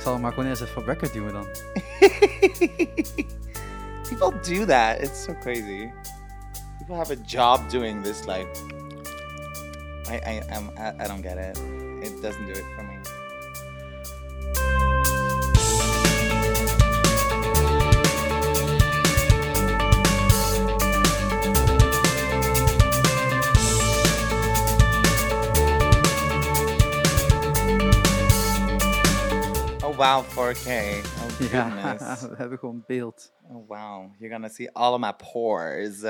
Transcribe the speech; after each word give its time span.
Ik 0.00 0.06
zal 0.06 0.14
hem 0.14 0.22
maar 0.22 0.32
gewoon 0.32 0.48
eerst 0.48 0.62
even 0.62 0.84
record 0.84 1.12
duwen 1.12 1.32
dan. 1.32 1.46
People 4.08 4.40
do 4.40 4.64
that. 4.64 5.00
It's 5.00 5.22
so 5.22 5.34
crazy. 5.40 5.90
People 6.78 6.96
have 6.96 7.12
a 7.12 7.16
job 7.26 7.68
doing 7.68 8.02
this. 8.02 8.24
Like, 8.24 8.48
I, 10.08 10.14
I, 10.14 10.42
I'm, 10.56 10.70
I, 10.78 11.04
I 11.04 11.06
don't 11.06 11.22
get 11.22 11.36
it. 11.36 11.58
It 12.02 12.22
doesn't 12.22 12.46
do 12.46 12.52
it 12.52 12.64
for 12.76 12.84
me. 12.84 12.94
Wow, 30.00 30.22
4K. 30.24 31.04
Oh 31.04 31.28
Ja, 31.52 31.68
goodness. 31.68 32.22
we 32.22 32.36
hebben 32.36 32.58
gewoon 32.58 32.84
beeld. 32.86 33.32
Oh 33.50 33.68
wow, 33.68 34.10
you're 34.18 34.30
gonna 34.30 34.48
see 34.48 34.68
all 34.72 34.94
of 34.94 35.00
my 35.00 35.12
pores. 35.12 36.02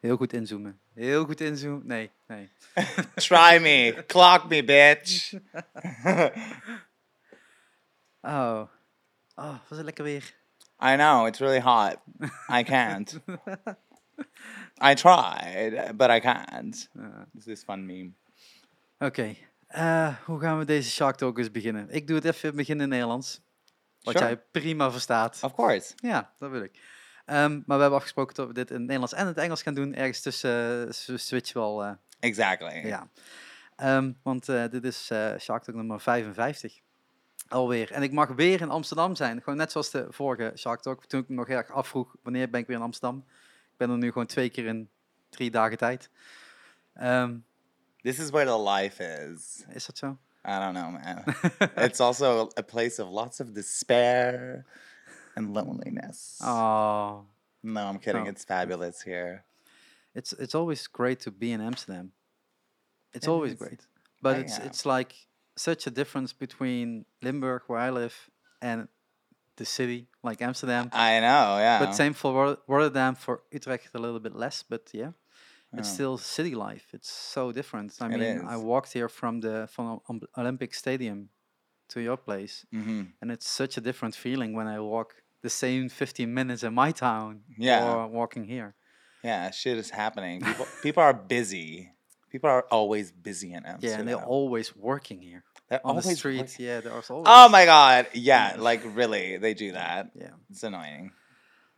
Heel 0.00 0.16
goed 0.16 0.32
inzoomen. 0.32 0.78
Heel 0.94 1.24
goed 1.24 1.40
inzoomen. 1.40 1.86
Nee, 1.86 2.10
nee. 2.26 2.50
Try 3.14 3.58
me, 3.58 4.04
clock 4.06 4.48
me, 4.48 4.64
bitch. 4.64 5.32
Oh. 8.22 8.68
Oh, 9.36 9.54
was 9.68 9.78
het 9.78 9.84
lekker 9.84 10.04
weer. 10.04 10.34
I 10.82 10.96
know 10.96 11.26
it's 11.26 11.38
really 11.38 11.60
hot. 11.60 11.96
I 12.48 12.62
can't. 12.64 13.20
I 14.82 14.94
tried, 14.94 15.96
but 15.96 16.10
I 16.10 16.20
can't. 16.20 16.88
This 17.34 17.46
is 17.46 17.62
fun 17.64 17.86
meme. 17.86 18.12
Oké. 18.98 19.36
Eh, 19.66 20.14
hoe 20.24 20.40
gaan 20.40 20.58
we 20.58 20.64
deze 20.64 20.90
Shark 20.90 21.16
Talk 21.16 21.38
eens 21.38 21.50
beginnen? 21.50 21.90
Ik 21.90 22.06
doe 22.06 22.16
het 22.16 22.24
even 22.24 22.56
beginnen 22.56 22.84
in 22.84 22.90
Nederlands. 22.90 23.40
Wat 24.02 24.14
Sure. 24.16 24.26
jij 24.28 24.36
prima 24.50 24.90
verstaat. 24.90 25.38
Of 25.42 25.54
course. 25.54 25.92
Ja, 25.96 26.32
dat 26.38 26.50
wil 26.50 26.62
ik. 26.62 26.80
Ehm, 27.24 27.52
maar 27.52 27.62
we 27.76 27.80
hebben 27.80 27.94
afgesproken 27.98 28.34
dat 28.34 28.46
we 28.46 28.52
dit 28.52 28.68
in 28.68 28.74
het 28.76 28.84
Nederlands 28.84 29.12
en 29.14 29.26
het 29.26 29.36
Engels 29.36 29.62
gaan 29.62 29.74
doen. 29.74 29.94
Ergens 29.94 30.20
tussen 30.20 30.86
uh, 30.86 31.16
switchen 31.18 31.60
we 31.60 31.66
al. 31.66 31.84
eh, 31.84 31.92
Exactly. 32.20 32.86
ja. 32.86 33.08
Ehm, 33.76 34.12
want 34.22 34.48
eh, 34.48 34.64
dit 34.70 34.84
is 34.84 35.10
eh 35.10 35.38
Shark 35.38 35.62
Talk 35.62 35.74
nummer 35.76 36.00
55. 36.00 36.78
Alweer. 37.48 37.92
En 37.92 38.02
ik 38.02 38.12
mag 38.12 38.28
weer 38.28 38.60
in 38.60 38.70
Amsterdam 38.70 39.14
zijn. 39.14 39.42
Gewoon 39.42 39.58
net 39.58 39.72
zoals 39.72 39.90
de 39.90 40.06
vorige 40.10 40.52
Shark 40.56 40.80
Talk. 40.80 41.04
Toen 41.06 41.20
ik 41.20 41.28
me 41.28 41.34
nog 41.34 41.48
erg 41.48 41.70
afvroeg, 41.70 42.14
wanneer 42.22 42.50
ben 42.50 42.60
ik 42.60 42.66
weer 42.66 42.76
in 42.76 42.82
Amsterdam? 42.82 43.24
Ik 43.70 43.76
ben 43.76 43.90
er 43.90 43.96
nu 43.98 44.06
gewoon 44.12 44.26
twee 44.26 44.50
keer 44.50 44.64
in 44.66 44.90
drie 45.30 45.50
dagen 45.50 45.76
tijd. 45.78 46.10
Ehm, 46.94 47.36
This 48.06 48.18
is 48.20 48.30
where 48.30 48.44
the 48.46 48.56
life 48.56 49.00
is. 49.00 49.64
is 49.74 49.86
dat 49.86 49.98
zo? 49.98 50.18
I 50.44 50.58
don't 50.60 50.74
know, 50.74 50.90
man. 50.92 51.24
it's 51.86 52.00
also 52.00 52.50
a 52.56 52.62
place 52.62 53.02
of 53.02 53.08
lots 53.10 53.40
of 53.40 53.52
despair 53.52 54.64
and 55.34 55.52
loneliness. 55.54 56.38
Oh, 56.40 57.24
No, 57.62 57.80
I'm 57.88 57.98
kidding. 57.98 58.26
Oh. 58.26 58.30
It's 58.30 58.44
fabulous 58.44 59.02
here. 59.02 59.42
it's 60.14 60.32
it's 60.38 60.54
always 60.54 60.86
great 60.88 61.18
to 61.24 61.30
be 61.30 61.50
in 61.50 61.60
Amsterdam. 61.60 62.12
It's 63.12 63.26
It 63.26 63.30
always 63.30 63.52
is. 63.52 63.58
great, 63.58 63.80
but 64.22 64.36
I 64.36 64.40
it's 64.42 64.58
am. 64.58 64.66
it's 64.66 64.84
like 64.86 65.12
such 65.56 65.86
a 65.86 65.90
difference 65.90 66.32
between 66.38 67.04
Limburg, 67.22 67.62
where 67.66 67.88
I 67.88 67.90
live, 67.90 68.14
and 68.60 68.88
the 69.56 69.64
city 69.64 70.06
like 70.22 70.44
Amsterdam. 70.44 70.88
I 70.92 71.20
know, 71.20 71.58
yeah. 71.58 71.78
But 71.84 71.94
same 71.94 72.14
for 72.14 72.56
Rotterdam, 72.68 73.14
for 73.16 73.40
Utrecht 73.50 73.94
a 73.94 73.98
little 73.98 74.20
bit 74.20 74.34
less, 74.34 74.64
but 74.68 74.82
yeah, 74.92 75.12
it's 75.72 75.88
still 75.94 76.16
city 76.18 76.54
life. 76.54 76.86
It's 76.92 77.10
so 77.10 77.52
different. 77.52 77.94
I 78.00 78.06
It 78.06 78.18
mean, 78.18 78.40
I 78.46 78.56
walked 78.56 78.92
here 78.92 79.08
from 79.08 79.40
the 79.40 79.66
from 79.70 80.00
Olympic 80.36 80.74
Stadium 80.74 81.28
to 81.88 82.00
your 82.00 82.16
place, 82.16 82.66
hmm 82.70 83.02
and 83.20 83.30
it's 83.30 83.48
such 83.48 83.76
a 83.76 83.80
different 83.80 84.14
feeling 84.14 84.54
when 84.56 84.66
I 84.66 84.78
walk 84.80 85.14
the 85.42 85.50
same 85.50 85.88
15 85.88 86.32
minutes 86.34 86.62
in 86.62 86.74
my 86.74 86.92
town 86.92 87.42
Yeah. 87.58 87.82
or 87.82 88.06
walking 88.08 88.44
here. 88.44 88.74
Yeah, 89.22 89.50
shit 89.50 89.78
is 89.78 89.90
happening. 89.90 90.40
People, 90.40 90.66
people 90.82 91.02
are 91.02 91.14
busy. 91.14 91.92
People 92.30 92.50
are 92.50 92.66
always 92.70 93.12
busy 93.12 93.52
in 93.52 93.64
Amsterdam. 93.64 93.90
Yeah, 93.90 93.98
and 93.98 94.08
they're 94.08 94.28
always 94.28 94.74
working 94.76 95.20
here 95.22 95.42
They're 95.68 95.80
on 95.86 95.96
the 95.96 96.02
always 96.02 96.18
street. 96.18 96.40
working. 96.40 96.66
Yeah, 96.66 96.80
there's 96.80 97.10
always. 97.10 97.26
Oh 97.28 97.48
my 97.48 97.64
god. 97.64 98.06
Yeah, 98.12 98.56
like 98.58 98.82
really, 98.84 99.36
they 99.38 99.54
do 99.54 99.72
that. 99.72 100.10
Yeah, 100.14 100.34
It's 100.50 100.62
annoying. 100.62 101.12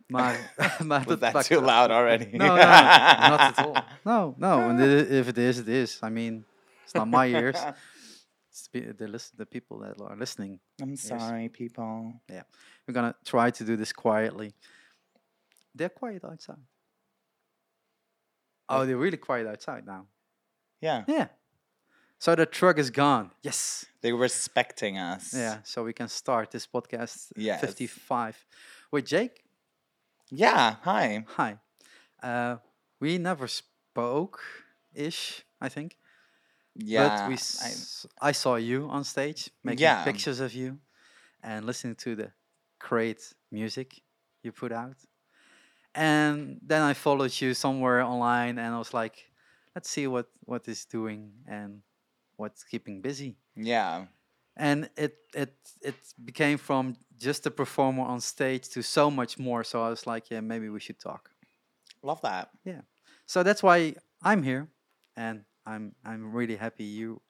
Maar, 0.08 0.54
maar 0.84 1.04
Was 1.04 1.18
dat 1.18 1.32
that 1.32 1.46
too 1.46 1.60
loud 1.60 1.90
already? 1.90 2.36
No, 2.36 2.46
no, 2.46 2.54
not 2.56 3.40
at 3.40 3.58
all. 3.58 3.82
No, 4.04 4.34
no. 4.36 4.68
And 4.68 4.80
if 4.80 5.28
it 5.28 5.38
is, 5.38 5.58
it 5.58 5.68
is. 5.68 5.98
I 6.02 6.10
mean, 6.10 6.44
it's 6.84 6.94
not 6.94 7.06
my 7.08 7.26
ears. 7.28 7.56
It's 8.50 8.68
the, 8.72 8.92
the, 8.92 9.06
listen, 9.06 9.36
the 9.38 9.46
people 9.46 9.78
that 9.80 10.00
are 10.00 10.16
listening. 10.16 10.58
I'm 10.82 10.96
sorry, 10.96 11.48
people. 11.48 12.12
Yeah. 12.28 12.42
We're 12.86 12.94
gonna 12.94 13.14
try 13.24 13.50
to 13.52 13.64
do 13.64 13.76
this 13.76 13.92
quietly. 13.92 14.52
They're 15.76 15.88
quiet 16.00 16.24
outside. 16.24 16.56
Oh, 18.68 18.84
they're 18.84 18.96
really 18.96 19.16
quiet 19.16 19.46
outside 19.46 19.86
now. 19.86 20.06
Yeah, 20.80 21.04
Yeah. 21.06 21.28
So 22.20 22.34
the 22.34 22.46
truck 22.46 22.78
is 22.78 22.90
gone. 22.90 23.30
Yes. 23.42 23.86
they're 24.00 24.16
respecting 24.16 24.98
us. 24.98 25.32
Yeah. 25.32 25.58
So 25.62 25.84
we 25.84 25.92
can 25.92 26.08
start 26.08 26.50
this 26.50 26.66
podcast. 26.66 27.32
Yes. 27.36 27.60
55. 27.60 28.44
With 28.90 29.06
Jake. 29.06 29.44
Yeah. 30.30 30.76
Hi. 30.82 31.24
Hi. 31.36 31.58
Uh, 32.22 32.58
we 33.00 33.18
never 33.18 33.48
spoke 33.48 34.40
ish, 34.94 35.44
I 35.60 35.68
think. 35.68 35.96
Yeah. 36.74 37.26
but 37.26 37.28
we 37.28 37.34
I- 37.34 37.36
s- 37.36 38.06
I, 38.20 38.32
saw 38.32 38.56
you 38.56 38.88
on 38.90 39.04
stage 39.04 39.50
making 39.64 39.80
Yeah. 39.82 40.04
pictures 40.04 40.40
of 40.40 40.54
you 40.54 40.80
and 41.42 41.66
listening 41.66 41.96
to 41.96 42.16
the 42.16 42.32
great 42.80 43.34
music 43.50 44.02
you 44.42 44.52
put 44.52 44.72
out. 44.72 44.96
And 45.94 46.60
then 46.62 46.82
I 46.82 46.94
followed 46.94 47.40
you 47.40 47.54
somewhere 47.54 48.02
online 48.02 48.58
and 48.58 48.74
I 48.74 48.78
was 48.78 48.94
like, 48.94 49.32
let's 49.74 49.90
see 49.90 50.06
what 50.06 50.28
what 50.44 50.68
is 50.68 50.84
doing 50.86 51.44
and 51.46 51.82
what's 52.36 52.64
keeping 52.64 53.02
busy. 53.02 53.38
yeah. 53.56 54.06
And 54.58 54.90
it 54.96 55.16
it 55.34 55.54
it 55.82 55.94
became 56.24 56.58
from 56.58 56.96
just 57.16 57.46
a 57.46 57.50
performer 57.50 58.02
on 58.02 58.20
stage 58.20 58.68
to 58.70 58.82
so 58.82 59.10
much 59.10 59.38
more. 59.38 59.64
So 59.64 59.82
I 59.82 59.90
was 59.90 60.06
like, 60.06 60.30
yeah, 60.30 60.40
maybe 60.40 60.68
we 60.68 60.80
should 60.80 60.98
talk. 60.98 61.30
Love 62.02 62.20
that. 62.22 62.50
Yeah. 62.64 62.82
So 63.26 63.42
that's 63.42 63.62
why 63.62 63.94
I'm 64.22 64.42
here, 64.42 64.68
and 65.16 65.44
I'm 65.64 65.94
I'm 66.04 66.32
really 66.32 66.56
happy 66.56 66.84
you 66.84 67.20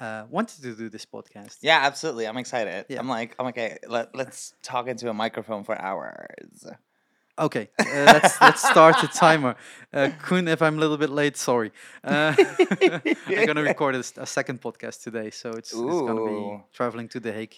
uh, 0.00 0.24
wanted 0.30 0.62
to 0.62 0.74
do 0.74 0.88
this 0.88 1.04
podcast. 1.04 1.58
Yeah, 1.62 1.80
absolutely. 1.82 2.26
I'm 2.26 2.36
excited. 2.36 2.86
Yeah. 2.88 3.00
I'm 3.00 3.08
like, 3.08 3.34
I'm 3.38 3.46
okay. 3.46 3.78
Let, 3.86 4.14
let's 4.14 4.54
talk 4.62 4.86
into 4.88 5.10
a 5.10 5.14
microphone 5.14 5.64
for 5.64 5.80
hours. 5.80 6.66
Okay, 7.38 7.70
uh, 7.78 7.84
let's 7.86 8.40
let's 8.40 8.68
start 8.68 8.96
the 9.00 9.06
timer. 9.06 9.54
Uh, 9.92 10.10
Koen, 10.22 10.48
if 10.48 10.60
I'm 10.60 10.76
a 10.76 10.80
little 10.80 10.96
bit 10.96 11.10
late, 11.10 11.36
sorry. 11.36 11.70
Uh, 12.02 12.34
I'm 13.28 13.46
gonna 13.46 13.62
record 13.72 13.94
a 13.94 14.26
second 14.26 14.60
podcast 14.60 15.02
today, 15.04 15.30
so 15.30 15.50
it's, 15.50 15.72
it's 15.72 15.80
gonna 15.80 16.26
be 16.26 16.64
traveling 16.72 17.08
to 17.10 17.20
The 17.20 17.32
Hague. 17.32 17.54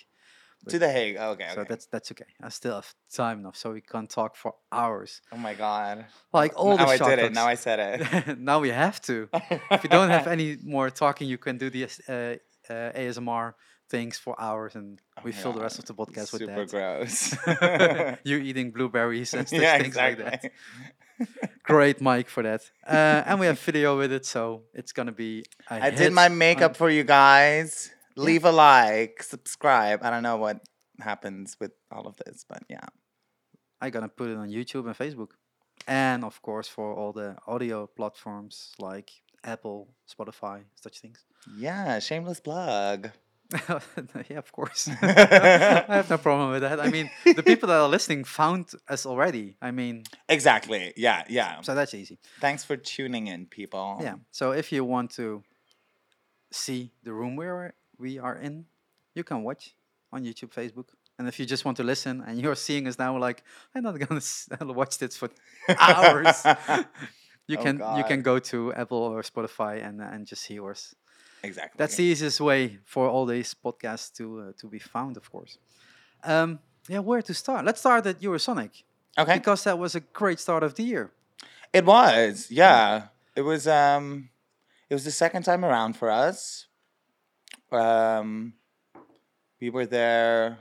to 0.68 0.78
the 0.78 0.90
Hague. 0.90 1.16
Okay. 1.16 1.48
So 1.54 1.60
okay. 1.62 1.68
that's 1.68 1.86
that's 1.86 2.12
okay. 2.12 2.26
I 2.42 2.50
still 2.50 2.74
have 2.74 2.94
time 3.10 3.38
enough, 3.40 3.56
so 3.56 3.72
we 3.72 3.80
can 3.80 4.06
talk 4.06 4.36
for 4.36 4.54
hours. 4.70 5.22
oh 5.32 5.38
my 5.38 5.54
god. 5.54 6.04
Like 6.30 6.52
all 6.56 6.76
the 6.76 6.84
now 6.84 6.96
the 6.96 7.04
I 7.04 7.16
did 7.16 7.18
it. 7.18 7.32
Now 7.32 7.46
I 7.46 7.54
said 7.54 7.78
it. 7.80 8.38
now 8.50 8.60
we 8.60 8.68
have 8.68 9.00
to. 9.02 9.30
if 9.70 9.82
you 9.82 9.88
don't 9.88 10.10
have 10.10 10.26
any 10.26 10.58
more 10.62 10.90
talking, 10.90 11.26
you 11.26 11.38
can 11.38 11.56
do 11.56 11.70
the 11.70 11.84
uh, 11.84 12.12
uh, 12.70 12.92
ASMR 12.92 13.54
things 13.90 14.16
for 14.16 14.40
hours, 14.40 14.74
and 14.74 15.00
we 15.24 15.32
Oh 15.32 15.34
my 15.34 15.40
fill 15.42 15.52
the 15.52 15.60
rest 15.60 15.78
of 15.78 15.84
the 15.84 15.94
podcast 15.94 16.28
Super 16.28 16.46
with 16.46 16.70
that. 16.70 16.70
Super 16.70 18.16
gross. 18.16 18.18
you 18.24 18.38
eating 18.38 18.70
blueberries 18.70 19.34
and 19.34 19.50
yeah, 19.52 19.76
things 19.76 19.88
exactly. 19.88 20.24
like 20.24 20.42
that. 20.42 21.52
Great 21.64 22.00
mic 22.00 22.28
for 22.28 22.42
that. 22.42 22.62
Uh, 22.86 23.22
and 23.26 23.38
we 23.40 23.46
have 23.46 23.58
video 23.60 23.98
with 23.98 24.12
it, 24.12 24.24
so 24.24 24.62
it's 24.72 24.92
gonna 24.92 25.12
be. 25.12 25.44
I 25.68 25.90
did 25.90 26.12
my 26.12 26.26
on- 26.26 26.38
makeup 26.38 26.76
for 26.76 26.88
you 26.88 27.04
guys. 27.04 27.90
Leave 28.16 28.44
a 28.44 28.52
like, 28.52 29.22
subscribe. 29.22 30.00
I 30.02 30.10
don't 30.10 30.22
know 30.22 30.36
what 30.36 30.60
happens 31.00 31.56
with 31.60 31.72
all 31.90 32.06
of 32.06 32.16
this, 32.24 32.44
but 32.48 32.62
yeah. 32.68 32.86
I'm 33.80 33.90
gonna 33.90 34.08
put 34.08 34.28
it 34.30 34.36
on 34.36 34.48
YouTube 34.50 34.86
and 34.86 34.96
Facebook, 34.96 35.30
and 35.86 36.24
of 36.24 36.40
course 36.42 36.68
for 36.68 36.94
all 36.94 37.12
the 37.12 37.36
audio 37.46 37.86
platforms 37.86 38.72
like 38.78 39.10
Apple, 39.42 39.88
Spotify, 40.06 40.64
such 40.74 41.00
things. 41.00 41.24
Yeah, 41.56 41.98
shameless 41.98 42.40
plug. 42.40 43.10
yeah, 44.30 44.38
of 44.38 44.52
course. 44.52 44.88
I 45.02 45.84
have 45.88 46.10
no 46.10 46.18
problem 46.18 46.50
with 46.50 46.62
that. 46.62 46.80
I 46.80 46.88
mean, 46.90 47.10
the 47.24 47.42
people 47.42 47.68
that 47.68 47.76
are 47.80 47.88
listening 47.88 48.24
found 48.24 48.70
us 48.88 49.06
already. 49.06 49.56
I 49.60 49.70
mean, 49.70 50.04
Exactly. 50.28 50.92
Yeah, 50.96 51.24
yeah. 51.28 51.60
so 51.62 51.74
that's 51.74 51.94
easy. 51.94 52.18
Thanks 52.40 52.64
for 52.64 52.76
tuning 52.76 53.26
in, 53.26 53.46
people. 53.46 53.98
Yeah. 54.00 54.14
So 54.30 54.52
if 54.52 54.72
you 54.72 54.84
want 54.84 55.10
to 55.12 55.42
see 56.52 56.92
the 57.02 57.12
room 57.12 57.36
where 57.36 57.74
we 57.98 58.18
are 58.18 58.36
in, 58.36 58.66
you 59.14 59.24
can 59.24 59.42
watch 59.42 59.74
on 60.12 60.24
YouTube, 60.24 60.52
Facebook. 60.52 60.86
And 61.18 61.28
if 61.28 61.38
you 61.38 61.44
just 61.44 61.64
want 61.64 61.76
to 61.76 61.84
listen 61.84 62.24
and 62.26 62.40
you're 62.40 62.54
seeing 62.54 62.86
us 62.88 62.98
now, 62.98 63.18
like 63.18 63.42
I'm 63.74 63.82
not 63.82 63.98
gonna 63.98 64.22
watch 64.72 64.98
this 64.98 65.16
for 65.16 65.28
hours. 65.78 66.42
you 67.46 67.58
Oh, 67.58 67.62
can 67.62 67.82
you 67.98 68.04
can 68.04 68.22
go 68.22 68.38
to 68.38 68.72
Apple 68.72 68.98
or 68.98 69.22
Spotify 69.22 69.86
and 69.86 70.00
and 70.00 70.26
just 70.26 70.42
see 70.42 70.54
yours. 70.54 70.94
Exactly. 71.42 71.78
That's 71.78 71.96
the 71.96 72.04
easiest 72.04 72.40
way 72.40 72.78
for 72.84 73.08
all 73.08 73.26
these 73.26 73.54
podcasts 73.54 74.12
to 74.16 74.40
uh, 74.40 74.52
to 74.58 74.66
be 74.68 74.78
found, 74.78 75.16
of 75.16 75.30
course. 75.30 75.58
Um, 76.24 76.58
yeah, 76.88 76.98
where 77.00 77.22
to 77.22 77.34
start? 77.34 77.64
Let's 77.64 77.80
start 77.80 78.06
at 78.06 78.20
Eurosonic 78.20 78.82
okay. 79.18 79.34
because 79.38 79.64
that 79.64 79.78
was 79.78 79.94
a 79.94 80.00
great 80.00 80.40
start 80.40 80.62
of 80.62 80.74
the 80.74 80.82
year. 80.82 81.10
It 81.72 81.84
was, 81.84 82.50
yeah. 82.50 83.08
It 83.36 83.42
was 83.42 83.66
um 83.66 84.30
it 84.88 84.94
was 84.94 85.04
the 85.04 85.10
second 85.10 85.44
time 85.44 85.64
around 85.64 85.96
for 85.96 86.10
us. 86.10 86.66
Um 87.70 88.54
we 89.60 89.70
were 89.70 89.86
there 89.86 90.58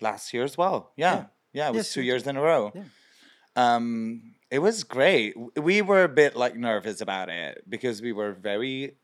last 0.00 0.32
year 0.32 0.44
as 0.44 0.56
well. 0.56 0.92
Yeah. 0.96 1.14
Yeah. 1.14 1.24
Yeah, 1.52 1.68
it 1.68 1.70
was 1.70 1.76
Yes, 1.78 1.94
two 1.94 2.02
years 2.02 2.26
in 2.26 2.36
a 2.36 2.42
row. 2.42 2.72
Yeah. 2.74 2.84
Um 3.56 4.33
it 4.50 4.58
was 4.60 4.84
great. 4.84 5.34
We 5.56 5.82
were 5.82 6.04
a 6.04 6.08
bit 6.08 6.36
like 6.36 6.56
nervous 6.56 7.00
about 7.00 7.28
it 7.28 7.64
because 7.68 8.00
we 8.02 8.12
were 8.12 8.32
very 8.32 8.94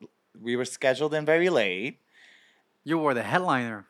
we 0.40 0.56
were 0.56 0.64
scheduled 0.64 1.14
in 1.14 1.24
very 1.24 1.50
late. 1.50 1.98
You 2.84 2.98
were 2.98 3.14
the 3.14 3.22
headliner. 3.22 3.86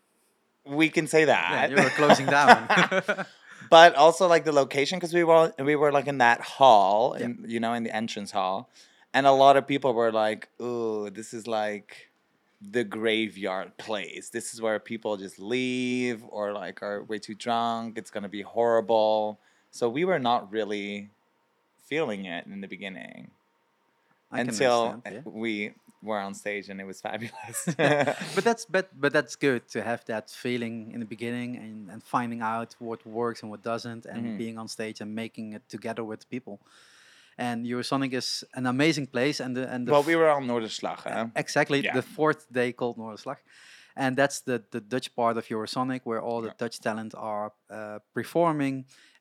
We 0.66 0.88
can 0.88 1.06
say 1.06 1.20
Yeah, 1.20 1.66
that. 1.66 1.70
you 1.70 1.76
were 1.76 1.90
closing 1.90 2.26
down. 2.26 2.68
but 3.70 3.94
also 3.94 4.26
like 4.26 4.44
the 4.44 4.52
location 4.52 4.98
because 4.98 5.14
we 5.14 5.24
were 5.24 5.52
we 5.58 5.76
were 5.76 5.92
like 5.92 6.06
in 6.06 6.18
that 6.18 6.40
hall 6.40 7.16
Yeah. 7.18 7.26
in, 7.26 7.44
you 7.46 7.60
know 7.60 7.72
in 7.74 7.82
the 7.84 7.94
entrance 7.94 8.30
hall 8.30 8.68
and 9.12 9.26
a 9.26 9.32
lot 9.32 9.56
of 9.56 9.66
people 9.66 9.92
were 9.94 10.10
like 10.12 10.48
oh 10.58 11.08
this 11.10 11.32
is 11.34 11.46
like 11.46 12.10
the 12.60 12.84
graveyard 12.84 13.76
place 13.76 14.30
this 14.30 14.52
is 14.54 14.60
where 14.60 14.78
people 14.78 15.16
just 15.16 15.38
leave 15.38 16.24
or 16.28 16.52
like 16.52 16.82
are 16.82 17.02
way 17.04 17.18
too 17.18 17.34
drunk 17.34 17.96
it's 17.98 18.10
going 18.10 18.22
to 18.22 18.28
be 18.28 18.42
horrible 18.42 19.38
so 19.70 19.88
we 19.88 20.04
were 20.04 20.18
not 20.18 20.50
really 20.50 21.10
feeling 21.90 22.22
it 22.34 22.42
in 22.54 22.58
the 22.64 22.68
beginning 22.76 23.30
I 24.32 24.40
until 24.44 24.80
yeah. 25.04 25.20
we 25.44 25.52
were 26.08 26.20
on 26.28 26.34
stage 26.44 26.66
and 26.70 26.78
it 26.82 26.86
was 26.92 26.98
fabulous 27.08 27.58
but 28.36 28.44
that's 28.48 28.64
but 28.74 28.86
but 29.02 29.10
that's 29.16 29.34
good 29.48 29.62
to 29.74 29.78
have 29.90 30.00
that 30.12 30.26
feeling 30.44 30.74
in 30.94 30.98
the 31.04 31.10
beginning 31.16 31.50
and, 31.64 31.90
and 31.92 32.00
finding 32.16 32.40
out 32.54 32.70
what 32.88 33.00
works 33.20 33.38
and 33.42 33.48
what 33.52 33.62
doesn't 33.72 34.02
and 34.12 34.20
Mhm. 34.24 34.38
being 34.42 34.56
on 34.62 34.66
stage 34.76 34.98
and 35.02 35.10
making 35.24 35.46
it 35.56 35.62
together 35.76 36.04
with 36.12 36.20
people 36.34 36.56
and 37.46 37.58
Eurosonic 37.72 38.12
is 38.22 38.28
an 38.60 38.66
amazing 38.66 39.06
place 39.16 39.36
and 39.44 39.52
the 39.56 39.64
and 39.72 39.80
the 39.86 39.92
well 39.94 40.06
we 40.12 40.16
were 40.22 40.30
on 40.38 40.42
Noorderslag 40.50 40.98
huh? 41.14 41.26
exactly 41.44 41.78
Yeah. 41.84 41.94
the 42.00 42.06
fourth 42.16 42.42
day 42.60 42.70
called 42.78 42.96
Noorderslag 43.02 43.38
and 44.02 44.10
that's 44.20 44.38
the 44.48 44.56
the 44.74 44.80
Dutch 44.94 45.08
part 45.20 45.36
of 45.40 45.44
Eurosonic 45.52 46.00
where 46.08 46.22
all 46.26 46.40
the 46.46 46.52
Yeah. 46.52 46.62
Dutch 46.62 46.78
talent 46.88 47.12
are 47.32 47.48
uh, 47.78 47.98
performing 48.18 48.76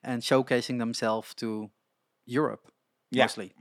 and 0.08 0.22
showcasing 0.22 0.78
themselves 0.84 1.34
to 1.42 1.48
Europe 2.26 2.70
Yeah. 3.10 3.24
mostly 3.24 3.52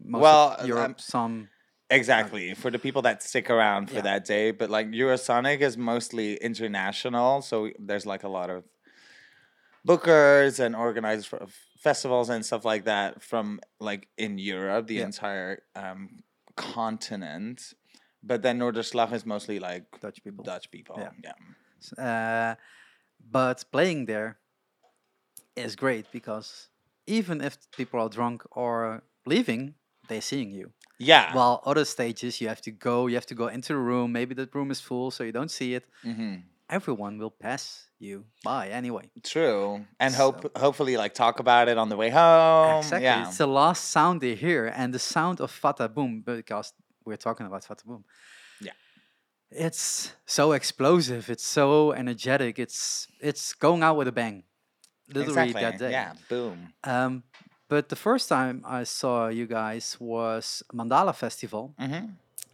most 0.00 0.22
Well, 0.22 0.56
um, 0.58 0.66
Europe 0.68 1.00
some 1.00 1.48
Exactly 1.90 2.54
for 2.54 2.70
the 2.70 2.78
people 2.78 3.02
that 3.02 3.22
stick 3.22 3.50
around 3.50 3.88
for 3.88 3.96
Yeah. 3.96 4.02
that 4.02 4.24
day, 4.24 4.50
but 4.50 4.70
like 4.70 4.86
Eurosonic 4.88 5.60
is 5.60 5.76
mostly 5.76 6.36
international, 6.36 7.42
so 7.42 7.70
there's 7.78 8.06
like 8.06 8.24
a 8.24 8.28
lot 8.28 8.48
of 8.48 8.64
bookers 9.86 10.60
and 10.60 10.74
organizers 10.76 11.26
for 11.26 11.46
festivals 11.78 12.28
and 12.30 12.44
stuff 12.46 12.64
like 12.64 12.84
that 12.84 13.22
from 13.22 13.60
like 13.80 14.08
in 14.16 14.38
Europe, 14.38 14.86
the 14.86 14.98
Yeah. 14.98 15.04
entire 15.04 15.62
um, 15.74 16.22
continent. 16.56 17.74
But 18.22 18.42
then 18.42 18.58
Noorderslag 18.58 19.12
is 19.12 19.26
mostly 19.26 19.58
like 19.58 20.00
Dutch 20.00 20.22
people 20.22 20.44
Dutch 20.44 20.70
people. 20.70 20.96
Yeah. 20.98 21.10
yeah. 21.24 21.34
Uh, 21.98 22.54
but 23.20 23.64
playing 23.72 24.06
there 24.06 24.38
is 25.56 25.76
great 25.76 26.10
because 26.12 26.68
even 27.06 27.40
if 27.40 27.56
people 27.76 28.00
are 28.00 28.08
drunk 28.08 28.42
or 28.52 29.02
leaving, 29.26 29.74
they're 30.08 30.20
seeing 30.20 30.50
you. 30.50 30.72
Yeah. 30.98 31.34
While 31.34 31.62
other 31.64 31.84
stages, 31.84 32.40
you 32.40 32.48
have 32.48 32.60
to 32.62 32.70
go, 32.70 33.06
you 33.08 33.14
have 33.16 33.26
to 33.26 33.34
go 33.34 33.48
into 33.48 33.72
the 33.72 33.78
room. 33.78 34.12
Maybe 34.12 34.34
that 34.34 34.54
room 34.54 34.70
is 34.70 34.80
full, 34.80 35.10
so 35.10 35.24
you 35.24 35.32
don't 35.32 35.50
see 35.50 35.74
it. 35.74 35.84
hmm 36.02 36.36
Everyone 36.70 37.18
will 37.18 37.30
pass 37.30 37.90
you 37.98 38.24
by 38.42 38.68
anyway. 38.70 39.10
True. 39.22 39.84
And 40.00 40.14
So- 40.14 40.18
hope 40.32 40.56
hopefully 40.56 40.96
like 40.96 41.12
talk 41.12 41.38
about 41.40 41.68
it 41.68 41.76
on 41.76 41.88
the 41.90 41.96
way 41.96 42.08
home. 42.10 42.78
exactly. 42.78 43.04
Yeah. 43.04 43.28
It's 43.28 43.36
the 43.38 43.46
last 43.46 43.90
sound 43.90 44.20
they 44.22 44.34
hear, 44.34 44.72
and 44.74 44.94
the 44.94 44.98
sound 44.98 45.40
of 45.40 45.50
Fata 45.50 45.88
Boom, 45.88 46.22
because 46.24 46.72
we're 47.04 47.18
talking 47.18 47.46
about 47.46 47.64
Fata 47.64 47.84
Boom. 47.84 48.04
Yeah. 48.60 48.72
It's 49.50 50.12
so 50.24 50.52
explosive. 50.52 51.28
It's 51.28 51.44
so 51.44 51.92
energetic. 51.92 52.58
It's 52.58 53.06
it's 53.20 53.52
going 53.54 53.82
out 53.82 53.96
with 53.98 54.08
a 54.08 54.12
bang. 54.12 54.44
Literally 55.08 55.50
exactly. 55.50 55.60
that 55.60 55.78
day. 55.78 55.90
Yeah. 55.92 56.12
Boom. 56.28 56.72
Um, 56.84 57.22
but 57.68 57.88
the 57.88 57.96
first 57.96 58.28
time 58.28 58.62
I 58.66 58.84
saw 58.84 59.28
you 59.28 59.46
guys 59.46 59.96
was 59.98 60.62
Mandala 60.72 61.14
Festival 61.14 61.74
hmm 61.78 62.06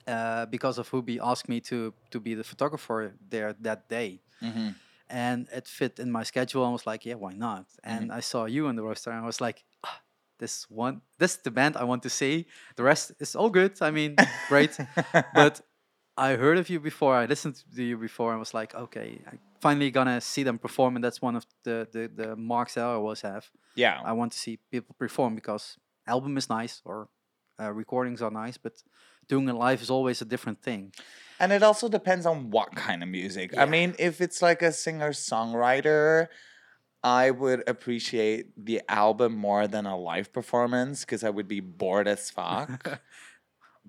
uh, 0.06 0.46
because 0.46 0.78
of 0.78 0.90
Hubi 0.90 1.18
asked 1.22 1.48
me 1.48 1.60
to 1.60 1.92
to 2.10 2.20
be 2.20 2.34
the 2.34 2.44
photographer 2.44 3.12
there 3.30 3.52
that 3.60 3.88
day, 3.88 4.20
hmm 4.40 4.70
and 5.10 5.48
it 5.52 5.66
fit 5.66 5.98
in 5.98 6.10
my 6.12 6.22
schedule. 6.22 6.64
I 6.64 6.70
was 6.70 6.86
like, 6.86 7.06
yeah, 7.06 7.14
why 7.14 7.32
not? 7.32 7.66
And 7.82 8.12
I 8.12 8.20
saw 8.20 8.44
you 8.46 8.66
on 8.68 8.76
the 8.76 8.82
roster, 8.82 9.10
and 9.10 9.22
I 9.22 9.26
was 9.26 9.40
like, 9.40 9.64
ah, 9.84 10.00
this 10.38 10.66
one, 10.70 11.00
this 11.18 11.32
is 11.36 11.42
the 11.42 11.50
band 11.50 11.76
I 11.76 11.84
want 11.84 12.02
to 12.02 12.10
see. 12.10 12.46
The 12.76 12.82
rest 12.82 13.12
is 13.20 13.34
all 13.36 13.50
good. 13.50 13.72
I 13.80 13.90
mean, 13.90 14.16
great, 14.48 14.76
but. 15.34 15.60
I 16.18 16.36
heard 16.36 16.58
of 16.58 16.68
you 16.68 16.80
before. 16.80 17.14
I 17.14 17.26
listened 17.26 17.62
to 17.76 17.82
you 17.82 17.96
before. 17.96 18.30
and 18.32 18.40
was 18.40 18.52
like, 18.52 18.74
okay, 18.74 19.20
I 19.26 19.38
finally 19.60 19.90
gonna 19.90 20.20
see 20.20 20.42
them 20.42 20.58
perform, 20.58 20.96
and 20.96 21.04
that's 21.04 21.22
one 21.22 21.36
of 21.36 21.46
the 21.62 21.86
the, 21.90 22.10
the 22.14 22.36
marks 22.36 22.74
that 22.74 22.84
I 22.84 22.94
always 22.94 23.20
have. 23.22 23.50
yeah. 23.76 24.00
I 24.04 24.12
want 24.12 24.32
to 24.32 24.38
see 24.38 24.58
people 24.70 24.94
perform 24.98 25.34
because 25.34 25.78
album 26.06 26.36
is 26.36 26.48
nice 26.48 26.82
or 26.84 27.08
uh, 27.60 27.72
recordings 27.72 28.20
are 28.22 28.30
nice, 28.30 28.58
but 28.58 28.82
doing 29.28 29.48
it 29.48 29.54
live 29.54 29.80
is 29.82 29.90
always 29.90 30.20
a 30.20 30.24
different 30.24 30.62
thing. 30.62 30.92
And 31.40 31.52
it 31.52 31.62
also 31.62 31.88
depends 31.88 32.26
on 32.26 32.50
what 32.50 32.74
kind 32.74 33.02
of 33.02 33.08
music. 33.08 33.52
Yeah. 33.52 33.62
I 33.62 33.66
mean, 33.66 33.94
if 33.98 34.20
it's 34.20 34.42
like 34.42 34.62
a 34.62 34.72
singer 34.72 35.10
songwriter, 35.10 36.28
I 37.02 37.30
would 37.30 37.62
appreciate 37.68 38.52
the 38.56 38.82
album 38.88 39.36
more 39.36 39.68
than 39.68 39.86
a 39.86 39.96
live 39.96 40.32
performance 40.32 41.04
because 41.04 41.22
I 41.22 41.30
would 41.30 41.46
be 41.46 41.60
bored 41.60 42.08
as 42.08 42.30
fuck. 42.38 43.00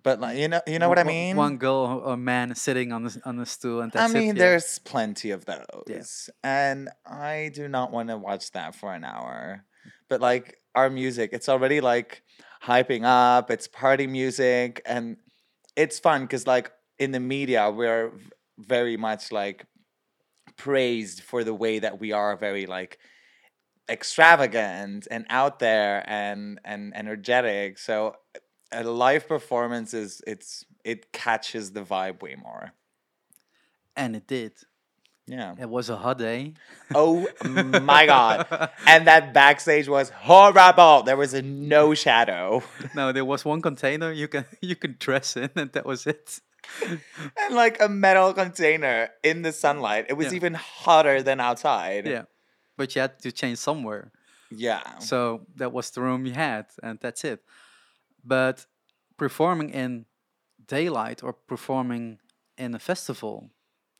But 0.03 0.19
like, 0.19 0.37
you 0.37 0.47
know, 0.47 0.61
you 0.67 0.79
know 0.79 0.89
what 0.89 0.99
I 0.99 1.03
mean. 1.03 1.35
One 1.35 1.57
girl 1.57 2.01
or 2.05 2.17
man 2.17 2.55
sitting 2.55 2.91
on 2.91 3.03
the 3.03 3.21
on 3.25 3.37
the 3.37 3.45
stool, 3.45 3.81
and 3.81 3.95
I 3.95 4.07
mean, 4.07 4.23
it. 4.23 4.25
yeah. 4.27 4.33
there's 4.33 4.79
plenty 4.79 5.31
of 5.31 5.45
those, 5.45 6.29
and 6.43 6.89
I 7.05 7.51
do 7.53 7.67
not 7.67 7.91
want 7.91 8.09
to 8.09 8.17
watch 8.17 8.51
that 8.51 8.75
for 8.75 8.93
an 8.93 9.03
hour. 9.03 9.65
But 10.07 10.21
like 10.21 10.57
our 10.75 10.89
music, 10.89 11.31
it's 11.33 11.49
already 11.49 11.81
like 11.81 12.23
hyping 12.63 13.03
up. 13.03 13.51
It's 13.51 13.67
party 13.67 14.07
music, 14.07 14.81
and 14.85 15.17
it's 15.75 15.99
fun 15.99 16.21
because 16.21 16.47
like 16.47 16.71
in 16.97 17.11
the 17.11 17.19
media, 17.19 17.69
we're 17.69 18.11
very 18.57 18.97
much 18.97 19.31
like 19.31 19.65
praised 20.57 21.21
for 21.21 21.43
the 21.43 21.53
way 21.53 21.79
that 21.79 21.99
we 21.99 22.11
are 22.11 22.35
very 22.35 22.65
like 22.65 22.99
extravagant 23.89 25.07
and 25.09 25.25
out 25.29 25.59
there 25.59 26.03
and 26.07 26.59
and 26.63 26.95
energetic. 26.95 27.79
So 27.79 28.15
a 28.71 28.83
live 28.83 29.27
performance 29.27 29.93
is 29.93 30.21
it's 30.27 30.65
it 30.83 31.11
catches 31.11 31.71
the 31.71 31.81
vibe 31.81 32.21
way 32.21 32.35
more. 32.35 32.71
and 33.95 34.15
it 34.15 34.27
did. 34.27 34.53
Yeah. 35.27 35.53
It 35.59 35.69
was 35.69 35.89
a 35.89 35.95
hot 35.97 36.17
day. 36.17 36.53
Oh 36.95 37.27
my 37.43 38.05
god. 38.07 38.47
And 38.87 39.05
that 39.07 39.31
backstage 39.33 39.87
was 39.87 40.09
horrible. 40.09 41.03
There 41.03 41.17
was 41.17 41.33
a 41.35 41.41
no 41.43 41.93
shadow. 41.93 42.63
no, 42.95 43.11
there 43.11 43.25
was 43.25 43.45
one 43.45 43.61
container 43.61 44.11
you 44.11 44.27
can 44.27 44.45
you 44.61 44.75
can 44.75 44.95
dress 44.99 45.37
in, 45.37 45.49
and 45.55 45.71
that 45.73 45.85
was 45.85 46.07
it. 46.07 46.39
And 47.41 47.55
like 47.55 47.81
a 47.81 47.87
metal 47.89 48.33
container 48.33 49.09
in 49.23 49.41
the 49.43 49.51
sunlight. 49.51 50.05
It 50.09 50.13
was 50.17 50.27
Yeah. 50.27 50.37
even 50.37 50.53
hotter 50.55 51.21
than 51.23 51.39
outside. 51.39 52.05
Yeah, 52.07 52.23
but 52.77 52.95
you 52.95 53.01
had 53.01 53.19
to 53.19 53.31
change 53.31 53.57
somewhere. 53.59 54.11
Yeah. 54.51 54.81
So 54.99 55.45
that 55.57 55.71
was 55.71 55.91
the 55.91 56.01
room 56.01 56.25
you 56.25 56.33
had, 56.33 56.65
and 56.81 56.97
that's 57.01 57.23
it. 57.23 57.39
But 58.23 58.65
performing 59.17 59.69
in 59.71 60.05
daylight 60.65 61.23
or 61.23 61.33
performing 61.33 62.19
in 62.57 62.75
a 62.75 62.79
festival, 62.79 63.49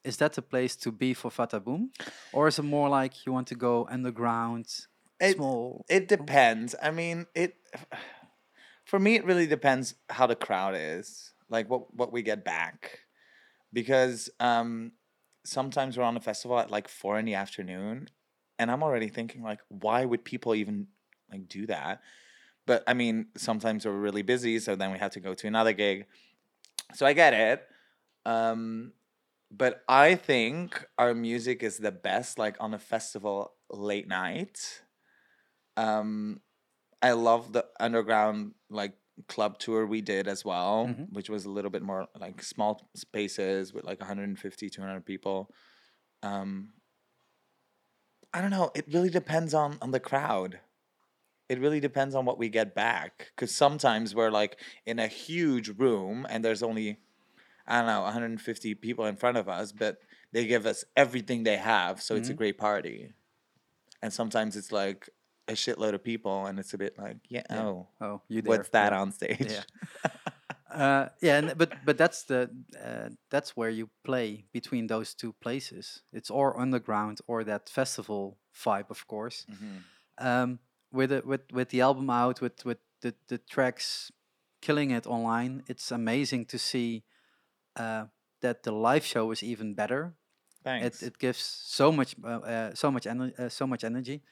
is 0.04 0.18
that 0.18 0.34
the 0.34 0.42
place 0.42 0.76
to 0.78 0.92
be 0.92 1.14
for 1.14 1.30
Fata 1.32 1.60
Boom? 1.60 1.92
Or 2.34 2.48
is 2.48 2.60
it 2.60 2.64
more 2.64 2.90
like 2.90 3.26
you 3.26 3.32
want 3.34 3.48
to 3.48 3.56
go 3.56 3.88
underground, 3.90 4.68
It- 5.20 5.36
small? 5.36 5.86
It 5.90 6.08
depends. 6.08 6.76
I 6.82 6.92
mean, 6.92 7.26
it 7.36 7.56
for 8.86 9.00
me 9.00 9.16
it 9.16 9.26
really 9.26 9.48
depends 9.48 9.96
how 10.10 10.28
the 10.28 10.36
crowd 10.36 10.76
is. 10.78 11.34
Like 11.50 11.70
what 11.70 11.94
what 11.94 12.12
we 12.12 12.22
get 12.22 12.44
back. 12.46 13.00
Because 13.74 14.30
um 14.40 14.94
sometimes 15.46 15.98
we're 15.98 16.04
on 16.04 16.18
a 16.18 16.22
festival 16.22 16.60
at 16.60 16.72
like 16.72 16.88
four 16.88 17.18
in 17.18 17.26
the 17.26 17.36
afternoon 17.36 18.10
and 18.58 18.70
I'm 18.70 18.84
already 18.84 19.08
thinking 19.08 19.42
like 19.44 19.60
why 19.70 20.06
would 20.06 20.24
people 20.26 20.54
even 20.56 20.88
like 21.32 21.48
do 21.48 21.66
that? 21.68 22.02
But 22.70 22.84
I 22.86 22.94
mean, 22.94 23.18
sometimes 23.36 23.86
we're 23.86 24.04
really 24.08 24.22
busy, 24.22 24.60
so 24.60 24.76
then 24.76 24.92
we 24.94 25.00
have 25.00 25.14
to 25.18 25.20
go 25.28 25.34
to 25.34 25.48
another 25.54 25.74
gig. 25.74 26.06
So 26.94 27.06
I 27.06 27.14
get 27.14 27.34
it. 27.34 27.60
Um 28.26 28.94
but 29.52 29.84
I 29.90 30.14
think 30.14 30.86
our 31.02 31.14
music 31.16 31.64
is 31.64 31.76
the 31.80 31.92
best 31.92 32.38
like 32.38 32.56
on 32.66 32.72
a 32.76 32.80
festival 32.94 33.38
late 33.72 34.08
night 34.08 34.58
um 35.78 36.40
i 37.02 37.12
love 37.14 37.54
the 37.54 37.66
underground 37.80 38.54
like 38.70 38.94
club 39.28 39.58
tour 39.60 39.86
we 39.86 40.02
did 40.02 40.28
as 40.28 40.46
well, 40.46 40.88
Mhm. 40.88 41.12
which 41.12 41.30
was 41.30 41.44
a 41.46 41.50
little 41.58 41.72
bit 41.72 41.84
more 41.84 42.08
like 42.26 42.42
small 42.44 42.90
spaces 42.96 43.74
with 43.74 43.84
like 43.84 44.00
150, 44.00 44.70
200 44.70 45.06
people. 45.06 45.52
Um, 46.24 46.74
I 48.34 48.42
don't 48.42 48.52
know. 48.52 48.72
It 48.76 48.86
really 48.94 49.10
depends 49.10 49.54
on 49.54 49.78
on 49.82 49.92
the 49.92 50.00
crowd. 50.00 50.60
It 51.50 51.60
really 51.60 51.80
depends 51.80 52.16
on 52.16 52.26
what 52.26 52.38
we 52.38 52.48
get 52.50 52.76
back. 52.76 53.32
Because 53.36 53.54
sometimes 53.56 54.14
we're 54.16 54.30
like 54.30 54.60
in 54.86 55.00
a 55.00 55.08
huge 55.08 55.70
room 55.70 56.26
and 56.30 56.46
there's 56.46 56.64
only, 56.64 57.00
I 57.68 57.80
don't 57.80 57.88
know, 57.88 58.02
150 58.04 58.76
people 58.76 59.06
in 59.06 59.16
front 59.18 59.38
of 59.38 59.50
us, 59.50 59.72
but 59.72 59.98
they 60.32 60.46
give 60.46 60.66
us 60.68 60.86
everything 60.96 61.44
they 61.44 61.58
have, 61.58 62.02
so 62.02 62.16
it's 62.16 62.30
a 62.30 62.34
Mhm. 62.34 62.38
great 62.38 62.58
party. 62.58 63.14
And 64.02 64.14
sometimes 64.14 64.56
it's 64.56 64.72
like 64.72 65.10
a 65.48 65.54
shitload 65.54 65.94
of 65.96 66.04
people, 66.04 66.46
and 66.46 66.60
it's 66.60 66.74
a 66.74 66.78
bit 66.78 66.98
like, 67.00 67.18
yeah, 67.30 67.44
Yeah. 67.50 67.62
oh, 67.66 67.88
Oh, 68.00 68.22
you 68.28 68.42
there. 68.42 68.58
what's 68.58 68.70
that 68.70 68.94
yeah. 68.94 69.02
on 69.02 69.12
stage? 69.12 69.52
Yeah. 69.52 69.64
uh, 70.72 71.10
yeah, 71.22 71.38
and, 71.40 71.58
but 71.58 71.84
but 71.86 71.98
that's 71.98 72.24
the 72.24 72.50
uh, 72.80 73.10
that's 73.32 73.58
where 73.58 73.70
you 73.72 73.90
play 74.04 74.46
between 74.54 74.88
those 74.88 75.16
two 75.16 75.34
places. 75.42 76.04
It's 76.14 76.30
or 76.30 76.60
underground 76.60 77.20
or 77.28 77.44
that 77.46 77.70
festival 77.70 78.38
vibe, 78.56 78.90
of 78.92 79.08
course. 79.08 79.46
Mhm. 79.50 79.84
Um, 80.20 80.60
with 80.92 81.12
it, 81.12 81.26
with 81.26 81.52
with 81.52 81.70
the 81.70 81.82
album 81.82 82.10
out, 82.10 82.42
with 82.42 82.66
with 82.66 82.80
the 83.02 83.14
the 83.28 83.38
tracks 83.38 84.12
killing 84.62 84.92
it 84.92 85.08
online, 85.08 85.64
it's 85.68 85.92
amazing 85.92 86.46
to 86.48 86.58
see 86.58 87.04
uh, 87.76 88.06
that 88.42 88.64
the 88.64 88.72
live 88.72 89.06
show 89.06 89.32
is 89.32 89.44
even 89.44 89.74
better. 89.76 90.16
Thanks. 90.64 91.02
It, 91.02 91.08
it 91.08 91.18
gives 91.20 91.40
so 91.40 91.92
much 91.92 92.16
uh, 92.24 92.28
uh, 92.28 92.76
so 92.76 92.92
much 92.92 93.06
ener- 93.06 93.38
uh, 93.40 93.50
so 93.50 93.68
much 93.68 93.84
energy. 93.84 94.24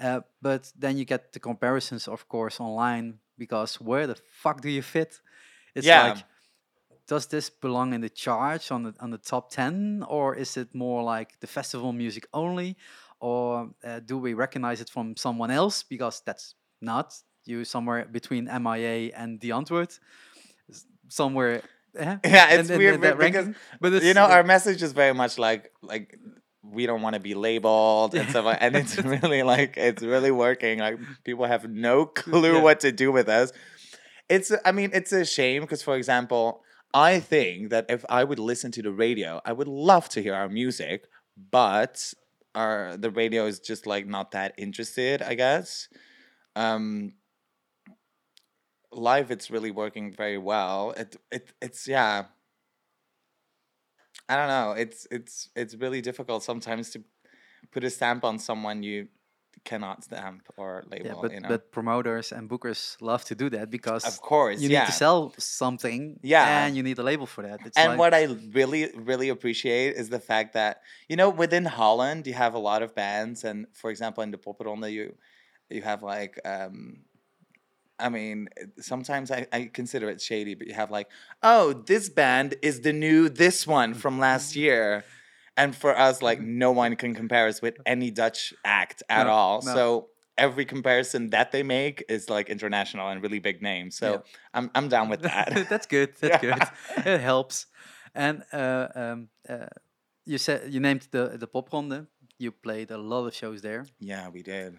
Uh, 0.00 0.20
but 0.42 0.72
then 0.78 0.96
you 0.98 1.04
get 1.04 1.32
the 1.32 1.40
comparisons, 1.40 2.08
of 2.08 2.28
course, 2.28 2.60
online 2.60 3.20
because 3.38 3.80
where 3.80 4.06
the 4.06 4.16
fuck 4.32 4.60
do 4.60 4.70
you 4.70 4.82
fit? 4.82 5.20
It's 5.74 5.86
Yeah. 5.86 5.94
like, 5.94 6.24
does 7.06 7.26
this 7.26 7.50
belong 7.50 7.94
in 7.94 8.00
the 8.02 8.10
charts 8.10 8.70
on 8.70 8.82
the 8.84 8.94
on 9.00 9.10
the 9.10 9.18
top 9.18 9.50
ten, 9.50 10.04
or 10.08 10.34
is 10.36 10.56
it 10.56 10.74
more 10.74 11.02
like 11.02 11.40
the 11.40 11.46
festival 11.46 11.92
music 11.92 12.26
only, 12.32 12.76
or 13.20 13.70
uh, 13.84 14.00
do 14.00 14.18
we 14.18 14.34
recognize 14.34 14.80
it 14.80 14.90
from 14.90 15.16
someone 15.16 15.50
else? 15.50 15.82
Because 15.82 16.22
that's 16.26 16.54
not 16.80 17.14
you 17.44 17.64
somewhere 17.64 18.04
between 18.10 18.44
MIA 18.44 19.10
and 19.16 19.40
Die 19.40 19.48
Antwoord, 19.48 19.98
somewhere. 21.08 21.62
yeah, 21.98 22.18
in- 22.52 22.60
it's 22.60 22.68
in- 22.68 22.74
in 22.74 22.78
weird 22.78 23.00
because 23.00 23.16
ranking. 23.18 23.54
but 23.80 23.92
it's, 23.94 24.04
you 24.04 24.14
know 24.14 24.24
our 24.24 24.44
message 24.44 24.82
is 24.82 24.92
very 24.92 25.14
much 25.14 25.38
like 25.38 25.72
like 25.82 26.16
we 26.62 26.84
don't 26.86 27.00
want 27.00 27.14
to 27.14 27.20
be 27.20 27.34
labeled 27.34 28.14
and 28.14 28.28
stuff 28.28 28.44
like 28.44 28.58
and 28.60 28.76
it's 28.76 28.98
really 29.14 29.42
like 29.42 29.76
it's 29.78 30.02
really 30.02 30.30
working 30.30 30.78
like 30.80 30.98
people 31.24 31.46
have 31.46 31.68
no 31.68 32.04
clue 32.20 32.56
Yeah. 32.56 32.62
what 32.62 32.80
to 32.80 32.92
do 32.92 33.10
with 33.10 33.28
us 33.28 33.52
it's 34.28 34.52
i 34.66 34.70
mean 34.70 34.90
it's 34.92 35.12
a 35.12 35.24
shame 35.24 35.62
because 35.62 35.82
for 35.82 35.96
example 35.96 36.60
i 36.92 37.18
think 37.20 37.70
that 37.70 37.86
if 37.88 38.04
i 38.10 38.22
would 38.22 38.38
listen 38.38 38.70
to 38.72 38.82
the 38.82 38.92
radio 38.92 39.40
i 39.46 39.52
would 39.52 39.66
love 39.68 40.08
to 40.10 40.22
hear 40.22 40.34
our 40.34 40.48
music 40.50 41.06
but 41.50 42.12
our 42.54 42.96
the 42.96 43.10
radio 43.10 43.46
is 43.46 43.60
just 43.60 43.86
like 43.86 44.06
not 44.06 44.32
that 44.32 44.54
interested 44.58 45.22
i 45.22 45.34
guess. 45.34 45.88
Um 46.56 47.14
live 48.92 49.30
it's 49.30 49.50
really 49.50 49.70
working 49.70 50.12
very 50.12 50.38
well. 50.38 50.92
It 50.96 51.16
it 51.30 51.52
it's 51.60 51.86
yeah. 51.86 52.26
I 54.28 54.36
don't 54.36 54.48
know. 54.48 54.72
It's 54.72 55.06
it's 55.10 55.48
it's 55.56 55.74
really 55.74 56.00
difficult 56.00 56.42
sometimes 56.42 56.90
to 56.90 57.02
put 57.72 57.84
a 57.84 57.90
stamp 57.90 58.24
on 58.24 58.38
someone 58.38 58.82
you 58.82 59.08
cannot 59.70 59.96
stamp 60.08 60.42
or 60.62 60.70
label. 60.92 61.06
yeah, 61.06 61.22
but 61.22 61.30
you 61.34 61.40
know, 61.42 61.50
but 61.52 61.62
promoters 61.76 62.26
and 62.36 62.42
bookers 62.52 62.80
love 63.10 63.22
to 63.30 63.34
do 63.42 63.46
that 63.56 63.66
because 63.78 64.04
of 64.12 64.16
course, 64.30 64.56
you 64.62 64.68
yeah. 64.68 64.80
need 64.80 64.86
to 64.92 64.98
sell 65.04 65.20
something 65.62 66.00
Yeah. 66.34 66.44
and 66.60 66.70
you 66.76 66.82
need 66.88 66.98
a 67.04 67.06
label 67.10 67.26
for 67.34 67.42
that 67.48 67.58
it's 67.66 67.76
and 67.80 67.88
like, 67.90 67.98
what 68.02 68.12
I 68.20 68.22
really 68.58 68.82
really 69.10 69.28
appreciate 69.36 69.90
is 70.00 70.06
the 70.16 70.22
fact 70.30 70.48
that 70.60 70.74
you 71.10 71.16
know 71.20 71.28
within 71.44 71.64
Holland 71.80 72.20
you 72.30 72.36
have 72.44 72.54
a 72.60 72.62
lot 72.70 72.80
of 72.86 72.90
bands, 73.04 73.38
and 73.48 73.58
for 73.80 73.88
example 73.94 74.20
in 74.26 74.30
the 74.34 74.40
Popronde 74.46 74.88
you 74.98 75.06
you 75.76 75.82
have 75.90 76.00
like. 76.14 76.34
um 76.54 76.76
I 78.00 78.08
mean, 78.18 78.38
sometimes 78.92 79.28
I, 79.38 79.40
I 79.52 79.60
consider 79.80 80.06
it 80.14 80.20
shady, 80.28 80.54
but 80.58 80.66
you 80.68 80.74
have 80.82 80.90
like, 80.98 81.08
oh, 81.42 81.64
this 81.90 82.04
band 82.20 82.54
is 82.68 82.76
the 82.86 82.92
new 83.06 83.28
this 83.44 83.66
one 83.66 83.90
from 84.02 84.14
last 84.28 84.54
year. 84.64 85.04
And 85.58 85.74
for 85.76 85.92
us, 86.06 86.22
like, 86.22 86.40
no 86.40 86.70
one 86.72 86.96
can 86.96 87.12
compare 87.14 87.46
us 87.48 87.60
with 87.60 87.76
any 87.84 88.10
Dutch 88.10 88.54
act 88.64 89.02
at 89.10 89.26
No, 89.26 89.32
all. 89.32 89.62
no. 89.62 89.74
So 89.74 90.08
every 90.38 90.64
comparison 90.64 91.30
that 91.30 91.50
they 91.52 91.62
make 91.64 91.96
is 92.08 92.30
like 92.30 92.48
international 92.48 93.08
and 93.10 93.20
really 93.24 93.40
big 93.40 93.60
names. 93.60 93.96
So 93.98 94.08
Yeah. 94.12 94.18
I'm, 94.54 94.70
I'm 94.76 94.88
down 94.88 95.08
with 95.10 95.22
that. 95.30 95.48
that's 95.68 95.86
good 95.86 96.10
that's 96.20 96.42
Yeah. 96.42 96.54
good 96.54 96.62
it 97.12 97.20
helps 97.20 97.66
and 98.14 98.36
uh, 98.52 98.86
um, 99.02 99.28
uh, 99.48 99.66
you 100.24 100.38
said 100.38 100.72
you 100.72 100.80
named 100.80 101.08
the 101.10 101.22
the 101.42 101.48
popronde 101.48 102.06
you 102.38 102.50
played 102.52 102.90
a 102.90 102.98
lot 102.98 103.26
of 103.26 103.34
shows 103.34 103.60
there 103.62 103.84
yeah, 104.00 104.28
we 104.36 104.42
did. 104.42 104.70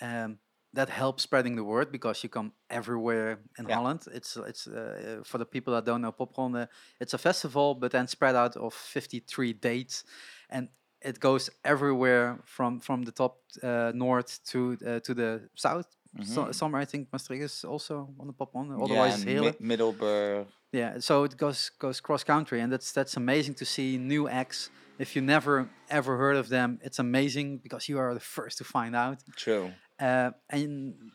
um, 0.00 0.38
that 0.74 0.88
helps 0.88 1.22
spreading 1.22 1.56
the 1.56 1.64
word 1.64 1.90
because 1.92 2.22
you 2.22 2.28
come 2.30 2.52
everywhere 2.70 3.38
in 3.58 3.66
Yeah. 3.68 3.76
Holland. 3.76 4.00
It's 4.14 4.36
it's 4.36 4.66
uh, 4.66 5.20
for 5.24 5.38
the 5.38 5.44
people 5.46 5.72
that 5.74 5.84
don't 5.84 6.00
know 6.00 6.12
Popronde. 6.12 6.68
It's 7.00 7.14
a 7.14 7.18
festival, 7.18 7.74
but 7.74 7.90
then 7.90 8.06
spread 8.08 8.34
out 8.34 8.56
of 8.56 8.74
53 8.74 9.52
dates, 9.52 10.04
and 10.50 10.68
it 11.00 11.18
goes 11.20 11.50
everywhere 11.64 12.38
from 12.44 12.80
from 12.80 13.02
the 13.04 13.12
top 13.12 13.36
uh, 13.62 13.92
north 13.94 14.40
to 14.50 14.58
uh, 14.86 15.00
to 15.00 15.14
the 15.14 15.48
south. 15.54 15.86
So, 16.24 16.42
Mhm. 16.44 16.52
somewhere 16.54 16.82
I 16.82 16.86
think 16.86 17.08
Maastricht 17.10 17.42
is 17.42 17.64
also 17.64 17.94
on 18.20 18.26
the 18.26 18.34
Popronde. 18.34 18.74
Otherwise, 18.84 19.24
it's 19.24 19.40
Mi- 19.60 19.66
Middelburg. 19.68 20.46
Yeah, 20.72 21.00
so 21.00 21.24
it 21.24 21.36
goes 21.36 21.70
goes 21.78 22.00
cross 22.00 22.24
country, 22.24 22.60
and 22.60 22.70
that's 22.72 22.92
that's 22.92 23.16
amazing 23.16 23.54
to 23.56 23.64
see 23.64 23.98
new 23.98 24.28
acts. 24.28 24.70
If 24.98 25.14
you 25.16 25.22
never 25.24 25.68
ever 25.88 26.16
heard 26.18 26.36
of 26.36 26.48
them, 26.48 26.78
it's 26.82 26.98
amazing 26.98 27.60
because 27.62 27.88
you 27.92 27.98
are 27.98 28.14
the 28.14 28.20
first 28.20 28.58
to 28.58 28.64
find 28.64 28.94
out. 28.94 29.22
True. 29.36 29.72
Uh, 29.98 30.32
and 30.50 31.12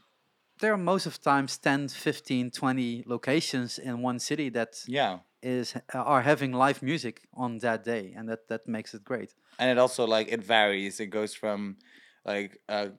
there 0.60 0.74
are 0.74 0.78
most 0.78 1.06
of 1.06 1.22
times 1.22 1.58
10, 1.58 1.88
15, 1.90 2.52
20 2.52 3.04
locations 3.06 3.80
in 3.80 4.02
one 4.02 4.20
city 4.20 4.50
that 4.50 4.76
Yeah. 4.88 5.20
is 5.42 5.76
uh, 5.76 6.00
are 6.00 6.22
having 6.24 6.52
live 6.54 6.82
music 6.82 7.28
on 7.34 7.60
that 7.60 7.84
day, 7.84 8.14
and 8.18 8.28
that 8.30 8.48
that 8.50 8.68
makes 8.68 8.94
it 8.94 9.04
great. 9.04 9.34
and 9.60 9.70
it 9.72 9.78
also 9.78 10.06
like 10.06 10.28
it 10.32 10.44
varies 10.44 11.00
it 11.00 11.08
goes 11.08 11.34
from 11.36 11.78
like 12.26 12.60
uh 12.70 12.90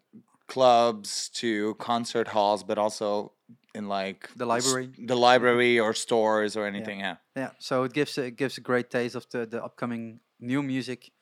clubs 0.46 1.28
to 1.28 1.74
concert 1.74 2.28
halls 2.28 2.64
but 2.64 2.78
also 2.78 3.32
in 3.74 3.86
like 3.88 4.30
The 4.36 4.46
library. 4.46 4.94
the 4.98 5.16
library 5.16 5.78
or 5.78 5.94
stores 5.94 6.56
or 6.56 6.66
anything 6.66 7.00
yeah 7.00 7.16
Yeah, 7.36 7.52
so 7.58 7.84
it 7.84 7.92
gives 7.92 8.18
a, 8.18 8.24
it 8.26 8.36
gives 8.36 8.58
a 8.58 8.60
great 8.60 8.90
taste 8.90 9.14
of 9.16 9.26
the, 9.30 9.46
the 9.46 9.62
upcoming 9.62 10.20
new 10.40 10.62
music 10.62 11.12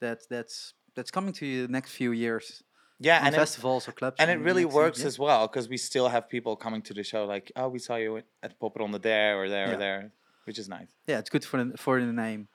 that 0.00 0.20
that's 0.30 0.74
that's 0.94 1.10
coming 1.10 1.32
to 1.34 1.46
you 1.46 1.66
the 1.66 1.72
next 1.72 1.92
few 1.92 2.12
years 2.12 2.62
yeah 3.00 3.20
and 3.24 3.34
it, 3.34 3.38
festivals 3.38 3.88
or 3.88 3.92
clubs. 3.92 4.16
and 4.20 4.30
it 4.30 4.38
really 4.38 4.64
works 4.64 5.00
yeah. 5.00 5.06
as 5.06 5.18
well 5.18 5.46
because 5.48 5.68
we 5.68 5.76
still 5.76 6.08
have 6.08 6.28
people 6.28 6.54
coming 6.56 6.82
to 6.82 6.94
the 6.94 7.02
show 7.02 7.24
like 7.24 7.50
oh 7.56 7.68
we 7.68 7.78
saw 7.78 7.96
you 7.96 8.22
at 8.42 8.58
Popronde 8.60 9.00
there 9.02 9.36
or 9.40 9.48
there 9.48 9.66
Yeah. 9.68 9.74
or 9.74 9.78
there 9.78 10.12
which 10.46 10.58
is 10.58 10.68
nice 10.68 10.88
Yeah, 11.06 11.18
it's 11.18 11.30
good 11.30 11.44
for 11.44 11.56
the 11.64 11.76
for 11.76 12.00
the 12.00 12.12
name. 12.12 12.48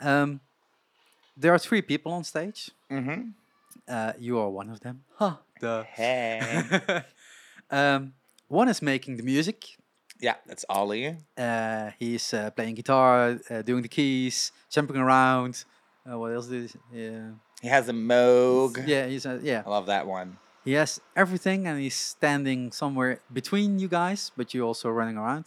Um, 0.00 0.40
there 1.36 1.52
are 1.54 1.58
three 1.58 1.82
people 1.82 2.12
on 2.12 2.24
stage. 2.24 2.70
mm-hmm. 2.90 3.20
Uh, 3.88 4.12
you 4.18 4.38
are 4.38 4.50
one 4.50 4.68
of 4.70 4.80
them. 4.80 4.96
Huh. 5.20 5.36
Duh. 5.60 5.84
hey 5.84 6.62
um, 7.70 8.12
one 8.48 8.68
is 8.68 8.80
making 8.82 9.16
the 9.16 9.22
music. 9.22 9.58
yeah 10.20 10.36
that's 10.48 10.64
Ollie 10.68 11.16
Uh, 11.38 11.90
he's 11.98 12.34
uh, 12.34 12.50
playing 12.56 12.74
guitar, 12.74 13.38
uh, 13.50 13.62
doing 13.62 13.82
the 13.82 13.88
keys, 13.98 14.52
jumping 14.70 14.96
around. 14.96 15.64
Uh, 16.08 16.18
what 16.18 16.32
else 16.32 16.46
did 16.48 16.70
he? 16.70 16.78
Yeah, 17.02 17.30
he 17.62 17.68
has 17.68 17.88
a 17.88 17.92
moog 17.92 18.86
yeah, 18.86 19.06
he's 19.06 19.26
uh, 19.26 19.38
yeah. 19.42 19.62
I 19.66 19.70
love 19.70 19.86
that 19.86 20.06
one 20.06 20.38
He 20.64 20.72
has 20.72 21.00
everything, 21.14 21.66
and 21.68 21.78
he's 21.78 21.94
standing 21.94 22.72
somewhere 22.72 23.20
between 23.32 23.78
you 23.78 23.86
guys, 23.86 24.32
but 24.36 24.52
you're 24.52 24.66
also 24.66 24.90
running 24.90 25.16
around. 25.16 25.44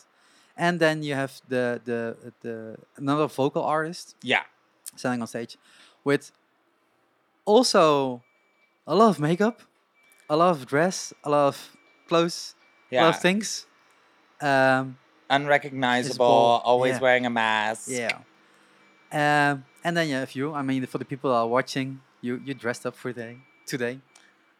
And 0.55 0.79
then 0.79 1.03
you 1.03 1.13
have 1.13 1.41
the 1.47 1.81
the 1.83 2.15
the 2.41 2.77
another 2.97 3.27
vocal 3.27 3.63
artist 3.63 4.15
yeah 4.23 4.43
standing 4.95 5.21
on 5.21 5.27
stage 5.27 5.57
with 6.03 6.31
also 7.45 8.21
a 8.87 8.95
lot 8.95 9.09
of 9.09 9.19
makeup, 9.19 9.61
a 10.29 10.35
lot 10.35 10.51
of 10.51 10.65
dress, 10.65 11.13
a 11.23 11.29
lot 11.29 11.47
of 11.47 11.77
clothes, 12.07 12.55
a 12.91 12.95
lot 12.95 13.01
yeah 13.01 13.09
of 13.09 13.21
things. 13.21 13.67
Um, 14.41 14.97
unrecognizable 15.29 16.61
always 16.63 16.93
yeah. 16.93 16.99
wearing 16.99 17.25
a 17.25 17.29
mask 17.29 17.89
Yeah. 17.89 18.17
Um, 19.11 19.65
and 19.83 19.95
then 19.97 20.07
yeah, 20.09 20.21
if 20.23 20.35
you. 20.35 20.53
I 20.53 20.61
mean, 20.61 20.85
for 20.85 20.97
the 20.97 21.05
people 21.05 21.29
that 21.31 21.37
are 21.37 21.47
watching, 21.47 22.01
you 22.21 22.41
you 22.45 22.53
dressed 22.53 22.85
up 22.85 22.95
for 22.95 23.13
today. 23.13 23.37
Today, 23.65 23.99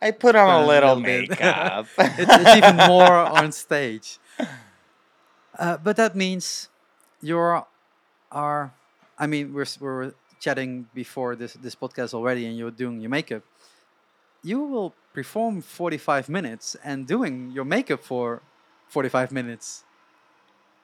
I 0.01 0.11
put 0.11 0.35
on 0.35 0.49
a 0.49 0.65
a 0.65 0.67
little 0.67 0.95
little 0.95 1.03
bit. 1.03 1.29
makeup. 1.29 1.87
it's, 1.97 2.31
it's 2.41 2.55
even 2.57 2.75
more 2.87 3.11
on 3.13 3.51
stage. 3.51 4.19
Uh, 5.57 5.77
but 5.77 5.95
that 5.97 6.15
means 6.15 6.69
you're 7.21 7.65
are. 8.31 8.73
I 9.17 9.27
mean, 9.27 9.53
we're 9.53 9.65
we're 9.79 10.13
chatting 10.39 10.87
before 10.93 11.35
this 11.35 11.53
this 11.53 11.75
podcast 11.75 12.13
already, 12.13 12.45
and 12.45 12.57
you're 12.57 12.71
doing 12.71 13.01
your 13.01 13.09
makeup. 13.09 13.43
You 14.43 14.59
will 14.63 14.93
perform 15.13 15.61
45 15.61 16.29
minutes 16.29 16.77
and 16.83 17.05
doing 17.05 17.51
your 17.51 17.65
makeup 17.65 17.99
for 18.03 18.41
45 18.87 19.31
minutes. 19.31 19.83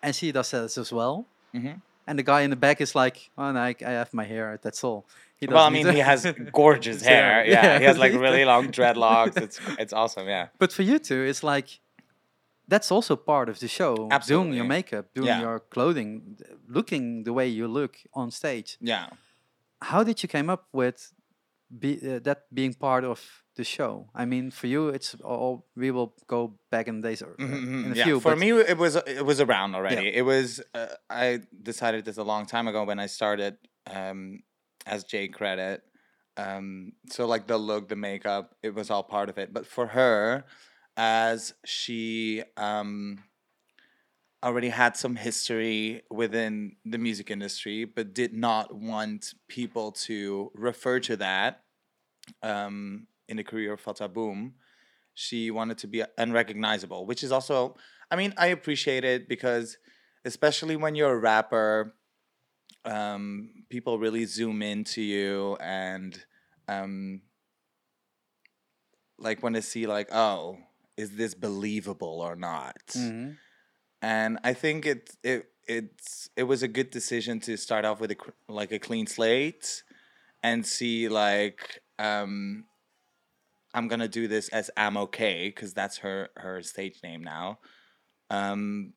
and 0.03 0.13
she 0.15 0.31
does 0.31 0.51
that 0.51 0.77
as 0.77 0.91
well. 0.91 1.25
Mhm. 1.53 1.81
And 2.07 2.19
the 2.19 2.23
guy 2.23 2.41
in 2.41 2.49
the 2.51 2.55
back 2.55 2.81
is 2.81 2.93
like, 2.95 3.29
"Oh, 3.37 3.51
no, 3.51 3.59
I, 3.59 3.75
I 3.85 3.91
have 4.01 4.13
my 4.13 4.25
hair. 4.25 4.59
That's 4.61 4.83
all." 4.83 5.05
He 5.37 5.47
Well, 5.47 5.65
I 5.65 5.69
mean, 5.69 5.87
he 5.91 5.99
has 5.99 6.25
gorgeous 6.53 7.01
hair. 7.03 7.43
Yeah, 7.45 7.63
Yeah. 7.63 7.79
he 7.79 7.85
has 7.85 7.97
like 7.97 8.13
really 8.25 8.45
long 8.45 8.67
dreadlocks. 8.71 9.37
It's 9.41 9.59
it's 9.79 9.93
awesome. 9.93 10.27
Yeah. 10.27 10.47
But 10.59 10.71
for 10.71 10.83
you 10.83 10.99
two, 10.99 11.21
it's 11.29 11.43
like 11.43 11.79
that's 12.67 12.91
also 12.91 13.15
part 13.15 13.49
of 13.49 13.59
the 13.59 13.67
show. 13.67 14.09
Doing 14.27 14.53
your 14.53 14.65
makeup, 14.65 15.05
doing 15.13 15.27
Yeah. 15.27 15.41
your 15.41 15.59
clothing, 15.59 16.37
looking 16.67 17.23
the 17.23 17.33
way 17.33 17.47
you 17.47 17.67
look 17.67 17.97
on 18.13 18.31
stage. 18.31 18.77
Yeah. 18.81 19.07
How 19.81 20.03
did 20.03 20.21
you 20.23 20.29
came 20.29 20.49
up 20.49 20.63
with 20.71 21.11
be, 21.69 21.99
uh, 22.03 22.19
that 22.19 22.43
being 22.53 22.73
part 22.73 23.03
of 23.03 23.21
the 23.55 23.63
show? 23.63 24.09
I 24.13 24.25
mean, 24.25 24.51
for 24.51 24.67
you, 24.67 24.89
it's 24.89 25.15
all 25.23 25.67
we 25.75 25.91
will 25.91 26.13
go 26.27 26.59
back 26.71 26.87
in 26.87 27.01
days 27.01 27.21
or, 27.21 27.35
uh, 27.39 27.43
Mhm, 27.43 27.85
in 27.85 27.91
a 27.91 27.95
yeah. 27.95 28.03
few. 28.05 28.19
For 28.19 28.35
me, 28.35 28.51
it 28.51 28.77
was 28.77 28.95
it 28.95 29.25
was 29.25 29.39
around 29.41 29.75
already. 29.75 30.07
It 30.13 30.23
was 30.23 30.61
uh, 30.73 30.87
I 31.09 31.41
decided 31.61 32.05
this 32.05 32.17
a 32.17 32.23
long 32.23 32.45
time 32.45 32.67
ago 32.67 32.83
when 32.83 32.99
I 32.99 33.07
started 33.07 33.57
um, 33.87 34.43
as 34.85 35.03
J 35.03 35.27
Credit. 35.27 35.81
Um, 36.37 36.93
so 37.09 37.25
like 37.25 37.47
the 37.47 37.57
look, 37.57 37.87
the 37.87 37.95
makeup, 37.95 38.55
it 38.61 38.75
was 38.75 38.89
all 38.89 39.03
part 39.03 39.29
of 39.29 39.37
it. 39.37 39.53
But 39.53 39.65
for 39.65 39.87
her, 39.87 40.43
as 40.97 41.53
she 41.65 42.43
um, 42.57 43.19
already 44.45 44.69
had 44.69 44.95
some 44.95 45.15
history 45.15 46.03
within 46.11 46.75
the 46.85 46.97
music 46.97 47.31
industry, 47.31 47.83
but 47.85 48.13
did 48.13 48.33
not 48.33 48.73
want 48.75 49.33
people 49.47 49.91
to 49.91 50.51
refer 50.53 50.99
to 51.01 51.17
that 51.17 51.63
um, 52.43 53.07
in 53.27 53.37
the 53.37 53.43
career 53.43 53.73
of 53.73 53.81
Fata 53.81 54.07
Boom 54.07 54.53
she 55.15 55.49
wanted 55.49 55.77
to 55.79 55.87
be 55.87 56.03
unrecognizable, 56.17 57.05
which 57.05 57.23
is 57.23 57.31
also, 57.31 57.75
I 58.11 58.17
mean, 58.17 58.33
I 58.37 58.47
appreciate 58.47 59.05
it 59.05 59.29
because, 59.29 59.77
especially 60.25 60.75
when 60.75 60.93
you're 60.93 61.13
a 61.13 61.17
rapper, 61.17 61.95
um, 62.83 63.63
people 63.69 63.97
really 63.97 64.25
zoom 64.25 64.61
into 64.61 65.01
you 65.01 65.55
and, 65.61 66.21
um, 66.67 67.21
like, 69.17 69.41
want 69.41 69.55
to 69.55 69.61
see, 69.61 69.87
like, 69.87 70.13
oh, 70.13 70.57
is 70.97 71.11
this 71.15 71.33
believable 71.33 72.19
or 72.21 72.35
not? 72.35 72.75
Mhm. 72.89 73.37
And 74.05 74.37
I 74.43 74.53
think 74.53 74.85
it 74.85 75.09
it 75.23 75.47
it's 75.67 76.29
it 76.35 76.43
was 76.43 76.61
a 76.61 76.67
good 76.67 76.91
decision 76.91 77.39
to 77.41 77.57
start 77.57 77.85
off 77.85 77.99
with 77.99 78.11
a 78.11 78.17
like 78.47 78.71
a 78.71 78.77
clean 78.77 79.07
slate 79.07 79.81
and 80.43 80.63
see 80.63 81.09
like 81.09 81.81
um 81.97 82.65
I'm 83.73 83.87
gonna 83.87 84.07
do 84.07 84.27
this 84.27 84.47
as 84.49 84.69
I'm 84.77 84.95
okay 84.97 85.47
because 85.49 85.73
that's 85.73 85.97
her 85.97 86.29
her 86.37 86.61
stage 86.61 86.99
name 87.03 87.23
now 87.23 87.57
um 88.29 88.93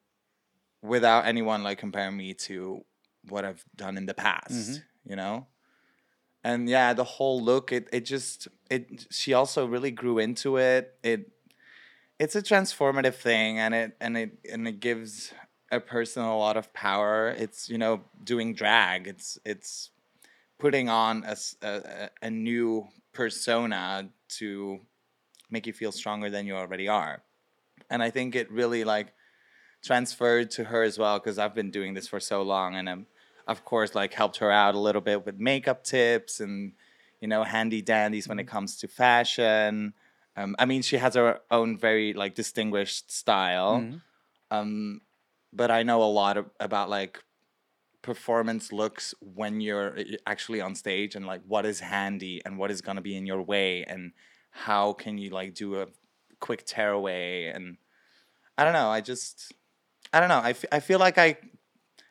without 0.83 1.25
anyone 1.25 1.63
like 1.63 1.79
comparing 1.79 2.17
me 2.17 2.35
to 2.35 2.85
what 3.31 3.47
I've 3.47 3.65
done 3.77 3.97
in 3.97 4.05
the 4.05 4.15
past 4.15 4.83
you 5.07 5.17
know? 5.17 5.47
And 6.45 6.69
yeah 6.69 6.93
the 6.93 7.05
whole 7.05 7.43
look 7.43 7.73
it 7.73 7.89
it 7.95 8.05
just 8.05 8.47
it 8.71 9.07
she 9.11 9.33
also 9.33 9.65
really 9.67 9.91
grew 9.91 10.19
into 10.19 10.59
it. 10.59 10.99
It 11.03 11.33
it's 12.19 12.37
a 12.37 12.43
transformative 12.43 13.15
thing 13.15 13.59
and 13.59 13.75
it 13.75 13.97
and 14.01 14.17
it 14.17 14.39
and 14.51 14.67
it 14.67 14.81
gives 14.81 15.33
a 15.71 15.81
person 15.81 16.23
a 16.23 16.37
lot 16.37 16.57
of 16.57 16.73
power. 16.73 17.29
It's 17.29 17.69
you 17.69 17.79
know 17.79 18.03
doing 18.23 18.55
drag. 18.55 19.07
It's 19.07 19.39
it's 19.45 19.91
putting 20.59 20.89
on 20.89 21.25
a 21.25 22.11
a 22.23 22.31
new 22.31 22.89
persona 23.13 24.09
to 24.29 24.81
make 25.51 25.67
you 25.67 25.73
feel 25.73 25.93
stronger 25.93 26.31
than 26.31 26.47
you 26.47 26.55
already 26.55 26.89
are. 26.89 27.23
And 27.91 28.03
i 28.03 28.11
think 28.11 28.35
it 28.35 28.51
really 28.51 28.85
like 28.85 29.15
transferred 29.83 30.51
to 30.51 30.65
her 30.65 30.83
as 30.83 30.99
well 30.99 31.19
because 31.19 31.39
i've 31.39 31.55
been 31.55 31.71
doing 31.71 31.95
this 31.95 32.09
for 32.09 32.21
so 32.21 32.43
long 32.43 32.75
and 32.75 32.91
i'm 32.91 33.07
of 33.47 33.65
course 33.65 33.95
like 33.95 34.13
helped 34.13 34.39
her 34.39 34.51
out 34.51 34.75
a 34.75 34.79
little 34.79 35.01
bit 35.01 35.25
with 35.25 35.39
makeup 35.39 35.85
tips 35.85 36.41
and 36.41 36.73
you 37.21 37.29
know 37.29 37.45
handy 37.45 37.81
dandies 37.81 38.29
when 38.29 38.39
it 38.39 38.43
mm-hmm. 38.43 38.51
comes 38.51 38.77
to 38.77 38.89
fashion 38.89 39.95
um, 40.39 40.55
I 40.59 40.65
mean, 40.67 40.83
she 40.83 40.97
has 40.99 41.15
her 41.15 41.41
own 41.51 41.77
very 41.79 42.13
like 42.23 42.35
distinguished 42.35 43.11
style. 43.11 43.81
Mhm. 43.81 44.01
Um, 44.51 45.01
but 45.53 45.71
I 45.71 45.83
know 45.83 46.03
a 46.03 46.13
lot 46.23 46.37
of, 46.37 46.47
about 46.61 46.89
like 46.99 47.23
performance 48.03 48.73
looks 48.73 49.15
when 49.21 49.61
you're 49.61 49.99
uh, 49.99 50.05
actually 50.27 50.61
on 50.61 50.75
stage 50.75 51.15
and 51.17 51.27
like 51.27 51.43
what 51.47 51.67
is 51.67 51.81
handy 51.81 52.41
and 52.45 52.59
what 52.59 52.71
is 52.71 52.81
gonna 52.81 53.01
be 53.01 53.17
in 53.17 53.27
your 53.27 53.43
way 53.43 53.85
and 53.85 54.13
how 54.51 54.93
can 54.93 55.19
you 55.19 55.31
like 55.31 55.55
do 55.55 55.81
a 55.83 55.87
quick 56.41 56.65
tearaway 56.65 57.47
and 57.47 57.77
I 58.57 58.65
don't 58.65 58.73
know. 58.73 58.89
I 58.91 59.01
just 59.01 59.53
I 60.13 60.21
don't 60.21 60.29
know. 60.29 60.41
I, 60.41 60.51
f- 60.51 60.65
I 60.73 60.81
feel 60.81 60.99
like 60.99 61.19
I 61.19 61.37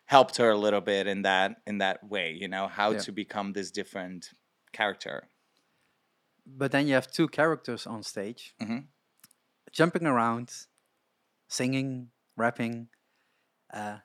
helped 0.05 0.37
her 0.37 0.49
a 0.51 0.57
little 0.57 0.81
bit 0.81 1.07
in 1.07 1.23
that 1.23 1.57
in 1.65 1.79
that 1.79 2.03
way. 2.07 2.31
You 2.39 2.47
know 2.47 2.67
how 2.67 2.91
Yeah. 2.91 2.99
to 2.99 3.11
become 3.11 3.53
this 3.53 3.71
different 3.71 4.31
character. 4.73 5.27
But 6.49 6.71
then 6.71 6.87
you 6.87 6.93
have 6.93 7.11
two 7.11 7.27
characters 7.27 7.85
on 7.85 8.03
stage, 8.03 8.55
Mhm. 8.59 8.87
jumping 9.71 10.05
around, 10.07 10.67
singing, 11.47 12.11
rapping, 12.37 12.87
uh, 13.73 13.99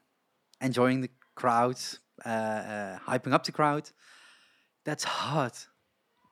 enjoying 0.61 1.01
the 1.03 1.11
crowd, 1.35 1.79
uh, 2.25 2.29
uh, 2.29 2.99
hyping 2.99 3.33
up 3.33 3.45
the 3.45 3.53
crowd. 3.53 3.91
That's 4.85 5.05
hard 5.05 5.53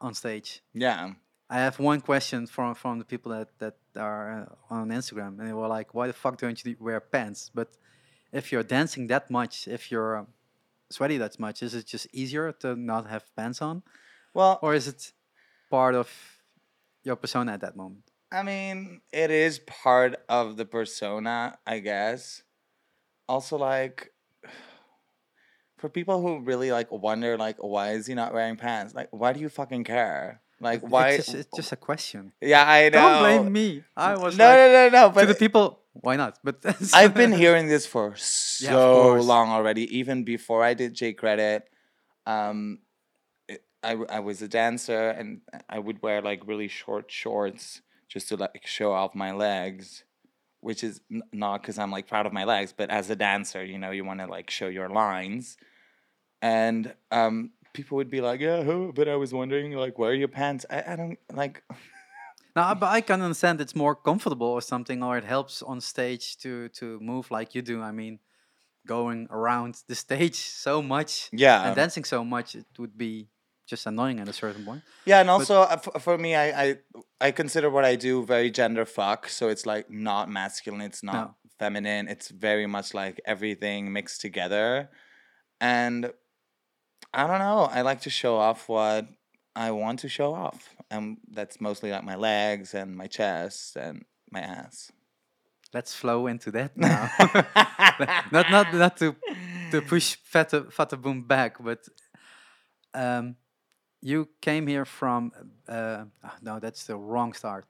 on 0.01 0.15
stage. 0.15 0.63
Yeah. 0.75 1.15
I 1.49 1.59
have 1.59 1.79
one 1.79 2.01
question 2.01 2.47
from 2.47 2.75
from 2.75 2.99
the 2.99 3.05
people 3.05 3.33
that 3.33 3.59
that 3.59 3.77
are 3.97 4.43
uh, 4.43 4.75
on 4.75 4.89
Instagram, 4.91 5.39
and 5.39 5.49
they 5.49 5.53
were 5.53 5.69
like, 5.79 5.95
"Why 5.95 6.07
the 6.07 6.13
fuck 6.13 6.39
don't 6.39 6.65
you 6.65 6.77
wear 6.81 7.01
pants?" 7.01 7.51
But 7.55 7.77
if 8.33 8.51
you're 8.53 8.63
dancing 8.67 9.09
that 9.09 9.31
much, 9.31 9.67
if 9.67 9.91
you're 9.91 10.27
sweaty 10.91 11.19
that 11.19 11.39
much, 11.39 11.63
is 11.63 11.75
it 11.75 11.87
just 11.87 12.07
easier 12.13 12.53
to 12.53 12.77
not 12.77 13.07
have 13.09 13.25
pants 13.37 13.61
on, 13.63 13.83
Well, 14.33 14.59
or 14.63 14.75
is 14.75 14.87
it 14.87 15.13
part 15.71 15.95
of 15.95 16.11
your 17.03 17.17
persona 17.17 17.53
at 17.53 17.61
that 17.63 17.77
moment? 17.77 18.03
I 18.33 18.43
mean, 18.43 19.01
it 19.13 19.31
is 19.31 19.59
part 19.61 20.17
of 20.29 20.57
the 20.57 20.65
persona, 20.65 21.59
I 21.67 21.79
guess. 21.81 22.43
Also, 23.29 23.57
like, 23.57 24.13
for 25.79 25.89
people 25.89 26.21
who 26.21 26.41
really 26.41 26.71
like 26.71 26.93
wonder, 26.93 27.37
like, 27.37 27.57
why 27.59 27.93
is 27.93 28.07
he 28.07 28.15
not 28.15 28.33
wearing 28.35 28.57
pants? 28.57 28.95
Like, 28.95 29.09
why 29.11 29.33
do 29.33 29.41
you 29.41 29.49
fucking 29.49 29.85
care? 29.85 30.43
Like, 30.61 30.83
why? 30.83 31.11
It's 31.11 31.27
just, 31.27 31.39
it's 31.39 31.57
just 31.57 31.73
a 31.73 31.77
question. 31.77 32.33
yeah, 32.41 32.69
I 32.69 32.91
know. 32.91 33.01
Don't 33.01 33.19
blame 33.21 33.53
me. 33.53 33.83
I 33.97 34.15
was 34.17 34.37
no, 34.37 34.45
like, 34.45 34.57
no, 34.57 34.73
no, 34.73 34.89
no. 34.91 35.09
to 35.09 35.15
But 35.15 35.29
the 35.29 35.35
people. 35.35 35.81
Why 35.93 36.17
not? 36.17 36.39
But 36.45 36.63
I've 36.95 37.15
been 37.15 37.33
hearing 37.33 37.67
this 37.67 37.87
for 37.87 38.15
so 38.17 38.69
Yeah, 38.71 39.21
long 39.21 39.49
already. 39.49 39.99
Even 39.99 40.23
before 40.25 40.63
I 40.63 40.75
did 40.75 40.95
J 40.95 41.15
Credit, 41.15 41.65
um, 42.27 42.79
I 43.83 43.93
I 44.09 44.21
was 44.21 44.43
a 44.43 44.49
dancer 44.49 45.11
and 45.11 45.41
I 45.69 45.79
would 45.79 46.03
wear 46.03 46.21
like 46.23 46.47
really 46.47 46.69
short 46.69 47.11
shorts 47.11 47.83
just 48.09 48.29
to 48.29 48.37
like 48.37 48.67
show 48.67 48.93
off 48.93 49.15
my 49.15 49.33
legs, 49.33 50.05
which 50.61 50.83
is 50.85 51.01
n- 51.11 51.23
not 51.33 51.63
because 51.63 51.79
I'm 51.79 51.91
like 51.91 52.09
proud 52.09 52.27
of 52.27 52.33
my 52.33 52.45
legs, 52.45 52.75
but 52.77 52.91
as 52.91 53.11
a 53.11 53.17
dancer, 53.17 53.65
you 53.65 53.79
know, 53.79 53.91
you 53.91 54.05
want 54.05 54.21
to 54.21 54.27
like 54.27 54.51
show 54.51 54.69
your 54.69 54.89
lines, 54.89 55.57
and 56.43 56.95
um, 57.11 57.53
people 57.73 57.97
would 57.97 58.11
be 58.11 58.21
like, 58.21 58.41
yeah, 58.41 58.63
but 58.95 59.09
I 59.09 59.17
was 59.17 59.33
wondering 59.33 59.73
like, 59.73 59.99
where 59.99 60.11
are 60.11 60.15
your 60.15 60.29
pants? 60.29 60.67
I, 60.71 60.85
I 60.87 60.97
don't 60.97 61.19
like. 61.33 61.63
No, 62.57 62.75
but 62.75 62.89
I 62.89 63.01
can 63.01 63.23
understand 63.23 63.61
it's 63.61 63.77
more 63.77 63.95
comfortable 63.95 64.49
or 64.49 64.61
something, 64.61 65.05
or 65.05 65.17
it 65.17 65.25
helps 65.25 65.63
on 65.63 65.81
stage 65.81 66.37
to 66.39 66.69
to 66.71 66.99
move 66.99 67.31
like 67.31 67.55
you 67.55 67.63
do. 67.63 67.81
I 67.81 67.93
mean, 67.93 68.19
going 68.87 69.29
around 69.31 69.83
the 69.87 69.95
stage 69.95 70.35
so 70.67 70.83
much 70.83 71.31
Yeah, 71.33 71.67
and 71.67 71.77
dancing 71.77 72.05
so 72.05 72.25
much, 72.25 72.57
it 72.57 72.67
would 72.79 72.99
be 72.99 73.29
just 73.71 73.87
annoying 73.87 74.19
at 74.21 74.29
a 74.29 74.33
certain 74.33 74.65
point. 74.65 74.83
Yeah, 75.07 75.21
and 75.21 75.31
also 75.31 75.63
uh, 75.63 75.79
f- 75.87 76.03
for 76.03 76.19
me, 76.19 76.35
I, 76.35 76.47
I 76.65 76.67
I 77.21 77.31
consider 77.31 77.71
what 77.71 77.85
I 77.85 77.97
do 77.97 78.25
very 78.27 78.51
gender 78.51 78.85
fuck. 78.85 79.29
So 79.29 79.49
it's 79.49 79.65
like 79.65 79.89
not 79.91 80.29
masculine, 80.29 80.83
it's 80.83 81.03
not 81.03 81.15
No. 81.15 81.35
feminine. 81.59 82.09
It's 82.09 82.29
very 82.29 82.67
much 82.67 82.93
like 82.95 83.21
everything 83.25 83.93
mixed 83.93 84.21
together, 84.21 84.91
and 85.61 86.13
I 87.15 87.27
don't 87.27 87.39
know. 87.49 87.69
I 87.71 87.81
like 87.83 88.01
to 88.03 88.11
show 88.11 88.37
off 88.37 88.69
what 88.69 89.07
I 89.57 89.71
want 89.71 90.01
to 90.01 90.09
show 90.09 90.35
off, 90.35 90.75
and 90.91 91.19
that's 91.37 91.61
mostly 91.61 91.91
like 91.91 92.05
my 92.05 92.17
legs 92.17 92.75
and 92.75 92.97
my 92.97 93.07
chest 93.09 93.77
and 93.77 94.05
my 94.31 94.41
ass. 94.41 94.91
Let's 95.73 95.95
flow 95.95 96.27
into 96.27 96.51
that 96.53 96.77
now. 96.77 97.11
not 98.35 98.47
not 98.51 98.67
not 98.75 98.97
to 98.99 99.15
to 99.71 99.81
push 99.83 100.17
Fata 100.25 100.67
Fata 100.71 100.97
Boom 100.97 101.23
back, 101.27 101.63
but 101.63 101.79
um, 102.95 103.37
you 104.03 104.29
came 104.41 104.67
here 104.67 104.85
from 104.85 105.33
uh, 105.69 106.05
ah, 106.25 106.37
no, 106.43 106.59
that's 106.61 106.85
the 106.87 106.97
wrong 106.97 107.33
start. 107.33 107.65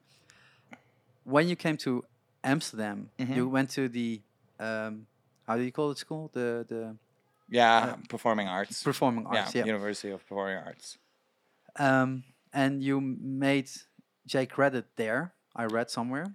When 1.23 1.47
you 1.47 1.55
came 1.55 1.77
to 1.77 2.03
Amsterdam, 2.43 3.09
Mhm. 3.17 3.35
you 3.35 3.49
went 3.49 3.69
to 3.71 3.89
the 3.89 4.21
um, 4.59 5.07
how 5.47 5.57
do 5.57 5.63
you 5.63 5.71
call 5.71 5.91
it 5.91 5.97
school? 5.97 6.29
The 6.33 6.65
the 6.67 6.95
Yeah, 7.49 7.95
performing 8.09 8.47
arts. 8.47 8.83
performing 8.83 9.25
arts. 9.27 9.53
yeah, 9.55 9.59
Yeah. 9.61 9.65
University 9.73 10.11
of 10.13 10.21
Performing 10.27 10.57
Arts. 10.57 10.97
Um, 11.75 12.23
and 12.53 12.81
you 12.83 13.01
made 13.01 13.69
J 14.25 14.45
credit 14.45 14.85
there. 14.95 15.33
I 15.55 15.65
read 15.65 15.89
somewhere. 15.89 16.25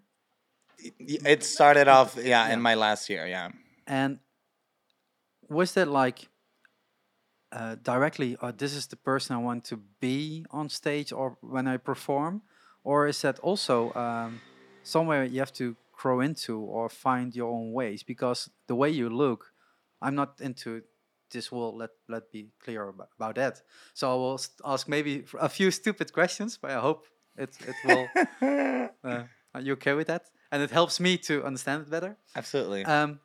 It 0.99 1.43
started 1.45 1.89
off, 1.89 2.17
yeah, 2.17 2.25
Yeah. 2.49 2.53
in 2.53 2.61
my 2.61 2.75
last 2.75 3.09
year. 3.09 3.27
Yeah. 3.27 3.51
And 3.87 4.21
was 5.49 5.73
that 5.75 5.89
like 5.89 6.29
uh, 7.53 7.77
directly, 7.83 8.37
oh, 8.43 8.51
this 8.51 8.75
is 8.75 8.87
the 8.87 8.97
person 8.97 9.37
I 9.37 9.39
want 9.39 9.65
to 9.67 9.81
be 10.01 10.45
on 10.51 10.69
stage 10.69 11.13
or 11.13 11.39
when 11.41 11.67
I 11.67 11.77
perform? 11.77 12.43
Or 12.85 13.07
is 13.07 13.23
that 13.23 13.39
also 13.41 13.93
um, 13.95 14.41
somewhere 14.83 15.25
you 15.25 15.41
have 15.41 15.53
to 15.55 15.77
grow 15.93 16.21
into 16.21 16.61
or 16.61 16.89
find 16.89 17.35
your 17.35 17.51
own 17.51 17.73
ways? 17.73 18.03
Because 18.03 18.51
the 18.69 18.75
way 18.75 18.91
you 18.91 19.09
look, 19.09 19.53
I'm 20.01 20.15
not 20.15 20.41
into 20.41 20.83
this 21.31 21.51
world. 21.51 21.77
Let 21.77 21.91
let 22.09 22.31
be 22.33 22.49
clear 22.63 22.89
about, 22.89 23.09
about 23.17 23.35
that. 23.35 23.63
So 23.95 24.11
I 24.11 24.15
will 24.15 24.41
ask 24.65 24.89
maybe 24.89 25.25
a 25.41 25.49
few 25.49 25.71
stupid 25.71 26.13
questions, 26.13 26.59
but 26.61 26.71
I 26.71 26.81
hope 26.81 27.07
it 27.37 27.57
it 27.67 27.77
will. 27.85 28.09
uh, 29.05 29.23
are 29.55 29.61
you 29.61 29.73
okay 29.73 29.95
with 29.95 30.07
that? 30.07 30.23
And 30.53 30.63
it 30.63 30.71
helps 30.71 31.01
me 31.01 31.19
to 31.19 31.45
understand 31.45 31.83
it 31.83 31.91
better. 31.91 32.17
Absolutely. 32.35 32.85
Um, 32.85 33.21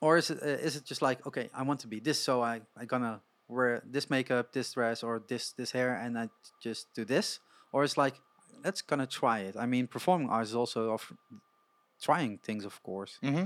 or 0.00 0.16
is 0.16 0.30
it 0.30 0.38
uh, 0.42 0.66
is 0.66 0.76
it 0.76 0.84
just 0.84 1.02
like 1.02 1.26
okay, 1.26 1.50
I 1.54 1.62
want 1.62 1.80
to 1.80 1.88
be 1.88 2.00
this, 2.00 2.18
so 2.18 2.42
I 2.42 2.62
I 2.76 2.84
gonna 2.84 3.20
wear 3.48 3.82
this 3.84 4.10
makeup, 4.10 4.52
this 4.52 4.72
dress, 4.72 5.02
or 5.02 5.22
this 5.28 5.52
this 5.52 5.72
hair, 5.72 5.94
and 5.94 6.18
I 6.18 6.28
just 6.62 6.86
do 6.94 7.04
this, 7.04 7.40
or 7.72 7.84
it's 7.84 7.96
like 7.96 8.14
let's 8.64 8.82
gonna 8.82 9.06
try 9.06 9.40
it. 9.40 9.56
I 9.56 9.66
mean, 9.66 9.86
performing 9.86 10.28
arts 10.30 10.50
is 10.50 10.56
also 10.56 10.92
of 10.92 11.12
trying 12.02 12.38
things, 12.38 12.64
of 12.64 12.82
course. 12.82 13.18
hmm 13.22 13.44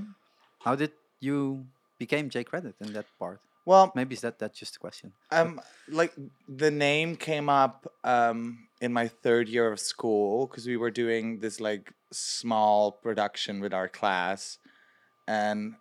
How 0.60 0.74
did 0.76 0.92
you 1.20 1.66
became 1.98 2.28
J 2.30 2.44
Credit 2.44 2.74
in 2.80 2.92
that 2.92 3.06
part? 3.18 3.40
Well, 3.64 3.92
Maybe 3.94 4.14
is 4.14 4.22
that 4.22 4.38
that's 4.38 4.58
just 4.58 4.76
a 4.76 4.78
question. 4.80 5.12
um, 5.30 5.60
like 5.88 6.12
the 6.48 6.70
name 6.70 7.16
came 7.16 7.48
up 7.48 7.86
um 8.04 8.66
in 8.80 8.92
my 8.92 9.06
third 9.08 9.48
year 9.48 9.70
of 9.72 9.78
school 9.78 10.46
because 10.46 10.66
we 10.66 10.76
were 10.76 10.90
doing 10.90 11.38
this 11.40 11.60
like 11.60 11.92
small 12.12 12.90
production 12.92 13.60
with 13.60 13.72
our 13.72 13.88
class, 13.88 14.58
and 15.28 15.74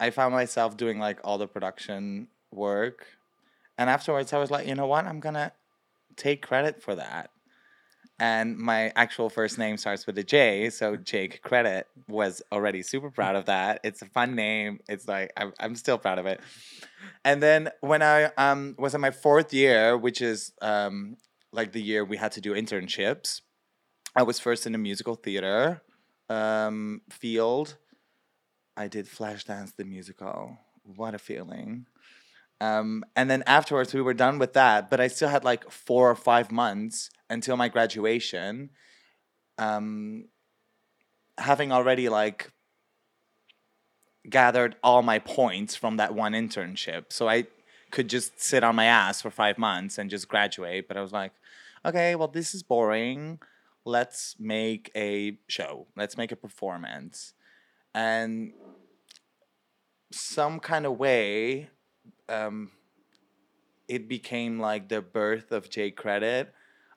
I 0.00 0.10
found 0.10 0.32
myself 0.34 0.76
doing 0.76 0.98
like 0.98 1.20
all 1.24 1.38
the 1.38 1.46
production 1.48 2.28
work, 2.52 3.06
and 3.78 3.88
afterwards 3.88 4.32
I 4.32 4.38
was 4.38 4.50
like, 4.50 4.66
you 4.66 4.74
know 4.74 4.86
what, 4.86 5.06
I'm 5.06 5.20
gonna 5.20 5.52
take 6.16 6.42
credit 6.42 6.82
for 6.82 6.94
that. 6.96 7.30
And 8.20 8.58
my 8.58 8.92
actual 8.96 9.30
first 9.30 9.58
name 9.58 9.76
starts 9.76 10.04
with 10.04 10.18
a 10.18 10.24
J, 10.24 10.70
so 10.70 10.96
Jake 10.96 11.40
Credit 11.40 11.86
was 12.08 12.42
already 12.50 12.82
super 12.82 13.12
proud 13.12 13.36
of 13.36 13.44
that. 13.44 13.80
It's 13.84 14.02
a 14.02 14.06
fun 14.06 14.34
name. 14.34 14.80
It's 14.88 15.06
like 15.06 15.32
I'm, 15.36 15.52
I'm 15.60 15.76
still 15.76 15.98
proud 15.98 16.18
of 16.18 16.26
it. 16.26 16.40
And 17.24 17.40
then 17.40 17.70
when 17.80 18.02
I 18.02 18.24
um, 18.36 18.74
was 18.76 18.96
in 18.96 19.00
my 19.00 19.12
fourth 19.12 19.54
year, 19.54 19.96
which 19.96 20.20
is 20.20 20.52
um, 20.60 21.16
like 21.52 21.70
the 21.70 21.80
year 21.80 22.04
we 22.04 22.16
had 22.16 22.32
to 22.32 22.40
do 22.40 22.54
internships, 22.54 23.42
I 24.16 24.24
was 24.24 24.40
first 24.40 24.66
in 24.66 24.72
the 24.72 24.78
musical 24.78 25.14
theater 25.14 25.82
um, 26.28 27.02
field. 27.10 27.76
I 28.76 28.88
did 28.88 29.06
Flashdance 29.06 29.76
the 29.76 29.84
musical. 29.84 30.58
What 30.82 31.14
a 31.14 31.18
feeling. 31.18 31.86
Um, 32.60 33.04
and 33.14 33.30
then 33.30 33.42
afterwards, 33.46 33.94
we 33.94 34.02
were 34.02 34.14
done 34.14 34.38
with 34.38 34.52
that, 34.54 34.90
but 34.90 35.00
I 35.00 35.08
still 35.08 35.28
had 35.28 35.44
like 35.44 35.70
four 35.70 36.10
or 36.10 36.16
five 36.16 36.50
months 36.50 37.10
until 37.30 37.56
my 37.56 37.68
graduation. 37.68 38.70
Um, 39.58 40.26
having 41.38 41.70
already 41.72 42.08
like 42.08 42.52
gathered 44.28 44.76
all 44.82 45.02
my 45.02 45.18
points 45.18 45.76
from 45.76 45.96
that 45.96 46.14
one 46.14 46.32
internship. 46.32 47.06
So 47.10 47.28
I 47.28 47.46
could 47.90 48.08
just 48.08 48.40
sit 48.40 48.64
on 48.64 48.76
my 48.76 48.84
ass 48.84 49.22
for 49.22 49.30
five 49.30 49.58
months 49.58 49.98
and 49.98 50.10
just 50.10 50.28
graduate. 50.28 50.88
But 50.88 50.96
I 50.96 51.00
was 51.00 51.12
like, 51.12 51.32
okay, 51.84 52.14
well, 52.14 52.28
this 52.28 52.54
is 52.54 52.62
boring. 52.62 53.38
Let's 53.84 54.36
make 54.38 54.90
a 54.94 55.38
show, 55.46 55.86
let's 55.96 56.16
make 56.16 56.32
a 56.32 56.36
performance. 56.36 57.32
And 57.94 58.52
some 60.12 60.60
kind 60.60 60.84
of 60.84 60.98
way, 60.98 61.70
um, 62.28 62.70
it 63.88 64.08
became 64.08 64.58
like 64.58 64.88
the 64.88 65.00
birth 65.00 65.52
of 65.52 65.70
J 65.70 65.90
Credit. 65.90 66.52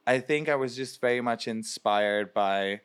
I 0.05 0.19
think 0.19 0.49
I 0.49 0.55
was 0.55 0.75
just 0.75 0.99
very 0.99 1.21
much 1.21 1.47
inspired 1.47 2.33
by, 2.33 2.81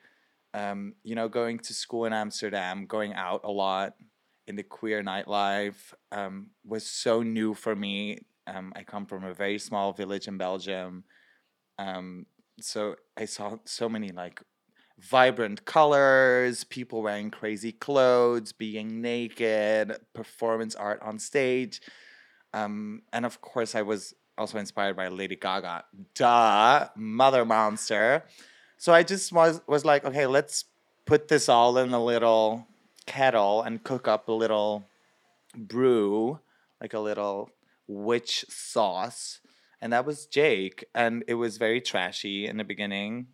um, 0.55 0.95
you 1.03 1.15
know, 1.15 1.29
going 1.29 1.59
to 1.61 1.75
school 1.75 2.05
in 2.05 2.13
Amsterdam, 2.13 2.87
going 2.87 3.15
out 3.15 3.41
a 3.45 3.51
lot 3.51 3.95
in 4.47 4.57
the 4.57 4.63
queer 4.63 5.03
nightlife 5.03 5.93
um, 6.13 6.51
was 6.65 6.87
so 6.87 7.23
new 7.23 7.55
for 7.55 7.75
me. 7.75 8.21
Um, 8.47 8.73
I 8.77 8.85
come 8.85 9.07
from 9.07 9.25
a 9.25 9.35
very 9.35 9.59
small 9.59 9.93
village 9.93 10.29
in 10.29 10.39
Belgium. 10.39 11.05
Um, 11.79 12.27
so 12.61 12.97
I 13.17 13.25
saw 13.25 13.57
so 13.65 13.89
many 13.89 14.11
like 14.11 14.41
vibrant 14.99 15.65
colors, 15.65 16.65
people 16.65 17.03
wearing 17.03 17.31
crazy 17.31 17.73
clothes, 17.73 18.53
being 18.53 19.01
naked, 19.01 19.97
performance 20.15 20.75
art 20.75 21.03
on 21.03 21.19
stage. 21.19 21.81
Um, 22.57 23.03
and 23.13 23.27
of 23.27 23.43
course, 23.43 23.75
I 23.75 23.83
was 23.83 24.15
also 24.39 24.57
inspired 24.59 24.97
by 24.97 25.09
Lady 25.09 25.37
Gaga. 25.37 25.85
Duh, 26.15 26.89
Mother 26.97 27.45
Monster. 27.45 28.25
So 28.79 28.95
I 28.95 29.03
just 29.03 29.31
was 29.31 29.61
was 29.67 29.85
like, 29.85 30.05
okay, 30.07 30.27
let's 30.27 30.65
put 31.05 31.29
this 31.29 31.49
all 31.51 31.77
in 31.77 31.93
a 31.93 32.03
little 32.03 32.67
kettle 33.05 33.63
and 33.63 33.85
cook 33.85 34.09
up 34.09 34.29
a 34.29 34.33
little 34.33 34.89
brew, 35.55 36.41
like 36.81 36.95
a 36.95 37.01
little 37.01 37.51
witch 37.87 38.47
sauce. 38.49 39.41
And 39.83 39.93
that 39.93 40.07
was 40.07 40.27
Jake. 40.27 40.87
And 40.95 41.25
it 41.29 41.35
was 41.35 41.59
very 41.59 41.83
trashy 41.83 42.47
in 42.47 42.57
the 42.57 42.65
beginning. 42.65 43.27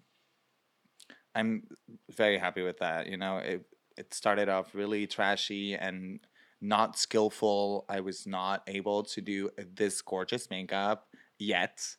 I'm 1.35 1.69
very 2.11 2.39
happy 2.39 2.63
with 2.63 2.79
that. 2.79 3.07
You 3.07 3.19
know, 3.19 3.39
it 3.39 3.65
it 3.97 4.15
started 4.15 4.49
off 4.49 4.75
really 4.75 5.07
trashy 5.07 5.75
and 5.75 6.19
not 6.63 6.99
skillful. 6.99 7.85
I 7.89 8.01
was 8.01 8.27
not 8.27 8.63
able 8.67 9.03
to 9.05 9.21
do 9.21 9.51
this 9.75 10.01
gorgeous 10.01 10.49
makeup 10.49 11.09
yet. 11.39 11.97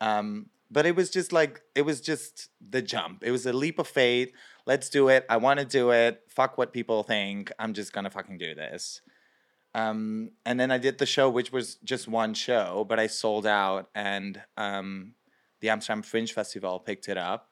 Um, 0.00 0.46
but 0.70 0.86
it 0.86 0.94
was 0.94 1.10
just 1.10 1.32
like 1.32 1.62
it 1.74 1.82
was 1.82 2.00
just 2.00 2.50
the 2.60 2.82
jump. 2.82 3.24
It 3.24 3.30
was 3.30 3.46
a 3.46 3.52
leap 3.52 3.78
of 3.78 3.88
faith. 3.88 4.32
Let's 4.66 4.88
do 4.88 5.08
it. 5.08 5.24
I 5.28 5.38
want 5.38 5.60
to 5.60 5.66
do 5.66 5.90
it. 5.90 6.22
Fuck 6.28 6.58
what 6.58 6.72
people 6.72 7.02
think. 7.02 7.50
I'm 7.58 7.72
just 7.72 7.92
gonna 7.92 8.10
fucking 8.10 8.38
do 8.38 8.54
this. 8.54 9.00
Um, 9.74 10.30
and 10.44 10.58
then 10.58 10.70
I 10.70 10.78
did 10.78 10.98
the 10.98 11.06
show, 11.06 11.28
which 11.28 11.52
was 11.52 11.76
just 11.84 12.08
one 12.08 12.34
show, 12.34 12.84
but 12.88 12.98
I 12.98 13.06
sold 13.06 13.46
out, 13.46 13.90
and 13.94 14.40
um, 14.56 15.14
the 15.60 15.70
Amsterdam 15.70 16.02
Fringe 16.02 16.32
Festival 16.32 16.80
picked 16.80 17.08
it 17.08 17.18
up. 17.18 17.47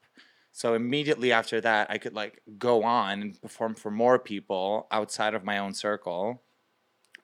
So 0.57 0.73
immediately 0.73 1.33
after 1.33 1.61
that, 1.61 1.91
I 1.91 1.99
could 1.99 2.15
like 2.15 2.41
go 2.57 2.83
on 2.83 3.21
and 3.21 3.43
perform 3.43 3.75
for 3.75 3.91
more 3.91 4.19
people 4.19 4.87
outside 4.91 5.35
of 5.35 5.45
my 5.45 5.59
own 5.59 5.75
circle. 5.75 6.41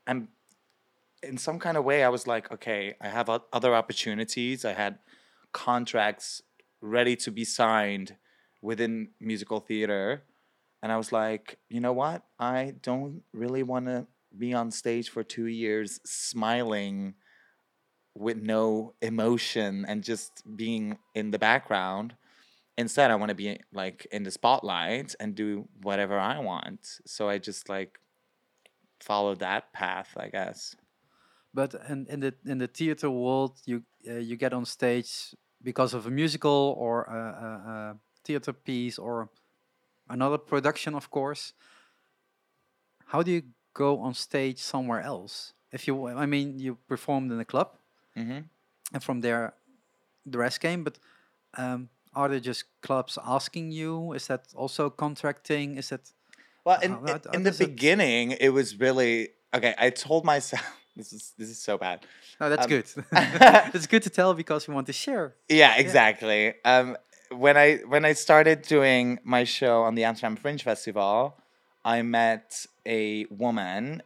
And 0.07 0.29
in 1.23 1.39
some 1.39 1.59
kind 1.59 1.79
of 1.79 1.85
way, 1.85 2.05
I 2.05 2.11
was 2.11 2.27
like, 2.27 2.53
okay, 2.53 2.95
I 3.01 3.09
have 3.09 3.31
other 3.31 3.75
opportunities. 3.75 4.67
I 4.67 4.75
had 4.75 4.99
contracts 5.51 6.43
ready 6.83 7.17
to 7.17 7.31
be 7.31 7.43
signed 7.43 8.17
within 8.61 9.09
musical 9.19 9.61
theater. 9.61 10.25
And 10.83 10.93
I 10.93 10.99
was 10.99 11.11
like, 11.11 11.59
you 11.71 11.81
know 11.81 11.95
what? 11.95 12.25
I 12.39 12.75
don't 12.83 13.23
really 13.33 13.63
want 13.63 13.87
to 13.87 14.07
be 14.37 14.53
on 14.53 14.71
stage 14.71 15.09
for 15.09 15.25
two 15.25 15.47
years 15.47 16.01
smiling 16.05 17.15
with 18.15 18.37
no 18.37 18.93
emotion 19.01 19.87
and 19.89 20.05
just 20.05 20.43
being 20.55 20.99
in 21.15 21.31
the 21.31 21.39
background. 21.39 22.15
Instead, 22.79 23.11
I 23.11 23.17
want 23.17 23.29
to 23.29 23.35
be 23.35 23.61
like 23.73 24.07
in 24.11 24.23
the 24.23 24.31
spotlight 24.31 25.15
and 25.21 25.35
do 25.35 25.69
whatever 25.83 26.19
I 26.19 26.39
want. 26.39 27.01
So 27.07 27.29
I 27.29 27.39
just 27.39 27.69
like 27.69 27.99
follow 29.01 29.35
that 29.37 29.73
path, 29.73 30.17
I 30.17 30.29
guess. 30.29 30.75
But 31.55 31.75
in, 31.89 32.07
in 32.09 32.21
the 32.21 32.35
in 32.47 32.59
the 32.59 32.67
theater 32.67 33.11
world, 33.11 33.61
you 33.67 33.83
uh, 34.09 34.15
you 34.15 34.37
get 34.37 34.53
on 34.55 34.65
stage 34.65 35.35
because 35.63 35.93
of 35.95 36.07
a 36.07 36.11
musical 36.11 36.75
or 36.79 37.05
a, 37.05 37.15
a, 37.15 37.71
a 37.71 37.97
theater 38.25 38.53
piece 38.53 38.99
or 38.99 39.29
another 40.09 40.39
production, 40.39 40.95
of 40.95 41.11
course. 41.11 41.53
How 43.07 43.23
do 43.23 43.31
you 43.31 43.43
go 43.75 44.01
on 44.01 44.15
stage 44.15 44.59
somewhere 44.59 45.03
else? 45.03 45.53
If 45.73 45.87
you, 45.87 46.09
I 46.09 46.27
mean, 46.27 46.59
you 46.59 46.77
performed 46.89 47.33
in 47.33 47.41
a 47.41 47.45
club, 47.45 47.77
hmm 48.15 48.41
and 48.93 49.03
from 49.03 49.21
there, 49.23 49.55
the 50.27 50.39
rest 50.39 50.61
came. 50.61 50.85
But 50.85 50.99
um, 51.57 51.89
are 52.15 52.29
there 52.29 52.41
just 52.41 52.65
clubs 52.83 53.19
asking 53.25 53.73
you? 53.73 54.13
Is 54.13 54.27
that 54.27 54.43
also 54.55 54.91
contracting? 54.91 55.77
Is 55.79 55.89
that 55.91 56.13
Well, 56.65 56.79
in, 56.81 56.93
in, 56.93 56.99
how- 56.99 57.21
how 57.25 57.31
in 57.33 57.43
the 57.43 57.51
does 57.51 57.61
it- 57.61 57.67
beginning, 57.69 58.33
it 58.41 58.51
was 58.51 58.79
really 58.79 59.31
okay. 59.55 59.75
I 59.79 59.91
told 59.91 60.25
myself 60.25 60.63
this 60.97 61.13
is 61.13 61.33
this 61.39 61.49
is 61.49 61.59
so 61.59 61.79
bad. 61.79 62.07
no? 62.41 62.49
That's 62.51 62.65
Um, 62.65 62.71
good. 62.71 62.87
it's 63.75 63.87
good 63.87 64.03
to 64.03 64.11
tell 64.11 64.35
because 64.35 64.69
we 64.69 64.75
want 64.75 64.87
to 64.87 64.93
share. 64.93 65.35
Yeah, 65.49 65.77
exactly. 65.77 66.55
Um, 66.65 66.97
when 67.31 67.57
I 67.57 67.79
when 67.89 68.05
I 68.05 68.13
started 68.15 68.63
doing 68.63 69.19
my 69.25 69.45
show 69.45 69.83
on 69.83 69.95
the 69.95 70.05
Amsterdam 70.05 70.37
Fringe 70.37 70.63
Festival, 70.63 71.35
I 71.85 72.03
met 72.03 72.67
a 72.87 73.25
woman, 73.31 74.03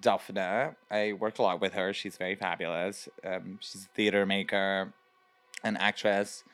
Daphne. 0.00 0.74
I 0.90 1.12
worked 1.12 1.38
a 1.38 1.42
lot 1.42 1.60
with 1.60 1.72
her. 1.74 1.92
She's 1.92 2.16
very 2.16 2.34
fabulous. 2.34 3.08
Um, 3.24 3.58
she's 3.60 3.84
a 3.84 3.88
theater 3.94 4.26
maker, 4.26 4.92
an 5.64 5.76
actress, 5.76 6.44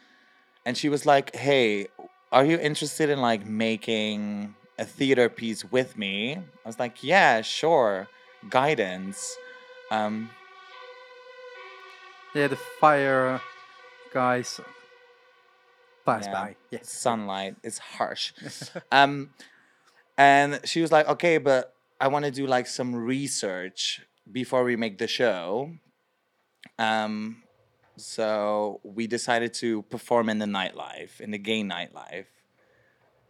and 0.64 0.76
she 0.76 0.88
was 0.88 1.06
like, 1.06 1.34
"Hey, 1.34 1.88
are 2.30 2.44
you 2.44 2.58
interested 2.58 3.10
in 3.10 3.20
like 3.20 3.46
making 3.46 4.54
a 4.78 4.84
theater 4.84 5.28
piece 5.28 5.64
with 5.64 5.96
me?" 5.96 6.36
I 6.36 6.68
was 6.68 6.78
like, 6.78 7.02
"Yeah, 7.02 7.42
sure." 7.42 8.08
guidance. 8.48 9.36
Um, 9.90 10.30
Yeah, 12.34 12.48
the 12.48 12.56
fire 12.56 13.40
guys 14.12 14.58
pass 16.06 16.26
Yeah. 16.26 16.32
by. 16.32 16.56
Yeah. 16.70 16.78
sunlight 16.82 17.56
is 17.62 17.78
harsh. 17.78 18.32
um, 18.92 19.30
and 20.16 20.60
she 20.64 20.80
was 20.80 20.90
like, 20.90 21.06
okay, 21.08 21.36
but 21.38 21.74
I 22.00 22.08
want 22.08 22.24
to 22.24 22.30
do 22.30 22.46
like 22.46 22.66
some 22.66 22.94
research 22.94 24.00
before 24.30 24.64
we 24.64 24.76
make 24.76 24.96
the 24.98 25.06
show. 25.06 25.72
Um, 26.78 27.41
so 27.96 28.80
we 28.82 29.06
decided 29.06 29.54
to 29.54 29.82
perform 29.82 30.28
in 30.28 30.38
the 30.38 30.46
nightlife, 30.46 31.20
in 31.20 31.30
the 31.30 31.38
gay 31.38 31.62
nightlife. 31.62 32.26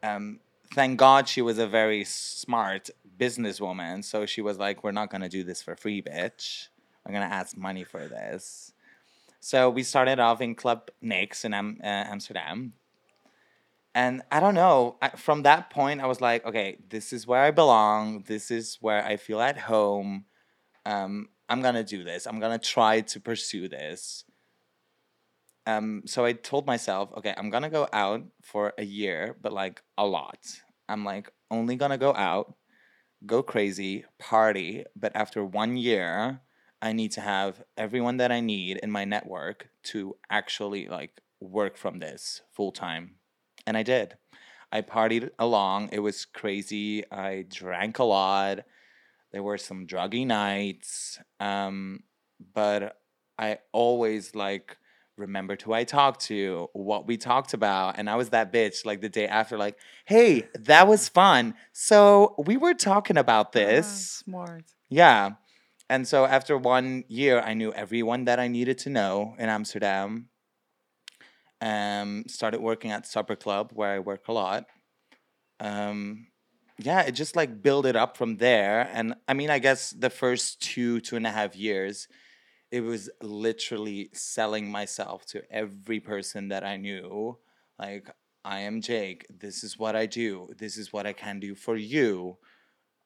Um, 0.02 0.40
thank 0.74 0.98
God 0.98 1.28
she 1.28 1.42
was 1.42 1.58
a 1.58 1.66
very 1.66 2.04
smart 2.04 2.90
businesswoman. 3.18 4.04
So 4.04 4.26
she 4.26 4.40
was 4.40 4.58
like, 4.58 4.82
we're 4.82 4.92
not 4.92 5.10
going 5.10 5.22
to 5.22 5.28
do 5.28 5.44
this 5.44 5.62
for 5.62 5.76
free, 5.76 6.02
bitch. 6.02 6.68
I'm 7.04 7.12
going 7.12 7.28
to 7.28 7.34
ask 7.34 7.56
money 7.56 7.84
for 7.84 8.06
this. 8.06 8.72
So 9.40 9.68
we 9.70 9.82
started 9.82 10.20
off 10.20 10.40
in 10.40 10.54
Club 10.54 10.90
NYX 11.02 11.44
in 11.44 11.54
Am- 11.54 11.80
uh, 11.82 11.86
Amsterdam. 11.86 12.74
And 13.94 14.22
I 14.30 14.40
don't 14.40 14.54
know, 14.54 14.96
I, 15.02 15.10
from 15.10 15.42
that 15.42 15.68
point, 15.68 16.00
I 16.00 16.06
was 16.06 16.20
like, 16.20 16.46
okay, 16.46 16.78
this 16.88 17.12
is 17.12 17.26
where 17.26 17.42
I 17.42 17.50
belong. 17.50 18.24
This 18.26 18.50
is 18.50 18.78
where 18.80 19.04
I 19.04 19.16
feel 19.16 19.40
at 19.40 19.58
home. 19.58 20.24
Um, 20.86 21.28
I'm 21.48 21.60
going 21.60 21.74
to 21.74 21.84
do 21.84 22.02
this. 22.02 22.26
I'm 22.26 22.40
going 22.40 22.58
to 22.58 22.64
try 22.66 23.02
to 23.02 23.20
pursue 23.20 23.68
this. 23.68 24.24
Um, 25.66 26.02
so 26.06 26.24
I 26.24 26.32
told 26.32 26.66
myself, 26.66 27.10
okay, 27.16 27.34
I'm 27.36 27.50
to 27.62 27.70
go 27.70 27.88
out 27.92 28.22
for 28.42 28.72
a 28.78 28.84
year, 28.84 29.36
but 29.40 29.52
like 29.52 29.82
a 29.96 30.06
lot. 30.06 30.38
I'm 30.88 31.04
like, 31.04 31.32
only 31.50 31.76
to 31.92 31.98
go 31.98 32.14
out, 32.14 32.54
go 33.26 33.42
crazy, 33.42 34.04
party. 34.18 34.84
But 34.96 35.12
after 35.14 35.44
one 35.44 35.76
year, 35.76 36.40
I 36.80 36.92
need 36.92 37.12
to 37.12 37.20
have 37.20 37.62
everyone 37.76 38.16
that 38.16 38.32
I 38.32 38.40
need 38.40 38.78
in 38.78 38.90
my 38.90 39.04
network 39.04 39.68
to 39.84 40.16
actually 40.28 40.88
like 40.88 41.20
work 41.40 41.76
from 41.76 42.00
this 42.00 42.42
full 42.50 42.72
time. 42.72 43.16
And 43.66 43.76
I 43.76 43.84
did. 43.84 44.16
I 44.72 44.80
partied 44.80 45.30
along. 45.38 45.90
It 45.92 46.00
was 46.00 46.24
crazy. 46.24 47.04
I 47.12 47.44
drank 47.48 47.98
a 47.98 48.04
lot. 48.04 48.60
There 49.30 49.42
were 49.42 49.58
some 49.58 49.86
druggy 49.86 50.26
nights. 50.26 51.20
Um, 51.38 52.02
but 52.54 52.98
I 53.38 53.58
always 53.72 54.34
like 54.34 54.76
remembered 55.16 55.62
who 55.62 55.72
I 55.72 55.84
talked 55.84 56.22
to, 56.26 56.68
what 56.72 57.06
we 57.06 57.16
talked 57.16 57.54
about. 57.54 57.98
And 57.98 58.08
I 58.08 58.16
was 58.16 58.30
that 58.30 58.52
bitch 58.52 58.84
like 58.84 59.00
the 59.00 59.08
day 59.08 59.26
after, 59.26 59.56
like, 59.58 59.78
hey, 60.04 60.48
that 60.54 60.88
was 60.88 61.08
fun. 61.08 61.54
So 61.72 62.34
we 62.38 62.56
were 62.56 62.74
talking 62.74 63.16
about 63.16 63.52
this. 63.52 63.86
Ah, 63.86 64.24
smart. 64.24 64.64
Yeah. 64.88 65.30
And 65.88 66.08
so 66.08 66.24
after 66.24 66.56
one 66.56 67.04
year, 67.08 67.40
I 67.40 67.54
knew 67.54 67.72
everyone 67.72 68.24
that 68.24 68.40
I 68.40 68.48
needed 68.48 68.78
to 68.78 68.90
know 68.90 69.34
in 69.38 69.48
Amsterdam. 69.48 70.28
Um, 71.60 72.24
started 72.26 72.60
working 72.60 72.90
at 72.90 73.06
Supper 73.06 73.36
Club 73.36 73.70
where 73.72 73.90
I 73.90 73.98
work 74.00 74.26
a 74.26 74.32
lot. 74.32 74.66
Um, 75.60 76.26
yeah, 76.78 77.02
it 77.02 77.12
just 77.12 77.36
like 77.36 77.62
build 77.62 77.86
it 77.86 77.94
up 77.94 78.16
from 78.16 78.38
there. 78.38 78.90
And 78.92 79.14
I 79.28 79.34
mean, 79.34 79.50
I 79.50 79.60
guess 79.60 79.90
the 79.90 80.10
first 80.10 80.60
two, 80.60 81.00
two 81.00 81.16
and 81.16 81.26
a 81.26 81.30
half 81.30 81.54
years, 81.54 82.08
it 82.72 82.80
was 82.80 83.10
literally 83.20 84.08
selling 84.14 84.70
myself 84.70 85.26
to 85.26 85.42
every 85.52 86.00
person 86.00 86.48
that 86.48 86.64
I 86.64 86.78
knew. 86.78 87.38
Like, 87.78 88.10
I 88.44 88.60
am 88.60 88.80
Jake. 88.80 89.26
This 89.28 89.62
is 89.62 89.78
what 89.78 89.94
I 89.94 90.06
do. 90.06 90.48
This 90.58 90.78
is 90.78 90.90
what 90.90 91.06
I 91.06 91.12
can 91.12 91.38
do 91.38 91.54
for 91.54 91.76
you. 91.76 92.38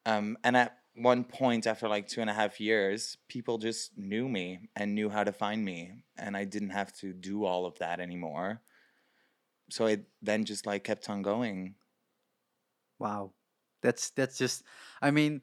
Um, 0.07 0.39
and 0.45 0.57
at 0.57 0.79
one 0.95 1.25
point, 1.25 1.67
after 1.67 1.89
like 1.89 2.07
two 2.07 2.21
and 2.21 2.31
a 2.31 2.33
half 2.33 2.61
years, 2.61 3.19
people 3.29 3.59
just 3.59 3.99
knew 3.99 4.29
me 4.29 4.71
and 4.77 4.95
knew 4.95 5.11
how 5.11 5.25
to 5.25 5.33
find 5.33 5.65
me, 5.65 6.05
and 6.17 6.37
I 6.37 6.45
didn't 6.45 6.71
have 6.71 6.93
to 6.99 7.13
do 7.13 7.45
all 7.45 7.67
of 7.67 7.77
that 7.81 7.99
anymore. 7.99 8.63
So 9.69 9.87
it 9.87 10.05
then 10.23 10.45
just 10.45 10.65
like 10.65 10.85
kept 10.85 11.11
on 11.11 11.23
going. 11.23 11.75
Wow, 13.01 13.33
that's 13.83 14.11
that's 14.11 14.39
just. 14.39 14.63
I 15.03 15.11
mean, 15.11 15.43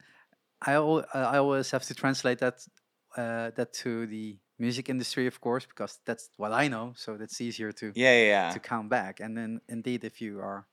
I 0.62 0.72
al- 0.72 1.06
I 1.12 1.36
always 1.36 1.70
have 1.70 1.84
to 1.84 1.94
translate 1.94 2.38
that 2.38 2.66
uh, 3.16 3.50
that 3.56 3.72
to 3.82 4.06
the 4.06 4.38
music 4.58 4.88
industry, 4.88 5.26
of 5.26 5.40
course, 5.40 5.66
because 5.66 5.98
that's 6.04 6.30
what 6.36 6.52
I 6.52 6.68
know. 6.68 6.92
So 6.96 7.16
that's 7.16 7.40
easier 7.40 7.72
to 7.72 7.92
Yeah, 7.94 8.12
yeah, 8.18 8.26
yeah. 8.26 8.50
to 8.52 8.58
count 8.60 8.88
back. 8.88 9.20
And 9.20 9.36
then 9.36 9.60
indeed, 9.68 10.04
if 10.04 10.20
you 10.20 10.40
are 10.40 10.66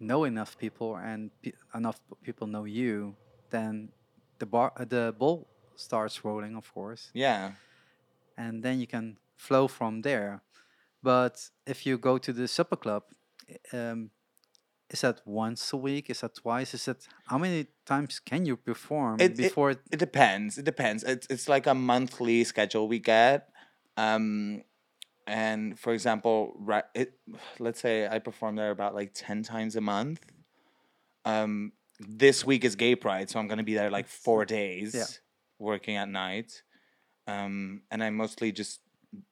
know 0.00 0.24
enough 0.24 0.56
people 0.58 0.96
and 0.96 1.30
pe- 1.42 1.52
enough 1.74 2.00
people 2.22 2.46
know 2.46 2.64
you, 2.64 3.16
then 3.50 3.90
the 4.38 4.46
bar 4.46 4.72
uh, 4.76 4.84
the 4.84 5.14
ball 5.18 5.46
starts 5.76 6.24
rolling, 6.24 6.56
of 6.56 6.72
course, 6.72 7.10
Yeah. 7.14 7.52
and 8.36 8.62
then 8.62 8.80
you 8.80 8.86
can 8.86 9.16
flow 9.36 9.68
from 9.68 10.02
there. 10.02 10.42
But 11.02 11.50
if 11.66 11.86
you 11.86 11.98
go 11.98 12.18
to 12.18 12.32
the 12.32 12.48
supper 12.48 12.76
club, 12.76 13.02
um, 13.72 14.10
is 14.90 15.00
that 15.02 15.20
once 15.26 15.72
a 15.72 15.76
week? 15.76 16.08
Is 16.10 16.20
that 16.20 16.34
twice? 16.36 16.72
Is 16.74 16.84
that 16.86 17.06
how 17.26 17.38
many 17.38 17.66
times 17.84 18.20
can 18.20 18.46
you 18.46 18.56
perform 18.56 19.20
It- 19.20 19.36
before? 19.36 19.70
It, 19.72 19.80
It 19.92 19.98
depends. 19.98 20.58
It 20.58 20.64
depends. 20.64 21.04
It's 21.04 21.26
it's 21.30 21.48
like 21.48 21.66
a 21.66 21.74
monthly 21.74 22.44
schedule 22.44 22.88
we 22.88 22.98
get. 22.98 23.48
Um 23.96 24.62
and 25.26 25.78
for 25.78 25.92
example, 25.92 26.54
right 26.58 26.84
it 26.94 27.12
let's 27.58 27.80
say 27.80 28.06
I 28.08 28.18
perform 28.18 28.56
there 28.56 28.70
about 28.70 28.94
like 28.94 29.12
10 29.14 29.42
times 29.42 29.76
a 29.76 29.80
month. 29.80 30.24
Um 31.24 31.72
this 32.00 32.44
week 32.46 32.64
is 32.64 32.76
gay 32.76 32.94
pride, 32.94 33.28
so 33.28 33.38
I'm 33.40 33.48
going 33.48 33.58
to 33.58 33.64
be 33.64 33.74
there 33.74 33.90
like 33.90 34.06
4 34.06 34.44
days 34.44 35.20
working 35.58 35.96
at 35.96 36.08
night. 36.08 36.62
Um 37.26 37.82
and 37.90 38.02
I 38.02 38.10
mostly 38.10 38.52
just 38.52 38.80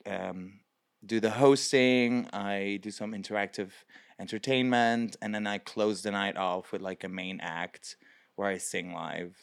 um 0.04 0.60
do 1.04 1.20
the 1.20 1.30
hosting, 1.30 2.28
I 2.32 2.78
do 2.82 2.90
some 2.90 3.12
interactive 3.12 3.70
entertainment, 4.20 5.16
and 5.20 5.34
then 5.34 5.46
I 5.46 5.58
close 5.58 6.02
the 6.02 6.10
night 6.10 6.36
off 6.36 6.72
with 6.72 6.82
like 6.82 7.04
a 7.04 7.08
main 7.08 7.40
act 7.40 7.96
where 8.34 8.48
I 8.48 8.58
sing 8.58 8.92
live 8.92 9.36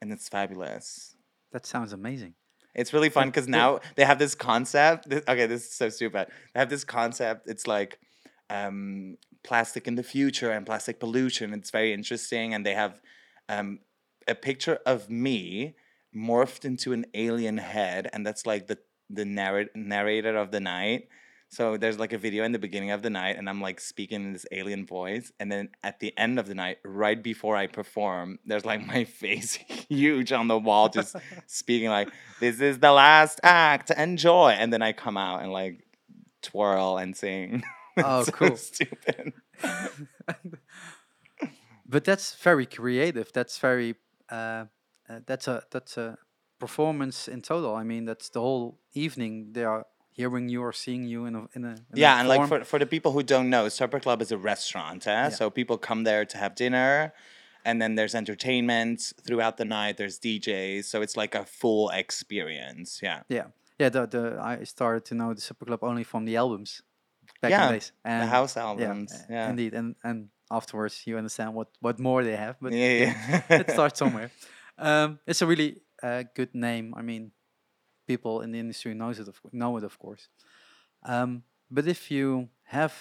and 0.00 0.12
it's 0.12 0.28
fabulous. 0.28 1.16
that 1.52 1.66
sounds 1.66 1.92
amazing. 1.92 2.34
It's 2.74 2.92
really 2.92 3.08
fun 3.08 3.28
because 3.28 3.48
now 3.48 3.80
they 3.96 4.04
have 4.04 4.18
this 4.18 4.34
concept. 4.34 5.08
This, 5.08 5.22
okay, 5.26 5.46
this 5.46 5.64
is 5.64 5.72
so 5.72 5.88
stupid. 5.88 6.28
They 6.54 6.60
have 6.60 6.70
this 6.70 6.84
concept. 6.84 7.48
It's 7.48 7.66
like 7.66 7.98
um, 8.50 9.16
plastic 9.42 9.88
in 9.88 9.96
the 9.96 10.02
future 10.02 10.52
and 10.52 10.64
plastic 10.64 11.00
pollution. 11.00 11.52
It's 11.54 11.70
very 11.70 11.92
interesting, 11.92 12.54
and 12.54 12.64
they 12.64 12.74
have 12.74 13.00
um, 13.48 13.80
a 14.28 14.34
picture 14.34 14.78
of 14.86 15.10
me 15.10 15.74
morphed 16.14 16.64
into 16.64 16.92
an 16.92 17.06
alien 17.14 17.58
head, 17.58 18.08
and 18.12 18.24
that's 18.24 18.46
like 18.46 18.68
the 18.68 18.78
the 19.10 19.24
narrate, 19.24 19.74
narrator 19.74 20.36
of 20.36 20.52
the 20.52 20.60
night. 20.60 21.08
So 21.50 21.78
there's 21.78 21.98
like 21.98 22.12
a 22.12 22.18
video 22.18 22.44
in 22.44 22.52
the 22.52 22.58
beginning 22.58 22.90
of 22.90 23.00
the 23.02 23.08
night, 23.10 23.36
and 23.38 23.48
I'm 23.48 23.60
like 23.62 23.80
speaking 23.80 24.22
in 24.22 24.32
this 24.34 24.44
alien 24.52 24.84
voice, 24.86 25.32
and 25.40 25.50
then 25.50 25.70
at 25.82 25.98
the 25.98 26.12
end 26.18 26.38
of 26.38 26.46
the 26.46 26.54
night, 26.54 26.76
right 26.84 27.20
before 27.22 27.56
I 27.56 27.66
perform, 27.66 28.38
there's 28.44 28.66
like 28.66 28.86
my 28.94 29.04
face 29.04 29.54
huge 29.88 30.30
on 30.32 30.48
the 30.48 30.58
wall, 30.58 30.88
just 30.90 31.16
speaking 31.46 31.88
like, 31.88 32.10
"This 32.40 32.60
is 32.60 32.78
the 32.80 32.92
last 32.92 33.40
act, 33.42 33.90
enjoy," 33.90 34.50
and 34.50 34.70
then 34.72 34.82
I 34.82 34.92
come 34.92 35.16
out 35.16 35.42
and 35.42 35.50
like 35.52 35.84
twirl 36.42 36.98
and 36.98 37.16
sing. 37.16 37.62
Oh, 38.00 38.22
So 38.22 38.30
cool. 38.30 38.56
Stupid. 38.56 39.32
but 41.86 42.04
that's 42.04 42.34
very 42.36 42.66
creative. 42.66 43.32
That's 43.32 43.58
very 43.58 43.96
uh, 44.30 44.66
uh, 45.08 45.20
that's 45.26 45.48
a 45.48 45.62
that's 45.72 45.96
a 45.96 46.16
performance 46.60 47.26
in 47.26 47.40
total. 47.42 47.74
I 47.74 47.82
mean, 47.84 48.04
that's 48.04 48.28
the 48.28 48.40
whole 48.40 48.78
evening. 48.94 49.48
They 49.52 49.64
are 49.64 49.84
hearing 50.18 50.48
you 50.52 50.60
or 50.62 50.72
seeing 50.84 51.04
you 51.12 51.26
in 51.28 51.34
a 51.40 51.42
in 51.56 51.62
a 51.64 51.74
in 51.90 51.94
a 51.94 52.00
Yeah, 52.04 52.18
and 52.18 52.26
like 52.28 52.48
for, 52.48 52.64
for 52.64 52.78
the 52.82 52.86
people 52.94 53.10
who 53.12 53.22
don't 53.34 53.48
know, 53.54 53.68
Supper 53.68 54.00
Club 54.00 54.18
is 54.24 54.30
a 54.32 54.40
restaurant. 54.52 55.06
Eh? 55.06 55.30
So 55.38 55.42
people 55.50 55.76
come 55.88 56.00
there 56.10 56.24
to 56.32 56.36
have 56.42 56.52
dinner, 56.64 57.12
and 57.64 57.80
then 57.80 57.90
there's 57.98 58.14
entertainment 58.14 58.98
throughout 59.26 59.56
the 59.56 59.64
night. 59.78 59.96
There's 60.00 60.18
DJs, 60.18 60.84
so 60.90 60.96
it's 61.04 61.16
like 61.22 61.34
a 61.42 61.44
full 61.60 61.84
experience. 62.02 63.00
Yeah, 63.02 63.20
yeah 63.28 63.46
yeah. 63.78 63.90
The 63.94 64.06
the 64.06 64.22
I 64.40 64.64
started 64.64 65.04
to 65.10 65.14
know 65.14 65.34
the 65.34 65.40
Supper 65.40 65.66
Club 65.66 65.80
only 65.82 66.04
from 66.04 66.24
the 66.24 66.36
albums 66.36 66.82
back 67.40 67.52
in 67.52 67.58
Yeah, 67.58 67.66
the 67.66 67.72
days. 67.74 67.92
the 68.04 68.26
house 68.26 68.56
albums. 68.56 69.12
uh, 69.12 69.32
Yeah, 69.34 69.50
indeed. 69.50 69.74
And 69.74 69.94
and 70.02 70.28
afterwards 70.50 71.02
you 71.06 71.16
understand 71.18 71.54
what 71.54 71.68
what 71.80 71.98
more 71.98 72.24
they 72.24 72.36
have. 72.36 72.56
But 72.60 72.72
yeah, 72.72 72.94
yeah. 73.04 73.42
it 73.62 73.70
starts 73.70 73.98
somewhere. 74.02 74.30
Um, 74.78 75.18
it's 75.26 75.42
a 75.42 75.46
really 75.46 75.82
uh, 76.02 76.22
good 76.34 76.54
name. 76.54 76.94
I 76.96 77.02
mean, 77.02 77.32
people 78.12 78.34
in 78.44 78.50
the 78.52 78.58
industry 78.58 78.92
knows 78.94 79.18
it 79.22 79.28
of, 79.28 79.36
know 79.52 79.76
it, 79.78 79.84
of 79.84 79.94
course. 79.98 80.24
Um, 81.14 81.42
but 81.70 81.86
if 81.86 82.10
you 82.10 82.48
have 82.64 82.94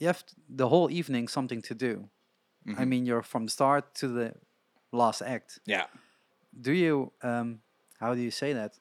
you 0.00 0.06
have 0.06 0.22
the 0.56 0.68
whole 0.68 0.88
evening 1.00 1.28
something 1.28 1.62
to 1.62 1.74
do. 1.74 1.94
I 2.66 2.70
Mhm. 2.84 2.88
mean, 2.88 3.06
you're 3.08 3.22
from 3.32 3.44
the 3.46 3.50
start 3.50 3.84
to 4.00 4.06
the 4.18 4.28
last 4.92 5.22
act. 5.22 5.58
yeah. 5.66 5.86
Do 6.60 6.72
you 6.72 7.12
um, 7.22 7.48
how 8.00 8.14
do 8.14 8.20
you 8.20 8.30
say 8.30 8.52
that? 8.54 8.72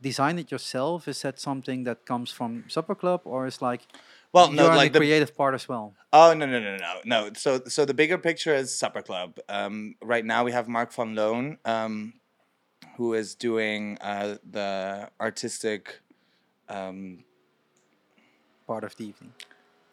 Design 0.00 0.38
it 0.38 0.50
yourself? 0.50 1.08
Is 1.08 1.20
that 1.22 1.40
something 1.40 1.84
that 1.84 2.04
comes 2.04 2.30
from 2.32 2.64
Supper 2.68 2.94
Club, 2.94 3.20
or 3.24 3.46
is 3.46 3.62
like 3.62 3.82
Well, 4.32 4.50
no, 4.52 4.66
like 4.66 4.92
the 4.92 4.98
the 4.98 4.98
creative 4.98 5.32
part 5.36 5.54
as 5.54 5.68
well. 5.68 5.94
Oh 6.12 6.34
no 6.34 6.46
no 6.46 6.58
no 6.60 6.76
no 6.76 7.00
no! 7.04 7.32
So 7.34 7.60
so 7.68 7.84
the 7.84 7.94
bigger 7.94 8.18
picture 8.18 8.54
is 8.54 8.78
Supper 8.78 9.02
Club. 9.02 9.38
Um, 9.48 9.94
right 10.02 10.24
now 10.24 10.44
we 10.44 10.52
have 10.52 10.68
Mark 10.68 10.92
van 10.92 11.14
Loon, 11.14 11.58
um, 11.64 12.12
who 12.96 13.14
is 13.14 13.34
doing 13.34 13.98
uh, 14.00 14.36
the 14.50 15.10
artistic. 15.20 16.00
Um, 16.68 17.24
Part 18.66 18.84
of 18.84 18.96
the 18.96 19.04
evening. 19.04 19.32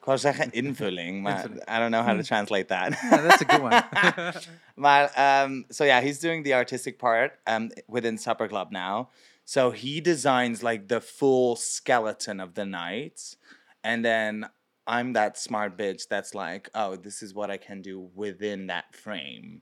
ik 0.02 0.08
wou 0.08 0.18
zeggen 0.18 0.52
invulling, 0.52 1.22
maar 1.22 1.46
I 1.68 1.80
don't 1.80 1.92
know 1.92 2.02
how 2.02 2.16
to 2.16 2.24
translate 2.24 2.68
that. 2.68 2.92
Yeah, 3.04 3.22
that's 3.22 3.42
a 3.42 3.46
good 3.46 3.62
one. 3.62 3.84
Maar 4.76 5.12
um, 5.16 5.66
so 5.70 5.84
yeah, 5.84 6.02
he's 6.02 6.20
doing 6.20 6.44
the 6.44 6.54
artistic 6.54 6.98
part 6.98 7.32
um, 7.46 7.70
within 7.88 8.18
Supper 8.18 8.48
Club 8.48 8.72
now. 8.72 9.10
So 9.46 9.72
he 9.72 10.02
designs 10.02 10.64
like 10.64 10.88
the 10.88 11.02
full 11.02 11.56
skeleton 11.56 12.40
of 12.40 12.54
the 12.54 12.66
night, 12.66 13.36
and 13.84 14.04
then 14.04 14.50
I'm 14.88 15.14
that 15.14 15.38
smart 15.38 15.78
bitch 15.78 16.08
that's 16.08 16.34
like, 16.34 16.70
oh, 16.74 16.96
this 16.96 17.22
is 17.22 17.34
what 17.34 17.52
I 17.52 17.58
can 17.58 17.82
do 17.82 18.10
within 18.16 18.68
that 18.68 18.96
frame. 18.96 19.62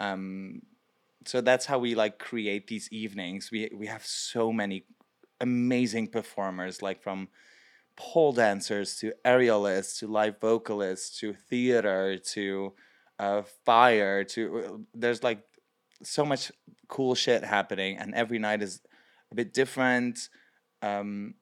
Um, 0.00 0.62
so 1.26 1.40
that's 1.40 1.66
how 1.66 1.78
we 1.78 1.94
like 1.94 2.18
create 2.18 2.66
these 2.66 2.88
evenings. 2.92 3.50
We 3.50 3.70
we 3.74 3.86
have 3.86 4.04
so 4.04 4.52
many 4.52 4.84
amazing 5.40 6.08
performers, 6.08 6.82
like 6.82 7.02
from 7.02 7.28
pole 7.96 8.32
dancers 8.32 8.96
to 8.96 9.12
aerialists 9.24 9.98
to 9.98 10.06
live 10.06 10.38
vocalists 10.40 11.18
to 11.20 11.32
theater 11.32 12.18
to 12.18 12.74
uh, 13.18 13.42
fire 13.64 14.22
to 14.22 14.86
there's 14.94 15.22
like 15.22 15.42
so 16.02 16.24
much 16.24 16.52
cool 16.88 17.14
shit 17.14 17.42
happening 17.42 17.96
and 17.96 18.14
every 18.14 18.38
night 18.38 18.62
is 18.62 18.82
a 19.32 19.34
bit 19.34 19.52
different. 19.54 20.28
Um 20.82 21.34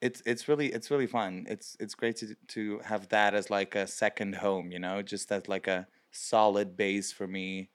it's 0.00 0.22
it's 0.26 0.48
really 0.48 0.68
it's 0.72 0.90
really 0.90 1.06
fun. 1.06 1.46
It's 1.48 1.76
it's 1.78 1.94
great 1.94 2.16
to 2.16 2.34
to 2.48 2.80
have 2.84 3.08
that 3.10 3.34
as 3.34 3.50
like 3.50 3.74
a 3.74 3.86
second 3.86 4.36
home 4.36 4.72
you 4.72 4.78
know 4.78 5.02
just 5.02 5.30
as 5.30 5.48
like 5.48 5.68
a 5.68 5.86
solid 6.10 6.76
base 6.76 7.12
for 7.12 7.26
me 7.26 7.70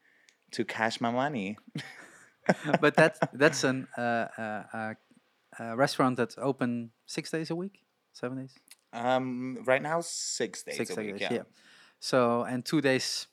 to 0.52 0.64
cash 0.66 1.00
my 1.02 1.12
money 1.12 1.58
but 2.82 2.96
that 2.96 3.18
that's 3.34 3.64
an 3.64 3.88
uh, 3.98 4.02
uh, 4.38 4.64
uh, 4.74 4.94
uh, 5.60 5.76
restaurant 5.76 6.16
that's 6.18 6.38
open 6.38 6.92
six 7.06 7.32
days 7.32 7.50
a 7.52 7.56
week, 7.56 7.84
seven 8.14 8.38
days, 8.38 8.54
um 8.94 9.58
right 9.66 9.82
now 9.82 10.00
six 10.02 10.64
days 10.64 10.78
six 10.78 10.92
a 10.92 10.96
week 10.96 11.12
days. 11.18 11.22
yeah. 11.22 11.34
Yeah. 11.34 11.44
So 12.00 12.44
and 12.44 12.64
two 12.64 12.80
days, 12.82 13.28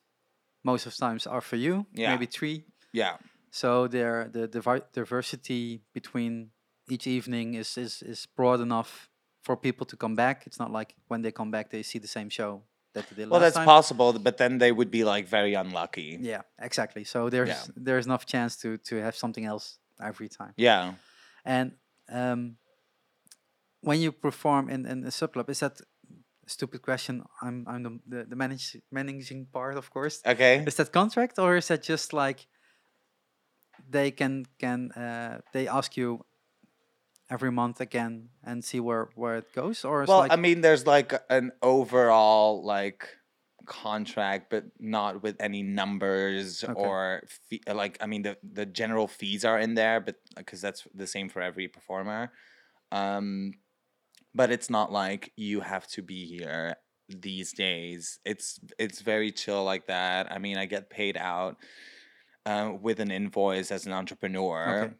most 0.64 0.86
of 0.86 0.96
times 0.96 1.26
are 1.26 1.40
for 1.40 1.56
you. 1.56 1.86
Yeah. 1.92 2.12
Maybe 2.12 2.26
three. 2.26 2.64
yeah 2.92 3.16
So 3.50 3.86
there 3.86 4.28
the 4.32 4.48
divi- 4.48 4.86
diversity 4.92 5.82
between 5.92 6.50
each 6.88 7.06
evening 7.06 7.54
is, 7.54 7.78
is 7.78 8.02
is 8.02 8.26
broad 8.36 8.60
enough 8.60 9.08
for 9.42 9.56
people 9.56 9.86
to 9.86 9.96
come 9.96 10.16
back. 10.16 10.46
It's 10.46 10.58
not 10.58 10.70
like 10.72 10.94
when 11.08 11.22
they 11.22 11.30
come 11.32 11.50
back 11.50 11.70
they 11.70 11.82
see 11.82 12.00
the 12.00 12.08
same 12.08 12.30
show 12.30 12.62
that 12.94 13.04
they 13.08 13.16
did 13.16 13.28
well 13.30 13.40
that's 13.40 13.56
time. 13.56 13.66
possible 13.66 14.12
but 14.18 14.36
then 14.36 14.58
they 14.58 14.72
would 14.72 14.90
be 14.90 15.04
like 15.04 15.26
very 15.28 15.54
unlucky 15.54 16.18
Yeah, 16.20 16.42
exactly. 16.58 17.04
So 17.04 17.28
there's 17.30 17.70
there's 17.86 18.06
enough 18.06 18.24
chance 18.26 18.56
to 18.62 18.68
to 18.88 18.94
have 19.06 19.14
something 19.16 19.44
else 19.52 19.78
every 20.00 20.28
time. 20.28 20.52
yeah 20.56 20.94
And 21.44 21.72
um, 22.08 22.56
when 23.80 24.00
you 24.00 24.12
perform 24.12 24.70
in, 24.70 24.86
in 24.86 25.04
a 25.04 25.10
Supper 25.10 25.32
Club, 25.32 25.50
is 25.50 25.58
that 25.60 25.80
stupid 26.46 26.80
question? 26.82 27.22
I'm 27.42 27.64
I'm 27.68 27.82
the 27.82 27.92
the, 28.12 28.24
the 28.30 28.36
manage, 28.36 28.76
managing 28.90 29.46
part, 29.52 29.76
of 29.76 29.90
course. 29.90 30.22
okay 30.26 30.64
Is 30.66 30.74
that 30.76 30.90
contract 30.92 31.38
or 31.38 31.56
is 31.56 31.66
that 31.68 31.82
just 31.88 32.12
like 32.12 32.46
they 33.90 34.10
can 34.10 34.46
can 34.58 34.90
uh, 34.92 35.40
they 35.52 35.68
ask 35.68 35.96
you 35.96 36.24
every 37.34 37.50
month 37.52 37.80
again 37.80 38.30
and 38.44 38.64
see 38.64 38.80
where 38.80 39.10
where 39.14 39.36
it 39.36 39.52
goes, 39.52 39.84
or 39.84 40.06
well 40.06 40.18
like 40.20 40.32
i 40.32 40.36
mean 40.36 40.60
there's 40.60 40.86
like 40.86 41.12
an 41.30 41.52
overall 41.62 42.64
like 42.64 43.08
contract 43.66 44.50
but 44.50 44.64
not 44.78 45.22
with 45.22 45.36
any 45.40 45.62
numbers 45.62 46.64
Okay. 46.64 46.76
or 46.76 47.22
fee, 47.48 47.62
like 47.72 47.96
i 48.00 48.06
mean 48.06 48.22
the 48.22 48.36
the 48.42 48.66
general 48.66 49.08
fees 49.08 49.44
are 49.44 49.58
in 49.58 49.74
there 49.74 50.00
but 50.00 50.16
because 50.36 50.60
that's 50.60 50.86
the 50.94 51.06
same 51.06 51.28
for 51.30 51.40
every 51.40 51.66
performer 51.68 52.30
um 52.92 53.52
but 54.34 54.50
it's 54.50 54.70
not 54.70 54.92
like 54.92 55.32
you 55.36 55.60
have 55.60 55.86
to 55.88 56.02
be 56.02 56.26
here 56.26 56.76
these 57.08 57.52
days 57.52 58.18
it's 58.24 58.60
it's 58.78 59.00
very 59.00 59.32
chill 59.32 59.64
like 59.64 59.86
that 59.86 60.30
i 60.30 60.38
mean 60.38 60.58
i 60.58 60.66
get 60.66 60.90
paid 60.90 61.16
out 61.16 61.56
uh, 62.46 62.72
with 62.80 63.00
an 63.00 63.10
invoice 63.10 63.70
as 63.70 63.86
an 63.86 63.92
entrepreneur 63.92 64.82
Okay. 64.82 64.94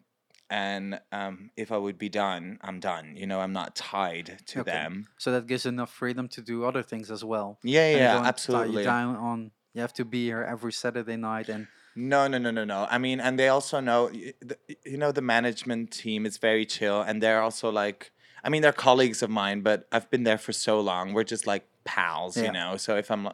And 0.51 1.01
um, 1.13 1.51
if 1.57 1.73
i 1.73 1.77
would 1.77 1.99
be 1.99 2.09
done 2.09 2.59
i'm 2.63 2.81
done 2.81 3.17
you 3.17 3.27
know 3.27 3.41
i'm 3.41 3.53
not 3.53 3.75
tied 3.75 4.39
to 4.47 4.61
Okay. 4.61 4.71
them 4.71 5.07
so 5.19 5.33
that 5.33 5.47
gives 5.47 5.65
enough 5.67 5.93
freedom 5.93 6.29
to 6.29 6.41
do 6.43 6.65
other 6.65 6.83
things 6.83 7.11
as 7.11 7.25
well. 7.25 7.59
yeah 7.63 7.87
And 7.87 7.93
yeah 7.95 8.13
tie 8.13 8.19
you 8.21 8.27
absolutely 8.29 8.85
down 8.85 9.17
on 9.17 9.51
you 9.75 9.81
have 9.81 9.93
to 9.95 10.05
be 10.05 10.25
here 10.27 10.43
every 10.43 10.73
Saturday 10.73 11.17
night 11.17 11.49
and 11.49 11.67
No, 11.97 12.27
no, 12.27 12.39
no, 12.39 12.51
no, 12.51 12.65
no. 12.65 12.87
I 12.91 12.99
mean, 12.99 13.21
and 13.21 13.39
they 13.39 13.49
also 13.49 13.79
know, 13.81 14.11
you 14.11 14.99
know, 14.99 15.13
the 15.13 15.23
management 15.23 15.93
team 15.93 16.27
is 16.27 16.39
very 16.39 16.67
chill, 16.67 17.01
and 17.03 17.23
they're 17.23 17.41
also 17.41 17.71
like, 17.71 18.11
I 18.43 18.49
mean, 18.51 18.63
they're 18.63 18.73
colleagues 18.89 19.23
of 19.23 19.31
mine, 19.31 19.63
but 19.63 19.87
I've 19.93 20.11
been 20.11 20.25
there 20.25 20.39
for 20.39 20.53
so 20.53 20.81
long. 20.81 21.13
We're 21.15 21.23
just 21.35 21.47
like 21.47 21.65
pals, 21.85 22.37
Yeah. 22.37 22.47
you 22.47 22.53
know. 22.53 22.77
So 22.77 22.97
if 22.97 23.11
I'm 23.15 23.29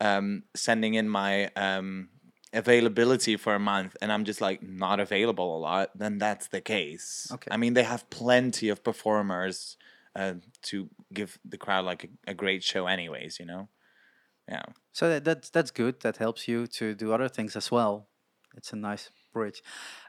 um, 0.00 0.44
sending 0.54 0.94
in 0.94 1.08
my 1.08 1.46
um, 1.56 2.08
availability 2.52 3.36
for 3.36 3.54
a 3.54 3.58
month 3.60 3.96
and 4.00 4.12
I'm 4.12 4.24
just 4.24 4.40
like 4.40 4.62
not 4.62 5.00
available 5.00 5.56
a 5.56 5.60
lot, 5.60 5.90
then 5.96 6.18
that's 6.18 6.48
the 6.48 6.60
case. 6.60 7.28
Okay. 7.32 7.48
I 7.50 7.56
mean, 7.56 7.74
they 7.74 7.84
have 7.84 8.08
plenty 8.10 8.68
of 8.68 8.82
performers 8.82 9.76
uh, 10.16 10.34
to 10.62 10.88
give 11.12 11.38
the 11.44 11.56
crowd 11.56 11.84
like 11.84 12.04
a, 12.04 12.30
a 12.30 12.34
great 12.34 12.62
show, 12.62 12.86
anyways. 12.86 13.38
You 13.38 13.46
know. 13.46 13.68
Yeah. 14.48 14.62
So 14.92 15.08
that, 15.08 15.24
that's 15.24 15.50
that's 15.50 15.70
good. 15.70 16.00
That 16.00 16.16
helps 16.16 16.48
you 16.48 16.66
to 16.66 16.94
do 16.94 17.12
other 17.12 17.28
things 17.28 17.56
as 17.56 17.70
well. 17.70 18.08
It's 18.56 18.72
a 18.72 18.76
nice 18.76 19.10
bridge. 19.32 19.62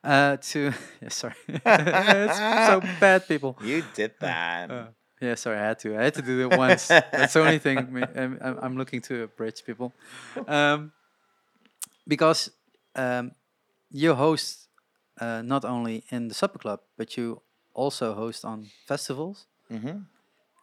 Uh, 0.04 0.38
to 0.38 0.74
yeah, 1.02 1.10
sorry, 1.10 1.36
it's 1.48 2.68
so 2.68 2.82
bad, 3.00 3.28
people. 3.28 3.58
You 3.64 3.84
did 3.94 4.14
that. 4.20 4.72
Uh, 4.72 4.88
yeah, 5.22 5.36
sorry, 5.36 5.60
I 5.60 5.68
had 5.68 5.80
to. 5.80 5.96
I 5.96 6.04
had 6.06 6.16
to 6.16 6.24
do 6.24 6.50
it 6.50 6.58
once. 6.58 6.88
That's 6.88 7.34
the 7.34 7.42
only 7.42 7.60
thing 7.60 7.78
I'm, 7.78 8.40
I'm 8.42 8.60
I'm 8.60 8.78
looking 8.78 9.02
to 9.02 9.28
bridge, 9.38 9.64
people. 9.64 9.94
Um, 10.48 10.92
because 12.08 12.52
um, 12.96 13.32
you 13.90 14.16
host 14.16 14.70
uh, 15.20 15.42
not 15.44 15.66
only 15.66 16.04
in 16.12 16.28
the 16.28 16.34
supper 16.34 16.60
club, 16.60 16.82
but 16.98 17.18
you 17.18 17.42
also 17.74 18.14
host 18.14 18.46
on 18.46 18.68
festivals. 18.88 19.48
hmm 19.70 20.04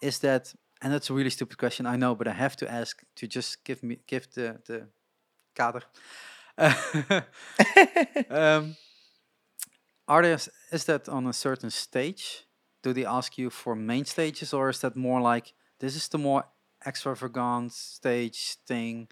Is 0.03 0.19
that 0.21 0.55
and 0.83 0.93
that's 0.93 1.11
a 1.11 1.15
really 1.15 1.31
stupid 1.31 1.59
question, 1.59 1.87
I 1.87 1.97
know, 1.97 2.15
but 2.15 2.29
I 2.29 2.33
have 2.33 2.57
to 2.57 2.71
ask 2.71 3.03
to 3.17 3.27
just 3.27 3.65
give 3.65 3.83
me 3.83 3.99
give 4.07 4.29
the 4.35 4.59
the 4.67 4.89
kader. 5.55 5.83
um, 8.31 8.77
are 10.07 10.23
there 10.23 10.39
is 10.73 10.85
that 10.85 11.09
on 11.09 11.27
a 11.27 11.33
certain 11.33 11.71
stage? 11.71 12.47
Do 12.83 12.93
they 12.93 13.05
ask 13.05 13.37
you 13.39 13.51
for 13.51 13.75
main 13.75 14.05
stages, 14.05 14.53
or 14.53 14.69
is 14.71 14.81
that 14.81 14.97
more 14.97 15.21
like 15.21 15.53
this 15.81 15.97
is 15.97 16.09
the 16.09 16.19
more 16.19 16.45
extravagant 16.87 17.73
stage 17.73 18.57
thing, 18.67 19.09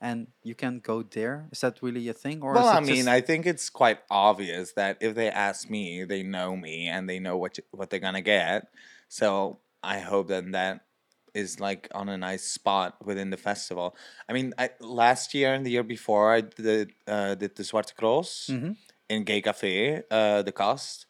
and 0.00 0.28
you 0.42 0.54
can 0.54 0.80
go 0.80 1.02
there? 1.02 1.48
Is 1.52 1.60
that 1.60 1.82
really 1.82 2.08
a 2.08 2.12
thing, 2.14 2.42
or 2.42 2.54
Well, 2.54 2.66
is 2.66 2.72
it 2.72 2.76
I 2.76 2.80
mean, 2.80 3.08
I 3.08 3.20
think 3.20 3.46
it's 3.46 3.68
quite 3.70 3.98
obvious 4.10 4.72
that 4.72 4.98
if 5.00 5.14
they 5.14 5.30
ask 5.30 5.68
me, 5.68 6.04
they 6.04 6.22
know 6.22 6.56
me 6.56 6.88
and 6.88 7.08
they 7.08 7.18
know 7.18 7.36
what 7.36 7.58
you, 7.58 7.64
what 7.70 7.90
they're 7.90 8.00
gonna 8.00 8.22
get. 8.22 8.68
So 9.08 9.60
I 9.82 9.98
hope 10.00 10.28
that 10.28 10.50
that 10.52 10.86
is 11.34 11.60
like 11.60 11.88
on 11.94 12.08
a 12.08 12.16
nice 12.16 12.42
spot 12.44 12.96
within 13.04 13.30
the 13.30 13.36
festival. 13.36 13.96
I 14.28 14.32
mean, 14.32 14.52
I, 14.58 14.70
last 14.80 15.34
year 15.34 15.54
and 15.54 15.64
the 15.64 15.70
year 15.70 15.84
before, 15.84 16.32
I 16.32 16.40
did 16.40 16.92
uh, 17.06 17.34
did 17.34 17.56
the 17.56 17.62
Zwarte 17.62 17.94
Cross 17.94 18.50
Mhm. 18.50 18.76
in 19.08 19.24
Gay 19.24 19.42
Café, 19.42 20.02
uh, 20.10 20.42
the 20.42 20.52
cast, 20.52 21.06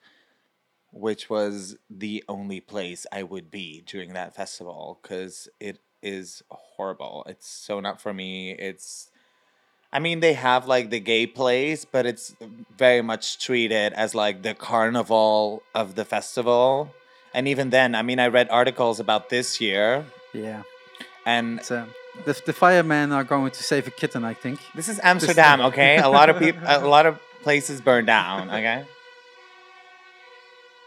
which 0.92 1.30
was 1.30 1.76
the 1.88 2.24
only 2.28 2.60
place 2.60 3.06
I 3.12 3.22
would 3.22 3.50
be 3.50 3.82
during 3.82 4.12
that 4.14 4.34
festival 4.34 4.98
because 5.00 5.48
it 5.60 5.78
is 6.02 6.42
horrible. 6.50 7.24
It's 7.28 7.46
so 7.48 7.80
not 7.80 8.00
for 8.00 8.12
me. 8.12 8.52
It's 8.52 9.08
I 9.92 9.98
mean, 9.98 10.20
they 10.20 10.34
have 10.34 10.66
like 10.66 10.90
the 10.90 11.00
gay 11.00 11.26
plays, 11.26 11.84
but 11.84 12.06
it's 12.06 12.34
very 12.76 13.02
much 13.02 13.44
treated 13.44 13.92
as 13.94 14.14
like 14.14 14.42
the 14.42 14.54
carnival 14.54 15.62
of 15.74 15.96
the 15.96 16.04
festival. 16.04 16.94
And 17.34 17.48
even 17.48 17.70
then, 17.70 17.94
I 17.94 18.02
mean, 18.02 18.20
I 18.20 18.28
read 18.28 18.48
articles 18.50 19.00
about 19.00 19.30
this 19.30 19.60
year, 19.60 20.04
yeah, 20.32 20.62
and 21.24 21.58
it's, 21.60 21.70
uh, 21.70 21.86
the 22.24 22.40
the 22.46 22.52
firemen 22.52 23.12
are 23.12 23.24
going 23.24 23.50
to 23.52 23.62
save 23.62 23.86
a 23.86 23.90
kitten, 23.90 24.24
I 24.24 24.34
think. 24.34 24.60
this 24.74 24.88
is 24.88 25.00
Amsterdam, 25.02 25.60
okay? 25.70 25.98
A 25.98 26.08
lot 26.08 26.28
of 26.28 26.38
people, 26.38 26.62
a 26.66 26.86
lot 26.86 27.06
of 27.06 27.18
places 27.42 27.80
burn 27.80 28.04
down, 28.04 28.50
okay? 28.50 28.84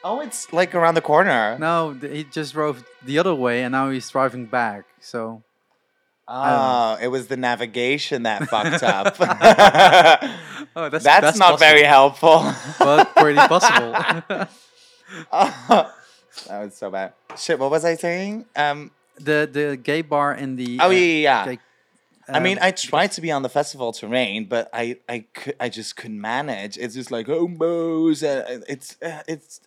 Oh, 0.04 0.20
it's 0.20 0.52
like 0.52 0.76
around 0.76 0.96
the 0.96 1.02
corner. 1.02 1.58
No, 1.60 1.94
he 1.94 2.26
just 2.26 2.54
drove 2.54 2.84
the 3.06 3.20
other 3.20 3.34
way, 3.34 3.64
and 3.64 3.72
now 3.72 3.90
he's 3.90 4.10
driving 4.10 4.46
back. 4.46 4.86
So 5.00 5.44
Oh, 6.28 6.98
it 7.02 7.08
was 7.08 7.28
the 7.28 7.38
navigation 7.38 8.24
that 8.24 8.48
fucked 8.50 8.84
up. 8.84 9.16
oh, 10.76 10.90
that's 10.90 11.04
That's, 11.04 11.38
not 11.38 11.60
very 11.60 11.84
helpful. 11.84 12.44
but 12.80 13.16
pretty 13.16 13.38
possible. 13.48 13.92
that 15.32 15.90
was 16.50 16.74
so 16.76 16.90
bad. 16.90 17.14
Shit, 17.38 17.60
what 17.60 17.72
was 17.72 17.86
I 17.86 17.96
saying? 17.96 18.46
Um, 18.56 18.92
the 19.18 19.48
the 19.52 19.78
gay 19.78 20.02
bar 20.02 20.34
in 20.34 20.56
the. 20.56 20.80
Oh 20.82 20.88
uh, 20.88 20.90
yeah, 20.90 20.98
yeah. 20.98 21.46
gay- 21.46 21.60
I 22.30 22.40
mean, 22.40 22.58
um, 22.58 22.64
I 22.64 22.72
tried 22.72 23.12
to 23.14 23.22
be 23.22 23.32
on 23.32 23.42
the 23.44 23.50
festival 23.50 23.92
terrain, 23.92 24.46
but 24.46 24.70
I 24.74 24.98
I 25.10 25.26
could, 25.34 25.56
I 25.60 25.68
just 25.70 25.98
couldn't 25.98 26.22
manage. 26.22 26.78
It's 26.78 26.96
just 26.96 27.12
like 27.12 27.28
homos. 27.28 28.24
Uh, 28.24 28.62
it's 28.68 28.96
uh, 29.02 29.24
it's. 29.28 29.60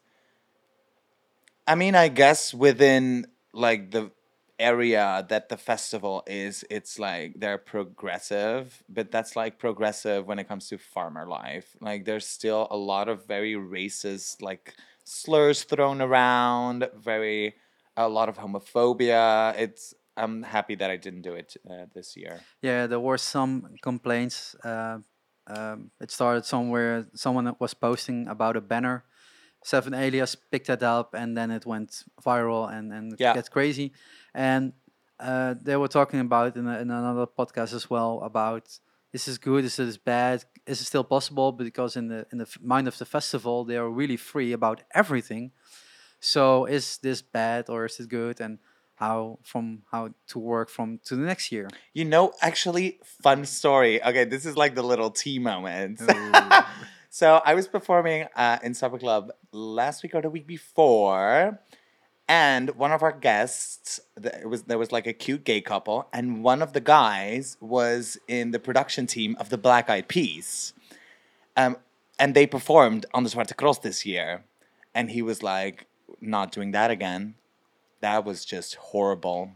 I 1.66 1.74
mean, 1.74 1.94
I 1.94 2.08
guess 2.08 2.54
within 2.54 3.26
like 3.52 3.90
the 3.90 4.10
area 4.58 5.26
that 5.28 5.48
the 5.48 5.56
festival 5.56 6.22
is, 6.26 6.64
it's 6.70 6.98
like 6.98 7.34
they're 7.38 7.58
progressive, 7.58 8.82
but 8.88 9.10
that's 9.10 9.36
like 9.36 9.58
progressive 9.58 10.26
when 10.26 10.38
it 10.38 10.48
comes 10.48 10.68
to 10.68 10.78
farmer 10.78 11.26
life. 11.26 11.76
Like 11.80 12.04
there's 12.04 12.26
still 12.26 12.68
a 12.70 12.76
lot 12.76 13.08
of 13.08 13.26
very 13.26 13.54
racist 13.54 14.42
like 14.42 14.74
slurs 15.04 15.64
thrown 15.64 16.00
around, 16.00 16.88
very 16.96 17.54
a 17.96 18.08
lot 18.08 18.28
of 18.28 18.38
homophobia. 18.38 19.54
It's 19.58 19.94
I'm 20.16 20.42
happy 20.42 20.74
that 20.76 20.90
I 20.90 20.96
didn't 20.96 21.22
do 21.22 21.34
it 21.34 21.56
uh, 21.68 21.86
this 21.94 22.16
year. 22.16 22.40
Yeah, 22.62 22.86
there 22.86 23.00
were 23.00 23.18
some 23.18 23.74
complaints. 23.82 24.54
Uh, 24.64 24.98
um, 25.46 25.90
it 26.00 26.10
started 26.10 26.44
somewhere. 26.44 27.06
Someone 27.14 27.54
was 27.58 27.74
posting 27.74 28.26
about 28.28 28.56
a 28.56 28.60
banner. 28.60 29.04
Seven 29.64 29.94
Alias 29.94 30.36
picked 30.36 30.68
that 30.68 30.82
up, 30.82 31.14
and 31.14 31.36
then 31.36 31.50
it 31.50 31.66
went 31.66 32.04
viral 32.24 32.72
and 32.72 32.92
and 32.92 33.16
Yeah. 33.18 33.34
gets 33.34 33.48
crazy. 33.48 33.92
And 34.34 34.72
uh, 35.18 35.54
they 35.60 35.76
were 35.76 35.88
talking 35.88 36.20
about 36.20 36.56
in, 36.56 36.66
a, 36.66 36.78
in 36.78 36.90
another 36.90 37.26
podcast 37.26 37.72
as 37.74 37.88
well 37.88 38.20
about 38.22 38.78
this 39.12 39.28
is 39.28 39.38
good, 39.38 39.64
this 39.64 39.78
is 39.78 39.96
bad, 39.96 40.44
is 40.66 40.80
it 40.80 40.84
still 40.84 41.04
possible? 41.04 41.52
Because 41.52 41.96
in 41.96 42.08
the 42.08 42.26
in 42.32 42.38
the 42.38 42.46
mind 42.60 42.86
of 42.88 42.96
the 42.98 43.04
festival, 43.06 43.64
they 43.64 43.76
are 43.76 43.88
really 43.88 44.16
free 44.18 44.52
about 44.52 44.82
everything. 44.94 45.52
So 46.20 46.66
is 46.66 46.98
this 46.98 47.22
bad 47.22 47.68
or 47.68 47.86
is 47.86 47.98
it 48.00 48.08
good? 48.08 48.40
And 48.40 48.58
how 48.96 49.38
from 49.42 49.82
how 49.90 50.10
to 50.28 50.38
work 50.38 50.70
from 50.70 50.98
to 51.04 51.16
the 51.16 51.22
next 51.22 51.52
year? 51.52 51.68
You 51.92 52.04
know, 52.04 52.32
actually, 52.40 52.98
fun 53.22 53.44
story. 53.46 54.02
Okay, 54.02 54.24
this 54.24 54.44
is 54.46 54.56
like 54.56 54.74
the 54.74 54.82
little 54.82 55.10
tea 55.10 55.38
moment. 55.38 56.00
So 57.16 57.40
I 57.46 57.54
was 57.54 57.66
performing 57.66 58.26
uh, 58.36 58.58
in 58.62 58.74
Supper 58.74 58.98
Club 58.98 59.32
last 59.50 60.02
week 60.02 60.14
or 60.14 60.20
the 60.20 60.28
week 60.28 60.46
before, 60.46 61.58
and 62.28 62.68
one 62.72 62.92
of 62.92 63.02
our 63.02 63.10
guests, 63.10 64.00
th- 64.22 64.34
it 64.42 64.50
was 64.50 64.64
there 64.64 64.76
was 64.76 64.92
like 64.92 65.06
a 65.06 65.14
cute 65.14 65.42
gay 65.42 65.62
couple, 65.62 66.08
and 66.12 66.44
one 66.44 66.60
of 66.60 66.74
the 66.74 66.80
guys 66.82 67.56
was 67.58 68.18
in 68.28 68.50
the 68.50 68.58
production 68.58 69.06
team 69.06 69.34
of 69.40 69.48
the 69.48 69.56
Black 69.56 69.88
Eyed 69.88 70.08
Peas, 70.08 70.74
um, 71.56 71.78
and 72.18 72.34
they 72.34 72.46
performed 72.46 73.06
on 73.14 73.24
the 73.24 73.30
Zwarte 73.30 73.56
Cross 73.56 73.78
this 73.78 74.04
year, 74.04 74.44
and 74.94 75.10
he 75.10 75.22
was 75.22 75.42
like, 75.42 75.86
"Not 76.20 76.52
doing 76.52 76.72
that 76.72 76.90
again." 76.90 77.36
That 78.00 78.26
was 78.26 78.44
just 78.44 78.74
horrible. 78.74 79.52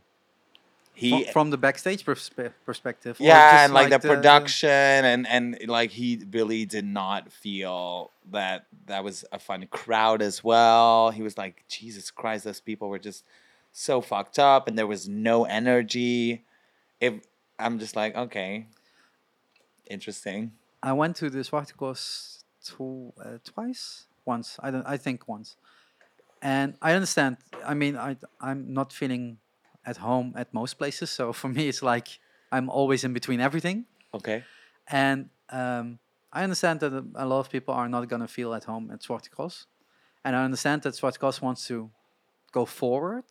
He 1.01 1.11
Fro- 1.25 1.33
from 1.33 1.51
the 1.51 1.57
backstage 1.57 2.05
perspe- 2.05 2.53
perspective. 2.67 3.17
yeah 3.19 3.53
just 3.53 3.65
and 3.65 3.73
like, 3.73 3.91
the 3.91 3.99
production 4.13 4.69
and 5.13 5.27
and 5.27 5.45
like 5.67 5.91
he 5.91 6.23
really 6.31 6.67
did 6.67 6.85
not 6.85 7.33
feel 7.33 8.11
that 8.31 8.67
that 8.87 9.03
was 9.03 9.25
a 9.33 9.39
fun 9.39 9.67
crowd 9.71 10.21
as 10.21 10.45
well 10.45 11.11
he 11.11 11.23
was 11.23 11.37
like 11.39 11.65
jesus 11.69 12.11
christ 12.11 12.45
those 12.45 12.61
people 12.61 12.89
were 12.89 12.99
just 12.99 13.25
so 13.73 14.01
fucked 14.01 14.39
up 14.39 14.69
and 14.69 14.77
there 14.79 14.87
was 14.87 15.09
no 15.09 15.45
energy 15.45 16.45
if 17.01 17.15
i'm 17.59 17.79
just 17.79 17.97
like 17.97 18.15
okay 18.15 18.67
interesting 19.89 20.53
I 20.83 20.93
went 20.95 21.17
to 21.17 21.29
the 21.29 21.41
Zwarte 21.41 21.77
Cross 21.77 22.45
two, 22.65 23.13
uh, 23.23 23.39
twice, 23.45 24.07
once. 24.25 24.57
I 24.61 24.71
don't. 24.71 24.87
I 24.87 24.97
think 24.97 25.29
once. 25.29 25.57
And 26.41 26.75
I 26.81 26.93
understand. 26.95 27.37
I 27.67 27.75
mean, 27.75 27.97
I 27.97 28.17
I'm 28.41 28.73
not 28.73 28.93
feeling 28.93 29.39
at 29.85 29.97
home 29.99 30.33
at 30.37 30.53
most 30.53 30.75
places. 30.79 31.11
So 31.11 31.33
for 31.41 31.49
me, 31.49 31.69
it's 31.69 31.83
like 31.83 32.09
I'm 32.53 32.69
always 32.69 33.05
in 33.05 33.13
between 33.13 33.41
everything. 33.41 33.87
okay 34.15 34.43
And 34.93 35.31
um, 35.51 35.99
I 36.33 36.43
understand 36.45 36.81
that 36.81 36.93
a 37.15 37.27
lot 37.27 37.41
of 37.41 37.49
people 37.51 37.75
are 37.75 37.89
not 37.89 38.09
gonna 38.09 38.29
feel 38.29 38.55
at 38.55 38.65
home 38.65 38.91
at 38.95 39.01
Zwarte 39.03 39.31
Cross, 39.31 39.67
and 40.25 40.37
I 40.37 40.45
understand 40.45 40.83
that 40.83 40.95
Zwarte 40.95 41.19
Cross 41.19 41.41
wants 41.43 41.67
to 41.69 41.91
go 42.53 42.65
forward, 42.67 43.25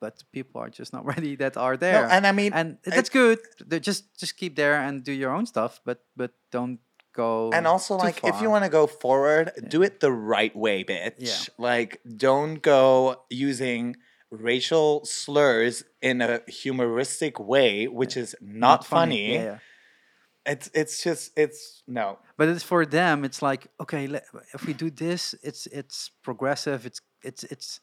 but 0.00 0.24
people 0.32 0.60
are 0.62 0.70
just 0.70 0.92
not 0.92 1.04
ready 1.14 1.36
that 1.36 1.56
are 1.56 1.76
there. 1.76 2.02
no, 2.02 2.08
and 2.14 2.26
i 2.26 2.32
mean 2.32 2.52
and 2.52 2.78
that's 2.84 3.10
good. 3.10 3.38
They 3.70 3.80
just 3.80 4.02
just 4.20 4.36
keep 4.36 4.56
there 4.56 4.76
and 4.86 5.04
do 5.04 5.12
your 5.12 5.32
own 5.36 5.46
stuff, 5.46 5.80
but 5.84 5.98
but 6.16 6.30
don't 6.50 6.78
go. 7.16 7.50
and 7.52 7.66
also 7.66 7.94
like 7.96 8.18
if 8.24 8.40
you 8.42 8.50
want 8.50 8.64
to 8.64 8.70
go 8.70 8.86
forward 8.88 9.52
do 9.68 9.82
it 9.86 10.00
the 10.00 10.10
right 10.10 10.54
way 10.56 10.82
bitch 10.84 11.14
Yeah. 11.30 11.54
like 11.70 12.00
don't 12.16 12.56
go 12.60 13.22
using 13.30 13.96
racial 14.30 15.04
slurs 15.04 15.84
in 16.02 16.20
a 16.20 16.40
humoristic 16.48 17.38
way 17.38 17.86
which 17.86 18.16
is 18.16 18.34
not, 18.40 18.84
funny, 18.86 19.34
Yeah, 19.34 19.42
yeah. 19.44 19.58
it's 20.46 20.70
it's 20.74 21.02
just 21.02 21.32
it's 21.36 21.82
no 21.86 22.18
But 22.36 22.48
it's 22.48 22.64
for 22.64 22.84
them. 22.86 23.24
It's 23.24 23.40
like 23.42 23.68
okay, 23.80 24.06
le- 24.08 24.22
if 24.52 24.66
we 24.66 24.72
do 24.74 24.90
this, 24.90 25.34
it's 25.42 25.66
it's 25.66 26.10
progressive. 26.22 26.84
It's 26.86 27.00
it's 27.22 27.44
it's 27.44 27.80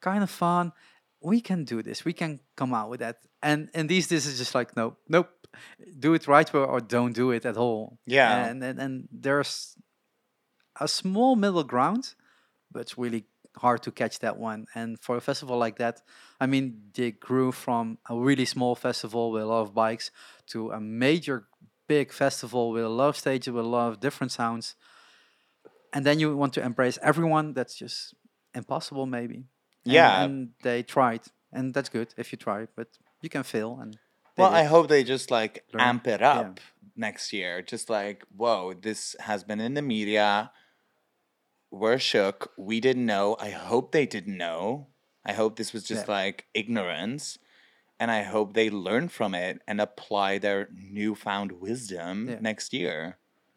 kind 0.00 0.22
of 0.22 0.30
fun. 0.30 0.72
We 1.20 1.40
can 1.40 1.64
do 1.64 1.82
this. 1.82 2.04
We 2.04 2.12
can 2.12 2.40
come 2.56 2.74
out 2.74 2.90
with 2.90 3.00
that. 3.00 3.16
And 3.42 3.68
and 3.74 3.88
these 3.88 4.08
this 4.08 4.26
is 4.26 4.38
just 4.38 4.54
like 4.54 4.76
no, 4.76 4.96
nope. 5.08 5.30
Do 5.98 6.14
it 6.14 6.26
right 6.26 6.52
way 6.52 6.60
or 6.60 6.80
don't 6.80 7.12
do 7.14 7.30
it 7.32 7.44
at 7.46 7.56
all. 7.56 7.98
Yeah. 8.06 8.46
And 8.50 8.64
and, 8.64 8.80
and 8.80 9.08
there's 9.12 9.76
a 10.80 10.88
small 10.88 11.36
middle 11.36 11.64
ground, 11.64 12.14
but 12.72 12.80
it's 12.82 12.98
really 12.98 13.24
hard 13.56 13.82
to 13.82 13.90
catch 13.90 14.18
that 14.20 14.38
one. 14.38 14.66
And 14.74 14.98
for 15.00 15.16
a 15.16 15.20
festival 15.20 15.58
like 15.58 15.76
that, 15.78 16.00
I 16.40 16.46
mean, 16.46 16.90
they 16.94 17.10
grew 17.12 17.52
from 17.52 17.98
a 18.08 18.16
really 18.16 18.44
small 18.46 18.74
festival 18.74 19.30
with 19.32 19.42
a 19.42 19.46
lot 19.46 19.62
of 19.62 19.74
bikes 19.74 20.10
to 20.48 20.70
a 20.70 20.80
major 20.80 21.46
big 21.88 22.12
festival 22.12 22.70
with 22.72 22.84
a 22.84 22.88
lot 22.88 23.08
of 23.08 23.16
stages 23.16 23.52
with 23.52 23.64
a 23.64 23.68
lot 23.68 23.88
of 23.92 24.00
different 24.00 24.32
sounds. 24.32 24.74
And 25.92 26.04
then 26.06 26.18
you 26.18 26.36
want 26.36 26.54
to 26.54 26.62
embrace 26.62 26.98
everyone. 27.02 27.52
That's 27.52 27.74
just 27.74 28.14
impossible, 28.54 29.06
maybe. 29.06 29.34
And- 29.84 29.92
Yeah. 29.94 30.22
And 30.22 30.50
they 30.62 30.82
tried, 30.82 31.22
and 31.52 31.74
that's 31.74 31.88
good 31.88 32.14
if 32.16 32.32
you 32.32 32.38
try, 32.38 32.66
but 32.76 32.88
you 33.20 33.28
can 33.28 33.42
fail. 33.42 33.78
And 33.80 33.98
well 34.38 34.54
i 34.54 34.64
hope 34.64 34.88
they 34.88 35.04
just 35.04 35.30
like 35.30 35.62
Learn. 35.74 35.82
amp 35.88 36.06
it 36.06 36.20
Yeah. 36.20 36.40
up 36.40 36.60
next 36.96 37.32
year 37.34 37.60
just 37.60 37.90
like 37.90 38.24
whoa 38.34 38.72
this 38.72 39.14
has 39.20 39.44
been 39.44 39.60
in 39.60 39.74
the 39.74 39.82
media 39.82 40.50
we're 41.80 41.98
shook 41.98 42.38
we 42.56 42.76
didn't 42.86 43.06
know 43.06 43.26
i 43.40 43.50
hope 43.70 43.86
they 43.92 44.06
didn't 44.16 44.36
know 44.36 44.86
i 45.24 45.32
hope 45.32 45.56
this 45.56 45.72
was 45.72 45.84
just 45.92 46.06
Yeah. 46.06 46.16
like 46.20 46.36
ignorance 46.62 47.38
and 47.98 48.10
i 48.10 48.22
hope 48.34 48.52
they 48.52 48.68
learn 48.70 49.08
from 49.08 49.34
it 49.34 49.54
and 49.66 49.80
apply 49.80 50.30
their 50.38 50.68
newfound 50.98 51.50
wisdom 51.66 52.14
Yeah. 52.28 52.40
next 52.50 52.72
year 52.72 52.96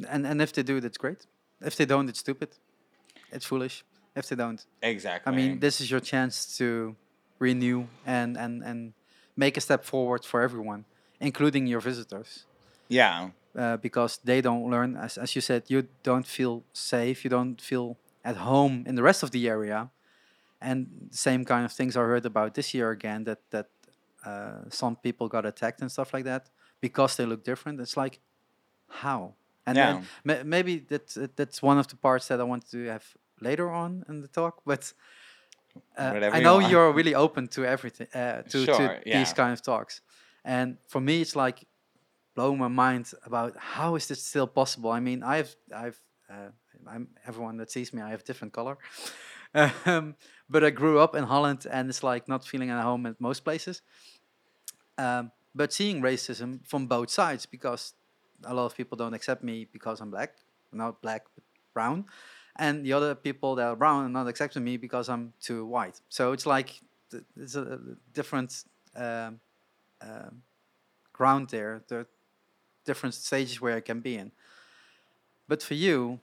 and 0.10 0.26
and 0.28 0.42
if 0.42 0.52
they 0.52 0.64
do, 0.64 0.82
that's 0.84 0.98
great. 0.98 1.22
If 1.62 1.76
they 1.78 1.86
don't, 1.86 2.10
it's 2.10 2.20
stupid. 2.20 2.50
It's 3.32 3.46
foolish. 3.46 3.76
If 4.14 4.26
they 4.28 4.36
don't, 4.36 4.62
exactly 4.82 5.32
I 5.32 5.36
mean, 5.36 5.60
this 5.60 5.80
is 5.82 5.88
your 5.90 6.02
chance 6.02 6.58
to 6.58 6.96
renew 7.40 7.80
and 8.06 8.38
and 8.38 8.64
and 8.70 8.94
make 9.38 9.56
a 9.58 9.62
step 9.62 9.86
forward 9.86 10.26
for 10.26 10.42
everyone, 10.42 10.84
including 11.20 11.68
your 11.68 11.82
visitors, 11.82 12.46
yeah 12.90 13.30
uh, 13.58 13.78
because 13.78 14.20
they 14.24 14.42
don't 14.42 14.70
learn. 14.70 14.98
As 14.98 15.18
as 15.18 15.30
you 15.36 15.42
said, 15.42 15.62
you 15.70 15.84
don't 16.04 16.28
feel 16.28 16.64
safe. 16.74 17.18
You 17.24 17.30
don't 17.38 17.62
feel 17.62 17.96
at 18.26 18.36
home 18.38 18.84
in 18.88 18.96
the 18.96 19.04
rest 19.04 19.24
of 19.24 19.30
the 19.32 19.50
area, 19.50 19.90
and 20.62 20.88
the 21.12 21.18
same 21.18 21.46
kind 21.46 21.66
of 21.66 21.72
things 21.72 21.96
are 21.98 22.08
heard 22.08 22.26
about 22.26 22.54
this 22.54 22.74
year 22.74 22.92
again. 22.92 23.24
That 23.26 23.40
that 23.50 23.68
uh, 24.26 24.70
some 24.70 24.96
people 24.96 25.28
got 25.28 25.46
attacked 25.46 25.82
and 25.82 25.92
stuff 25.92 26.14
like 26.14 26.26
that 26.26 26.50
because 26.82 27.16
they 27.16 27.26
look 27.26 27.44
different. 27.44 27.80
It's 27.82 27.96
like 27.98 28.20
how 28.88 29.36
and 29.66 29.78
Yeah. 29.78 29.94
then 29.94 30.04
ma- 30.24 30.44
maybe 30.44 30.80
that's 30.80 31.18
that's 31.36 31.62
one 31.64 31.80
of 31.80 31.88
the 31.88 31.96
parts 31.98 32.28
that 32.28 32.40
I 32.40 32.44
want 32.44 32.70
to 32.72 32.78
have 32.88 33.06
later 33.42 33.70
on 33.70 34.04
in 34.10 34.22
the 34.22 34.28
talk. 34.28 34.62
But 34.66 34.94
uh, 35.98 36.30
I 36.34 36.40
know 36.42 36.58
want. 36.60 36.70
you're 36.72 36.92
really 36.94 37.16
open 37.16 37.48
to 37.50 37.66
everything, 37.66 38.08
uh, 38.14 38.42
to, 38.44 38.66
Sure, 38.66 38.78
to 38.78 39.02
yeah. 39.06 39.18
these 39.20 39.34
kind 39.34 39.52
of 39.54 39.62
talks. 39.62 40.02
And 40.44 40.78
for 40.88 41.02
me, 41.02 41.22
it's 41.22 41.36
like 41.36 41.66
blowing 42.36 42.58
my 42.60 42.68
mind 42.70 43.12
about 43.26 43.54
how 43.58 43.96
is 43.96 44.08
this 44.08 44.24
still 44.24 44.48
possible. 44.48 44.92
I 44.92 45.00
mean, 45.00 45.24
I've 45.24 45.56
I've 45.76 46.00
uh, 46.30 46.50
I'm 46.88 47.08
everyone 47.28 47.58
that 47.58 47.72
sees 47.72 47.94
me, 47.94 48.02
I 48.02 48.10
have 48.10 48.24
different 48.24 48.54
color. 48.54 48.78
um, 49.86 50.16
but 50.50 50.64
I 50.64 50.70
grew 50.70 51.00
up 51.00 51.16
in 51.16 51.24
Holland, 51.24 51.66
and 51.70 51.90
it's 51.90 52.04
like 52.04 52.28
not 52.28 52.46
feeling 52.46 52.70
at 52.70 52.82
home 52.84 53.06
at 53.06 53.20
most 53.20 53.44
places. 53.44 53.82
Um, 54.98 55.32
but 55.54 55.72
seeing 55.72 56.02
racism 56.02 56.66
from 56.66 56.88
both 56.88 57.10
sides 57.10 57.46
because 57.46 57.94
a 58.44 58.54
lot 58.54 58.66
of 58.66 58.76
people 58.76 58.98
don't 58.98 59.14
accept 59.14 59.44
me 59.44 59.68
because 59.72 60.02
I'm 60.02 60.12
black, 60.12 60.36
not 60.72 61.02
black 61.02 61.24
but 61.36 61.44
brown, 61.74 62.06
and 62.58 62.86
the 62.86 62.94
other 62.94 63.16
people 63.16 63.56
that 63.56 63.68
are 63.68 63.76
brown 63.76 64.06
are 64.06 64.10
not 64.10 64.28
accepting 64.28 64.64
me 64.64 64.78
because 64.78 65.10
I'm 65.10 65.34
too 65.42 65.66
white. 65.66 66.02
So 66.10 66.32
it's 66.32 66.46
like 66.46 66.82
it's 67.38 67.56
a 67.56 67.80
different 68.14 68.64
um, 68.96 69.40
um, 70.02 70.42
ground 71.14 71.50
there. 71.50 71.82
Are 71.92 72.08
different 72.86 73.16
stages 73.16 73.60
where 73.60 73.76
I 73.76 73.82
can 73.82 74.00
be 74.00 74.16
in. 74.16 74.32
But 75.48 75.62
for 75.64 75.74
you, 75.76 76.20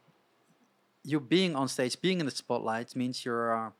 you 1.04 1.20
being 1.20 1.56
on 1.56 1.68
stage, 1.68 2.00
being 2.00 2.20
in 2.20 2.26
the 2.26 2.32
spotlight 2.32 2.94
means 2.96 3.24
you're 3.24 3.56
uh, 3.56 3.70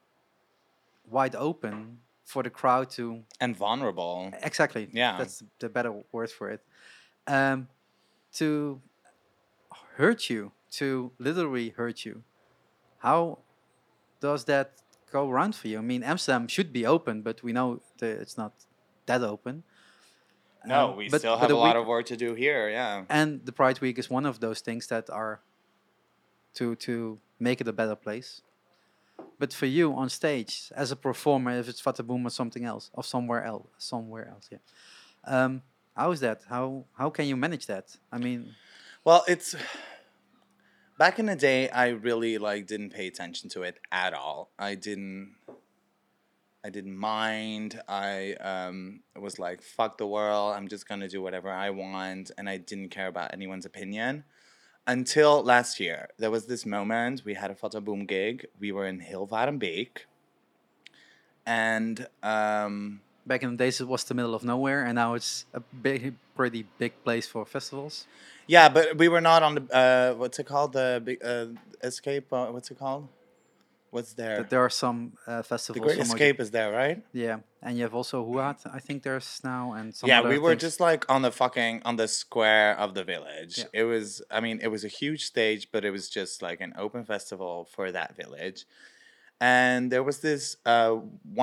wide 1.04 1.34
open 1.34 1.98
for 2.24 2.42
the 2.42 2.50
crowd 2.50 2.90
to 2.90 3.24
And 3.40 3.56
vulnerable. 3.56 4.32
exactly 4.42 4.88
Yeah. 4.92 5.16
that's 5.18 5.42
the 5.58 5.68
better 5.68 5.92
word 6.12 6.30
for 6.30 6.50
it 6.50 6.60
um, 7.26 7.68
to 8.34 8.80
hurt 9.96 10.30
you 10.30 10.52
to 10.70 11.12
literally 11.18 11.70
hurt 11.70 12.04
you 12.04 12.22
how 12.98 13.38
does 14.20 14.44
that 14.46 14.72
go 15.10 15.28
around 15.30 15.54
for 15.56 15.68
you 15.68 15.78
i 15.78 15.82
mean 15.82 16.02
amsterdam 16.02 16.48
should 16.48 16.72
be 16.72 16.86
open 16.86 17.22
but 17.22 17.42
we 17.42 17.52
know 17.52 17.80
that 17.98 18.20
it's 18.20 18.38
not 18.38 18.52
that 19.06 19.22
open 19.22 19.64
No, 20.64 20.90
Um, 20.90 20.96
we 20.96 21.08
but- 21.08 21.18
still 21.20 21.36
have 21.38 21.50
a 21.50 21.54
lot 21.54 21.74
week- 21.76 21.82
of 21.82 21.86
work 21.88 22.06
to 22.06 22.16
do 22.16 22.34
here. 22.34 22.68
Yeah. 22.70 23.04
and 23.08 23.44
the 23.46 23.52
pride 23.52 23.80
week 23.80 23.98
is 23.98 24.08
one 24.10 24.26
of 24.26 24.38
those 24.40 24.60
things 24.60 24.86
that 24.88 25.10
are 25.10 25.40
to 26.54 26.76
to 26.76 27.18
make 27.38 27.60
it 27.60 27.68
a 27.68 27.72
better 27.72 27.96
place 27.96 28.42
but 29.38 29.52
for 29.52 29.66
you 29.66 29.92
on 29.94 30.08
stage 30.08 30.70
as 30.76 30.90
a 30.92 30.96
performer 30.96 31.52
if 31.58 31.68
it's 31.68 31.80
Fata 31.80 32.02
Boom 32.02 32.26
or 32.26 32.30
something 32.30 32.64
else 32.64 32.90
or 32.92 33.02
somewhere 33.02 33.42
else 33.44 33.66
somewhere 33.78 34.28
else 34.28 34.48
yeah 34.52 34.58
um 35.34 35.62
how 35.96 36.12
is 36.12 36.20
that 36.20 36.38
how 36.48 36.84
how 37.00 37.08
can 37.10 37.24
you 37.26 37.36
manage 37.36 37.66
that 37.66 37.86
i 38.12 38.18
mean 38.18 38.54
Well, 39.04 39.24
it's 39.26 39.56
back 40.98 41.18
in 41.18 41.26
the 41.26 41.34
day. 41.34 41.68
I 41.70 41.88
really 41.88 42.38
like 42.38 42.66
didn't 42.68 42.90
pay 42.90 43.06
attention 43.08 43.48
to 43.50 43.62
it 43.64 43.76
at 43.90 44.12
all. 44.14 44.50
I 44.58 44.76
didn't. 44.76 45.34
I 46.64 46.70
didn't 46.70 46.96
mind. 46.96 47.80
I 47.88 48.34
um, 48.34 49.00
was 49.18 49.38
like, 49.38 49.62
"Fuck 49.62 49.98
the 49.98 50.06
world! 50.06 50.54
I'm 50.54 50.68
just 50.68 50.88
gonna 50.88 51.08
do 51.08 51.20
whatever 51.20 51.50
I 51.50 51.70
want," 51.70 52.30
and 52.38 52.48
I 52.48 52.56
didn't 52.58 52.90
care 52.90 53.08
about 53.08 53.32
anyone's 53.32 53.66
opinion. 53.66 54.24
Until 54.86 55.42
last 55.42 55.78
year, 55.80 56.08
there 56.18 56.30
was 56.30 56.46
this 56.46 56.66
moment. 56.66 57.22
We 57.24 57.34
had 57.34 57.50
a 57.50 57.54
Fata 57.54 57.80
Boom 57.80 58.06
gig. 58.06 58.46
We 58.60 58.72
were 58.72 58.86
in 58.86 59.00
Hilvarenbeek, 59.00 60.06
and 61.46 62.06
um, 62.22 63.00
back 63.26 63.42
in 63.42 63.50
the 63.50 63.56
days 63.56 63.80
it 63.80 63.88
was 63.88 64.04
the 64.04 64.14
middle 64.14 64.34
of 64.34 64.42
nowhere 64.42 64.84
and 64.84 64.96
now 64.96 65.14
it's 65.14 65.46
a 65.54 65.60
big 65.60 66.14
pretty 66.34 66.66
big 66.78 66.92
place 67.04 67.24
for 67.24 67.46
festivals 67.46 68.06
yeah, 68.46 68.68
but 68.68 68.98
we 68.98 69.08
were 69.08 69.20
not 69.20 69.42
on 69.42 69.54
the 69.54 69.74
uh, 69.74 70.14
what's 70.14 70.38
it 70.38 70.46
called? 70.46 70.72
The 70.72 71.00
big 71.04 71.24
uh, 71.24 71.46
escape. 71.82 72.32
Uh, 72.32 72.46
what's 72.46 72.70
it 72.70 72.78
called? 72.78 73.08
What's 73.92 74.14
there? 74.14 74.42
there 74.52 74.62
are 74.66 74.70
some 74.84 74.98
uh, 75.26 75.38
The 75.38 75.42
festivals 75.52 75.84
Great 75.86 75.98
somewhere- 75.98 76.16
Escape 76.16 76.38
is 76.44 76.50
there, 76.50 76.70
right? 76.82 76.98
yeah 77.12 77.38
and 77.64 77.76
you 77.76 77.82
have 77.86 77.94
also 78.00 78.16
Huat 78.28 78.58
I 78.78 78.80
think 78.86 79.02
there's 79.06 79.30
now 79.44 79.64
and 79.78 79.94
some 79.94 80.08
yeah, 80.10 80.20
we 80.34 80.38
were 80.44 80.52
things. 80.52 80.62
just 80.68 80.78
like 80.88 81.02
on 81.14 81.20
the 81.26 81.30
fucking 81.42 81.74
on 81.88 81.94
the 82.02 82.08
square 82.22 82.70
of 82.84 82.88
the 82.98 83.04
village. 83.14 83.54
Yeah. 83.58 83.80
It 83.80 83.84
was, 83.92 84.06
I 84.36 84.38
mean, 84.46 84.56
it 84.66 84.70
was 84.76 84.82
a 84.90 84.92
huge 85.00 85.22
stage, 85.32 85.62
but 85.72 85.80
it 85.84 85.92
was 85.98 86.04
just 86.18 86.34
like 86.48 86.60
an 86.66 86.72
open 86.84 87.02
festival 87.14 87.54
for 87.74 87.86
that 87.98 88.10
village. 88.22 88.60
And 89.40 89.90
there 89.92 90.02
was 90.02 90.18
this 90.20 90.56
uh, 90.74 90.92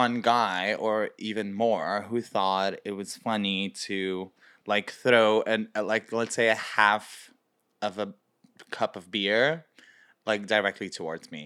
one 0.01 0.21
guy, 0.21 0.73
or 0.73 1.09
even 1.17 1.47
more, 1.53 2.05
who 2.09 2.21
thought 2.21 2.71
it 2.89 2.93
was 3.01 3.09
funny 3.29 3.69
to 3.87 4.31
like 4.65 4.87
throw 5.03 5.41
an 5.53 5.61
uh, 5.75 5.83
like 5.83 6.11
let's 6.11 6.35
say 6.35 6.47
a 6.49 6.55
half 6.79 7.31
of 7.81 7.93
a 7.99 8.13
cup 8.71 8.95
of 8.95 9.09
beer 9.11 9.65
like 10.25 10.41
directly 10.47 10.89
towards 10.89 11.31
me. 11.31 11.43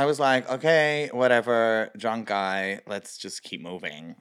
I 0.00 0.06
was 0.06 0.18
like, 0.18 0.48
okay, 0.48 1.10
whatever, 1.12 1.90
drunk 1.94 2.28
guy, 2.28 2.80
let's 2.86 3.18
just 3.18 3.42
keep 3.42 3.60
moving. 3.60 4.14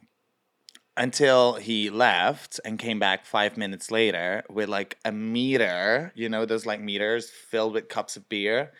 Until 0.97 1.53
he 1.53 1.89
left 1.89 2.59
and 2.65 2.77
came 2.77 2.99
back 2.99 3.25
five 3.25 3.55
minutes 3.55 3.89
later 3.89 4.43
with 4.49 4.67
like 4.67 4.97
a 5.05 5.13
meter, 5.13 6.11
you 6.15 6.27
know, 6.27 6.45
those 6.45 6.65
like 6.65 6.82
meters 6.82 7.30
filled 7.30 7.75
with 7.75 7.88
cups 7.88 8.17
of 8.17 8.27
beer, 8.27 8.73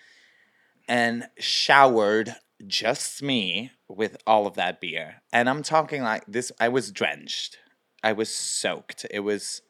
and 0.90 1.30
showered 1.38 2.36
just 2.68 3.24
me 3.24 3.72
with 3.88 4.18
all 4.28 4.46
of 4.46 4.56
that 4.56 4.82
beer. 4.82 5.22
And 5.32 5.50
I'm 5.50 5.64
talking 5.64 6.04
like 6.04 6.26
this, 6.28 6.52
I 6.60 6.68
was 6.68 6.92
drenched. 6.92 7.60
I 8.04 8.12
was 8.12 8.28
soaked. 8.28 9.06
It 9.10 9.22
was 9.22 9.62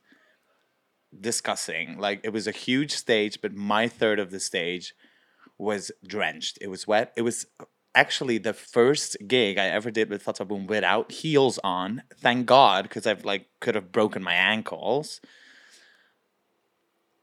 disgusting. 1.21 1.99
Like 1.99 2.21
it 2.23 2.33
was 2.33 2.47
a 2.47 2.51
huge 2.51 2.93
stage, 2.93 3.39
but 3.39 3.53
my 3.53 3.87
third 3.87 4.17
of 4.17 4.31
the 4.31 4.39
stage 4.39 4.95
was 5.59 5.91
drenched. 6.07 6.57
It 6.61 6.69
was 6.69 6.87
wet. 6.87 7.13
It 7.15 7.21
was 7.21 7.45
actually 7.93 8.37
the 8.37 8.53
first 8.53 9.17
gig 9.27 9.57
I 9.57 9.65
ever 9.65 9.91
did 9.91 10.09
with 10.09 10.23
Fata 10.23 10.45
Boom 10.45 10.65
without 10.65 11.11
heels 11.11 11.59
on. 11.63 12.03
Thank 12.15 12.45
God, 12.45 12.83
because 12.83 13.05
I've 13.05 13.25
like 13.25 13.47
could 13.59 13.75
have 13.75 13.91
broken 13.91 14.23
my 14.23 14.33
ankles. 14.33 15.21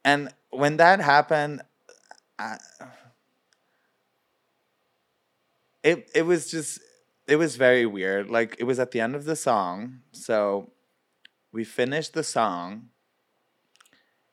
And 0.04 0.28
when 0.50 0.76
that 0.76 1.00
happened, 1.00 1.62
I, 2.38 2.58
it 5.82 6.10
it 6.14 6.22
was 6.22 6.50
just 6.50 6.80
it 7.26 7.36
was 7.36 7.56
very 7.56 7.86
weird. 7.86 8.28
Like 8.30 8.56
it 8.58 8.64
was 8.64 8.78
at 8.78 8.90
the 8.90 9.00
end 9.00 9.16
of 9.16 9.24
the 9.24 9.36
song, 9.36 10.00
so 10.12 10.70
we 11.52 11.64
finished 11.64 12.12
the 12.12 12.22
song, 12.22 12.90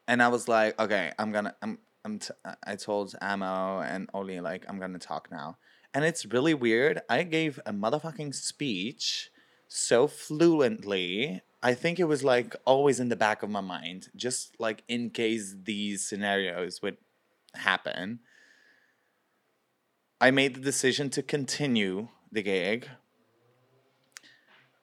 and 0.08 0.22
I 0.22 0.28
was 0.28 0.47
like, 0.47 0.80
okay, 0.80 1.12
I'm 1.18 1.32
gonna 1.32 1.56
I'm 1.62 1.80
I'm 2.06 2.20
t- 2.20 2.34
I 2.66 2.76
told 2.76 3.16
Amo 3.22 3.80
and 3.80 4.10
Oli 4.14 4.39
like 4.39 4.66
I'm 4.68 4.80
gonna 4.80 4.99
talk 4.99 5.30
now, 5.32 5.58
and 5.93 6.04
it's 6.04 6.26
really 6.26 6.54
weird. 6.54 7.01
I 7.10 7.24
gave 7.24 7.60
a 7.66 7.72
motherfucking 7.72 8.36
speech 8.36 9.30
so 9.68 10.08
fluently. 10.08 11.41
I 11.62 11.74
think 11.74 11.99
it 11.99 12.06
was 12.06 12.24
like 12.24 12.56
always 12.66 12.99
in 12.99 13.10
the 13.10 13.16
back 13.16 13.41
of 13.41 13.49
my 13.49 13.62
mind, 13.62 14.10
just 14.16 14.60
like 14.60 14.84
in 14.88 15.12
case 15.12 15.56
these 15.64 16.08
scenarios 16.08 16.82
would 16.82 16.97
happen. 17.56 18.20
I 20.20 20.32
made 20.32 20.56
the 20.56 20.62
decision 20.62 21.10
to 21.12 21.24
continue 21.24 22.10
the 22.32 22.41
gig, 22.41 22.88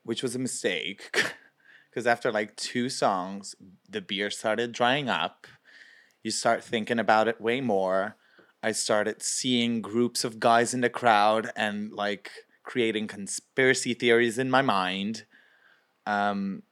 which 0.05 0.23
was 0.23 0.35
a 0.35 0.39
mistake. 0.39 1.25
Because 1.91 2.07
after 2.07 2.31
like 2.31 2.55
two 2.55 2.89
songs, 2.89 3.57
the 3.89 4.01
beer 4.01 4.31
started 4.31 4.71
drying 4.71 5.09
up. 5.09 5.49
You 6.23 6.31
start 6.31 6.63
thinking 6.63 6.99
about 6.99 7.29
it 7.29 7.41
way 7.41 7.61
more. 7.61 8.17
I 8.63 8.73
started 8.73 9.23
seeing 9.23 9.81
groups 9.81 10.23
of 10.23 10.39
guys 10.39 10.75
in 10.75 10.83
the 10.83 10.91
crowd 10.91 11.51
and 11.57 11.93
like 11.93 12.31
creating 12.63 13.07
conspiracy 13.07 13.95
theories 13.95 14.39
in 14.39 14.51
my 14.51 14.61
mind. 14.61 15.25
Um, 16.07 16.63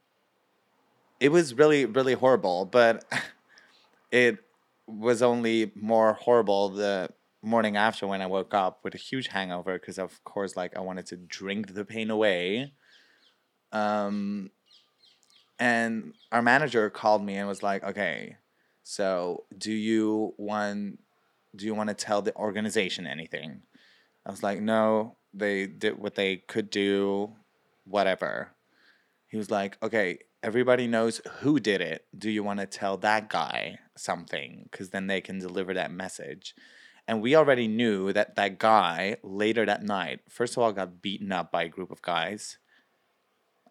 it 1.18 1.30
was 1.30 1.54
really, 1.54 1.86
really 1.86 2.14
horrible, 2.14 2.66
but 2.66 3.04
it 4.12 4.38
was 4.86 5.22
only 5.22 5.72
more 5.74 6.14
horrible 6.14 6.68
the 6.70 7.10
morning 7.42 7.76
after 7.76 8.06
when 8.06 8.20
I 8.20 8.26
woke 8.26 8.54
up 8.54 8.80
with 8.82 8.94
a 8.94 8.98
huge 8.98 9.28
hangover 9.28 9.78
because, 9.78 9.98
of 9.98 10.22
course, 10.24 10.56
like 10.56 10.76
I 10.76 10.80
wanted 10.80 11.06
to 11.06 11.16
drink 11.16 11.74
the 11.74 11.84
pain 11.84 12.10
away. 12.10 12.72
Um, 13.72 14.50
and 15.58 16.14
our 16.32 16.42
manager 16.42 16.88
called 16.90 17.24
me 17.24 17.36
and 17.36 17.48
was 17.48 17.62
like, 17.62 17.82
"Okay, 17.84 18.36
so 18.88 19.44
do 19.58 19.70
you 19.70 20.34
want 20.38 20.98
do 21.54 21.66
you 21.66 21.74
want 21.74 21.88
to 21.90 21.94
tell 21.94 22.22
the 22.22 22.34
organization 22.36 23.06
anything?" 23.06 23.62
I 24.24 24.30
was 24.30 24.42
like, 24.42 24.60
"No, 24.62 25.18
they 25.34 25.66
did 25.66 25.98
what 25.98 26.14
they 26.14 26.38
could 26.38 26.70
do, 26.70 27.36
whatever." 27.84 28.54
He 29.26 29.36
was 29.36 29.50
like, 29.50 29.76
"Okay, 29.82 30.20
everybody 30.42 30.86
knows 30.86 31.20
who 31.40 31.60
did 31.60 31.82
it. 31.82 32.06
Do 32.16 32.30
you 32.30 32.42
want 32.42 32.60
to 32.60 32.66
tell 32.66 32.96
that 32.98 33.28
guy 33.28 33.78
something 33.94 34.68
cuz 34.72 34.88
then 34.88 35.06
they 35.06 35.20
can 35.20 35.38
deliver 35.38 35.74
that 35.74 35.92
message?" 35.92 36.54
And 37.06 37.20
we 37.20 37.36
already 37.36 37.68
knew 37.68 38.12
that 38.14 38.36
that 38.36 38.58
guy 38.58 39.16
later 39.22 39.66
that 39.66 39.82
night, 39.82 40.20
first 40.30 40.56
of 40.56 40.62
all, 40.62 40.72
got 40.72 41.02
beaten 41.02 41.30
up 41.32 41.52
by 41.52 41.64
a 41.64 41.68
group 41.68 41.90
of 41.90 42.00
guys. 42.00 42.56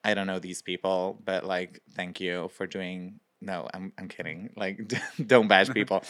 I 0.03 0.13
don't 0.13 0.27
know 0.27 0.39
these 0.39 0.61
people, 0.61 1.19
but 1.25 1.43
like, 1.43 1.81
thank 1.95 2.19
you 2.19 2.49
for 2.49 2.67
doing. 2.67 3.19
No, 3.41 3.67
I'm 3.73 3.93
I'm 3.97 4.07
kidding. 4.07 4.49
Like, 4.55 4.93
don't 5.25 5.47
bash 5.47 5.69
people. 5.73 6.03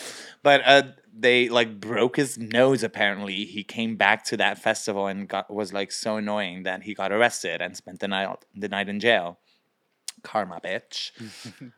but 0.43 0.61
uh, 0.65 0.83
they 1.17 1.49
like 1.49 1.79
broke 1.79 2.15
his 2.15 2.37
nose. 2.37 2.83
Apparently, 2.83 3.45
he 3.45 3.63
came 3.63 3.95
back 3.95 4.23
to 4.25 4.37
that 4.37 4.59
festival 4.59 5.07
and 5.07 5.27
got 5.27 5.53
was 5.53 5.73
like 5.73 5.91
so 5.91 6.17
annoying 6.17 6.63
that 6.63 6.83
he 6.83 6.93
got 6.93 7.11
arrested 7.11 7.61
and 7.61 7.75
spent 7.75 7.99
the 7.99 8.07
night 8.07 8.29
the 8.55 8.69
night 8.69 8.89
in 8.89 8.99
jail. 8.99 9.39
Karma, 10.23 10.61
bitch. 10.63 11.11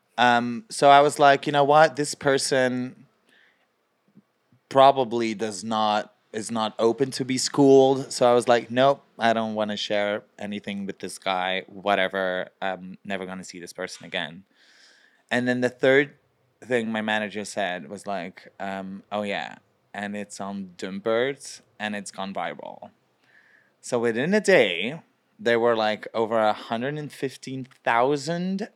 um. 0.18 0.66
So 0.70 0.89
I 0.89 1.02
was 1.02 1.20
like, 1.20 1.47
you 1.47 1.52
know 1.52 1.64
what? 1.64 1.95
This 1.95 2.14
person 2.16 3.08
probably 4.70 5.34
does 5.34 5.64
not 5.64 6.14
is 6.32 6.52
not 6.52 6.76
open 6.78 7.10
to 7.10 7.26
be 7.26 7.39
schooled. 7.39 8.12
So 8.14 8.30
I 8.30 8.36
was 8.36 8.47
like, 8.47 8.70
nope, 8.70 9.04
I 9.18 9.34
don't 9.34 9.56
want 9.56 9.72
to 9.72 9.78
share 9.78 10.24
anything 10.38 10.86
with 10.86 11.00
this 11.00 11.18
guy. 11.18 11.64
Whatever, 11.68 12.50
I'm 12.62 13.00
never 13.04 13.26
gonna 13.26 13.43
see 13.43 13.60
this 13.60 13.74
person 13.74 14.06
again. 14.06 14.43
And 15.32 15.48
then 15.48 15.62
the 15.62 15.70
third 15.70 16.16
thing 16.64 16.92
my 16.92 17.02
manager 17.02 17.46
said 17.46 17.90
was 17.90 18.06
like, 18.08 18.52
um, 18.60 19.04
oh 19.12 19.22
yeah, 19.24 19.56
and 19.94 20.16
it's 20.16 20.40
on 20.42 20.72
Dumpert 20.78 21.62
and 21.80 21.96
it's 21.96 22.12
gone 22.12 22.34
viral. 22.34 22.90
So 23.82 24.00
within 24.00 24.34
a 24.34 24.42
day, 24.42 25.02
there 25.40 25.60
were 25.60 25.76
like 25.76 26.08
over 26.14 26.36
115,000 26.36 28.70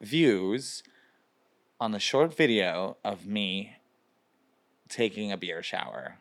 views 0.00 0.82
on 1.80 1.94
a 1.94 1.98
short 1.98 2.36
video 2.36 2.96
of 3.04 3.26
me 3.26 3.76
taking 4.88 5.32
a 5.32 5.36
beer 5.36 5.60
shower 5.62 6.18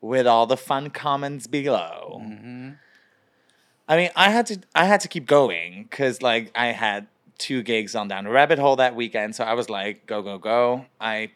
with 0.00 0.26
all 0.26 0.46
the 0.46 0.56
fun 0.56 0.90
comments 0.90 1.46
below. 1.46 2.20
Mhm. 2.22 2.78
I 3.88 3.96
mean, 3.96 4.10
I 4.16 4.30
had 4.30 4.46
to 4.46 4.58
I 4.74 4.86
had 4.86 5.00
to 5.00 5.08
keep 5.08 5.26
going 5.26 5.84
because 5.84 6.22
like 6.22 6.50
I 6.54 6.68
had 6.68 7.06
two 7.38 7.62
gigs 7.62 7.94
on 7.94 8.08
Down 8.08 8.26
Rabbit 8.28 8.58
Hole 8.58 8.76
that 8.76 8.94
weekend, 8.94 9.34
so 9.34 9.44
I 9.44 9.54
was 9.54 9.68
like, 9.68 10.06
go 10.06 10.22
go 10.22 10.38
go. 10.38 10.86
I 11.00 11.32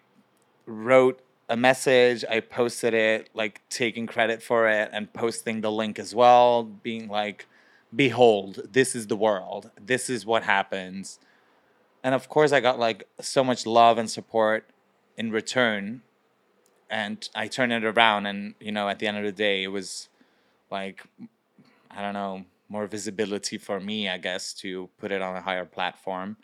wrote 0.66 1.20
a 1.49 1.57
message, 1.57 2.24
I 2.28 2.40
posted 2.40 2.94
it, 2.94 3.30
like 3.34 3.62
taking 3.70 4.07
credit 4.07 4.42
for 4.42 4.68
it 4.68 4.90
and 4.92 5.12
posting 5.12 5.62
the 5.62 5.72
link 5.72 5.99
as 5.99 6.14
well, 6.14 6.62
being 6.62 7.09
like, 7.09 7.46
behold, 7.94 8.61
this 8.70 8.94
is 8.94 9.07
the 9.07 9.16
world. 9.16 9.70
This 9.80 10.11
is 10.11 10.26
what 10.26 10.42
happens. 10.42 11.18
And 12.05 12.14
of 12.14 12.28
course, 12.28 12.53
I 12.53 12.61
got 12.61 12.78
like 12.78 13.09
so 13.20 13.42
much 13.42 13.66
love 13.66 13.99
and 13.99 14.11
support 14.11 14.68
in 15.16 15.30
return. 15.30 16.03
And 16.90 17.28
I 17.34 17.49
turned 17.49 17.72
it 17.72 17.84
around, 17.84 18.26
and 18.26 18.55
you 18.61 18.72
know, 18.72 18.88
at 18.88 18.99
the 18.99 19.07
end 19.07 19.18
of 19.18 19.24
the 19.24 19.32
day, 19.32 19.62
it 19.62 19.68
was 19.68 20.09
like 20.70 21.05
I 21.90 22.01
don't 22.03 22.14
know, 22.14 22.44
more 22.69 22.87
visibility 22.87 23.59
for 23.59 23.81
me, 23.81 24.09
I 24.09 24.19
guess, 24.19 24.53
to 24.55 24.91
put 24.99 25.12
it 25.12 25.23
on 25.23 25.37
a 25.37 25.41
higher 25.41 25.64
platform. 25.64 26.37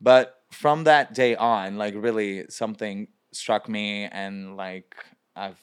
But 0.00 0.42
from 0.50 0.84
that 0.84 1.14
day 1.14 1.34
on, 1.36 1.76
like 1.76 1.94
really 1.96 2.46
something 2.48 3.08
struck 3.32 3.68
me 3.68 4.04
and 4.04 4.56
like 4.56 4.94
I've 5.36 5.62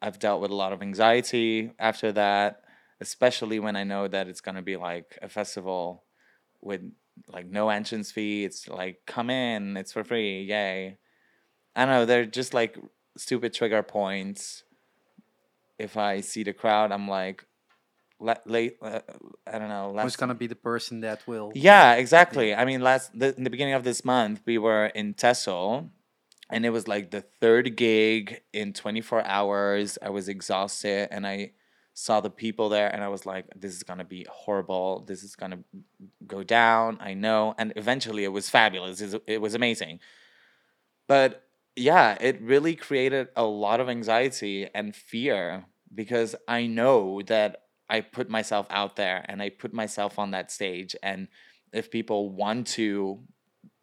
I've 0.00 0.18
dealt 0.18 0.40
with 0.40 0.50
a 0.50 0.54
lot 0.54 0.72
of 0.72 0.82
anxiety 0.82 1.72
after 1.78 2.10
that, 2.12 2.62
especially 3.00 3.60
when 3.60 3.76
I 3.76 3.84
know 3.84 4.08
that 4.08 4.28
it's 4.28 4.40
gonna 4.40 4.62
be 4.62 4.76
like 4.76 5.18
a 5.22 5.28
festival 5.28 6.04
with 6.60 6.82
like 7.28 7.46
no 7.46 7.68
entrance 7.68 8.10
fee. 8.10 8.44
It's 8.44 8.68
like 8.68 9.02
come 9.06 9.30
in, 9.30 9.76
it's 9.76 9.92
for 9.92 10.04
free, 10.04 10.42
yay. 10.42 10.98
I 11.74 11.84
don't 11.84 11.94
know, 11.94 12.04
they're 12.04 12.26
just 12.26 12.52
like 12.52 12.78
stupid 13.16 13.54
trigger 13.54 13.82
points. 13.82 14.64
If 15.78 15.96
I 15.96 16.20
see 16.20 16.42
the 16.42 16.52
crowd, 16.52 16.92
I'm 16.92 17.08
like, 17.08 17.46
late. 18.46 18.76
Uh, 18.80 19.00
I 19.46 19.58
don't 19.58 19.68
know. 19.68 19.90
Last, 19.90 20.04
Who's 20.04 20.16
gonna 20.16 20.34
be 20.34 20.46
the 20.46 20.56
person 20.56 21.00
that 21.00 21.26
will? 21.26 21.52
Yeah, 21.54 21.94
exactly. 21.94 22.50
Yeah. 22.50 22.60
I 22.60 22.64
mean, 22.64 22.80
last 22.80 23.18
the, 23.18 23.36
in 23.36 23.44
the 23.44 23.50
beginning 23.50 23.74
of 23.74 23.84
this 23.84 24.04
month, 24.04 24.40
we 24.46 24.58
were 24.58 24.86
in 24.86 25.14
Texel, 25.14 25.90
and 26.50 26.64
it 26.64 26.70
was 26.70 26.88
like 26.88 27.10
the 27.10 27.20
third 27.20 27.76
gig 27.76 28.42
in 28.52 28.72
twenty 28.72 29.00
four 29.00 29.24
hours. 29.26 29.98
I 30.02 30.10
was 30.10 30.28
exhausted, 30.28 31.08
and 31.10 31.26
I 31.26 31.52
saw 31.94 32.20
the 32.20 32.30
people 32.30 32.68
there, 32.68 32.88
and 32.88 33.04
I 33.04 33.08
was 33.08 33.26
like, 33.26 33.46
"This 33.54 33.74
is 33.74 33.82
gonna 33.82 34.04
be 34.04 34.26
horrible. 34.30 35.04
This 35.06 35.22
is 35.22 35.36
gonna 35.36 35.60
go 36.26 36.42
down." 36.42 36.98
I 37.00 37.14
know, 37.14 37.54
and 37.58 37.72
eventually, 37.76 38.24
it 38.24 38.32
was 38.32 38.48
fabulous. 38.48 39.00
It 39.26 39.40
was 39.40 39.54
amazing, 39.54 40.00
but 41.06 41.44
yeah, 41.76 42.16
it 42.20 42.40
really 42.40 42.74
created 42.74 43.28
a 43.36 43.44
lot 43.44 43.80
of 43.80 43.88
anxiety 43.88 44.68
and 44.74 44.94
fear 44.94 45.64
because 45.94 46.34
I 46.48 46.66
know 46.66 47.22
that 47.22 47.61
I 47.92 48.00
put 48.00 48.30
myself 48.30 48.66
out 48.70 48.96
there 48.96 49.22
and 49.28 49.42
I 49.42 49.50
put 49.50 49.74
myself 49.74 50.18
on 50.18 50.30
that 50.30 50.50
stage. 50.50 50.96
And 51.02 51.28
if 51.72 51.90
people 51.90 52.30
want 52.30 52.66
to, 52.78 53.20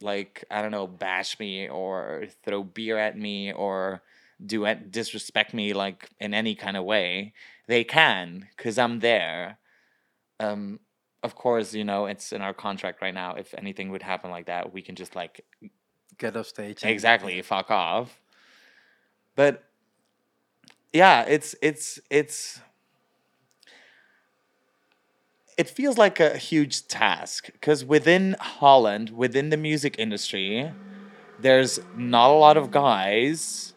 like, 0.02 0.44
I 0.50 0.64
don't 0.64 0.72
know, 0.72 0.88
bash 0.88 1.40
me 1.40 1.70
or 1.70 2.26
throw 2.44 2.64
beer 2.64 2.98
at 2.98 3.16
me 3.16 3.54
or 3.54 4.02
do 4.44 4.66
it, 4.66 4.92
disrespect 4.92 5.54
me, 5.54 5.74
like, 5.74 6.10
in 6.20 6.34
any 6.34 6.56
kind 6.56 6.76
of 6.76 6.86
way, 6.86 7.34
they 7.68 7.84
can 7.84 8.48
because 8.58 8.80
I'm 8.80 9.00
there. 9.00 9.60
Um, 10.40 10.80
of 11.22 11.36
course, 11.36 11.76
you 11.76 11.84
know, 11.84 12.08
it's 12.08 12.32
in 12.32 12.42
our 12.42 12.54
contract 12.54 13.04
right 13.04 13.14
now. 13.14 13.36
If 13.36 13.54
anything 13.54 13.92
would 13.92 14.02
happen 14.02 14.32
like 14.32 14.48
that, 14.48 14.74
we 14.74 14.82
can 14.82 14.96
just, 14.96 15.16
like, 15.16 15.46
get 16.18 16.36
off 16.36 16.48
stage. 16.48 16.84
Exactly, 16.84 17.40
fuck 17.44 17.70
off. 17.70 18.20
But 19.36 19.64
yeah, 20.94 21.26
it's, 21.28 21.54
it's, 21.62 22.00
it's, 22.10 22.62
it 25.60 25.70
feels 25.70 25.98
like 25.98 26.22
a 26.22 26.38
huge 26.38 26.88
task 26.88 27.50
because 27.52 27.84
within 27.84 28.38
Holland, 28.40 29.10
within 29.10 29.50
the 29.50 29.58
music 29.58 29.94
industry, 30.00 30.72
there's 31.38 31.82
not 31.98 32.30
a 32.30 32.40
lot 32.46 32.56
of 32.56 32.72
guys 32.72 33.74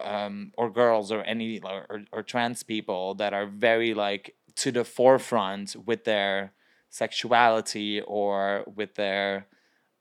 um, 0.00 0.50
or 0.56 0.70
girls 0.70 1.12
or 1.12 1.20
any 1.24 1.60
or, 1.60 2.04
or, 2.10 2.22
trans 2.22 2.62
people 2.62 3.14
that 3.16 3.34
are 3.34 3.44
very 3.44 3.92
like 3.92 4.34
to 4.56 4.72
the 4.72 4.82
forefront 4.82 5.76
with 5.84 6.04
their 6.04 6.54
sexuality 6.88 8.00
or 8.00 8.64
with 8.74 8.94
their 8.94 9.46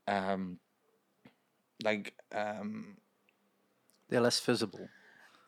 um, 0.08 0.58
like 1.84 2.14
um, 2.34 2.96
they're 4.08 4.22
less 4.22 4.40
visible 4.40 4.88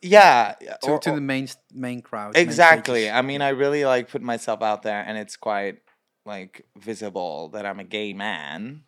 yeah 0.01 0.55
to, 0.81 0.91
or, 0.91 0.99
to 0.99 1.11
the 1.11 1.21
main 1.21 1.47
main 1.73 2.01
crowd 2.01 2.35
exactly. 2.35 3.05
main 3.05 3.13
i 3.13 3.21
mean 3.21 3.41
i 3.41 3.49
really 3.49 3.85
like 3.85 4.09
put 4.09 4.21
myself 4.21 4.61
out 4.61 4.83
there 4.83 5.03
and 5.05 5.17
it's 5.17 5.37
quite 5.37 5.79
like 6.25 6.65
visible 6.77 7.49
that 7.49 7.65
i'm 7.65 7.79
a 7.79 7.83
gay 7.83 8.13
man. 8.13 8.83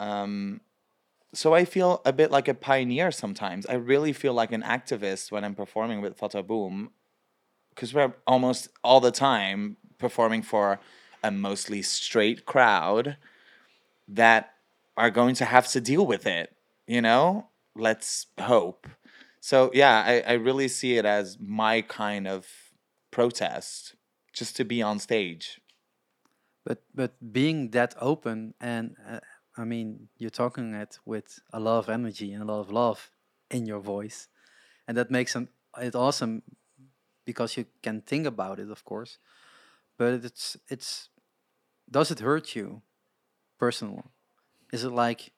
Um 0.00 0.60
so 1.32 1.54
i 1.54 1.64
feel 1.64 2.00
a 2.04 2.12
bit 2.12 2.30
like 2.30 2.48
a 2.48 2.54
pioneer 2.54 3.10
sometimes. 3.10 3.66
I 3.66 3.74
really 3.74 4.12
feel 4.12 4.34
like 4.34 4.52
an 4.52 4.62
activist 4.62 5.30
when 5.30 5.44
i'm 5.44 5.54
performing 5.54 6.00
with 6.00 6.16
Fata 6.16 6.42
Boom 6.42 6.90
because 7.74 7.92
we're 7.92 8.14
almost 8.26 8.68
all 8.82 9.00
the 9.00 9.10
time 9.10 9.76
performing 9.98 10.42
for 10.42 10.80
a 11.22 11.30
mostly 11.30 11.82
straight 11.82 12.44
crowd 12.44 13.16
that 14.06 14.52
are 14.96 15.10
going 15.10 15.34
to 15.34 15.44
have 15.44 15.66
to 15.68 15.80
deal 15.80 16.06
with 16.06 16.26
it 16.26 16.54
you 16.86 17.00
know? 17.00 17.48
Let's 17.76 18.26
hope 18.38 18.86
so 19.44 19.70
yeah, 19.74 20.02
I, 20.06 20.20
I 20.26 20.32
really 20.36 20.68
see 20.68 20.96
it 20.96 21.04
as 21.04 21.36
my 21.38 21.82
kind 21.82 22.26
of 22.26 22.46
protest, 23.10 23.94
just 24.32 24.56
to 24.56 24.64
be 24.64 24.80
on 24.80 24.98
stage. 24.98 25.60
But 26.64 26.78
but 26.94 27.12
being 27.30 27.70
that 27.72 27.94
open 28.00 28.54
and 28.58 28.96
uh, 29.06 29.20
I 29.54 29.64
mean 29.64 30.08
you're 30.16 30.30
talking 30.30 30.72
it 30.72 30.98
with 31.04 31.40
a 31.52 31.60
lot 31.60 31.78
of 31.80 31.90
energy 31.90 32.32
and 32.32 32.42
a 32.42 32.46
lot 32.46 32.60
of 32.60 32.72
love 32.72 33.10
in 33.50 33.66
your 33.66 33.80
voice, 33.80 34.28
and 34.88 34.96
that 34.96 35.10
makes 35.10 35.36
it 35.36 35.94
awesome 35.94 36.42
because 37.26 37.58
you 37.58 37.66
can 37.82 38.00
think 38.00 38.26
about 38.26 38.58
it, 38.58 38.70
of 38.70 38.82
course. 38.82 39.18
But 39.98 40.24
it's 40.24 40.56
it's 40.70 41.10
does 41.90 42.10
it 42.10 42.20
hurt 42.20 42.56
you, 42.56 42.80
personal? 43.58 44.04
Is 44.72 44.84
it 44.84 44.92
like 44.92 45.32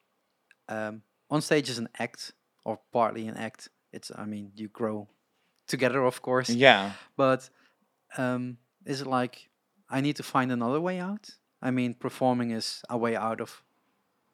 um, 0.68 1.02
on 1.28 1.42
stage 1.42 1.68
is 1.68 1.78
an 1.78 1.88
act 1.98 2.34
or 2.64 2.78
partly 2.92 3.26
an 3.26 3.36
act, 3.36 3.68
it's 3.97 4.12
i 4.22 4.24
mean 4.32 4.53
you 4.55 4.68
grow 4.68 5.09
together 5.66 6.05
of 6.05 6.22
course. 6.22 6.51
Yeah. 6.51 6.92
But 7.16 7.51
um 8.16 8.59
is 8.84 9.01
it 9.01 9.09
like 9.18 9.36
i 9.90 10.01
need 10.01 10.16
to 10.16 10.22
find 10.22 10.53
another 10.53 10.80
way 10.80 11.01
out? 11.01 11.24
I 11.68 11.70
mean 11.78 11.94
performing 11.94 12.51
is 12.53 12.82
a 12.88 12.97
way 13.05 13.16
out 13.16 13.40
of 13.40 13.62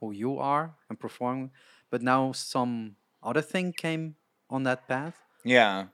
who 0.00 0.12
you 0.12 0.38
are 0.38 0.74
and 0.88 0.98
performing 0.98 1.50
but 1.90 2.02
now 2.02 2.32
some 2.32 2.96
other 3.22 3.44
thing 3.52 3.72
came 3.72 4.16
on 4.50 4.64
that 4.64 4.88
path. 4.88 5.16
Yeah. 5.44 5.86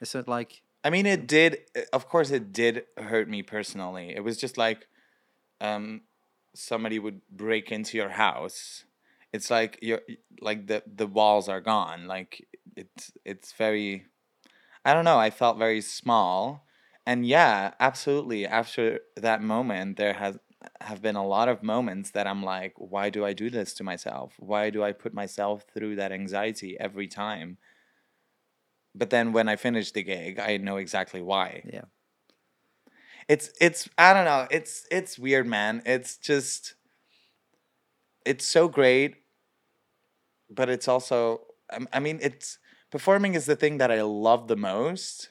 Is 0.00 0.14
it 0.14 0.28
like 0.28 0.62
i 0.86 0.90
mean 0.90 1.06
it 1.06 1.26
did 1.26 1.52
of 1.92 2.02
course 2.12 2.30
it 2.30 2.52
did 2.52 2.84
hurt 3.10 3.28
me 3.28 3.42
personally. 3.42 4.14
It 4.16 4.22
was 4.22 4.36
just 4.36 4.56
like 4.66 4.86
um 5.60 6.02
somebody 6.54 6.98
would 6.98 7.20
break 7.30 7.72
into 7.72 7.96
your 7.96 8.10
house. 8.10 8.84
It's 9.32 9.50
like 9.50 9.78
you're 9.82 10.02
like 10.40 10.60
the 10.70 10.82
the 10.86 11.08
walls 11.08 11.48
are 11.48 11.60
gone. 11.60 12.06
Like 12.06 12.46
it's 12.76 13.12
it's 13.24 13.52
very 13.52 14.06
I 14.84 14.94
don't 14.94 15.04
know, 15.04 15.18
I 15.18 15.30
felt 15.30 15.58
very 15.58 15.80
small. 15.80 16.66
And 17.06 17.26
yeah, 17.26 17.74
absolutely. 17.80 18.46
After 18.46 19.00
that 19.16 19.42
moment, 19.42 19.96
there 19.98 20.14
has 20.14 20.38
have 20.80 21.02
been 21.02 21.16
a 21.16 21.26
lot 21.26 21.48
of 21.48 21.62
moments 21.62 22.10
that 22.12 22.26
I'm 22.26 22.42
like, 22.42 22.74
why 22.78 23.10
do 23.10 23.24
I 23.24 23.34
do 23.34 23.50
this 23.50 23.74
to 23.74 23.84
myself? 23.84 24.34
Why 24.38 24.70
do 24.70 24.82
I 24.84 24.92
put 24.92 25.14
myself 25.14 25.64
through 25.74 25.96
that 25.96 26.12
anxiety 26.12 26.78
every 26.80 27.08
time? 27.08 27.58
But 28.94 29.10
then 29.10 29.32
when 29.32 29.48
I 29.48 29.54
finish 29.56 29.92
the 29.92 30.02
gig, 30.02 30.38
I 30.40 30.56
know 30.56 30.78
exactly 30.78 31.22
why. 31.22 31.62
Yeah. 31.72 31.84
It's 33.28 33.50
it's 33.60 33.88
I 33.96 34.12
don't 34.12 34.24
know, 34.24 34.46
it's 34.50 34.86
it's 34.90 35.18
weird, 35.18 35.46
man. 35.46 35.82
It's 35.86 36.16
just 36.16 36.74
it's 38.24 38.46
so 38.46 38.68
great, 38.68 39.16
but 40.50 40.68
it's 40.68 40.88
also 40.88 41.42
I 41.70 41.78
I 41.94 42.00
mean, 42.00 42.18
it's 42.22 42.58
performing 42.94 43.34
is 43.34 43.44
the 43.46 43.56
thing 43.56 43.78
that 43.78 43.90
I 43.90 44.02
love 44.02 44.46
the 44.46 44.54
most, 44.54 45.30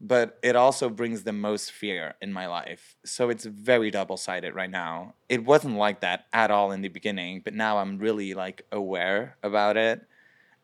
but 0.00 0.38
it 0.42 0.56
also 0.56 0.88
brings 0.88 1.24
the 1.24 1.32
most 1.48 1.70
fear 1.70 2.14
in 2.22 2.32
my 2.32 2.46
life. 2.46 2.96
So 3.04 3.28
it's 3.28 3.44
very 3.44 3.90
double 3.90 4.16
sided 4.16 4.54
right 4.54 4.70
now. 4.70 5.12
It 5.28 5.44
wasn't 5.44 5.76
like 5.76 6.00
that 6.00 6.24
at 6.32 6.50
all 6.50 6.72
in 6.72 6.80
the 6.80 6.88
beginning, 6.88 7.42
but 7.44 7.52
now 7.52 7.76
I'm 7.76 7.98
really 7.98 8.32
like 8.32 8.64
aware 8.72 9.36
about 9.42 9.76
it, 9.76 10.08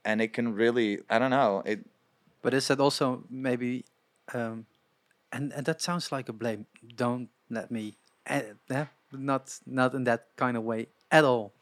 and 0.07 0.23
it 0.23 0.33
can 0.33 0.55
really 0.55 1.01
I 1.11 1.19
don't 1.19 1.37
know 1.37 1.63
it. 1.67 1.85
But 2.41 2.55
is 2.55 2.67
that 2.69 2.81
also 2.81 3.25
maybe, 3.29 3.85
um, 4.33 4.65
and 5.37 5.53
and 5.53 5.67
that 5.67 5.83
sounds 5.83 6.11
like 6.13 6.31
a 6.31 6.33
blame. 6.33 6.65
Don't 6.97 7.29
let 7.51 7.71
me, 7.71 8.01
uh, 8.25 8.57
not 9.13 9.53
not 9.67 9.93
in 9.93 10.05
that 10.05 10.33
kind 10.37 10.57
of 10.57 10.65
way 10.65 10.89
at 11.11 11.25
all. 11.25 11.53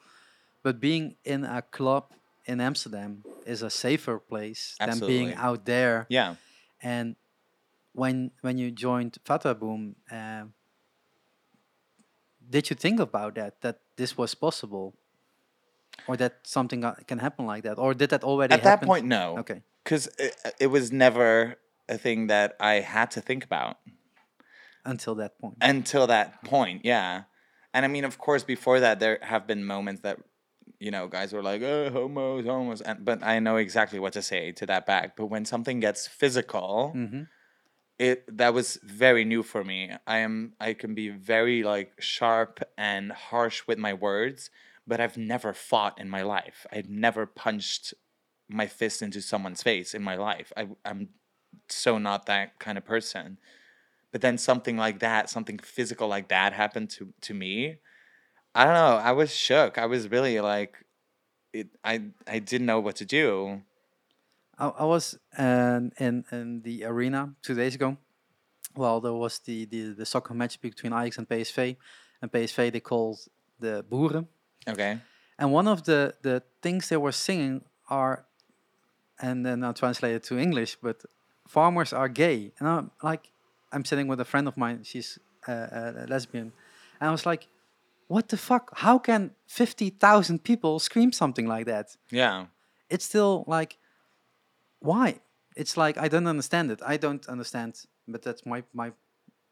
But 0.62 0.78
being 0.78 1.16
in 1.24 1.42
a 1.42 1.60
club 1.60 2.14
in 2.46 2.60
Amsterdam 2.60 3.24
is 3.46 3.62
a 3.62 3.70
safer 3.70 4.18
place 4.18 4.76
Absolutely. 4.80 5.16
than 5.16 5.24
being 5.26 5.36
out 5.38 5.64
there. 5.64 6.06
Yeah. 6.08 6.36
And 6.82 7.16
when 7.92 8.30
when 8.40 8.58
you 8.58 8.70
joined 8.70 9.18
Fata 9.24 9.54
Boom, 9.54 9.96
uh, 10.10 10.44
did 12.48 12.70
you 12.70 12.76
think 12.76 13.00
about 13.00 13.34
that 13.34 13.60
that 13.60 13.80
this 13.96 14.16
was 14.16 14.34
possible, 14.34 14.94
or 16.06 16.16
that 16.16 16.38
something 16.42 16.84
can 17.06 17.18
happen 17.18 17.46
like 17.46 17.62
that, 17.64 17.78
or 17.78 17.94
did 17.94 18.10
that 18.10 18.24
already 18.24 18.54
At 18.54 18.62
that 18.62 18.82
point, 18.82 19.06
no. 19.06 19.38
Okay. 19.38 19.62
Because 19.84 20.08
it, 20.18 20.36
it 20.58 20.66
was 20.66 20.92
never 20.92 21.56
a 21.88 21.98
thing 21.98 22.28
that 22.28 22.56
I 22.60 22.74
had 22.80 23.10
to 23.12 23.20
think 23.20 23.44
about 23.44 23.78
Until 24.84 25.14
that 25.16 25.38
point. 25.38 25.56
until 25.60 26.06
that 26.06 26.44
point. 26.44 26.82
Yeah. 26.84 27.22
And 27.72 27.84
I 27.84 27.88
mean, 27.88 28.04
of 28.04 28.18
course, 28.18 28.44
before 28.44 28.80
that, 28.80 29.00
there 29.00 29.18
have 29.22 29.46
been 29.46 29.64
moments 29.64 30.02
that, 30.02 30.18
you 30.80 30.90
know, 30.90 31.06
guys 31.06 31.32
were 31.32 31.42
like, 31.42 31.62
oh, 31.62 31.90
homos, 31.90 32.46
homos. 32.46 32.80
And, 32.80 33.04
but 33.04 33.22
I 33.22 33.38
know 33.38 33.56
exactly 33.56 34.00
what 34.00 34.14
to 34.14 34.22
say 34.22 34.50
to 34.52 34.66
that 34.66 34.86
back. 34.86 35.14
But 35.16 35.26
when 35.26 35.44
something 35.44 35.78
gets 35.78 36.06
physical, 36.08 36.92
hmm 36.92 37.22
it 38.00 38.38
that 38.38 38.54
was 38.54 38.78
very 38.82 39.26
new 39.26 39.42
for 39.42 39.62
me. 39.62 39.92
I 40.06 40.18
am 40.18 40.54
I 40.58 40.72
can 40.72 40.94
be 40.94 41.10
very 41.10 41.62
like 41.62 41.92
sharp 42.00 42.60
and 42.78 43.12
harsh 43.12 43.66
with 43.66 43.78
my 43.78 43.92
words, 43.92 44.48
but 44.86 45.00
I've 45.00 45.18
never 45.18 45.52
fought 45.52 46.00
in 46.00 46.08
my 46.08 46.22
life. 46.22 46.66
I've 46.72 46.88
never 46.88 47.26
punched 47.26 47.92
my 48.48 48.66
fist 48.66 49.02
into 49.02 49.20
someone's 49.20 49.62
face 49.62 49.92
in 49.92 50.02
my 50.02 50.16
life. 50.16 50.50
I 50.56 50.68
I'm 50.82 51.10
so 51.68 51.98
not 51.98 52.24
that 52.24 52.58
kind 52.58 52.78
of 52.78 52.86
person. 52.86 53.38
But 54.12 54.22
then 54.22 54.38
something 54.38 54.78
like 54.78 55.00
that, 55.00 55.28
something 55.28 55.58
physical 55.58 56.08
like 56.08 56.28
that 56.28 56.54
happened 56.54 56.88
to 56.90 57.12
to 57.20 57.34
me. 57.34 57.80
I 58.54 58.64
don't 58.64 58.74
know. 58.74 58.96
I 58.96 59.12
was 59.12 59.34
shook. 59.34 59.78
I 59.78 59.86
was 59.86 60.10
really 60.10 60.40
like 60.40 60.84
it 61.52 61.68
I 61.84 62.02
I 62.26 62.38
didn't 62.38 62.66
know 62.66 62.80
what 62.80 62.96
to 62.96 63.04
do. 63.04 63.62
I, 64.58 64.68
I 64.68 64.84
was 64.84 65.18
um, 65.38 65.92
in 65.98 66.24
in 66.30 66.62
the 66.62 66.84
arena 66.84 67.34
two 67.42 67.54
days 67.54 67.74
ago. 67.74 67.96
Well, 68.76 69.00
there 69.00 69.12
was 69.12 69.40
the, 69.40 69.64
the, 69.64 69.94
the 69.94 70.06
soccer 70.06 70.32
match 70.32 70.60
between 70.60 70.92
Ajax 70.92 71.18
and 71.18 71.28
PSV, 71.28 71.76
and 72.22 72.30
PSV 72.30 72.72
they 72.72 72.80
called 72.80 73.18
the 73.58 73.84
Boeren. 73.90 74.28
Okay. 74.68 75.00
And 75.38 75.52
one 75.52 75.66
of 75.66 75.84
the, 75.84 76.14
the 76.22 76.42
things 76.62 76.88
they 76.88 76.96
were 76.96 77.12
singing 77.12 77.64
are, 77.88 78.26
and 79.20 79.44
then 79.44 79.64
I'll 79.64 79.74
translate 79.74 80.14
it 80.14 80.22
to 80.24 80.38
English, 80.38 80.76
but 80.80 81.02
farmers 81.48 81.92
are 81.92 82.08
gay. 82.08 82.52
And 82.58 82.68
I'm 82.68 82.90
like, 83.02 83.32
I'm 83.72 83.84
sitting 83.84 84.06
with 84.06 84.20
a 84.20 84.24
friend 84.24 84.46
of 84.46 84.56
mine, 84.56 84.84
she's 84.84 85.18
uh, 85.48 85.52
a 85.52 86.06
lesbian. 86.08 86.52
And 87.00 87.08
I 87.08 87.10
was 87.10 87.26
like, 87.26 87.48
what 88.10 88.28
the 88.28 88.36
fuck? 88.36 88.72
How 88.74 88.98
can 88.98 89.30
50,000 89.46 90.42
people 90.42 90.80
scream 90.80 91.12
something 91.12 91.46
like 91.46 91.66
that? 91.66 91.96
Yeah. 92.10 92.46
It's 92.88 93.04
still 93.04 93.44
like, 93.46 93.78
why? 94.80 95.20
It's 95.54 95.76
like, 95.76 95.96
I 95.96 96.08
don't 96.08 96.26
understand 96.26 96.72
it. 96.72 96.80
I 96.84 96.96
don't 96.96 97.24
understand, 97.28 97.76
but 98.08 98.22
that's 98.22 98.44
my, 98.44 98.64
my 98.74 98.90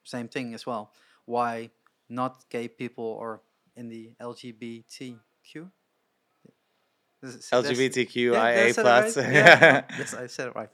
same 0.03 0.27
thing 0.27 0.55
as 0.55 0.67
well. 0.67 0.91
Why 1.25 1.71
not 2.09 2.51
gay 2.51 2.67
people 2.67 3.05
or 3.05 3.43
in 3.77 3.91
the 3.91 4.17
LGBTQ? 4.21 5.71
LGBTQIA 7.25 8.33
yeah, 8.33 8.43
I 8.43 8.73
plus. 8.73 9.17
right? 9.17 9.27
Yeah, 9.33 9.85
yes, 9.97 10.15
I 10.15 10.27
said 10.27 10.49
it 10.49 10.57
right. 10.57 10.71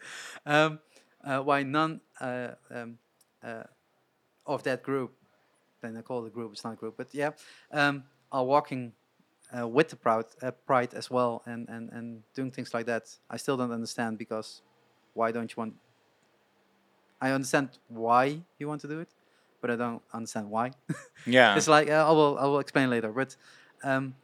Um, 0.46 0.78
uh, 1.22 1.40
why 1.40 1.64
none 1.64 2.00
uh, 2.18 2.48
um, 2.70 2.98
uh, 3.42 3.64
of 4.46 4.62
that 4.62 4.82
group, 4.82 5.16
then 5.84 5.96
I 5.96 6.02
call 6.02 6.24
it 6.24 6.28
a 6.28 6.30
group, 6.30 6.52
it's 6.52 6.64
not 6.64 6.72
a 6.72 6.76
group, 6.76 6.94
but 6.96 7.08
yeah, 7.12 7.30
um, 7.72 8.04
are 8.32 8.44
walking 8.44 8.92
uh, 9.56 9.68
with 9.68 9.88
the 9.88 9.96
proud, 9.96 10.24
uh, 10.42 10.50
pride 10.50 10.94
as 10.94 11.10
well 11.10 11.42
and, 11.46 11.68
and, 11.68 11.90
and 11.92 12.22
doing 12.34 12.50
things 12.50 12.72
like 12.74 12.86
that. 12.86 13.04
I 13.30 13.36
still 13.36 13.56
don't 13.56 13.70
understand 13.72 14.18
because 14.18 14.62
why 15.12 15.30
don't 15.32 15.50
you 15.50 15.56
want... 15.56 15.74
I 17.20 17.30
understand 17.30 17.68
why 17.88 18.40
you 18.58 18.68
want 18.68 18.80
to 18.82 18.88
do 18.88 19.00
it, 19.00 19.08
but 19.60 19.70
I 19.70 19.76
don't 19.76 20.02
understand 20.12 20.50
why. 20.50 20.72
yeah. 21.26 21.56
It's 21.56 21.68
like 21.68 21.88
uh, 21.88 22.08
I 22.08 22.12
will 22.12 22.36
I 22.38 22.44
will 22.44 22.58
explain 22.58 22.90
later, 22.90 23.10
but 23.12 23.34
um, 23.82 24.14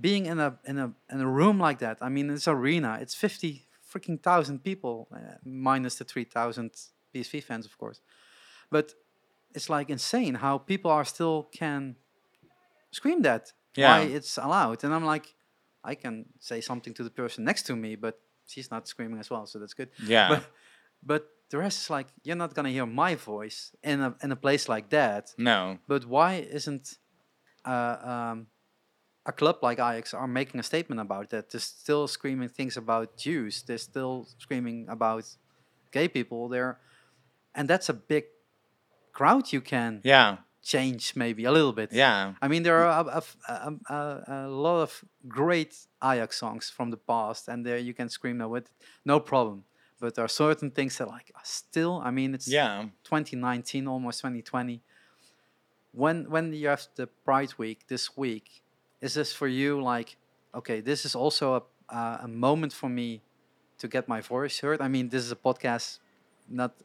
being 0.00 0.26
in 0.26 0.40
a 0.40 0.58
in 0.64 0.78
a 0.78 0.92
in 1.12 1.20
a 1.20 1.28
room 1.28 1.60
like 1.60 1.78
that, 1.78 1.98
I 2.00 2.08
mean, 2.08 2.26
this 2.28 2.48
arena, 2.48 2.98
it's 3.00 3.14
fifty 3.14 3.66
freaking 3.92 4.20
thousand 4.20 4.64
people, 4.64 5.06
uh, 5.14 5.36
minus 5.44 5.96
the 5.96 6.04
three 6.04 6.24
thousand 6.24 6.70
PSV 7.14 7.42
fans, 7.44 7.66
of 7.66 7.78
course. 7.78 8.00
But 8.70 8.94
it's 9.54 9.70
like 9.70 9.88
insane 9.90 10.34
how 10.34 10.58
people 10.58 10.90
are 10.90 11.04
still 11.04 11.48
can 11.52 11.96
scream 12.90 13.22
that. 13.22 13.52
Yeah. 13.76 13.98
Why 13.98 14.04
it's 14.04 14.36
allowed, 14.38 14.84
and 14.84 14.94
I'm 14.94 15.04
like, 15.04 15.34
I 15.82 15.94
can 15.94 16.26
say 16.38 16.60
something 16.60 16.94
to 16.94 17.02
the 17.02 17.10
person 17.10 17.44
next 17.44 17.62
to 17.64 17.74
me, 17.76 17.96
but 17.96 18.20
she's 18.46 18.70
not 18.70 18.86
screaming 18.86 19.18
as 19.18 19.30
well, 19.30 19.46
so 19.46 19.58
that's 19.58 19.74
good. 19.74 19.90
yeah. 20.06 20.28
But 20.28 20.44
but 21.02 21.28
the 21.50 21.58
rest 21.58 21.82
is 21.82 21.90
like 21.90 22.06
you're 22.22 22.36
not 22.36 22.54
gonna 22.54 22.70
hear 22.70 22.86
my 22.86 23.14
voice 23.16 23.72
in 23.82 24.00
a 24.00 24.14
in 24.22 24.32
a 24.32 24.36
place 24.36 24.68
like 24.68 24.90
that. 24.90 25.34
no. 25.38 25.78
But 25.88 26.04
why 26.06 26.34
isn't 26.34 26.98
uh, 27.64 27.96
um, 28.12 28.46
a 29.26 29.32
club 29.32 29.56
like 29.62 29.78
Ajax 29.78 30.14
are 30.14 30.28
making 30.28 30.60
a 30.60 30.62
statement 30.62 31.00
about 31.00 31.30
that? 31.30 31.50
They're 31.50 31.60
still 31.60 32.06
screaming 32.08 32.48
things 32.48 32.76
about 32.76 33.16
Jews. 33.16 33.62
They're 33.62 33.78
still 33.78 34.28
screaming 34.38 34.86
about 34.88 35.24
gay 35.92 36.08
people. 36.08 36.48
There, 36.48 36.78
and 37.54 37.68
that's 37.68 37.88
a 37.88 37.94
big 37.94 38.24
crowd. 39.14 39.52
You 39.52 39.60
can 39.62 40.00
Yeah. 40.04 40.36
change 40.62 41.14
maybe 41.16 41.44
a 41.46 41.52
little 41.52 41.72
bit. 41.72 41.92
Yeah. 41.92 42.34
I 42.44 42.48
mean, 42.48 42.62
there 42.62 42.76
are 42.84 42.90
a 43.18 43.22
a 43.88 44.00
a 44.28 44.48
lot 44.48 44.82
of 44.82 45.04
great 45.28 45.72
Ajax 46.02 46.36
songs 46.38 46.70
from 46.76 46.90
the 46.90 46.96
past, 46.96 47.48
and 47.48 47.64
there 47.66 47.78
you 47.88 47.94
can 47.94 48.08
scream 48.08 48.38
that 48.38 48.48
with 48.50 48.66
no 49.04 49.20
problem. 49.20 49.64
But 50.00 50.14
there 50.14 50.24
are 50.24 50.34
certain 50.46 50.70
things 50.70 50.96
that 50.98 51.08
like 51.08 51.30
still. 51.44 52.00
I 52.08 52.10
mean, 52.10 52.34
it's 52.34 52.48
Yeah. 52.48 52.88
2019, 53.04 53.86
almost 53.88 54.20
2020. 54.20 54.80
When 55.92 56.28
when 56.30 56.52
you 56.52 56.68
have 56.68 56.86
the 56.96 57.06
Pride 57.24 57.52
Week 57.58 57.86
this 57.86 58.16
week, 58.16 58.62
is 59.00 59.14
this 59.14 59.32
for 59.32 59.46
you 59.46 59.80
like, 59.94 60.16
okay, 60.52 60.80
this 60.80 61.04
is 61.04 61.14
also 61.14 61.54
a 61.54 61.62
uh, 61.94 62.18
a 62.24 62.28
moment 62.28 62.72
for 62.72 62.88
me 62.88 63.20
to 63.78 63.86
get 63.88 64.08
my 64.08 64.20
voice 64.20 64.60
heard? 64.60 64.80
I 64.80 64.88
mean, 64.88 65.08
this 65.10 65.22
is 65.24 65.30
a 65.32 65.36
podcast, 65.36 66.00
not 66.48 66.72
mm, 66.78 66.84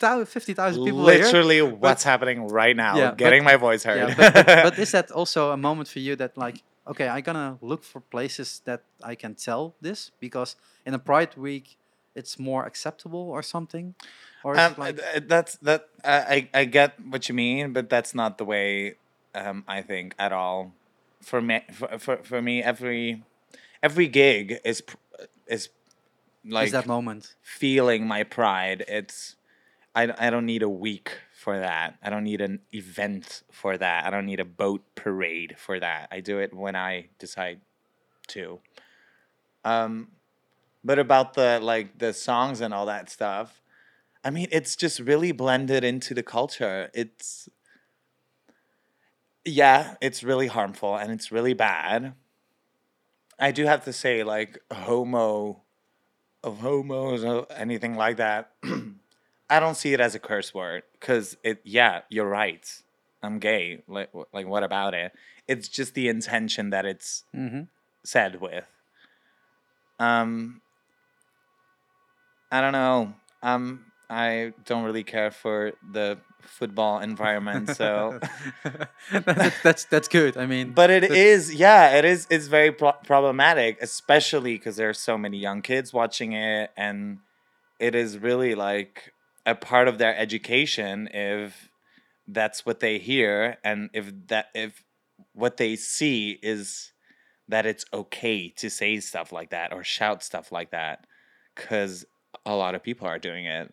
50,000 0.00 0.84
people 0.84 1.08
are 1.08 1.12
here. 1.12 1.24
Literally 1.24 1.62
what's 1.62 2.04
happening 2.04 2.48
right 2.48 2.76
now. 2.76 2.96
Yeah, 2.96 3.08
but- 3.10 3.18
getting 3.18 3.44
my 3.44 3.56
voice 3.56 3.84
heard. 3.84 4.08
Yeah, 4.08 4.14
but, 4.16 4.34
but, 4.34 4.46
but 4.46 4.78
is 4.84 4.92
that 4.92 5.10
also 5.10 5.50
a 5.50 5.56
moment 5.56 5.88
for 5.88 5.98
you 6.00 6.16
that 6.16 6.36
like, 6.36 6.62
okay, 6.86 7.08
I'm 7.08 7.22
gonna 7.22 7.58
look 7.60 7.84
for 7.84 8.00
places 8.00 8.62
that 8.64 8.82
I 9.02 9.14
can 9.14 9.34
tell 9.34 9.74
this 9.80 10.10
because 10.20 10.56
in 10.84 10.94
a 10.94 10.98
Pride 10.98 11.36
Week, 11.36 11.76
it's 12.14 12.38
more 12.38 12.64
acceptable 12.64 13.28
or 13.30 13.42
something, 13.42 13.94
or 14.42 14.58
um, 14.58 14.74
like, 14.78 14.98
that's 15.28 15.56
that 15.56 15.88
I, 16.04 16.48
I 16.54 16.60
I 16.60 16.64
get 16.64 16.98
what 17.00 17.28
you 17.28 17.34
mean, 17.34 17.72
but 17.72 17.90
that's 17.90 18.14
not 18.14 18.38
the 18.38 18.44
way 18.44 18.94
um, 19.34 19.64
I 19.68 19.82
think 19.82 20.14
at 20.18 20.32
all. 20.32 20.72
For 21.20 21.42
me, 21.42 21.60
for, 21.72 21.98
for, 21.98 22.16
for 22.18 22.40
me, 22.40 22.62
every 22.62 23.22
every 23.82 24.08
gig 24.08 24.60
is 24.64 24.82
is 25.46 25.68
like 26.44 26.66
is 26.66 26.72
that 26.72 26.86
moment? 26.86 27.34
feeling 27.42 28.06
my 28.06 28.22
pride. 28.22 28.84
It's 28.88 29.36
I, 29.96 30.12
I 30.18 30.30
don't 30.30 30.44
need 30.44 30.62
a 30.62 30.68
week 30.68 31.18
for 31.32 31.58
that. 31.58 31.96
I 32.02 32.10
don't 32.10 32.24
need 32.24 32.42
an 32.42 32.60
event 32.72 33.42
for 33.50 33.78
that. 33.78 34.04
I 34.04 34.10
don't 34.10 34.26
need 34.26 34.40
a 34.40 34.44
boat 34.44 34.82
parade 34.94 35.56
for 35.58 35.80
that. 35.80 36.08
I 36.12 36.20
do 36.20 36.38
it 36.38 36.52
when 36.52 36.76
I 36.76 37.08
decide 37.18 37.62
to. 38.28 38.60
Um, 39.64 40.08
but 40.84 40.98
about 40.98 41.32
the 41.32 41.58
like 41.60 41.98
the 41.98 42.12
songs 42.12 42.60
and 42.60 42.74
all 42.74 42.86
that 42.86 43.08
stuff, 43.10 43.62
I 44.22 44.30
mean, 44.30 44.48
it's 44.52 44.76
just 44.76 45.00
really 45.00 45.32
blended 45.32 45.82
into 45.82 46.12
the 46.12 46.22
culture. 46.22 46.90
It's 46.92 47.48
yeah, 49.46 49.94
it's 50.02 50.22
really 50.22 50.48
harmful 50.48 50.96
and 50.96 51.10
it's 51.10 51.32
really 51.32 51.54
bad. 51.54 52.12
I 53.38 53.50
do 53.50 53.64
have 53.64 53.84
to 53.84 53.92
say, 53.92 54.24
like 54.24 54.58
homo 54.70 55.62
of 56.44 56.58
homos 56.58 57.24
or 57.24 57.46
anything 57.50 57.96
like 57.96 58.18
that. 58.18 58.52
I 59.48 59.60
don't 59.60 59.76
see 59.76 59.92
it 59.92 60.00
as 60.00 60.14
a 60.14 60.18
curse 60.18 60.52
word 60.54 60.82
because 60.98 61.36
it. 61.44 61.60
Yeah, 61.64 62.00
you're 62.10 62.28
right. 62.28 62.66
I'm 63.22 63.38
gay. 63.38 63.82
Like, 63.88 64.10
like 64.32 64.46
what 64.46 64.62
about 64.62 64.94
it? 64.94 65.12
It's 65.48 65.68
just 65.68 65.94
the 65.94 66.08
intention 66.08 66.70
that 66.70 66.84
it's 66.84 67.24
Mm-hmm. 67.34 67.62
said 68.04 68.40
with. 68.40 68.66
Um, 69.98 70.60
I 72.50 72.60
don't 72.60 72.72
know. 72.72 73.14
Um, 73.42 73.86
I 74.08 74.52
don't 74.64 74.84
really 74.84 75.02
care 75.04 75.30
for 75.30 75.72
the 75.92 76.18
football 76.42 77.00
environment, 77.00 77.70
so. 77.70 78.18
that's, 79.24 79.62
that's 79.62 79.84
that's 79.84 80.08
good. 80.08 80.36
I 80.36 80.46
mean, 80.46 80.72
But 80.72 80.90
it 80.90 81.04
is, 81.04 81.54
yeah, 81.54 81.96
it 81.96 82.04
is. 82.04 82.26
It's 82.30 82.46
very 82.46 82.70
pro- 82.72 82.92
problematic, 83.04 83.78
especially 83.80 84.54
because 84.54 84.76
there 84.76 84.88
are 84.88 84.94
so 84.94 85.18
many 85.18 85.38
young 85.38 85.62
kids 85.62 85.92
watching 85.92 86.32
it, 86.32 86.70
and 86.76 87.18
it 87.80 87.94
is 87.94 88.18
really 88.18 88.54
like 88.54 89.12
a 89.46 89.54
part 89.54 89.88
of 89.88 89.98
their 89.98 90.14
education 90.16 91.08
if 91.14 91.70
that's 92.26 92.66
what 92.66 92.80
they 92.80 92.98
hear, 92.98 93.56
and 93.64 93.88
if 93.94 94.12
that 94.26 94.46
if 94.54 94.84
what 95.32 95.56
they 95.56 95.76
see 95.76 96.38
is 96.42 96.92
that 97.48 97.64
it's 97.64 97.84
okay 97.94 98.50
to 98.50 98.68
say 98.68 98.98
stuff 98.98 99.30
like 99.32 99.50
that 99.50 99.72
or 99.72 99.84
shout 99.84 100.22
stuff 100.22 100.50
like 100.50 100.72
that, 100.72 101.06
because 101.54 102.04
a 102.44 102.54
lot 102.54 102.74
of 102.74 102.82
people 102.82 103.06
are 103.06 103.18
doing 103.18 103.46
it. 103.46 103.72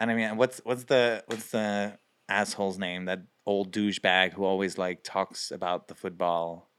And 0.00 0.10
I 0.10 0.14
mean, 0.14 0.36
what's 0.36 0.60
what's 0.64 0.84
the 0.84 1.24
what's 1.26 1.50
the 1.50 1.98
asshole's 2.28 2.78
name 2.78 3.04
that 3.06 3.22
old 3.46 3.72
douchebag 3.72 4.32
who 4.32 4.44
always 4.44 4.78
like 4.78 5.02
talks 5.02 5.50
about 5.50 5.88
the 5.88 5.94
football. 5.94 6.70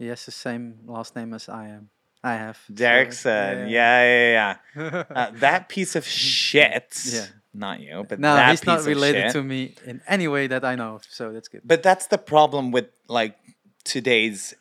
Has 0.00 0.26
the 0.26 0.32
same 0.32 0.80
last 0.86 1.16
name 1.16 1.34
as 1.34 1.48
I 1.48 1.68
am. 1.68 1.90
I 2.24 2.34
have. 2.36 2.58
so, 2.66 2.72
Derksen. 2.72 3.70
Yeah, 3.70 4.02
yeah, 4.02 4.56
yeah. 4.74 5.04
Uh, 5.10 5.30
that 5.34 5.68
piece 5.74 5.94
of 5.94 6.06
shit. 6.06 6.98
Yeah. 7.04 7.26
Not 7.56 7.80
you, 7.80 8.04
but 8.08 8.18
no, 8.18 8.36
he's 8.46 8.66
not 8.66 8.84
related 8.84 9.30
to 9.30 9.42
me 9.42 9.74
in 9.86 10.00
any 10.08 10.26
way 10.26 10.48
that 10.48 10.64
I 10.64 10.74
know 10.74 10.96
of, 10.96 11.04
so 11.08 11.32
that's 11.32 11.46
good. 11.46 11.60
But 11.64 11.84
that's 11.84 12.08
the 12.08 12.18
problem 12.18 12.72
with 12.72 12.86
like 13.06 13.36
today's 13.84 14.54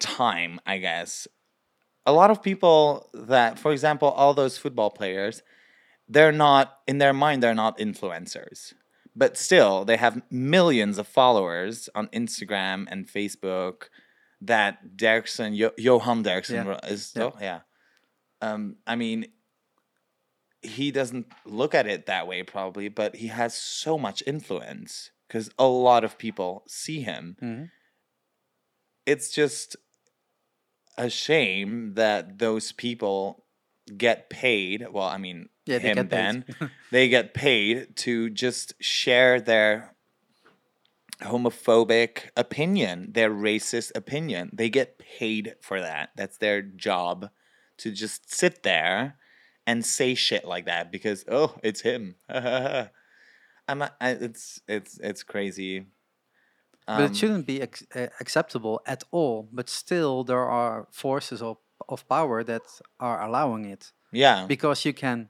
time, 0.00 0.58
I 0.66 0.78
guess. 0.78 1.28
A 2.06 2.12
lot 2.12 2.32
of 2.32 2.42
people 2.42 3.08
that, 3.14 3.60
for 3.60 3.70
example, 3.70 4.08
all 4.08 4.34
those 4.34 4.58
football 4.58 4.90
players, 4.90 5.42
they're 6.08 6.32
not 6.32 6.78
in 6.88 6.98
their 6.98 7.12
mind 7.12 7.44
they're 7.44 7.54
not 7.54 7.78
influencers. 7.78 8.72
But 9.14 9.36
still, 9.36 9.84
they 9.84 9.96
have 9.96 10.22
millions 10.32 10.98
of 10.98 11.06
followers 11.06 11.88
on 11.94 12.08
Instagram 12.08 12.86
and 12.90 13.06
Facebook 13.06 13.84
that 14.42 14.96
Derksen, 14.96 15.56
jo- 15.56 15.74
Johan 15.76 16.24
Derksen 16.24 16.64
Yeah. 16.64 16.78
is 16.84 16.90
Yeah. 16.90 16.96
still, 16.96 17.36
yeah. 17.40 17.60
Um, 18.40 18.76
I 18.86 18.96
mean, 18.96 19.26
he 20.62 20.90
doesn't 20.90 21.26
look 21.44 21.74
at 21.74 21.86
it 21.86 22.06
that 22.06 22.26
way 22.26 22.42
probably, 22.42 22.88
but 22.88 23.16
he 23.16 23.28
has 23.28 23.54
so 23.54 23.96
much 23.98 24.22
influence 24.26 25.10
because 25.26 25.50
a 25.58 25.66
lot 25.66 26.04
of 26.04 26.18
people 26.18 26.64
see 26.68 27.00
him. 27.02 27.36
Mhm. 27.42 27.70
It's 29.06 29.30
just 29.30 29.76
a 30.98 31.08
shame 31.10 31.94
that 31.94 32.38
those 32.38 32.72
people 32.72 33.46
get 33.96 34.28
paid. 34.30 34.86
Well, 34.90 35.06
I 35.06 35.16
mean, 35.18 35.48
Yeah, 35.66 35.78
they 35.78 35.88
him 35.88 36.08
then 36.08 36.44
they 36.90 37.08
get 37.08 37.32
paid 37.34 37.96
to 37.98 38.28
just 38.30 38.74
share 38.80 39.40
their 39.40 39.94
homophobic 41.22 42.30
opinion, 42.36 43.10
their 43.12 43.30
racist 43.30 43.92
opinion. 43.94 44.50
They 44.52 44.70
get 44.70 44.98
paid 44.98 45.54
for 45.60 45.80
that. 45.80 46.10
That's 46.16 46.38
their 46.38 46.62
job 46.62 47.30
to 47.78 47.90
just 47.90 48.32
sit 48.32 48.62
there 48.62 49.16
and 49.66 49.84
say 49.84 50.14
shit 50.14 50.44
like 50.44 50.66
that 50.66 50.90
because 50.90 51.24
oh, 51.28 51.54
it's 51.62 51.82
him. 51.82 52.16
I'm 52.28 53.78
not, 53.78 53.94
I, 54.00 54.10
it's 54.10 54.60
it's 54.66 54.98
it's 54.98 55.22
crazy. 55.22 55.86
but 56.86 56.94
Um, 56.94 57.02
it 57.04 57.16
shouldn't 57.16 57.46
be 57.46 57.62
ex- 57.62 57.86
uh, 57.94 58.08
acceptable 58.20 58.80
at 58.86 59.04
all. 59.12 59.48
But 59.52 59.68
still, 59.68 60.24
there 60.24 60.46
are 60.48 60.88
forces 60.90 61.40
of, 61.40 61.58
of 61.88 62.08
power 62.08 62.42
that 62.44 62.62
are 62.98 63.22
allowing 63.22 63.64
it 63.64 63.92
yeah. 64.12 64.46
because 64.46 64.84
you 64.84 64.92
can 64.92 65.28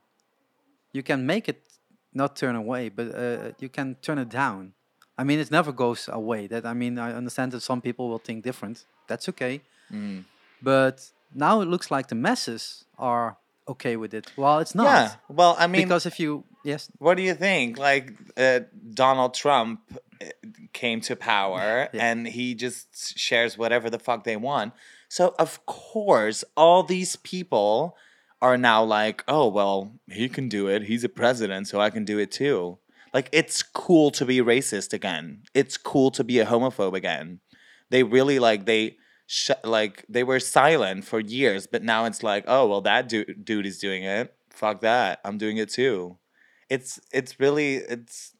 you 0.93 1.03
can 1.03 1.26
make 1.26 1.49
it 1.49 1.68
not 2.12 2.36
turn 2.36 2.57
away, 2.57 2.88
but 2.88 3.14
uh, 3.14 3.53
you 3.59 3.68
can 3.68 3.97
turn 4.01 4.18
it 4.18 4.28
down. 4.28 4.72
I 5.20 5.24
mean, 5.24 5.38
it 5.38 5.50
never 5.50 5.72
goes 5.84 6.08
away. 6.20 6.46
That 6.52 6.64
I 6.64 6.74
mean, 6.82 6.98
I 6.98 7.12
understand 7.20 7.52
that 7.52 7.62
some 7.62 7.80
people 7.80 8.04
will 8.10 8.22
think 8.26 8.38
different. 8.50 8.76
That's 9.08 9.28
okay. 9.28 9.60
Mm. 9.92 10.24
But 10.62 10.96
now 11.34 11.60
it 11.62 11.68
looks 11.68 11.90
like 11.90 12.06
the 12.08 12.14
masses 12.14 12.84
are 12.98 13.36
okay 13.68 13.96
with 13.96 14.14
it. 14.14 14.26
Well, 14.36 14.58
it's 14.64 14.74
not. 14.74 14.84
Yeah. 14.84 15.10
Well, 15.28 15.54
I 15.58 15.66
mean, 15.66 15.82
because 15.82 16.06
if 16.06 16.18
you 16.20 16.44
yes, 16.64 16.90
what 16.98 17.16
do 17.18 17.22
you 17.22 17.34
think? 17.34 17.78
Like 17.78 18.06
uh, 18.36 18.60
Donald 18.94 19.34
Trump 19.34 19.80
uh, 19.92 20.26
came 20.72 21.00
to 21.02 21.16
power 21.16 21.88
Yeah. 21.92 22.10
and 22.10 22.26
he 22.26 22.54
just 22.54 23.18
shares 23.18 23.58
whatever 23.58 23.90
the 23.90 23.98
fuck 23.98 24.24
they 24.24 24.36
want. 24.36 24.72
So 25.08 25.34
of 25.38 25.64
course, 25.66 26.44
all 26.56 26.82
these 26.82 27.16
people 27.16 27.96
are 28.40 28.56
now 28.56 28.82
like, 28.82 29.22
"Oh, 29.28 29.48
well, 29.48 29.92
he 30.08 30.28
can 30.28 30.48
do 30.48 30.66
it. 30.74 30.84
He's 30.90 31.04
a 31.04 31.08
president, 31.22 31.68
so 31.68 31.78
I 31.86 31.90
can 31.90 32.04
do 32.04 32.18
it 32.18 32.30
too." 32.30 32.78
Like 33.12 33.28
it's 33.32 33.62
cool 33.62 34.11
to 34.12 34.24
be 34.24 34.38
racist 34.38 34.92
again. 34.92 35.42
It's 35.54 35.76
cool 35.76 36.11
to 36.12 36.24
be 36.24 36.38
a 36.38 36.46
homophobe 36.46 36.94
again. 36.94 37.40
They 37.90 38.02
really 38.04 38.38
like 38.38 38.66
they 38.66 38.96
sh- 39.26 39.50
like 39.64 40.04
they 40.08 40.22
were 40.22 40.38
silent 40.40 41.04
for 41.04 41.18
years, 41.20 41.66
but 41.66 41.82
now 41.82 42.04
it's 42.04 42.22
like, 42.22 42.44
"Oh, 42.46 42.68
well, 42.68 42.80
that 42.82 43.08
du- 43.08 43.34
dude 43.34 43.66
is 43.66 43.78
doing 43.78 44.04
it. 44.04 44.34
Fuck 44.50 44.80
that. 44.82 45.20
I'm 45.24 45.38
doing 45.38 45.56
it 45.56 45.70
too." 45.70 46.18
it's 46.68 47.00
it's 47.12 47.40
really 47.40 47.76
it's 47.76 48.34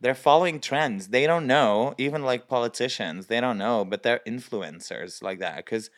they're 0.00 0.14
following 0.14 0.60
trends 0.60 1.08
they 1.08 1.26
don't 1.26 1.46
know 1.46 1.94
even 1.98 2.22
like 2.22 2.48
politicians 2.48 3.26
they 3.26 3.40
don't 3.40 3.58
know 3.58 3.84
but 3.84 4.02
they're 4.02 4.20
influencers 4.26 5.22
like 5.22 5.38
that 5.38 5.56
because 5.58 5.90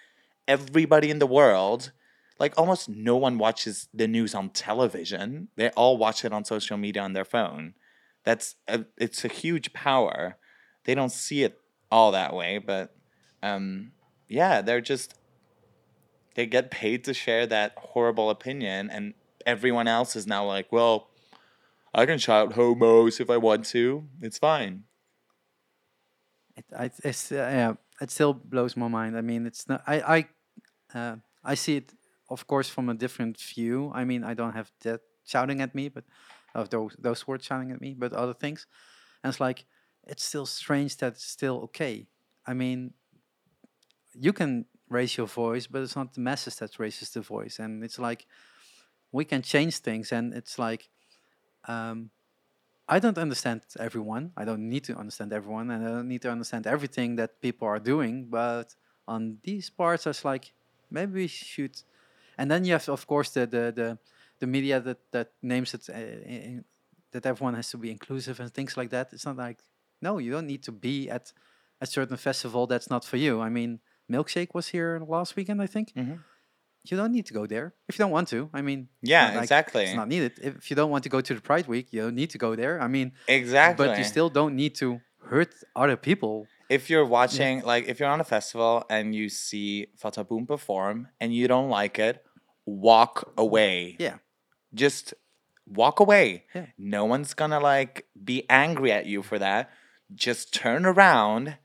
everybody 0.46 1.10
in 1.10 1.18
the 1.18 1.26
world 1.26 1.92
like 2.38 2.54
almost 2.58 2.88
no 2.88 3.16
one 3.16 3.38
watches 3.38 3.88
the 3.94 4.08
news 4.08 4.34
on 4.34 4.50
television 4.50 5.48
they 5.56 5.70
all 5.70 5.96
watch 5.96 6.24
it 6.24 6.32
on 6.32 6.44
social 6.44 6.76
media 6.76 7.02
on 7.02 7.12
their 7.12 7.24
phone 7.24 7.74
that's 8.28 8.56
a, 8.68 8.84
it's 8.98 9.24
a 9.24 9.28
huge 9.28 9.72
power 9.72 10.36
they 10.84 10.94
don't 10.94 11.12
see 11.12 11.42
it 11.42 11.58
all 11.90 12.12
that 12.12 12.34
way 12.34 12.58
but 12.58 12.94
um 13.42 13.92
yeah 14.28 14.60
they're 14.60 14.80
just 14.80 15.14
they 16.34 16.46
get 16.46 16.70
paid 16.70 17.04
to 17.04 17.14
share 17.14 17.46
that 17.46 17.72
horrible 17.76 18.28
opinion 18.30 18.90
and 18.90 19.14
everyone 19.46 19.88
else 19.88 20.14
is 20.14 20.26
now 20.26 20.44
like 20.44 20.70
well 20.70 21.08
I 21.94 22.04
can 22.06 22.18
shout 22.18 22.52
homos 22.52 23.18
if 23.18 23.30
I 23.30 23.38
want 23.38 23.64
to. 23.66 24.04
It's 24.20 24.38
fine. 24.38 24.84
it, 26.58 26.64
I, 26.76 26.90
it's 27.04 27.32
uh, 27.32 27.36
yeah, 27.36 27.74
it 28.00 28.10
still 28.10 28.34
blows 28.34 28.76
my 28.76 28.88
mind. 28.88 29.16
I 29.16 29.22
mean, 29.22 29.46
it's 29.46 29.68
not. 29.68 29.82
I 29.86 29.96
I 30.16 30.98
uh, 30.98 31.16
I 31.44 31.54
see 31.54 31.76
it, 31.76 31.92
of 32.28 32.46
course, 32.46 32.68
from 32.68 32.88
a 32.88 32.94
different 32.94 33.40
view. 33.40 33.90
I 33.94 34.04
mean, 34.04 34.24
I 34.24 34.34
don't 34.34 34.52
have 34.52 34.70
that 34.82 35.00
shouting 35.24 35.60
at 35.60 35.74
me, 35.74 35.88
but 35.88 36.04
of 36.54 36.70
those 36.70 36.96
those 36.98 37.26
words 37.26 37.44
shouting 37.44 37.72
at 37.72 37.80
me, 37.80 37.94
but 37.94 38.12
other 38.12 38.34
things, 38.34 38.66
and 39.22 39.30
it's 39.30 39.40
like 39.40 39.64
it's 40.06 40.24
still 40.24 40.46
strange 40.46 40.96
that 40.98 41.14
it's 41.14 41.24
still 41.24 41.60
okay. 41.64 42.06
I 42.46 42.54
mean, 42.54 42.94
you 44.14 44.32
can 44.32 44.66
raise 44.88 45.16
your 45.16 45.26
voice, 45.26 45.66
but 45.66 45.82
it's 45.82 45.96
not 45.96 46.14
the 46.14 46.20
masses 46.20 46.56
that 46.56 46.78
raises 46.78 47.10
the 47.10 47.20
voice, 47.20 47.58
and 47.58 47.84
it's 47.84 47.98
like 47.98 48.26
we 49.12 49.24
can 49.24 49.42
change 49.42 49.78
things, 49.78 50.12
and 50.12 50.34
it's 50.34 50.58
like. 50.58 50.88
Um, 51.66 52.10
I 52.88 52.98
don't 53.00 53.18
understand 53.18 53.62
everyone. 53.78 54.32
I 54.36 54.44
don't 54.44 54.68
need 54.68 54.84
to 54.84 54.96
understand 54.96 55.32
everyone, 55.32 55.70
and 55.70 55.86
I 55.86 55.90
don't 55.90 56.08
need 56.08 56.22
to 56.22 56.30
understand 56.30 56.66
everything 56.66 57.16
that 57.16 57.40
people 57.40 57.68
are 57.68 57.78
doing. 57.78 58.26
But 58.30 58.74
on 59.06 59.38
these 59.42 59.68
parts, 59.68 60.06
I 60.06 60.10
was 60.10 60.24
like, 60.24 60.52
maybe 60.90 61.12
we 61.12 61.26
should. 61.26 61.82
And 62.38 62.50
then 62.50 62.64
you 62.64 62.72
have, 62.72 62.88
of 62.88 63.06
course, 63.06 63.30
the 63.30 63.46
the 63.46 63.72
the, 63.72 63.98
the 64.40 64.46
media 64.46 64.80
that 64.80 64.98
that 65.12 65.28
names 65.42 65.74
it 65.74 65.88
uh, 65.88 65.92
i- 65.94 66.34
i- 66.48 66.64
that 67.12 67.24
everyone 67.26 67.54
has 67.54 67.70
to 67.70 67.78
be 67.78 67.90
inclusive 67.90 68.38
and 68.40 68.52
things 68.52 68.76
like 68.76 68.90
that. 68.90 69.12
It's 69.12 69.24
not 69.26 69.36
like 69.36 69.58
no, 70.02 70.18
you 70.18 70.30
don't 70.30 70.46
need 70.46 70.62
to 70.64 70.72
be 70.72 71.08
at 71.10 71.32
a 71.80 71.86
certain 71.86 72.16
festival 72.16 72.66
that's 72.66 72.88
not 72.90 73.04
for 73.04 73.16
you. 73.16 73.40
I 73.40 73.48
mean, 73.48 73.80
Milkshake 74.10 74.54
was 74.54 74.68
here 74.68 75.00
last 75.06 75.36
weekend, 75.36 75.60
I 75.62 75.66
think. 75.66 75.92
Mhm. 75.94 76.18
You 76.84 76.96
don't 76.96 77.12
need 77.12 77.26
to 77.26 77.34
go 77.34 77.46
there 77.46 77.74
if 77.88 77.98
you 77.98 78.02
don't 78.04 78.12
want 78.12 78.28
to. 78.28 78.48
I 78.54 78.62
mean, 78.62 78.88
Yeah, 79.02 79.26
like 79.34 79.42
exactly. 79.42 79.84
It's 79.84 79.94
not 79.96 80.08
needed. 80.08 80.32
If 80.40 80.70
you 80.70 80.76
don't 80.76 80.90
want 80.90 81.02
to 81.04 81.10
go 81.10 81.20
to 81.20 81.34
the 81.34 81.40
Pride 81.40 81.66
Week, 81.66 81.92
you 81.92 82.00
don't 82.02 82.14
need 82.14 82.30
to 82.30 82.38
go 82.38 82.54
there. 82.56 82.80
I 82.80 82.88
mean, 82.88 83.12
Exactly. 83.26 83.86
but 83.88 83.98
you 83.98 84.04
still 84.04 84.30
don't 84.30 84.54
need 84.54 84.74
to 84.76 85.00
hurt 85.30 85.52
other 85.74 85.96
people. 85.96 86.46
if 86.70 86.90
you're 86.90 87.06
watching, 87.20 87.62
like, 87.72 87.84
if 87.88 87.98
you're 87.98 88.10
on 88.16 88.20
a 88.20 88.30
festival 88.36 88.84
and 88.90 89.14
you 89.14 89.26
see 89.30 89.86
Fata 89.96 90.22
Boom 90.22 90.46
perform 90.46 91.08
and 91.20 91.28
you 91.34 91.48
don't 91.48 91.70
like 91.80 91.98
it, 91.98 92.22
walk 92.66 93.32
away. 93.38 93.96
Yeah. 93.98 94.18
Just 94.74 95.14
walk 95.66 96.00
away. 96.00 96.44
Yeah. 96.54 96.66
No 96.76 97.04
one's 97.04 97.34
gonna 97.34 97.60
like 97.60 98.06
be 98.24 98.44
angry 98.50 98.92
at 98.92 99.06
you 99.06 99.22
for 99.22 99.38
that. 99.38 99.70
Just 100.14 100.52
turn 100.54 100.86
around 100.86 101.56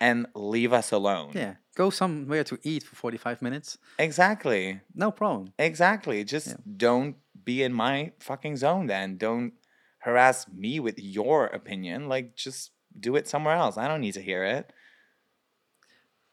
and 0.00 0.26
leave 0.34 0.72
us 0.72 0.90
alone. 0.92 1.30
Yeah. 1.34 1.54
Go 1.76 1.90
somewhere 1.90 2.44
to 2.44 2.58
eat 2.62 2.82
for 2.84 2.94
45 2.96 3.42
minutes. 3.42 3.78
Exactly. 3.98 4.80
No 4.94 5.10
problem. 5.10 5.52
Exactly. 5.58 6.24
Just 6.24 6.48
Yeah. 6.48 6.54
don't 6.76 7.16
be 7.44 7.62
in 7.62 7.72
my 7.72 8.12
fucking 8.20 8.56
zone 8.56 8.86
then. 8.86 9.16
Don't 9.16 9.52
harass 9.98 10.46
me 10.48 10.78
with 10.80 10.98
your 10.98 11.46
opinion. 11.46 12.08
Like 12.08 12.34
just 12.36 12.70
do 12.98 13.16
it 13.16 13.26
somewhere 13.28 13.56
else. 13.56 13.76
I 13.76 13.88
don't 13.88 14.00
need 14.00 14.14
to 14.14 14.22
hear 14.22 14.44
it. 14.44 14.72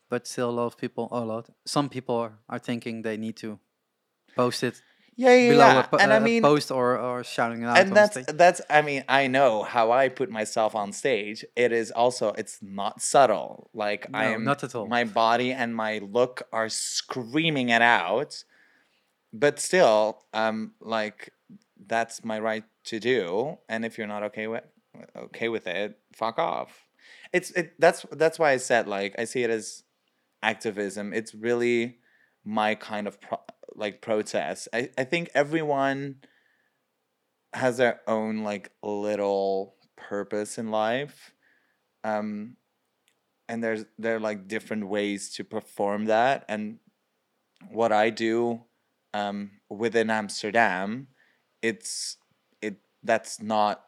But 0.09 0.27
still, 0.27 0.49
a 0.49 0.51
lot 0.51 0.65
of 0.65 0.77
people, 0.77 1.07
a 1.11 1.21
lot, 1.21 1.49
some 1.65 1.87
people 1.89 2.15
are, 2.15 2.33
are 2.49 2.59
thinking 2.59 3.01
they 3.01 3.15
need 3.17 3.37
to 3.37 3.59
post 4.35 4.61
it 4.63 4.81
Yeah, 5.21 5.35
yeah, 5.35 5.49
below 5.51 5.67
yeah. 5.67 5.87
a, 5.91 5.95
and 5.97 6.13
I 6.13 6.15
a 6.17 6.19
mean 6.19 6.41
post 6.41 6.71
or, 6.71 6.97
or 6.97 7.23
shouting 7.23 7.61
it 7.61 7.67
out. 7.67 7.77
and 7.77 7.95
that's 7.95 8.13
stage. 8.13 8.25
that's 8.33 8.59
I 8.71 8.81
mean, 8.81 9.03
I 9.07 9.27
know 9.27 9.61
how 9.61 9.91
I 9.91 10.09
put 10.09 10.31
myself 10.31 10.73
on 10.73 10.91
stage. 10.91 11.45
It 11.55 11.71
is 11.71 11.91
also 11.91 12.33
it's 12.41 12.57
not 12.61 13.03
subtle. 13.03 13.69
Like 13.71 14.07
I 14.15 14.25
am 14.25 14.43
not 14.43 14.63
at 14.63 14.73
all. 14.73 14.87
my 14.87 15.03
body 15.03 15.51
and 15.51 15.75
my 15.75 15.99
look 15.99 16.41
are 16.51 16.69
screaming 16.69 17.69
it 17.69 17.83
out. 17.83 18.43
But 19.31 19.59
still, 19.59 20.23
um 20.33 20.73
like 20.81 21.29
that's 21.85 22.25
my 22.25 22.39
right 22.39 22.63
to 22.85 22.99
do. 22.99 23.59
And 23.69 23.85
if 23.85 23.99
you're 23.99 24.07
not 24.07 24.23
okay 24.23 24.47
with 24.47 24.63
okay 25.15 25.49
with 25.49 25.67
it, 25.67 25.99
fuck 26.13 26.39
off. 26.39 26.87
It's 27.31 27.51
it 27.51 27.79
that's 27.79 28.07
that's 28.11 28.39
why 28.39 28.53
I 28.53 28.57
said 28.57 28.87
like 28.87 29.13
I 29.19 29.25
see 29.25 29.43
it 29.43 29.51
as 29.51 29.83
activism. 30.41 31.13
It's 31.13 31.35
really 31.35 31.99
my 32.43 32.73
kind 32.73 33.07
of 33.07 33.21
pro- 33.21 33.45
like 33.75 34.01
protest. 34.01 34.67
I, 34.73 34.89
I 34.97 35.03
think 35.03 35.29
everyone 35.33 36.17
has 37.53 37.77
their 37.77 37.99
own 38.07 38.43
like 38.43 38.71
little 38.81 39.75
purpose 39.95 40.57
in 40.57 40.71
life. 40.71 41.33
um, 42.03 42.57
and 43.49 43.63
there's 43.63 43.85
there 43.99 44.15
are 44.17 44.19
like 44.19 44.47
different 44.47 44.87
ways 44.87 45.29
to 45.35 45.43
perform 45.43 46.05
that. 46.05 46.45
And 46.47 46.79
what 47.71 47.91
I 47.91 48.09
do 48.09 48.61
um, 49.13 49.51
within 49.69 50.09
Amsterdam, 50.09 51.07
it's 51.61 52.17
it 52.61 52.77
that's 53.03 53.41
not 53.41 53.85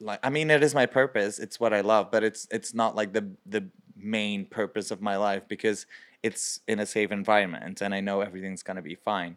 like 0.00 0.20
I 0.22 0.30
mean 0.30 0.50
it 0.50 0.62
is 0.62 0.74
my 0.74 0.86
purpose. 0.86 1.38
It's 1.38 1.60
what 1.60 1.72
I 1.74 1.82
love, 1.82 2.10
but 2.10 2.24
it's 2.24 2.46
it's 2.50 2.74
not 2.74 2.96
like 2.96 3.12
the 3.12 3.30
the 3.46 3.68
main 3.96 4.46
purpose 4.46 4.90
of 4.90 5.02
my 5.02 5.16
life 5.16 5.44
because 5.48 5.86
it's 6.22 6.60
in 6.68 6.78
a 6.78 6.86
safe 6.86 7.10
environment 7.10 7.80
and 7.80 7.94
I 7.94 8.00
know 8.00 8.20
everything's 8.20 8.62
gonna 8.62 8.82
be 8.82 8.94
fine. 8.94 9.36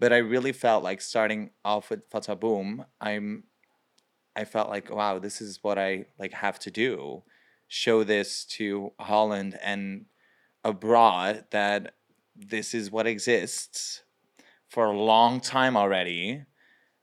But 0.00 0.12
I 0.12 0.18
really 0.18 0.52
felt 0.52 0.82
like 0.82 1.00
starting 1.00 1.50
off 1.64 1.90
with 1.90 2.04
Fata 2.10 2.34
Boom, 2.34 2.84
I'm 3.00 3.44
I 4.36 4.44
felt 4.44 4.68
like 4.68 4.90
wow, 4.90 5.18
this 5.18 5.40
is 5.40 5.60
what 5.62 5.78
I 5.78 6.06
like 6.18 6.32
have 6.32 6.58
to 6.60 6.70
do. 6.70 7.22
Show 7.68 8.04
this 8.04 8.44
to 8.56 8.92
Holland 9.00 9.58
and 9.62 10.06
abroad 10.64 11.44
that 11.50 11.94
this 12.36 12.74
is 12.74 12.90
what 12.90 13.06
exists 13.06 14.02
for 14.68 14.86
a 14.86 14.98
long 14.98 15.40
time 15.40 15.76
already 15.76 16.44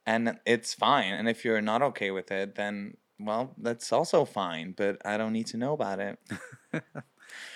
and 0.05 0.39
it's 0.45 0.73
fine. 0.73 1.13
And 1.13 1.29
if 1.29 1.45
you're 1.45 1.61
not 1.61 1.81
okay 1.81 2.11
with 2.11 2.31
it, 2.31 2.55
then 2.55 2.95
well, 3.19 3.53
that's 3.57 3.93
also 3.93 4.25
fine, 4.25 4.73
but 4.75 4.97
I 5.05 5.17
don't 5.17 5.33
need 5.33 5.47
to 5.47 5.57
know 5.57 5.73
about 5.73 5.99
it. 5.99 6.19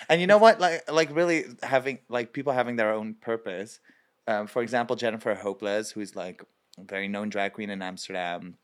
and 0.08 0.20
you 0.20 0.26
know 0.26 0.38
what? 0.38 0.60
Like 0.60 0.90
like 0.90 1.14
really 1.14 1.44
having 1.62 1.98
like 2.08 2.32
people 2.32 2.52
having 2.52 2.76
their 2.76 2.92
own 2.92 3.14
purpose. 3.14 3.80
Um, 4.28 4.46
for 4.46 4.62
example, 4.62 4.96
Jennifer 4.96 5.34
Hopelezz, 5.34 5.92
who's 5.92 6.16
like 6.16 6.42
a 6.78 6.84
very 6.84 7.08
known 7.08 7.28
drag 7.28 7.52
queen 7.52 7.70
in 7.70 7.82
Amsterdam. 7.82 8.56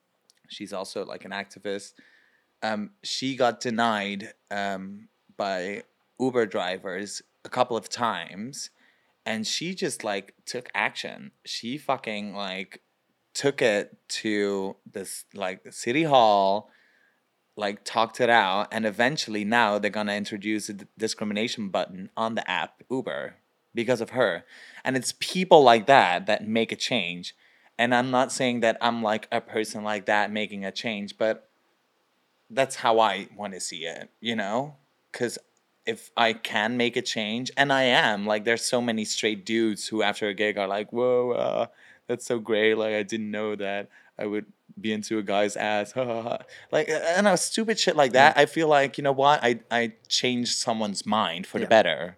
She's 0.48 0.72
also 0.72 1.04
like 1.04 1.24
an 1.24 1.30
activist. 1.30 1.92
Um, 2.62 2.90
she 3.02 3.36
got 3.36 3.60
denied 3.60 4.34
um, 4.50 5.08
by 5.36 5.82
Uber 6.20 6.46
drivers 6.46 7.22
a 7.44 7.48
couple 7.48 7.76
of 7.76 7.88
times, 7.88 8.70
and 9.26 9.46
she 9.46 9.74
just 9.74 10.04
like 10.04 10.34
took 10.46 10.68
action. 10.74 11.32
She 11.44 11.78
fucking 11.78 12.34
like 12.34 12.82
took 13.34 13.62
it 13.62 13.96
to 14.08 14.76
this 14.90 15.24
like 15.34 15.72
city 15.72 16.04
hall 16.04 16.70
like 17.57 17.84
talked 17.84 18.20
it 18.20 18.30
out 18.30 18.68
and 18.72 18.86
eventually 18.86 19.44
now 19.44 19.78
they're 19.78 19.90
going 19.90 20.07
to 20.07 20.14
introduce 20.14 20.68
a 20.68 20.72
d- 20.72 20.86
discrimination 20.96 21.68
button 21.68 22.11
on 22.16 22.34
the 22.34 22.50
app 22.50 22.82
uber 22.90 23.36
because 23.74 24.00
of 24.00 24.11
her. 24.11 24.44
And 24.84 24.96
it's 24.96 25.14
people 25.20 25.62
like 25.62 25.86
that 25.86 26.26
that 26.26 26.46
make 26.46 26.72
a 26.72 26.76
change. 26.76 27.34
And 27.78 27.94
i'm 27.94 28.11
not 28.11 28.30
saying 28.30 28.61
that 28.61 28.76
i'm 28.80 29.03
like 29.03 29.26
a 29.32 29.40
person 29.40 29.82
like 29.82 30.07
that 30.07 30.30
making 30.30 30.64
a 30.64 30.70
change 30.70 31.18
but 31.18 31.48
that's 32.50 32.76
how 32.76 33.00
i 33.00 33.28
want 33.36 33.55
to 33.55 33.61
see 33.61 33.84
it 33.84 34.11
you 34.20 34.36
know? 34.36 34.76
Because 35.11 35.38
if 35.84 36.11
i 36.16 36.32
can 36.32 36.76
make 36.76 36.96
a 36.96 37.03
change 37.03 37.50
and 37.57 37.72
i 37.72 37.82
am 37.82 38.24
like 38.24 38.44
there's 38.44 38.64
so 38.64 38.80
many 38.80 39.05
straight 39.05 39.44
dudes 39.44 39.88
who 39.88 40.03
after 40.03 40.28
a 40.28 40.34
gig 40.34 40.57
are 40.57 40.68
like 40.68 40.92
whoa 40.92 41.32
uh, 41.32 41.66
that's 42.07 42.24
so 42.26 42.38
great 42.38 42.74
like 42.74 42.94
i 42.94 43.03
didn't 43.03 43.30
know 43.30 43.57
that 43.57 43.88
i 44.18 44.24
would 44.24 44.46
be 44.80 44.92
into 44.92 45.18
a 45.18 45.22
guy's 45.22 45.56
ass 45.56 45.94
like 46.70 46.88
and 46.88 47.24
know 47.24 47.36
stupid 47.36 47.78
shit 47.78 47.96
like 47.96 48.12
that 48.12 48.36
i 48.36 48.46
feel 48.46 48.68
like 48.68 48.98
you 48.98 49.04
know 49.04 49.12
what 49.12 49.42
i 49.42 49.60
i 49.70 49.92
changed 50.08 50.52
someone's 50.56 51.04
mind 51.06 51.46
for 51.46 51.58
the 51.58 51.66
better 51.66 52.16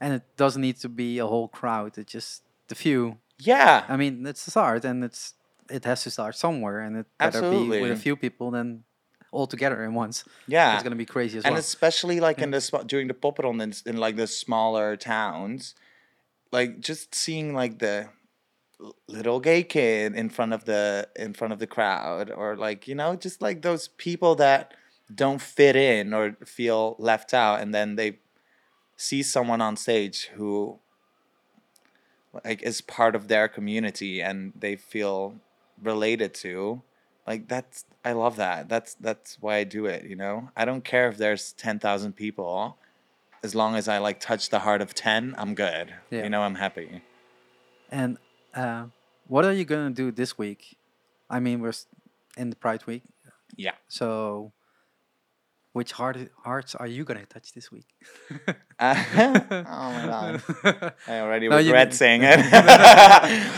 And 0.00 0.12
it 0.12 0.22
doesn't 0.36 0.60
need 0.60 0.76
to 0.84 0.88
be 0.90 1.18
a 1.18 1.26
whole 1.26 1.48
crowd. 1.48 1.96
It's 1.96 2.12
just 2.12 2.42
the 2.68 2.74
few. 2.74 3.16
yeah 3.38 3.84
I 3.88 3.96
mean, 3.96 4.26
it's 4.26 4.46
a 4.46 4.50
start, 4.50 4.84
and 4.84 5.02
it's 5.08 5.32
it 5.76 5.84
has 5.84 6.02
to 6.04 6.10
start 6.10 6.34
somewhere, 6.36 6.78
and 6.84 6.92
it 7.00 7.06
better 7.18 7.40
be 7.40 7.80
with 7.82 7.92
a 7.98 8.02
few 8.06 8.14
people 8.16 8.50
than 8.56 8.84
all 9.32 9.46
together 9.46 9.78
in 9.86 9.94
once. 9.94 10.24
yeah 10.46 10.74
It's 10.74 10.82
gonna 10.86 10.96
be 11.06 11.10
crazy 11.16 11.38
as 11.38 11.44
and 11.44 11.54
well. 11.54 11.60
especially 11.60 12.20
like 12.20 12.38
in 12.44 12.50
the 12.50 12.60
during 12.92 13.08
the 13.08 13.14
Popronde 13.24 13.62
in, 13.66 13.72
in 13.90 13.96
like 14.04 14.16
the 14.16 14.26
smaller 14.26 14.96
towns 14.96 15.74
like 16.52 16.70
just 16.80 17.14
seeing 17.14 17.54
like 17.60 17.78
the 17.78 18.08
little 19.08 19.40
gay 19.40 19.62
kid 19.62 20.14
in 20.14 20.28
front 20.28 20.52
of 20.52 20.64
the 20.64 21.08
in 21.16 21.32
front 21.32 21.52
of 21.52 21.58
the 21.58 21.66
crowd 21.66 22.30
or 22.30 22.56
like 22.56 22.86
you 22.86 22.94
know 22.94 23.16
just 23.16 23.40
like 23.40 23.62
those 23.62 23.88
people 23.88 24.34
that 24.34 24.74
don't 25.14 25.40
fit 25.40 25.76
in 25.76 26.12
or 26.12 26.36
feel 26.44 26.96
left 26.98 27.32
out 27.32 27.60
and 27.60 27.74
then 27.74 27.96
they 27.96 28.18
see 28.96 29.22
someone 29.22 29.60
on 29.60 29.76
stage 29.76 30.26
who 30.34 30.78
like 32.44 32.62
is 32.62 32.80
part 32.80 33.14
of 33.14 33.28
their 33.28 33.48
community 33.48 34.20
and 34.20 34.52
they 34.58 34.76
feel 34.76 35.34
related 35.82 36.34
to 36.34 36.82
like 37.26 37.48
that's 37.48 37.84
i 38.04 38.12
love 38.12 38.36
that. 38.36 38.68
That's 38.68 38.94
that's 38.94 39.38
why 39.40 39.56
i 39.56 39.64
do 39.64 39.86
it 39.86 40.04
you 40.04 40.16
know? 40.16 40.50
I 40.56 40.64
don't 40.64 40.84
care 40.84 41.08
if 41.08 41.16
there's 41.16 41.52
10,000 41.52 42.12
people. 42.14 42.76
As 43.42 43.54
long 43.54 43.74
as 43.76 43.88
i 43.88 43.98
like 43.98 44.20
touch 44.20 44.50
the 44.50 44.60
heart 44.60 44.82
of 44.82 44.94
10 44.94 45.34
i'm 45.38 45.54
good. 45.54 45.94
Yeah. 46.10 46.24
you 46.24 46.30
know 46.30 46.42
i'm 46.42 46.56
happy. 46.56 47.02
And 47.90 48.18
uh, 48.56 48.86
what 49.28 49.44
are 49.44 49.52
you 49.52 49.64
gonna 49.64 49.90
do 49.90 50.10
this 50.10 50.36
week? 50.38 50.78
I 51.30 51.38
mean, 51.40 51.60
we're 51.60 51.72
in 52.36 52.50
the 52.50 52.56
Pride 52.56 52.84
Week, 52.86 53.02
yeah 53.56 53.72
so 53.88 54.52
which 55.72 55.92
heart 55.92 56.16
hearts 56.44 56.74
are 56.74 56.86
you 56.86 57.04
gonna 57.04 57.24
touch 57.26 57.52
this 57.52 57.70
week? 57.72 57.86
oh 58.80 59.88
my 59.96 60.04
god 60.14 60.42
i 61.08 61.20
already 61.20 61.48
No, 61.48 61.56
regret 61.56 61.94
saying 61.94 62.20
it 62.24 62.40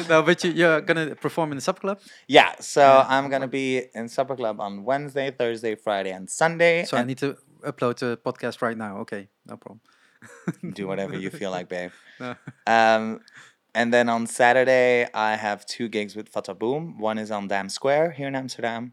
no, 0.09 0.23
but 0.23 0.43
you, 0.45 0.51
you're 0.53 0.81
gonna 0.81 1.15
perform 1.17 1.51
in 1.53 1.57
the 1.59 1.63
Supper 1.63 1.81
Club, 1.81 1.99
yeah 2.29 2.55
so 2.61 2.81
Yeah. 2.83 3.07
i'm 3.09 3.29
gonna 3.31 3.49
be 3.49 3.83
in 3.95 4.09
supper 4.09 4.37
club 4.37 4.61
on 4.61 4.85
wednesday 4.85 5.31
thursday 5.33 5.75
friday 5.75 6.13
and 6.13 6.29
sunday 6.31 6.85
so 6.85 6.97
I 6.97 7.03
need 7.05 7.19
to 7.19 7.37
upload 7.67 7.99
the 7.99 8.17
podcast 8.17 8.63
right 8.63 8.77
now. 8.77 8.99
Okay, 8.99 9.29
no 9.47 9.57
problem. 9.57 9.81
do 10.75 10.87
whatever 10.87 11.17
you 11.19 11.31
feel 11.31 11.51
like 11.51 11.69
babe 11.69 11.91
No. 12.21 12.35
Um, 12.67 13.21
and 13.75 13.93
then 13.93 14.09
on 14.09 14.27
Saturday, 14.27 15.07
I 15.15 15.37
have 15.37 15.67
two 15.67 15.89
gigs 15.89 16.17
with 16.17 16.29
Fata 16.29 16.55
Boom. 16.55 16.99
One 16.99 17.19
is 17.19 17.31
on 17.31 17.49
Dam 17.49 17.69
Square 17.69 18.13
here 18.13 18.29
in 18.29 18.35
Amsterdam, 18.35 18.93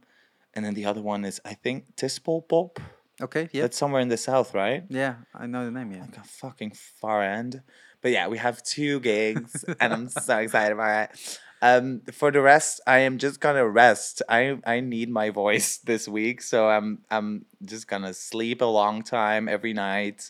and 0.53 0.63
then 0.65 0.73
the 0.73 0.85
other 0.85 1.01
one 1.01 1.25
is 1.25 1.39
I 1.45 1.53
think 1.53 1.95
Tispel 1.95 2.47
Pop. 2.47 2.79
Okay, 3.21 3.47
yeah, 3.53 3.61
That's 3.61 3.77
somewhere 3.77 4.01
in 4.01 4.09
the 4.09 4.17
south, 4.17 4.53
right? 4.53 4.83
yeah, 4.89 5.15
I 5.33 5.47
know 5.47 5.63
the 5.65 5.71
name. 5.71 5.91
Yeah, 5.91 6.01
Like 6.01 6.17
a 6.17 6.23
fucking 6.23 6.71
far 6.71 7.23
end. 7.23 7.61
But 8.01 8.11
yeah, 8.11 8.27
we 8.27 8.37
have 8.37 8.61
two 8.61 8.99
gigs, 8.99 9.63
and 9.79 9.93
I'm 9.93 10.09
so 10.09 10.37
excited 10.39 10.73
about 10.73 11.09
it. 11.11 11.39
Um, 11.61 12.01
for 12.11 12.29
the 12.29 12.41
rest, 12.41 12.81
I 12.85 12.99
am 12.99 13.17
just 13.17 13.39
gonna 13.39 13.67
rest. 13.67 14.21
I 14.29 14.59
I 14.65 14.81
need 14.81 15.09
my 15.09 15.29
voice 15.29 15.77
this 15.83 16.07
week, 16.07 16.41
so 16.41 16.67
I'm 16.69 16.99
I'm 17.09 17.45
just 17.63 17.87
gonna 17.87 18.13
sleep 18.13 18.61
a 18.61 18.65
long 18.65 19.01
time 19.01 19.47
every 19.47 19.73
night, 19.73 20.29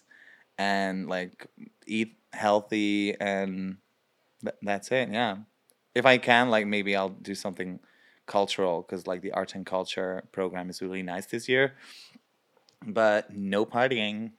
and 0.58 1.10
like 1.10 1.48
eat 1.88 2.18
healthy, 2.34 3.20
and 3.20 3.78
th- 4.46 4.56
that's 4.62 4.92
it. 4.92 5.10
Yeah, 5.12 5.38
if 5.94 6.06
I 6.06 6.18
can, 6.18 6.50
like 6.50 6.66
maybe 6.68 6.96
I'll 6.96 7.10
do 7.10 7.36
something 7.36 7.80
cultural 8.28 8.82
because 8.82 9.06
like 9.08 9.22
the 9.22 9.32
art 9.34 9.56
and 9.56 9.66
culture 9.66 10.24
program 10.32 10.70
is 10.70 10.82
really 10.82 11.04
nice 11.04 11.26
this 11.28 11.48
year. 11.50 11.74
But 12.86 13.34
no 13.36 13.66
partying. 13.66 14.32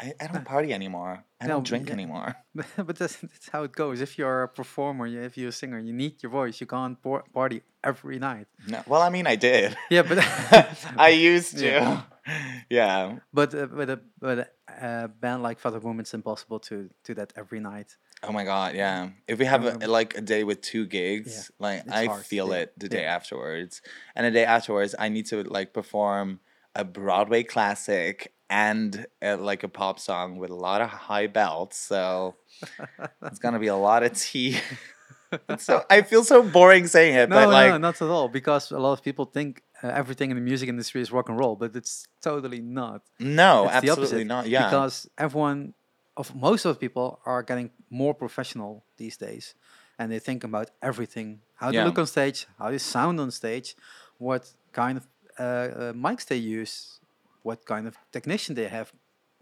I, 0.00 0.12
I 0.20 0.26
don't 0.26 0.44
party 0.44 0.72
anymore. 0.72 1.24
I 1.40 1.46
No, 1.46 1.54
don't 1.54 1.66
drink 1.66 1.86
yeah. 1.86 1.92
anymore. 1.94 2.34
but 2.76 2.96
that's, 2.96 3.16
that's 3.16 3.48
how 3.50 3.62
it 3.62 3.72
goes. 3.72 4.00
If 4.00 4.18
you're 4.18 4.42
a 4.42 4.48
performer, 4.48 5.06
you- 5.06 5.22
if 5.22 5.36
you're 5.38 5.50
a 5.50 5.52
singer, 5.52 5.78
you 5.78 5.92
need 5.92 6.22
your 6.22 6.30
voice. 6.32 6.60
You 6.60 6.66
can't 6.66 6.98
party 7.32 7.62
every 7.82 8.18
night. 8.18 8.46
No, 8.66 8.82
well, 8.88 9.02
I 9.02 9.10
mean, 9.10 9.26
I 9.26 9.36
did. 9.36 9.76
Yeah, 9.90 10.02
but 10.02 10.18
I 10.96 11.08
used 11.32 11.58
to. 11.58 11.66
Yeah. 11.66 12.02
Yeah. 12.70 13.18
but 13.32 13.54
uh, 13.54 13.68
with 13.72 13.90
a 13.90 14.00
with 14.20 14.38
a 14.40 14.48
uh, 14.84 15.06
band 15.08 15.42
like 15.42 15.58
Fata 15.58 15.80
Boom, 15.80 16.00
it's 16.00 16.14
impossible 16.14 16.58
to 16.60 16.88
do 17.04 17.14
that 17.14 17.32
every 17.36 17.60
night. 17.60 17.96
Oh 18.22 18.32
my 18.32 18.44
god. 18.44 18.74
Yeah. 18.74 19.10
If 19.28 19.38
we 19.38 19.44
have 19.44 19.64
a, 19.66 19.72
Um, 19.74 19.80
like 19.90 20.16
a 20.16 20.20
day 20.22 20.44
with 20.44 20.60
two 20.62 20.86
gigs, 20.86 21.50
like 21.58 21.80
it's 21.84 21.92
I 21.92 22.06
hard, 22.06 22.24
feel 22.24 22.48
yeah, 22.48 22.60
it 22.62 22.72
the 22.78 22.88
day 22.88 23.02
yeah. 23.02 23.14
afterwards, 23.14 23.82
and 24.14 24.24
the 24.26 24.30
day 24.30 24.44
afterwards, 24.44 24.94
I 24.98 25.08
need 25.10 25.26
to 25.26 25.42
like 25.42 25.74
perform 25.74 26.40
a 26.74 26.84
Broadway 26.84 27.42
classic 27.42 28.32
and 28.48 29.06
uh, 29.22 29.36
like 29.36 29.62
a 29.62 29.68
pop 29.68 29.98
song 29.98 30.38
with 30.38 30.50
a 30.50 30.54
lot 30.54 30.80
of 30.80 30.88
high 30.88 31.26
belts. 31.26 31.76
So 31.78 32.36
it's 33.22 33.38
gonna 33.38 33.58
be 33.58 33.66
a 33.68 33.76
lot 33.76 34.02
of 34.02 34.18
tea. 34.18 34.58
so 35.58 35.84
I 35.90 36.02
feel 36.02 36.24
so 36.24 36.42
boring 36.42 36.86
saying 36.86 37.14
it, 37.16 37.28
No, 37.28 37.36
but 37.36 37.48
like 37.48 37.70
no, 37.72 37.78
not 37.78 38.00
at 38.00 38.08
all. 38.08 38.28
Because 38.28 38.70
a 38.70 38.78
lot 38.78 38.92
of 38.92 39.02
people 39.02 39.24
think 39.26 39.62
uh, 39.73 39.73
everything 39.88 40.30
in 40.30 40.36
the 40.36 40.42
music 40.42 40.68
industry 40.68 41.00
is 41.00 41.10
rock 41.12 41.28
and 41.28 41.38
roll, 41.38 41.56
but 41.56 41.74
it's 41.76 42.06
totally 42.22 42.60
not. 42.60 43.02
no, 43.18 43.64
It's 43.66 43.74
absolutely 43.74 44.24
not. 44.24 44.46
Yeah. 44.48 44.64
Because 44.64 45.08
everyone, 45.18 45.74
of 46.16 46.34
most 46.34 46.64
of 46.64 46.74
the 46.74 46.80
people, 46.80 47.20
are 47.26 47.42
getting 47.42 47.70
more 47.90 48.14
professional 48.14 48.84
these 48.96 49.16
days, 49.16 49.54
and 49.98 50.10
they 50.12 50.18
think 50.20 50.44
about 50.44 50.70
everything: 50.82 51.40
how 51.56 51.70
Yeah. 51.70 51.80
they 51.80 51.84
look 51.88 51.98
on 51.98 52.06
stage, 52.06 52.46
how 52.58 52.70
they 52.70 52.78
sound 52.78 53.20
on 53.20 53.30
stage, 53.30 53.76
what 54.18 54.42
kind 54.72 54.98
of 54.98 55.06
uh, 55.38 55.42
uh, 55.42 55.92
mics 55.92 56.24
they 56.26 56.36
use, 56.60 57.00
what 57.42 57.64
kind 57.66 57.86
of 57.86 57.96
technician 58.12 58.54
they 58.54 58.68
have 58.68 58.92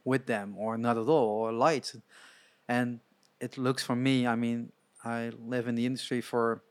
with 0.04 0.26
them, 0.26 0.56
or 0.56 0.76
not 0.78 0.96
at 0.96 1.06
all, 1.06 1.28
or 1.44 1.52
lights. 1.52 1.96
And 2.68 3.00
it 3.40 3.58
looks 3.58 3.82
for 3.84 3.96
me. 3.96 4.26
I 4.26 4.34
mean, 4.36 4.72
I 5.04 5.30
live 5.38 5.68
in 5.68 5.74
the 5.74 5.84
industry 5.86 6.20
for 6.20 6.62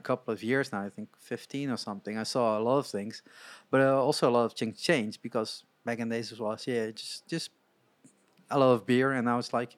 a 0.00 0.06
couple 0.10 0.30
of 0.34 0.40
years 0.42 0.66
now. 0.74 0.82
I 0.88 0.90
think 0.96 1.08
15 1.18 1.70
or 1.74 1.76
something. 1.88 2.14
I 2.24 2.24
saw 2.34 2.58
a 2.58 2.62
lot 2.68 2.78
of 2.82 2.86
things, 2.96 3.22
but 3.70 3.80
uh, 3.80 4.02
also 4.06 4.22
a 4.30 4.34
lot 4.38 4.44
of 4.48 4.52
things 4.60 4.80
changed 4.90 5.18
because 5.22 5.50
back 5.86 5.98
in 6.02 6.08
days 6.08 6.32
as 6.32 6.38
well. 6.40 6.56
So 6.58 6.70
yeah, 6.70 6.90
just 7.00 7.28
just 7.34 7.50
a 8.50 8.58
lot 8.58 8.72
of 8.76 8.80
beer, 8.86 9.12
and 9.12 9.28
I 9.28 9.36
was 9.36 9.52
like, 9.52 9.76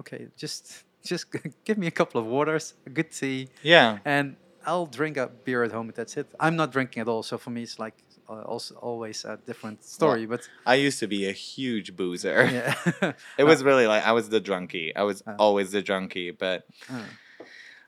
okay, 0.00 0.28
just 0.36 0.84
just 1.10 1.24
give 1.66 1.76
me 1.82 1.86
a 1.86 1.96
couple 2.00 2.20
of 2.22 2.26
waters, 2.26 2.74
a 2.86 2.90
good 2.90 3.10
tea, 3.10 3.48
Yeah. 3.62 3.98
and 4.04 4.36
I'll 4.66 4.86
drink 4.86 5.16
a 5.18 5.26
beer 5.44 5.62
at 5.64 5.72
home. 5.72 5.92
That's 5.94 6.16
it. 6.16 6.26
I'm 6.40 6.56
not 6.56 6.72
drinking 6.72 7.00
at 7.02 7.08
all, 7.08 7.22
so 7.22 7.36
for 7.38 7.50
me 7.50 7.62
it's 7.62 7.78
like 7.78 7.96
uh, 8.28 8.42
also 8.52 8.74
always 8.76 9.24
a 9.24 9.36
different 9.46 9.84
story. 9.84 10.24
but 10.26 10.48
I 10.66 10.76
used 10.86 10.98
to 11.00 11.06
be 11.06 11.28
a 11.28 11.32
huge 11.32 11.88
boozer. 11.96 12.48
yeah, 12.50 13.12
It 13.40 13.44
was 13.44 13.62
really 13.62 13.86
like 13.86 14.04
I 14.10 14.12
was 14.12 14.28
the 14.30 14.40
drunkie. 14.40 14.92
I 14.96 15.02
was 15.02 15.22
Oh. 15.26 15.34
always 15.38 15.68
the 15.76 15.82
drunkie, 15.82 16.32
but 16.38 16.58
Uh, 16.88 17.04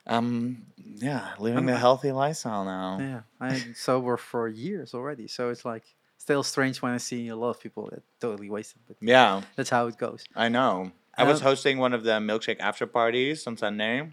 um 0.07 0.63
yeah, 0.99 1.33
living 1.39 1.65
the 1.65 1.73
I'm- 1.73 1.81
healthy 1.81 2.11
lifestyle 2.11 2.65
now. 2.65 2.97
yeah. 2.99 3.21
I'm 3.39 3.73
sober 3.75 4.17
for 4.17 4.47
years 4.47 4.93
already, 4.93 5.27
so 5.27 5.49
it's 5.49 5.65
like 5.65 5.83
still 6.17 6.43
strange 6.43 6.81
when 6.81 6.93
I 6.93 6.97
see 6.97 7.27
a 7.27 7.35
lot 7.35 7.51
of 7.51 7.59
people 7.59 7.89
that 7.91 8.01
totally 8.19 8.49
wasted. 8.49 8.81
But 8.87 8.97
Yeah, 9.01 9.41
that's 9.55 9.69
how 9.69 9.87
it 9.87 9.97
goes. 9.97 10.23
I 10.35 10.49
know. 10.49 10.91
I 11.17 11.23
was 11.23 11.41
Um, 11.41 11.47
hosting 11.47 11.77
one 11.79 11.93
of 11.93 12.03
the 12.03 12.19
milkshake 12.19 12.59
after 12.59 12.85
parties 12.87 13.45
on 13.47 13.57
Sunday. 13.57 14.09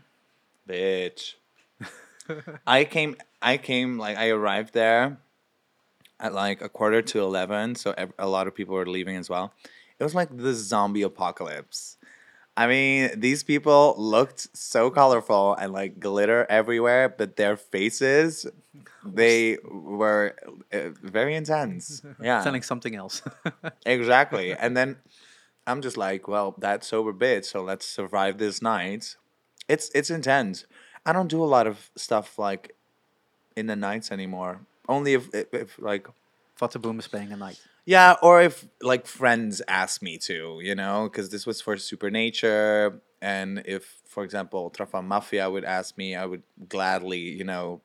Bitch. 0.69 1.35
I 2.67 2.85
came 2.85 3.17
I 3.43 3.57
came 3.59 3.99
like 3.99 4.17
I 4.17 4.29
arrived 4.31 4.73
there 4.75 5.19
at 6.21 6.33
like 6.33 6.63
a 6.63 6.69
quarter 6.69 7.03
to 7.03 7.21
11, 7.21 7.75
so 7.75 7.95
a 8.19 8.29
lot 8.29 8.47
of 8.47 8.55
people 8.55 8.75
were 8.75 8.87
leaving 8.87 9.17
as 9.17 9.29
well. 9.29 9.53
It 9.99 10.05
was 10.05 10.15
like 10.15 10.35
the 10.37 10.55
zombie 10.55 11.03
apocalypse. 11.03 11.97
I 12.57 12.67
mean, 12.69 13.19
these 13.19 13.43
people 13.43 13.95
looked 13.99 14.57
so 14.57 14.91
colorful 14.91 15.55
and 15.55 15.73
like 15.73 15.99
glitter 15.99 16.47
everywhere, 16.49 17.09
but 17.09 17.37
their 17.37 17.57
faces 17.57 18.47
they 19.05 19.59
were 19.65 20.35
uh, 20.73 20.91
very 21.03 21.35
intense. 21.35 22.03
Yeah. 22.23 22.43
Selling 22.43 22.63
something 22.63 22.95
else. 22.95 23.23
Exactly. 23.87 24.53
And 24.55 24.77
then 24.77 24.97
I'm 25.67 25.83
just 25.83 25.97
like, 25.97 26.29
well, 26.29 26.55
that's 26.59 26.87
sober 26.87 27.13
bit, 27.13 27.45
so 27.45 27.63
let's 27.63 27.87
survive 27.87 28.39
this 28.39 28.63
night. 28.63 29.17
It's 29.69 29.91
it's 29.95 30.11
intense. 30.11 30.67
I 31.07 31.13
don't 31.13 31.29
do 31.29 31.43
a 31.43 31.51
lot 31.57 31.67
of 31.67 31.91
stuff 31.97 32.39
like 32.39 32.75
in 33.57 33.67
the 33.67 33.77
nights 33.77 34.11
anymore. 34.13 34.61
Only 34.89 35.15
if 35.15 35.35
if, 35.35 35.53
if 35.53 35.79
like 35.79 36.07
Fata 36.55 36.79
Boom 36.79 36.99
is 36.99 37.09
playing 37.09 37.33
a 37.33 37.37
night. 37.37 37.61
Yeah, 37.87 38.17
or 38.23 38.41
if 38.43 38.67
like 38.81 39.07
friends 39.07 39.61
ask 39.69 40.03
me 40.03 40.19
to, 40.19 40.61
you 40.63 40.75
know, 40.75 41.09
because 41.11 41.31
this 41.31 41.47
was 41.47 41.61
for 41.61 41.77
Supernature, 41.77 43.01
and 43.21 43.63
if, 43.67 44.01
for 44.07 44.25
example, 44.25 44.71
Trafan 44.71 45.05
Mafia 45.05 45.51
would 45.51 45.65
ask 45.65 45.97
me, 45.99 46.15
I 46.15 46.27
would 46.27 46.43
gladly, 46.69 47.19
you 47.19 47.45
know, 47.45 47.83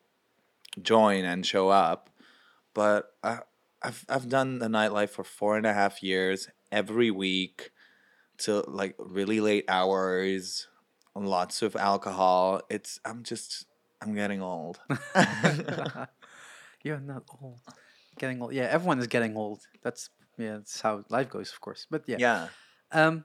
join 0.82 1.26
and 1.26 1.46
show 1.46 1.70
up. 1.70 2.10
But 2.74 3.14
I, 3.24 3.40
I've 3.82 4.06
I've 4.08 4.30
done 4.30 4.60
the 4.60 4.68
nightlife 4.68 5.10
for 5.10 5.24
four 5.24 5.58
and 5.58 5.66
a 5.66 5.74
half 5.74 6.02
years, 6.02 6.48
every 6.72 7.12
week, 7.12 7.72
till 8.38 8.64
like 8.68 8.96
really 8.98 9.42
late 9.42 9.66
hours, 9.68 10.68
lots 11.16 11.62
of 11.62 11.76
alcohol. 11.76 12.62
It's 12.70 13.00
I'm 13.04 13.24
just 13.24 13.66
I'm 14.02 14.16
getting 14.16 14.42
old. 14.42 14.80
You're 16.84 17.02
not 17.02 17.24
old. 17.42 17.60
Getting 18.20 18.42
old. 18.42 18.54
Yeah, 18.54 18.68
everyone 18.70 19.00
is 19.00 19.08
getting 19.08 19.36
old. 19.36 19.60
That's 19.84 20.10
yeah, 20.38 20.58
that's 20.58 20.82
how 20.82 21.04
life 21.10 21.30
goes, 21.30 21.52
of 21.52 21.60
course. 21.62 21.88
But 21.90 22.04
yeah. 22.08 22.18
yeah. 22.20 22.48
Um, 22.92 23.24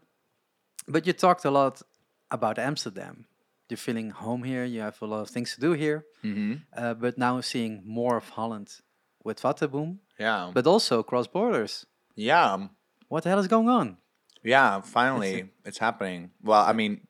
but 0.89 1.07
you 1.07 1.13
talked 1.13 1.45
a 1.45 1.51
lot 1.51 1.83
about 2.31 2.59
Amsterdam. 2.59 3.27
You're 3.69 3.79
feeling 3.79 4.11
home 4.11 4.43
here. 4.43 4.65
You 4.65 4.81
have 4.81 5.01
a 5.03 5.07
lot 5.07 5.21
of 5.21 5.31
things 5.31 5.55
to 5.55 5.61
do 5.61 5.73
here. 5.73 6.05
Mm-hmm. 6.23 6.55
Uh, 6.77 6.95
but 6.95 7.17
now 7.19 7.41
seeing 7.41 7.83
more 7.85 8.17
of 8.17 8.29
Holland 8.31 8.69
with 9.25 9.41
Fata 9.41 9.67
Boom, 9.69 10.01
Yeah. 10.19 10.51
but 10.53 10.67
also 10.67 11.03
cross 11.03 11.27
borders. 11.27 11.87
yeah. 12.15 12.69
What 13.09 13.23
the 13.23 13.31
hell 13.31 13.39
is 13.39 13.49
going 13.49 13.69
on? 13.69 13.97
Yeah, 14.43 14.81
finally, 14.81 15.51
it's 15.65 15.79
happening. 15.79 16.31
Well, 16.43 16.63
I 16.63 16.73
mean, 16.73 17.01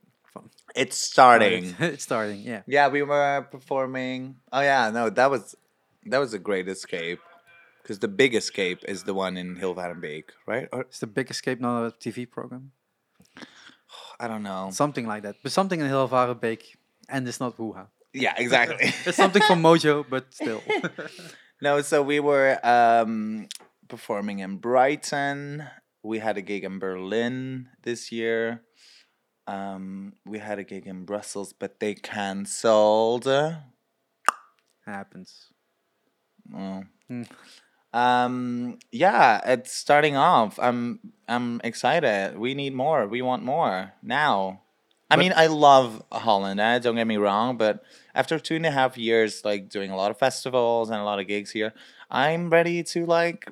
it's 0.76 0.96
starting. 0.96 1.74
it's 1.80 2.04
starting. 2.04 2.40
Yeah. 2.42 2.62
Yeah, 2.66 2.88
we 2.88 3.02
were 3.02 3.46
performing. 3.50 4.36
Oh 4.52 4.60
yeah, 4.60 4.90
no, 4.90 5.10
that 5.10 5.30
was 5.30 5.54
that 6.06 6.18
was 6.18 6.34
a 6.34 6.38
great 6.38 6.68
escape. 6.68 7.20
Because 7.84 7.98
the 7.98 8.08
big 8.08 8.34
escape 8.34 8.82
is 8.88 9.04
the 9.04 9.12
one 9.12 9.36
in 9.36 9.56
Hilvarenbeek, 9.56 10.30
right? 10.46 10.68
Or 10.72 10.80
It's 10.80 11.00
the 11.00 11.06
Big 11.06 11.30
Escape, 11.30 11.60
not 11.60 11.84
a 11.84 11.90
TV 11.90 12.28
program. 12.28 12.72
I 14.18 14.26
don't 14.26 14.42
know. 14.42 14.70
Something 14.72 15.06
like 15.06 15.22
that. 15.24 15.36
But 15.42 15.52
something 15.52 15.80
in 15.80 15.86
Hilvarenbeek, 15.86 16.76
and 17.10 17.28
it's 17.28 17.40
not 17.40 17.58
Wuha. 17.58 17.88
Yeah, 18.14 18.32
exactly. 18.38 18.86
It's 19.06 19.18
something 19.18 19.42
from 19.42 19.60
Mojo, 19.60 20.06
but 20.08 20.32
still. 20.32 20.62
no, 21.60 21.82
so 21.82 22.00
we 22.00 22.20
were 22.20 22.58
um, 22.64 23.48
performing 23.86 24.38
in 24.38 24.56
Brighton. 24.56 25.66
We 26.02 26.20
had 26.20 26.38
a 26.38 26.42
gig 26.42 26.64
in 26.64 26.78
Berlin 26.78 27.68
this 27.82 28.10
year. 28.10 28.62
Um, 29.46 30.14
we 30.24 30.38
had 30.38 30.58
a 30.58 30.64
gig 30.64 30.86
in 30.86 31.04
Brussels, 31.04 31.52
but 31.52 31.80
they 31.80 31.92
cancelled. 31.92 33.28
Happens. 34.86 35.52
Oh. 36.54 36.84
Mm. 37.10 37.28
Um, 37.94 38.78
yeah, 38.90 39.40
it's 39.46 39.72
starting 39.72 40.16
off. 40.16 40.58
I'm 40.60 40.98
I'm 41.28 41.60
excited. 41.64 42.36
We 42.36 42.52
need 42.54 42.74
more. 42.74 43.06
We 43.06 43.22
want 43.22 43.42
more 43.44 43.92
now. 44.02 44.60
I 45.10 45.16
But- 45.16 45.18
mean, 45.20 45.32
I 45.36 45.46
love 45.46 46.02
Holland. 46.10 46.58
Eh? 46.60 46.78
Don't 46.80 46.96
get 46.96 47.06
me 47.06 47.16
wrong, 47.18 47.56
but 47.56 47.84
after 48.14 48.38
two 48.40 48.56
and 48.56 48.66
a 48.66 48.70
half 48.72 48.98
years, 48.98 49.44
like 49.44 49.68
doing 49.68 49.90
a 49.90 49.96
lot 49.96 50.10
of 50.10 50.18
festivals 50.18 50.90
and 50.90 50.98
a 51.00 51.04
lot 51.04 51.20
of 51.20 51.26
gigs 51.28 51.50
here, 51.52 51.72
I'm 52.10 52.50
ready 52.50 52.82
to 52.82 53.06
like 53.06 53.48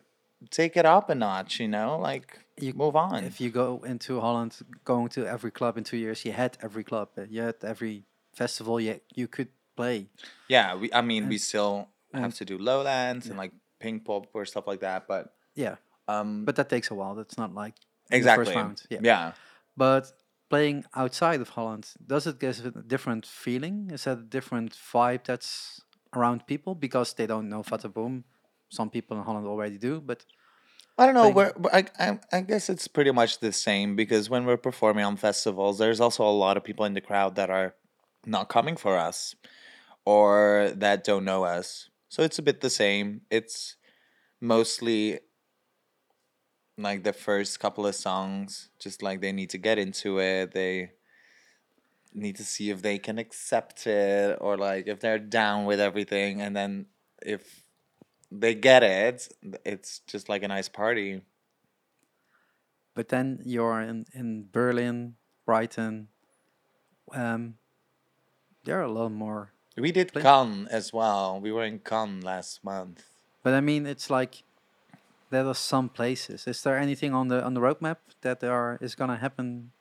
take 0.51 0.77
it 0.77 0.87
up 0.87 1.09
a 1.09 1.15
notch. 1.15 1.61
You 1.61 1.69
know, 1.69 1.97
like 1.99 2.41
You- 2.61 2.75
move 2.75 2.97
on. 2.97 3.25
If 3.25 3.41
you 3.41 3.51
go 3.51 3.81
into 3.87 4.21
Holland, 4.21 4.53
going 4.85 5.09
to 5.11 5.25
every 5.27 5.51
club 5.53 5.77
in 5.79 5.85
two 5.85 5.97
years, 5.99 6.25
you 6.25 6.33
had 6.33 6.59
every 6.61 6.85
club, 6.85 7.09
uh, 7.17 7.23
you 7.31 7.43
had 7.43 7.57
every 7.63 8.05
festival 8.35 8.81
you 8.81 9.01
you 9.15 9.29
could 9.29 9.49
play. 9.77 10.09
yeah, 10.49 10.75
we. 10.75 10.91
I 10.93 11.01
mean, 11.01 11.29
we 11.29 11.39
still 11.39 11.89
have 12.13 12.35
to 12.35 12.45
do 12.45 12.59
Lowlands 12.59 13.27
and 13.29 13.39
like 13.39 13.53
Pink 13.83 14.05
Pop 14.05 14.27
or 14.35 14.45
stuff 14.45 14.67
like 14.67 14.81
that, 14.81 15.07
but 15.07 15.35
Yeah, 15.55 15.77
um, 16.09 16.45
but 16.45 16.57
that 16.57 16.69
takes 16.69 16.91
a 16.91 16.95
while. 16.95 17.15
That's 17.15 17.37
not 17.37 17.55
like 17.55 17.75
exactly. 18.11 18.47
first 18.47 18.57
round. 18.57 18.83
Yeah. 18.91 19.01
yeah. 19.03 19.33
But 19.77 20.13
playing 20.49 20.85
outside 20.95 21.41
of 21.41 21.49
Holland, 21.51 21.89
does 22.07 22.27
it 22.27 22.39
give 22.39 22.59
it 22.65 22.77
a 22.77 22.83
different 22.83 23.27
feeling? 23.27 23.91
Is 23.93 24.05
that 24.05 24.19
a 24.19 24.23
different 24.23 24.73
vibe 24.73 25.25
that's 25.25 25.81
around 26.15 26.47
people 26.47 26.75
because 26.75 27.15
they 27.15 27.27
don't 27.27 27.49
know 27.49 27.63
Fata 27.63 27.89
Boom? 27.89 28.25
Some 28.69 28.91
people 28.91 29.19
in 29.19 29.25
Holland 29.25 29.47
already 29.47 29.79
do, 29.79 30.01
but 30.01 30.25
I 30.99 31.07
don't 31.07 31.15
know. 31.15 31.31
We're, 31.31 31.53
I, 31.73 31.85
I 31.99 32.19
I 32.33 32.41
guess 32.41 32.69
it's 32.69 32.87
pretty 32.87 33.13
much 33.13 33.41
the 33.41 33.53
same 33.53 33.97
because 33.97 34.31
when 34.31 34.45
we're 34.45 34.57
performing 34.57 35.05
on 35.05 35.17
festivals, 35.17 35.79
there's 35.79 36.01
also 36.01 36.25
a 36.25 36.37
lot 36.45 36.57
of 36.57 36.65
people 36.65 36.85
in 36.85 36.95
the 36.95 37.01
crowd 37.01 37.35
that 37.37 37.51
are 37.51 37.75
not 38.27 38.49
coming 38.49 38.77
for 38.77 38.97
us 38.97 39.35
or 40.05 40.71
that 40.77 41.05
don't 41.05 41.25
know 41.25 41.45
us. 41.45 41.89
So 42.09 42.23
it's 42.23 42.39
a 42.39 42.43
bit 42.43 42.61
the 42.61 42.71
same. 42.71 43.23
It's 43.31 43.77
mostly 44.43 45.21
like 46.79 47.05
the 47.05 47.13
first 47.15 47.61
couple 47.61 47.87
of 47.87 47.95
songs, 47.95 48.71
just 48.79 49.03
like 49.03 49.21
they 49.23 49.33
need 49.33 49.51
to 49.51 49.59
get 49.59 49.79
into 49.79 50.19
it. 50.21 50.53
They 50.53 50.93
need 52.15 52.37
to 52.37 52.45
see 52.45 52.71
if 52.71 52.83
they 52.83 52.99
can 52.99 53.19
accept 53.19 53.87
it 53.87 54.39
or 54.41 54.57
like 54.59 54.87
if 54.89 55.01
they're 55.01 55.19
down 55.19 55.65
with 55.67 55.81
everything. 55.81 56.43
And 56.43 56.57
then 56.57 56.87
if 57.23 57.65
they 58.31 58.55
get 58.55 58.83
it, 58.83 59.29
it's 59.65 60.01
just 60.01 60.29
like 60.29 60.43
a 60.43 60.49
nice 60.49 60.69
party. 60.69 61.23
but 62.95 63.09
then 63.09 63.41
you're 63.45 63.81
in 63.81 64.07
in 64.13 64.49
Berlin, 64.53 65.17
Brighton. 65.47 66.09
Um, 67.13 67.59
there 68.65 68.79
are 68.81 68.85
a 68.85 68.93
lot 68.93 69.11
more 69.11 69.53
We 69.77 69.93
did 69.93 70.13
Cannes 70.13 70.69
as 70.69 70.93
well. 70.93 71.41
We 71.41 71.53
were 71.53 71.65
in 71.65 71.81
Cannes 71.81 72.23
last 72.25 72.65
month. 72.65 73.12
But 73.43 73.55
I 73.55 73.61
mean, 73.61 73.87
it's 73.87 74.09
like 74.11 74.43
there 75.31 75.47
are 75.47 75.55
some 75.55 75.89
places. 75.89 76.47
Is 76.47 76.63
there 76.63 76.79
anything 76.79 77.15
on 77.15 77.29
the 77.29 77.43
on 77.43 77.55
the 77.55 77.61
roadmap 77.61 77.97
that 78.21 78.41
there 78.41 78.53
are, 78.53 78.79
is 78.81 78.95
gonna 78.95 79.17
happen 79.17 79.73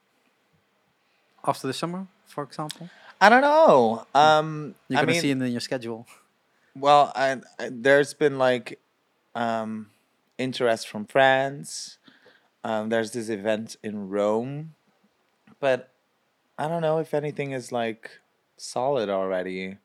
after 1.46 1.68
the 1.68 1.74
summer, 1.74 2.08
for 2.26 2.44
example? 2.44 2.90
I 3.20 3.30
don't 3.30 3.42
know. 3.42 4.06
Um, 4.16 4.76
You're 4.88 5.00
I 5.00 5.02
gonna 5.04 5.12
mean, 5.14 5.22
see 5.22 5.30
it 5.30 5.42
in 5.42 5.52
your 5.52 5.62
schedule. 5.62 6.08
well, 6.76 7.12
I, 7.16 7.38
I, 7.60 7.70
there's 7.72 8.14
been 8.16 8.38
like 8.40 8.80
um, 9.36 9.90
interest 10.38 10.88
from 10.88 11.06
France. 11.06 11.98
Um, 12.64 12.90
there's 12.90 13.12
this 13.12 13.30
event 13.30 13.76
in 13.84 14.10
Rome, 14.10 14.76
but 15.60 15.90
I 16.58 16.68
don't 16.68 16.82
know 16.82 17.00
if 17.00 17.14
anything 17.14 17.52
is 17.52 17.72
like 17.72 18.22
solid 18.58 19.10
already. 19.10 19.78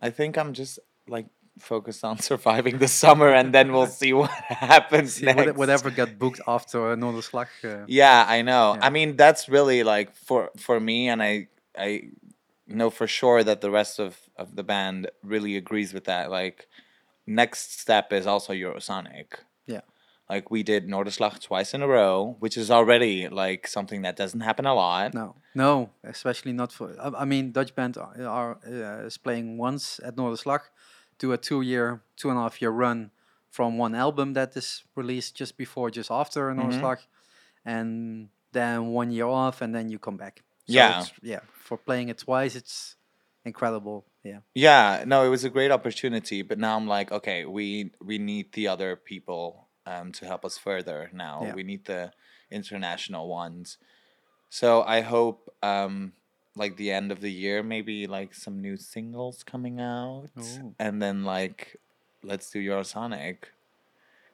I 0.00 0.10
think 0.10 0.36
I'm 0.36 0.52
just 0.52 0.78
like 1.08 1.26
focused 1.58 2.04
on 2.04 2.18
surviving 2.30 2.78
the 2.78 2.88
summer, 2.88 3.28
and 3.30 3.52
then 3.52 3.72
we'll 3.72 3.86
see 3.86 4.12
what 4.12 4.30
happens 4.48 5.14
See 5.14 5.26
next. 5.26 5.56
whatever 5.56 5.90
got 5.90 6.18
booked 6.18 6.40
after 6.46 6.78
Noorderslag. 6.96 7.48
Uh, 7.64 7.84
Yeah, 7.86 8.24
I 8.28 8.42
know. 8.42 8.74
Yeah. 8.74 8.86
I 8.86 8.90
mean, 8.90 9.16
that's 9.16 9.48
really 9.48 9.82
like 9.82 10.14
for 10.14 10.50
for 10.56 10.80
me, 10.80 11.08
and 11.08 11.22
I 11.22 11.48
I 11.78 12.10
know 12.66 12.90
for 12.90 13.06
sure 13.06 13.44
that 13.44 13.60
the 13.60 13.70
rest 13.70 13.98
of 13.98 14.16
of 14.36 14.56
the 14.56 14.62
band 14.62 15.10
really 15.22 15.56
agrees 15.56 15.92
with 15.94 16.04
that. 16.04 16.30
Like, 16.30 16.68
next 17.26 17.78
step 17.80 18.12
is 18.12 18.26
also 18.26 18.52
Eurosonic. 18.52 19.26
Yeah. 19.66 19.80
Like 20.28 20.50
we 20.50 20.62
did 20.62 20.88
Noorderslag 20.88 21.40
twice 21.40 21.72
in 21.74 21.82
a 21.82 21.86
row, 21.88 22.36
which 22.40 22.56
is 22.56 22.70
already 22.70 23.28
like 23.28 23.66
something 23.68 24.02
that 24.02 24.16
doesn't 24.16 24.40
happen 24.40 24.66
a 24.66 24.74
lot. 24.74 25.14
No, 25.14 25.36
no, 25.54 25.90
especially 26.02 26.52
not 26.52 26.72
for. 26.72 26.94
I, 27.00 27.22
I 27.22 27.24
mean, 27.24 27.52
Dutch 27.52 27.74
band 27.74 27.96
are, 27.96 28.14
are 28.26 28.58
uh, 28.66 29.06
is 29.06 29.16
playing 29.18 29.56
once 29.58 30.00
at 30.04 30.16
Noorderslag, 30.16 30.62
do 31.18 31.32
a 31.32 31.38
two-year, 31.38 32.02
two 32.16 32.30
and 32.30 32.38
a 32.38 32.42
half 32.42 32.60
year 32.60 32.70
run 32.70 33.10
from 33.50 33.78
one 33.78 33.94
album 33.94 34.34
that 34.34 34.56
is 34.56 34.84
released 34.94 35.34
just 35.34 35.56
before, 35.56 35.90
just 35.90 36.10
after 36.10 36.50
Mhm. 36.50 36.56
Noorderslag, 36.58 37.06
and 37.64 38.28
then 38.52 38.88
one 38.88 39.10
year 39.10 39.26
off, 39.26 39.60
and 39.62 39.74
then 39.74 39.88
you 39.88 39.98
come 39.98 40.16
back. 40.16 40.42
So 40.66 40.72
Yeah. 40.74 41.04
yeah. 41.22 41.40
For 41.54 41.76
playing 41.78 42.08
it 42.08 42.18
twice, 42.18 42.54
it's 42.54 42.96
incredible. 43.44 44.04
Yeah, 44.24 44.40
Yeah, 44.54 45.04
no, 45.06 45.24
it 45.24 45.28
was 45.28 45.44
a 45.44 45.50
great 45.50 45.70
opportunity, 45.70 46.42
but 46.42 46.58
now 46.58 46.76
I'm 46.76 46.86
like, 46.88 47.12
okay, 47.12 47.44
we 47.44 47.92
we 48.00 48.18
need 48.18 48.52
the 48.52 48.68
other 48.68 48.96
people 48.96 49.68
um, 49.86 50.10
to 50.12 50.26
help 50.26 50.44
us 50.44 50.58
further. 50.58 51.10
Now 51.12 51.44
Yeah. 51.44 51.54
we 51.54 51.62
need 51.62 51.84
the 51.84 52.12
international 52.50 53.28
ones. 53.28 53.78
So 54.48 54.82
I 54.82 55.00
hope, 55.02 55.48
um, 55.62 56.12
like 56.56 56.76
the 56.76 56.90
end 56.90 57.12
of 57.12 57.20
the 57.20 57.30
year, 57.30 57.62
maybe 57.62 58.06
like 58.06 58.34
some 58.34 58.60
new 58.60 58.76
singles 58.76 59.44
coming 59.44 59.80
out, 59.80 60.28
Ooh. 60.38 60.74
and 60.78 61.00
then 61.00 61.24
like 61.24 61.76
let's 62.22 62.50
do 62.50 62.58
Eurosonic. 62.58 63.36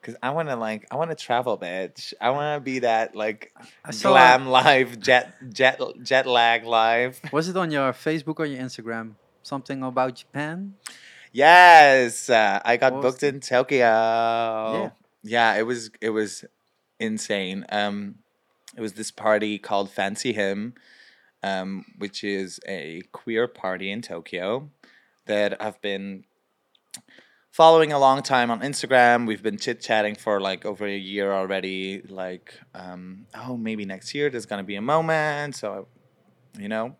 Cause 0.03 0.17
I 0.21 0.31
wanna 0.31 0.57
like 0.57 0.87
I 0.91 0.97
wanna 0.97 1.15
travel, 1.15 1.57
bitch. 1.57 2.13
I 2.21 2.31
wanna 2.31 2.59
be 2.59 2.81
that 2.81 3.15
like 3.15 3.55
saw. 3.91 4.11
glam 4.11 4.49
life, 4.49 4.99
jet 4.99 5.35
jet 5.53 5.81
jet 6.03 6.27
lag 6.27 6.65
life. 6.65 7.21
Was 7.33 7.49
it 7.49 7.57
on 7.57 7.71
your 7.71 7.93
Facebook 7.93 8.41
or 8.41 8.47
your 8.47 8.61
Instagram? 8.61 9.15
Something 9.45 9.83
about 9.83 10.17
Japan? 10.17 10.75
Yes, 11.33 12.29
uh, 12.29 12.61
I 12.65 12.77
got 12.77 12.93
What 12.95 13.03
booked 13.03 13.23
in 13.23 13.41
Tokyo. 13.41 13.79
Yeah. 13.79 14.91
Yeah. 15.23 15.55
it 15.55 15.63
was 15.63 15.91
it 16.01 16.11
was 16.11 16.45
insane. 16.99 17.65
Um, 17.71 18.17
it 18.77 18.81
was 18.81 18.95
this 18.95 19.11
party 19.11 19.59
called 19.59 19.91
Fancy 19.91 20.33
Him, 20.33 20.75
um, 21.43 21.85
which 21.99 22.25
is 22.25 22.61
a 22.67 23.03
queer 23.13 23.47
party 23.49 23.91
in 23.91 24.03
Tokyo 24.03 24.71
that 25.27 25.61
I've 25.63 25.81
been 25.81 26.25
following 27.51 27.93
a 27.93 27.99
long 27.99 28.23
time 28.23 28.51
on 28.51 28.61
Instagram. 28.61 29.27
We've 29.27 29.43
been 29.43 29.59
chit 29.59 29.81
chatting 29.81 30.15
for 30.15 30.41
like 30.41 30.65
over 30.65 30.87
a 30.87 30.97
year 30.97 31.33
already. 31.33 32.03
Like, 32.03 32.59
um, 32.75 33.27
oh, 33.35 33.57
maybe 33.57 33.85
next 33.85 34.15
year 34.15 34.31
there's 34.31 34.47
gonna 34.47 34.65
be 34.65 34.77
a 34.77 34.83
moment. 34.83 35.57
So, 35.57 35.89
you 36.59 36.69
know. 36.69 36.97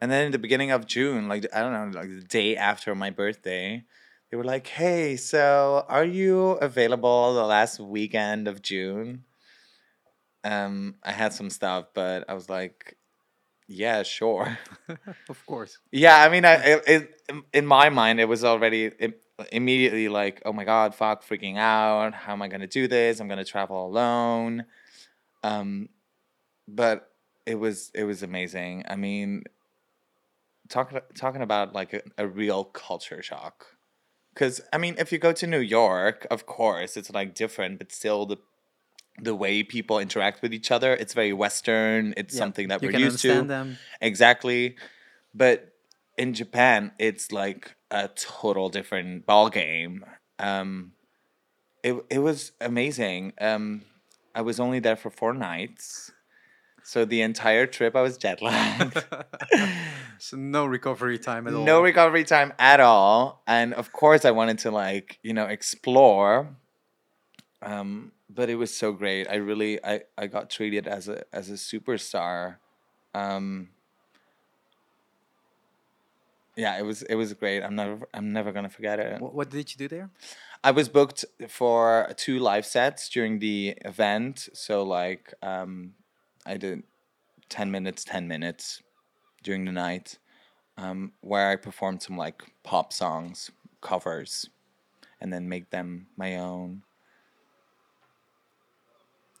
And 0.00 0.10
then 0.10 0.26
in 0.26 0.32
the 0.32 0.38
beginning 0.38 0.70
of 0.70 0.86
June, 0.86 1.28
like 1.28 1.46
I 1.54 1.60
don't 1.60 1.72
know, 1.72 2.00
like 2.00 2.08
the 2.08 2.22
day 2.22 2.56
after 2.56 2.94
my 2.94 3.10
birthday, 3.10 3.84
they 4.30 4.36
were 4.36 4.44
like, 4.44 4.66
"Hey, 4.66 5.16
so 5.16 5.84
are 5.88 6.04
you 6.04 6.52
available 6.52 7.34
the 7.34 7.44
last 7.44 7.80
weekend 7.80 8.48
of 8.48 8.62
June?" 8.62 9.24
Um, 10.42 10.96
I 11.02 11.12
had 11.12 11.34
some 11.34 11.50
stuff, 11.50 11.88
but 11.94 12.24
I 12.30 12.34
was 12.34 12.48
like, 12.48 12.96
"Yeah, 13.70 14.02
sure." 14.02 14.58
of 15.28 15.46
course. 15.46 15.78
Yeah, 15.92 16.20
I 16.22 16.28
mean, 16.28 16.44
I, 16.44 16.80
it, 16.86 17.20
in 17.52 17.66
my 17.66 17.88
mind, 17.88 18.18
it 18.18 18.28
was 18.28 18.44
already 18.44 18.90
immediately 19.52 20.08
like, 20.08 20.42
oh 20.44 20.52
my 20.52 20.64
god, 20.64 20.94
fuck, 20.94 21.24
freaking 21.24 21.56
out. 21.56 22.14
How 22.14 22.32
am 22.32 22.42
I 22.42 22.48
gonna 22.48 22.66
do 22.66 22.88
this? 22.88 23.20
I'm 23.20 23.28
gonna 23.28 23.44
travel 23.44 23.86
alone. 23.86 24.64
Um, 25.42 25.88
but 26.68 27.10
it 27.46 27.54
was 27.54 27.90
it 27.94 28.04
was 28.04 28.22
amazing. 28.22 28.84
I 28.88 28.96
mean, 28.96 29.44
talking 30.68 31.00
talking 31.14 31.42
about 31.42 31.72
like 31.72 31.92
a, 31.92 32.02
a 32.18 32.26
real 32.26 32.64
culture 32.64 33.22
shock. 33.22 33.66
Because 34.34 34.60
I 34.72 34.78
mean, 34.78 34.94
if 34.98 35.12
you 35.12 35.18
go 35.18 35.32
to 35.32 35.46
New 35.46 35.60
York, 35.60 36.26
of 36.30 36.46
course, 36.46 36.96
it's 36.96 37.10
like 37.12 37.34
different, 37.34 37.78
but 37.78 37.92
still 37.92 38.26
the 38.26 38.38
the 39.18 39.34
way 39.34 39.62
people 39.62 39.98
interact 39.98 40.42
with 40.42 40.54
each 40.54 40.70
other, 40.70 40.94
it's 40.94 41.14
very 41.14 41.32
Western. 41.32 42.14
It's 42.16 42.36
something 42.36 42.68
that 42.68 42.82
you 42.82 42.88
we're 42.88 42.98
used 42.98 43.20
to. 43.22 43.28
understand 43.30 43.50
them. 43.50 43.78
Exactly. 44.00 44.76
But 45.34 45.72
in 46.16 46.34
Japan, 46.34 46.92
it's 46.98 47.32
like 47.32 47.76
a 47.90 48.08
total 48.08 48.68
different 48.68 49.26
ball 49.26 49.48
game. 49.50 50.04
Um, 50.38 50.92
it 51.82 51.96
it 52.10 52.18
was 52.18 52.52
amazing. 52.60 53.32
Um, 53.40 53.82
I 54.34 54.42
was 54.42 54.60
only 54.60 54.80
there 54.80 54.96
for 54.96 55.10
four 55.10 55.32
nights, 55.34 56.12
so 56.82 57.04
the 57.04 57.22
entire 57.22 57.66
trip 57.66 57.96
I 57.96 58.02
was 58.02 58.16
jet 58.16 58.42
lagged. 58.42 59.04
so 60.18 60.36
no 60.36 60.66
recovery 60.66 61.18
time 61.18 61.46
at 61.46 61.54
all. 61.54 61.64
no 61.64 61.82
recovery 61.82 62.24
time 62.24 62.52
at 62.58 62.80
all, 62.80 63.42
and 63.46 63.74
of 63.74 63.92
course 63.92 64.24
I 64.24 64.30
wanted 64.30 64.58
to 64.60 64.70
like 64.70 65.18
you 65.22 65.32
know 65.32 65.46
explore. 65.46 66.56
Um, 67.62 68.12
but 68.34 68.48
it 68.48 68.56
was 68.56 68.74
so 68.74 68.92
great. 68.92 69.28
I 69.28 69.36
really 69.36 69.84
I 69.84 70.02
I 70.16 70.26
got 70.26 70.50
treated 70.50 70.86
as 70.86 71.08
a 71.08 71.24
as 71.32 71.50
a 71.50 71.54
superstar. 71.54 72.56
Um, 73.14 73.70
yeah, 76.56 76.78
it 76.78 76.82
was 76.82 77.02
it 77.02 77.14
was 77.14 77.32
great. 77.34 77.62
I'm 77.62 77.74
never 77.74 78.08
I'm 78.14 78.32
never 78.32 78.52
gonna 78.52 78.68
forget 78.68 78.98
it. 78.98 79.20
What, 79.20 79.34
what 79.34 79.50
did 79.50 79.72
you 79.72 79.78
do 79.78 79.88
there? 79.88 80.10
I 80.62 80.70
was 80.72 80.88
booked 80.88 81.24
for 81.48 82.12
two 82.16 82.38
live 82.38 82.66
sets 82.66 83.08
during 83.08 83.38
the 83.38 83.76
event. 83.84 84.48
So 84.52 84.82
like 84.82 85.34
um, 85.42 85.94
I 86.46 86.56
did 86.56 86.82
ten 87.48 87.70
minutes, 87.70 88.04
ten 88.04 88.28
minutes 88.28 88.82
during 89.42 89.64
the 89.64 89.72
night, 89.72 90.18
um, 90.76 91.12
where 91.20 91.48
I 91.48 91.56
performed 91.56 92.02
some 92.02 92.16
like 92.16 92.42
pop 92.62 92.92
songs, 92.92 93.50
covers, 93.80 94.50
and 95.20 95.32
then 95.32 95.48
make 95.48 95.70
them 95.70 96.06
my 96.16 96.36
own. 96.36 96.82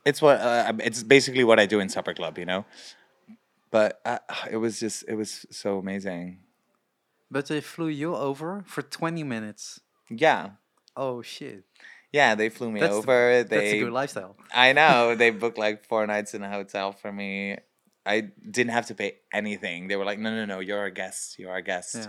It's 0.04 0.22
what 0.22 0.40
uh, 0.40 0.72
it's 0.80 1.02
basically 1.02 1.44
what 1.44 1.58
I 1.60 1.66
do 1.66 1.80
in 1.80 1.88
Supper 1.88 2.14
Club, 2.14 2.38
you 2.38 2.44
know. 2.46 2.64
But 3.70 4.00
uh, 4.04 4.18
it 4.50 4.56
was 4.56 4.80
just 4.80 5.04
it 5.08 5.14
was 5.14 5.46
so 5.50 5.78
amazing. 5.78 6.38
But 7.30 7.46
they 7.46 7.60
flew 7.60 7.88
you 7.88 8.16
over 8.16 8.64
for 8.66 8.82
20 8.82 9.22
minutes. 9.22 9.78
Yeah, 10.08 10.50
Oh 10.96 11.22
shit. 11.22 11.62
yeah. 12.12 12.34
They 12.34 12.48
flew 12.48 12.72
me 12.72 12.80
That's 12.80 12.92
the- 12.92 12.98
over. 12.98 13.44
they 13.44 13.56
That's 13.56 13.72
a 13.74 13.78
good 13.80 13.92
lifestyle. 13.92 14.36
I 14.52 14.72
know 14.72 15.14
they 15.20 15.30
booked 15.30 15.58
like 15.58 15.84
four 15.84 16.04
nights 16.06 16.34
in 16.34 16.42
a 16.42 16.50
hotel 16.50 16.90
for 16.92 17.12
me. 17.12 17.56
I 18.04 18.22
didn't 18.50 18.72
have 18.72 18.86
to 18.86 18.94
pay 18.94 19.18
anything. 19.32 19.86
They 19.86 19.94
were 19.94 20.06
like, 20.06 20.18
"No, 20.18 20.30
no, 20.34 20.44
no, 20.46 20.58
you're 20.60 20.84
a 20.86 20.90
guest. 20.90 21.38
You're 21.38 21.54
a 21.54 21.62
guest." 21.62 21.94
Yeah. 21.94 22.06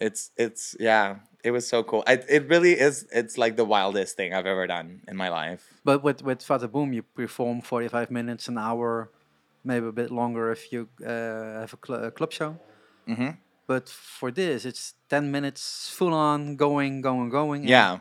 It's 0.00 0.30
it's 0.36 0.76
yeah. 0.80 1.16
It 1.42 1.52
was 1.52 1.66
so 1.66 1.82
cool. 1.82 2.04
I, 2.06 2.20
it 2.28 2.48
really 2.48 2.72
is. 2.78 3.06
It's 3.12 3.38
like 3.38 3.56
the 3.56 3.64
wildest 3.64 4.16
thing 4.16 4.34
I've 4.34 4.46
ever 4.46 4.66
done 4.66 5.00
in 5.08 5.16
my 5.16 5.28
life. 5.30 5.62
But 5.84 6.02
with 6.02 6.22
with 6.22 6.42
Fata 6.42 6.68
Boom, 6.68 6.92
you 6.92 7.02
perform 7.02 7.62
45 7.62 8.10
minutes, 8.10 8.48
an 8.48 8.58
hour, 8.58 9.10
maybe 9.64 9.86
a 9.86 9.92
bit 9.92 10.10
longer 10.10 10.50
if 10.52 10.70
you 10.72 10.88
uh, 11.04 11.60
have 11.64 11.72
a, 11.72 11.78
cl- 11.86 12.04
a 12.04 12.10
club 12.10 12.32
show. 12.32 12.56
hmm 13.06 13.30
But 13.66 13.88
for 13.88 14.30
this, 14.32 14.64
it's 14.64 14.94
10 15.08 15.30
minutes 15.30 15.88
full 15.88 16.12
on, 16.12 16.56
going, 16.56 17.00
going, 17.00 17.30
going. 17.30 17.64
Yeah, 17.68 18.00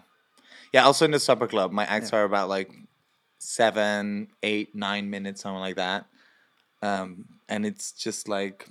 yeah. 0.74 0.84
Also 0.84 1.06
in 1.06 1.12
the 1.12 1.20
supper 1.20 1.48
club, 1.48 1.72
my 1.72 1.86
acts 1.86 2.12
Yeah. 2.12 2.20
are 2.20 2.24
about 2.26 2.50
like 2.50 2.72
seven, 3.40 4.28
eight, 4.44 4.76
nine 4.76 5.10
minutes, 5.10 5.42
something 5.42 5.62
like 5.62 5.76
that. 5.78 6.06
Um, 6.82 7.26
and 7.48 7.66
it's 7.66 7.92
just 7.92 8.28
like 8.28 8.68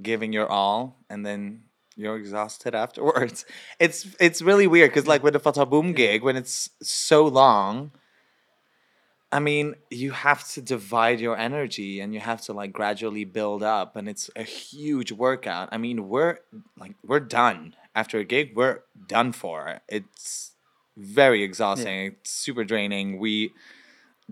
giving 0.00 0.32
your 0.32 0.48
all, 0.48 0.96
and 1.10 1.24
then 1.26 1.67
you're 1.98 2.16
exhausted 2.16 2.74
afterwards. 2.84 3.44
It's 3.78 4.06
it's 4.18 4.40
really 4.40 4.66
weird 4.66 4.90
because 4.90 5.06
like 5.06 5.22
with 5.22 5.34
the 5.34 5.40
Fata 5.40 5.66
Boom 5.66 5.92
gig, 5.92 6.22
when 6.22 6.36
it's 6.36 6.70
so 6.80 7.26
long, 7.26 7.90
I 9.30 9.40
mean, 9.40 9.74
you 9.90 10.12
have 10.12 10.48
to 10.52 10.62
divide 10.62 11.20
your 11.20 11.36
energy 11.36 12.00
and 12.00 12.14
you 12.14 12.20
have 12.20 12.40
to 12.42 12.52
like 12.52 12.72
gradually 12.72 13.24
build 13.24 13.62
up, 13.62 13.96
and 13.96 14.08
it's 14.08 14.30
a 14.36 14.44
huge 14.44 15.12
workout. 15.12 15.68
I 15.72 15.76
mean, 15.76 16.08
we're 16.08 16.38
like 16.78 16.94
we're 17.04 17.20
done 17.20 17.74
after 17.94 18.18
a 18.18 18.24
gig. 18.24 18.52
We're 18.56 18.80
done 19.06 19.32
for. 19.32 19.80
It's 19.88 20.52
very 20.96 21.42
exhausting. 21.42 22.12
It's 22.12 22.30
super 22.30 22.64
draining. 22.64 23.18
We 23.18 23.52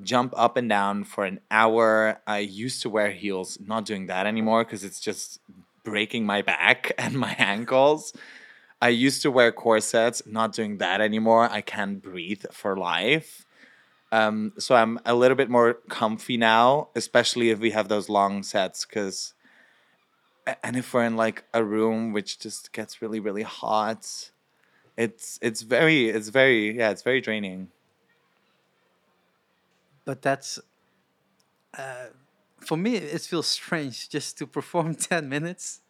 jump 0.02 0.34
up 0.36 0.56
and 0.56 0.68
down 0.68 1.04
for 1.04 1.24
an 1.24 1.40
hour. 1.50 2.20
I 2.26 2.38
used 2.38 2.82
to 2.82 2.90
wear 2.90 3.10
heels, 3.10 3.58
not 3.64 3.84
doing 3.84 4.06
that 4.06 4.26
anymore 4.26 4.64
because 4.64 4.84
it's 4.84 5.00
just 5.00 5.40
breaking 5.86 6.26
my 6.26 6.42
back 6.42 6.92
and 6.98 7.14
my 7.14 7.34
ankles. 7.38 8.12
I 8.82 8.90
used 8.90 9.22
to 9.22 9.30
wear 9.30 9.52
corsets, 9.52 10.20
not 10.26 10.52
doing 10.52 10.78
that 10.78 11.00
anymore. 11.00 11.48
I 11.50 11.62
can't 11.62 12.02
breathe 12.02 12.44
for 12.52 12.76
life. 12.76 13.46
Um, 14.12 14.52
so 14.58 14.74
I'm 14.74 14.98
a 15.06 15.14
little 15.14 15.36
bit 15.36 15.48
more 15.48 15.74
comfy 15.88 16.36
now, 16.36 16.88
especially 16.94 17.50
if 17.50 17.58
we 17.58 17.70
have 17.70 17.88
those 17.88 18.08
long 18.08 18.42
sets. 18.42 18.84
Because, 18.84 19.32
and 20.62 20.76
if 20.76 20.92
we're 20.92 21.04
in 21.04 21.16
like 21.16 21.44
a 21.54 21.64
room 21.64 22.12
which 22.12 22.38
just 22.38 22.72
gets 22.72 23.00
really, 23.00 23.20
really 23.20 23.42
hot, 23.42 24.30
it's 24.96 25.38
it's 25.42 25.62
very 25.62 26.08
it's 26.08 26.28
very 26.28 26.76
yeah 26.76 26.90
it's 26.90 27.02
very 27.02 27.20
draining. 27.20 27.68
But 30.04 30.22
that's, 30.22 30.60
uh, 31.76 32.06
for 32.66 32.76
me, 32.76 32.96
it 32.96 33.22
feels 33.22 33.46
strange 33.46 34.08
just 34.08 34.38
to 34.38 34.46
perform 34.46 34.94
10 35.10 35.28
minutes, 35.28 35.80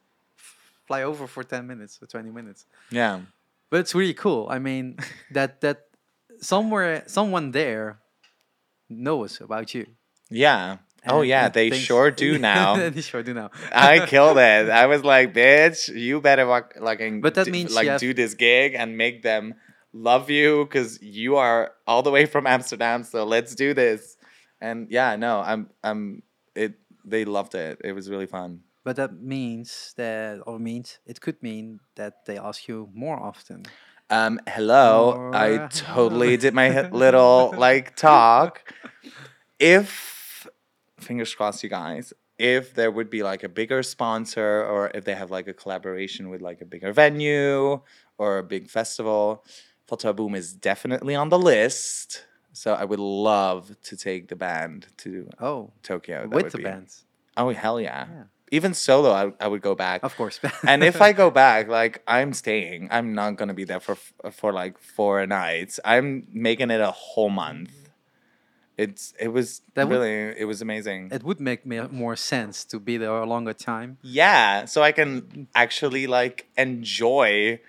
fly 0.87 1.03
over 1.03 1.27
for 1.27 1.43
10 1.43 1.67
minutes 1.67 1.99
or 2.03 2.07
20 2.07 2.31
minutes. 2.31 2.67
Yeah. 2.91 3.21
But 3.71 3.81
it's 3.81 3.95
really 3.95 4.15
cool. 4.15 4.47
I 4.49 4.59
mean, 4.59 4.99
that 5.33 5.61
that 5.61 5.87
somewhere, 6.41 7.03
someone 7.07 7.51
there 7.51 7.99
knows 8.89 9.41
about 9.41 9.75
you. 9.75 9.87
Yeah. 10.31 10.79
oh 11.09 11.23
yeah, 11.23 11.49
they 11.49 11.71
sure 11.71 12.11
do 12.11 12.39
now. 12.53 12.91
they 12.91 13.01
sure 13.01 13.23
do 13.23 13.35
now. 13.35 13.51
I 13.73 14.07
killed 14.07 14.39
it. 14.39 14.71
I 14.71 14.87
was 14.87 15.05
like, 15.05 15.35
bitch, 15.35 15.89
you 15.89 16.21
better 16.21 16.47
walk, 16.47 16.75
like, 16.81 17.01
and 17.01 17.23
But 17.23 17.35
that 17.35 17.49
means 17.49 17.75
like 17.75 17.99
do 17.99 18.13
this 18.15 18.35
gig 18.35 18.75
and 18.75 18.97
make 18.97 19.23
them 19.23 19.55
love 19.93 20.31
you 20.31 20.65
because 20.65 21.01
you 21.03 21.37
are 21.37 21.73
all 21.87 22.03
the 22.03 22.11
way 22.11 22.27
from 22.27 22.47
Amsterdam. 22.47 23.03
So 23.03 23.25
let's 23.25 23.55
do 23.55 23.75
this. 23.75 24.17
And 24.61 24.91
yeah, 24.91 25.17
no, 25.17 25.41
I'm, 25.41 25.71
I'm. 25.83 26.23
It. 26.57 26.75
They 27.05 27.25
loved 27.25 27.55
it. 27.55 27.81
It 27.85 27.93
was 27.93 28.11
really 28.11 28.27
fun. 28.27 28.63
But 28.83 28.97
that 28.97 29.21
means 29.21 29.95
that, 29.97 30.43
or 30.47 30.59
means 30.59 30.99
it 31.07 31.21
could 31.21 31.43
mean 31.43 31.81
that 31.97 32.25
they 32.27 32.39
ask 32.39 32.69
you 32.69 32.89
more 32.95 33.19
often. 33.19 33.65
Um, 34.11 34.41
hello. 34.47 35.33
I 35.35 35.67
totally 35.69 36.37
did 36.37 36.55
my 36.55 36.89
little 36.91 37.53
like 37.57 37.97
talk. 37.97 38.73
If 39.59 40.47
fingers 40.99 41.35
crossed, 41.35 41.63
you 41.65 41.69
guys. 41.69 42.13
If 42.39 42.75
there 42.75 42.91
would 42.91 43.11
be 43.11 43.23
like 43.23 43.43
a 43.43 43.49
bigger 43.49 43.83
sponsor, 43.83 44.63
or 44.63 44.91
if 44.95 45.05
they 45.05 45.15
have 45.15 45.31
like 45.31 45.49
a 45.49 45.55
collaboration 45.55 46.29
with 46.29 46.43
like 46.43 46.61
a 46.61 46.67
bigger 46.67 46.93
venue 46.93 47.81
or 48.19 48.39
a 48.39 48.43
big 48.43 48.69
festival, 48.69 49.45
Fata 49.87 50.13
Boom 50.13 50.35
is 50.35 50.53
definitely 50.53 51.15
on 51.15 51.29
the 51.29 51.39
list. 51.39 52.25
So 52.63 52.69
I 52.83 52.85
would 52.91 52.99
love 53.01 53.63
to 53.89 53.95
take 53.97 54.23
the 54.33 54.37
band 54.37 54.87
to 55.03 55.29
Oh, 55.49 55.71
Tokyo. 55.83 56.19
That 56.23 56.31
with 56.37 56.45
would 56.45 56.53
the 56.53 56.59
be- 56.59 56.65
band, 56.65 56.89
Oh 57.37 57.49
hell 57.53 57.79
yeah! 57.81 58.07
Yeah. 58.17 58.23
Even 58.59 58.73
solo, 58.75 59.11
I, 59.23 59.23
I 59.45 59.49
would 59.49 59.61
go 59.71 59.75
back 59.75 59.99
of 60.05 60.17
course. 60.17 60.37
and 60.73 60.83
if 60.85 60.97
I 61.09 61.13
go 61.13 61.29
back, 61.31 61.63
like 61.69 62.03
I'm 62.07 62.33
staying, 62.33 62.89
I'm 62.97 63.09
not 63.21 63.31
gonna 63.39 63.55
be 63.63 63.65
there 63.71 63.81
for 63.87 63.97
for 64.41 64.51
like 64.63 64.75
four 64.97 65.27
nights. 65.27 65.79
I'm 65.85 66.07
making 66.33 66.71
it 66.71 66.81
a 66.81 66.93
whole 66.93 67.29
month. 67.45 67.73
It's 68.79 69.15
it 69.19 69.29
was 69.37 69.63
That 69.75 69.89
would- 69.89 69.95
really 69.99 70.35
it 70.43 70.47
was 70.53 70.61
amazing. 70.63 71.09
it 71.13 71.23
would 71.29 71.41
make 71.41 71.65
me 71.67 71.77
more 72.05 72.17
sense 72.17 72.57
to 72.71 72.77
be 72.79 72.97
there 72.99 73.11
a 73.11 73.27
longer 73.35 73.55
time. 73.55 73.91
yeah, 74.03 74.65
so 74.67 74.79
I 74.89 74.93
can 74.93 75.49
actually 75.55 76.07
like 76.07 76.37
enjoy 76.57 77.61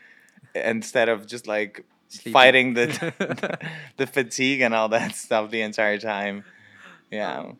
instead 0.53 1.07
of 1.09 1.25
just 1.33 1.45
like 1.47 1.85
Sleeping. 2.09 2.33
fighting 2.33 2.73
the 2.73 3.59
the 3.97 4.07
fatigue 4.07 4.61
and 4.61 4.73
all 4.73 4.89
that 4.89 5.15
stuff 5.15 5.51
the 5.51 5.61
entire 5.61 5.97
time. 5.97 6.43
Yeah. 7.11 7.53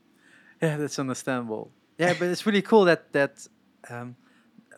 Yeah, 0.62 0.78
that's 0.78 0.98
understandable. 1.00 1.72
Yeah, 1.98 2.14
but 2.18 2.30
it's 2.30 2.46
really 2.46 2.62
cool 2.62 2.86
that 2.86 3.12
that 3.14 3.48
um, 3.90 4.16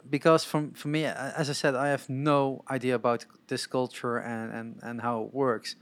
because 0.10 0.44
from 0.44 0.72
for 0.74 0.88
me, 0.88 1.06
as 1.06 1.50
I 1.50 1.54
said, 1.54 1.76
I 1.76 1.90
have 1.90 2.10
no 2.10 2.64
idea 2.70 2.96
about 2.96 3.26
this 3.48 3.68
culture 3.68 4.18
and 4.18 4.52
and 4.52 4.80
and 4.82 5.02
how 5.02 5.24
it 5.24 5.34
works. 5.34 5.76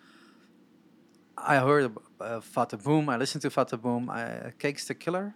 I 1.37 1.57
heard 1.57 1.95
uh, 2.19 2.41
Fata 2.41 2.77
Boom. 2.77 3.09
I 3.09 3.17
listened 3.17 3.43
to 3.43 3.49
Fata 3.49 3.77
Boom. 3.77 4.09
I, 4.09 4.51
Cakes 4.57 4.87
Da 4.87 4.95
Killa. 4.95 5.33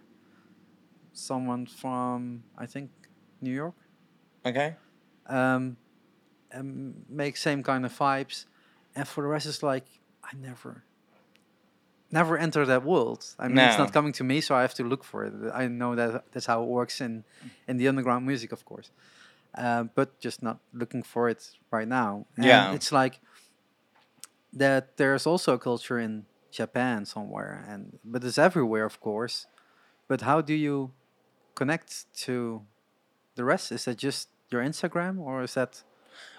Someone 1.12 1.66
from 1.66 2.42
I 2.58 2.66
think 2.66 2.90
New 3.40 3.52
York. 3.52 3.74
Okay. 4.44 4.74
Um, 5.26 5.76
and 6.52 7.04
make 7.08 7.36
same 7.36 7.62
kind 7.62 7.84
of 7.84 7.92
vibes, 7.98 8.46
and 8.94 9.06
for 9.08 9.22
the 9.22 9.28
rest, 9.28 9.46
it's 9.46 9.62
like 9.62 9.86
I 10.22 10.36
never, 10.36 10.84
never 12.10 12.36
enter 12.38 12.64
that 12.66 12.84
world. 12.84 13.24
I 13.38 13.48
mean, 13.48 13.58
it's 13.68 13.78
not 13.78 13.92
coming 13.92 14.12
to 14.14 14.24
me, 14.24 14.40
so 14.40 14.54
I 14.54 14.60
have 14.62 14.74
to 14.74 14.84
look 14.84 15.04
for 15.04 15.24
it. 15.24 15.32
I 15.54 15.66
know 15.68 15.94
that 15.94 16.24
that's 16.32 16.46
how 16.46 16.62
it 16.62 16.68
works 16.68 17.00
in 17.00 17.24
in 17.68 17.76
the 17.78 17.88
underground 17.88 18.26
music, 18.26 18.52
of 18.52 18.64
course, 18.64 18.90
uh, 19.58 19.84
but 19.94 20.20
just 20.20 20.42
not 20.42 20.58
looking 20.72 21.02
for 21.02 21.28
it 21.28 21.50
right 21.70 21.88
now. 21.88 22.26
And 22.36 22.46
Yeah. 22.46 22.74
it's 22.74 22.92
like 22.92 23.20
that. 24.52 24.96
There's 24.96 25.26
also 25.26 25.54
a 25.54 25.58
culture 25.58 25.98
in 25.98 26.26
Japan 26.50 27.06
somewhere, 27.06 27.64
and 27.68 27.98
but 28.04 28.24
it's 28.24 28.38
everywhere, 28.38 28.84
of 28.84 29.00
course. 29.00 29.46
But 30.08 30.20
how 30.22 30.40
do 30.42 30.52
you 30.54 30.92
connect 31.54 32.12
to 32.24 32.62
the 33.36 33.44
rest? 33.44 33.72
Is 33.72 33.84
that 33.84 33.96
just 33.98 34.28
your 34.50 34.62
Instagram, 34.62 35.18
or 35.18 35.42
is 35.42 35.54
that 35.54 35.82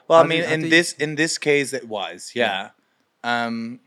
Well, 0.08 0.20
I 0.20 0.24
you- 0.24 0.30
mean, 0.30 0.44
in 0.44 0.70
this 0.70 0.94
in 0.94 1.16
this 1.16 1.38
case, 1.38 1.74
it 1.74 1.88
was 1.88 2.32
yeah. 2.36 2.70
Um, 3.24 3.80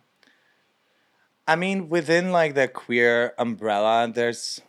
I 1.47 1.56
mean, 1.56 1.88
within 1.88 2.32
like 2.32 2.55
the 2.55 2.68
queer 2.68 3.34
umbrella, 3.38 4.10
there's 4.12 4.60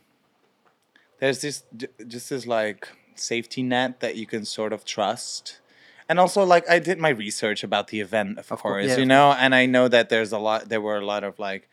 there's 1.19 1.41
this 1.41 1.63
just 2.07 2.29
this 2.29 2.45
like 2.45 2.87
safety 3.15 3.63
net 3.63 3.99
that 4.01 4.15
you 4.15 4.27
can 4.27 4.45
sort 4.45 4.73
of 4.73 4.85
trust, 4.85 5.59
and 6.07 6.19
also 6.19 6.43
like 6.43 6.69
I 6.69 6.79
did 6.79 6.99
my 6.99 7.09
research 7.09 7.63
about 7.63 7.87
the 7.87 7.99
event, 8.01 8.37
of, 8.37 8.51
Of 8.51 8.61
cour- 8.61 8.73
course, 8.73 8.87
yeah, 8.87 8.97
you 8.97 9.05
know, 9.05 9.31
and 9.31 9.55
I 9.55 9.65
know 9.65 9.87
that 9.87 10.09
there's 10.09 10.31
a 10.31 10.37
lot. 10.39 10.69
There 10.69 10.81
were 10.81 10.97
a 10.97 11.05
lot 11.05 11.23
of 11.23 11.39
like 11.39 11.67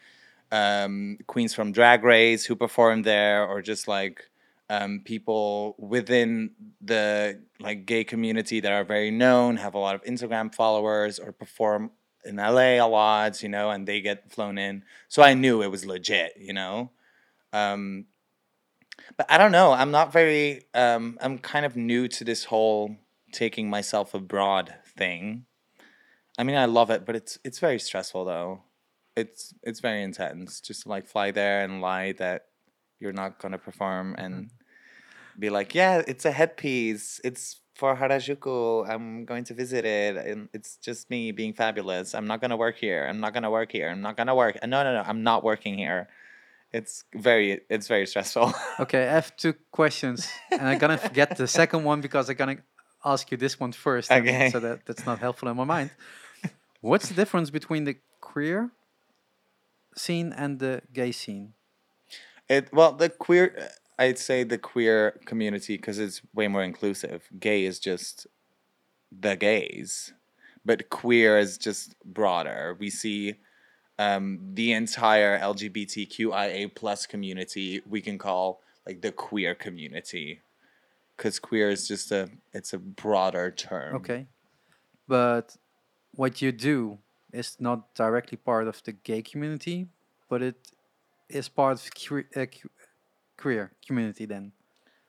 um, 0.52 1.18
queens 1.26 1.52
from 1.52 1.72
Drag 1.72 2.02
Race 2.05 2.46
who 2.46 2.56
performed 2.56 3.05
there, 3.05 3.44
or 3.44 3.60
just 3.60 3.86
like 3.88 4.30
um, 4.74 5.01
people 5.05 5.76
within 5.78 6.51
the 6.80 7.40
like 7.60 7.86
gay 7.86 8.05
community 8.05 8.60
that 8.60 8.72
are 8.72 8.84
very 8.84 9.10
known, 9.10 9.56
have 9.56 9.74
a 9.74 9.78
lot 9.78 9.94
of 9.94 10.02
Instagram 10.05 10.55
followers, 10.55 11.18
or 11.18 11.32
perform 11.32 11.90
in 12.24 12.36
LA 12.36 12.82
a 12.84 12.86
lot, 12.86 13.42
you 13.42 13.48
know, 13.48 13.70
and 13.70 13.86
they 13.86 14.01
get 14.01 14.32
flown 14.32 14.59
in. 14.59 14.82
So 15.09 15.22
I 15.22 15.34
knew 15.34 15.62
it 15.62 15.70
was 15.70 15.84
legit, 15.84 16.34
you 16.38 16.52
know. 16.52 16.90
Um, 17.52 18.06
but 19.16 19.30
I 19.30 19.38
don't 19.38 19.52
know. 19.52 19.72
I'm 19.72 19.90
not 19.90 20.12
very. 20.12 20.62
Um, 20.74 21.18
I'm 21.20 21.38
kind 21.38 21.66
of 21.66 21.76
new 21.76 22.09
to 22.09 22.24
this 22.24 22.44
whole 22.44 22.96
taking 23.32 23.68
myself 23.68 24.14
abroad 24.14 24.74
thing. 24.96 25.44
I 26.38 26.42
mean, 26.42 26.56
I 26.56 26.64
love 26.64 26.90
it, 26.90 27.05
but 27.05 27.14
it's 27.14 27.38
it's 27.44 27.59
very 27.59 27.78
stressful 27.78 28.24
though. 28.24 28.62
It's 29.16 29.55
it's 29.62 29.80
very 29.80 30.02
intense. 30.02 30.60
Just 30.60 30.82
to 30.82 30.88
like 30.88 31.06
fly 31.06 31.30
there 31.30 31.62
and 31.62 31.80
lie 31.80 32.12
that 32.12 32.46
you're 32.98 33.12
not 33.12 33.38
gonna 33.38 33.59
perform 33.59 34.14
and 34.18 34.51
be 35.39 35.51
like, 35.51 35.74
yeah, 35.74 36.02
it's 36.06 36.24
a 36.24 36.31
headpiece. 36.32 37.20
It's 37.24 37.61
for 37.74 37.97
Harajuku. 37.97 38.89
I'm 38.89 39.24
going 39.24 39.44
to 39.44 39.55
visit 39.55 39.85
it, 39.85 40.16
and 40.16 40.48
it's 40.52 40.77
just 40.77 41.11
me 41.11 41.32
being 41.32 41.52
fabulous. 41.52 42.15
I'm 42.15 42.27
not 42.27 42.40
gonna 42.40 42.56
work 42.56 42.77
here. 42.77 43.06
I'm 43.09 43.20
not 43.20 43.35
gonna 43.35 43.51
work 43.51 43.73
here. 43.73 43.89
I'm 43.89 44.01
not 44.01 44.16
gonna 44.16 44.35
work. 44.35 44.59
No, 44.62 44.85
no, 44.85 44.94
no. 44.94 45.02
I'm 45.06 45.23
not 45.23 45.43
working 45.44 45.77
here. 45.77 46.09
It's 46.73 47.05
very 47.15 47.61
it's 47.69 47.86
very 47.89 48.06
stressful. 48.06 48.52
okay? 48.81 49.09
I 49.09 49.12
have 49.12 49.36
two 49.36 49.55
questions, 49.70 50.28
and 50.51 50.62
I'm 50.69 50.78
gonna 50.78 50.98
forget 50.98 51.36
the 51.36 51.47
second 51.47 51.85
one 51.85 52.01
because 52.01 52.28
I'm 52.31 52.36
gonna 52.36 52.59
ask 53.05 53.31
you 53.31 53.36
this 53.36 53.61
one 53.61 53.73
first, 53.73 54.11
Okay. 54.11 54.51
so 54.51 54.61
that 54.61 54.86
that's 54.86 55.05
not 55.06 55.19
helpful 55.19 55.48
in 55.48 55.56
my 55.56 55.65
mind. 55.65 55.90
What's 56.81 57.09
the 57.09 57.15
difference 57.15 57.51
between 57.51 57.85
the 57.85 57.97
queer 58.20 58.70
scene 59.97 60.32
and 60.36 60.59
the 60.59 60.82
gay 60.93 61.12
scene? 61.12 61.55
It 62.48 62.73
well, 62.73 62.93
the 62.93 63.09
queer. 63.09 63.70
I'd 63.99 64.19
say 64.19 64.43
the 64.43 64.59
queer 64.59 65.21
community 65.25 65.77
because 65.77 65.99
it's 65.99 66.21
way 66.35 66.49
more 66.49 66.62
inclusive. 66.62 67.29
Gay 67.39 67.65
is 67.65 67.79
just 67.79 68.27
the 69.12 69.37
gays, 69.37 70.12
but 70.65 70.91
queer 70.91 71.39
is 71.39 71.59
just 71.59 71.95
broader. 72.05 72.77
We 72.79 72.91
see 72.91 73.37
um, 73.99 74.41
the 74.55 74.73
entire 74.73 75.39
LGBTQIA 75.39 76.75
plus 76.75 77.07
community. 77.07 77.83
We 77.89 78.01
can 78.01 78.19
call 78.19 78.61
like 78.87 79.01
the 79.01 79.12
queer 79.12 79.55
community 79.55 80.41
because 81.16 81.39
queer 81.39 81.71
is 81.71 81.87
just 81.87 82.11
a 82.11 82.31
it's 82.53 82.73
a 82.73 82.79
broader 82.79 83.51
term. 83.51 83.97
Okay, 83.97 84.27
but 85.07 85.57
what 86.12 86.43
you 86.43 86.53
do 86.53 86.99
is 87.33 87.57
not 87.61 87.95
directly 87.95 88.39
part 88.39 88.66
of 88.69 88.83
the 88.85 88.93
gay 88.93 89.23
community, 89.23 89.87
but 90.29 90.43
it 90.43 90.57
is 91.29 91.49
part 91.49 91.75
of 91.75 91.95
que- 91.95 92.25
uh, 92.37 92.47
queer 93.36 93.73
community. 93.86 94.27
Then 94.27 94.52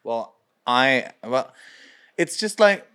Well, 0.04 0.36
I 0.68 1.12
well, 1.24 1.54
it's 2.18 2.38
just 2.38 2.60
like 2.60 2.88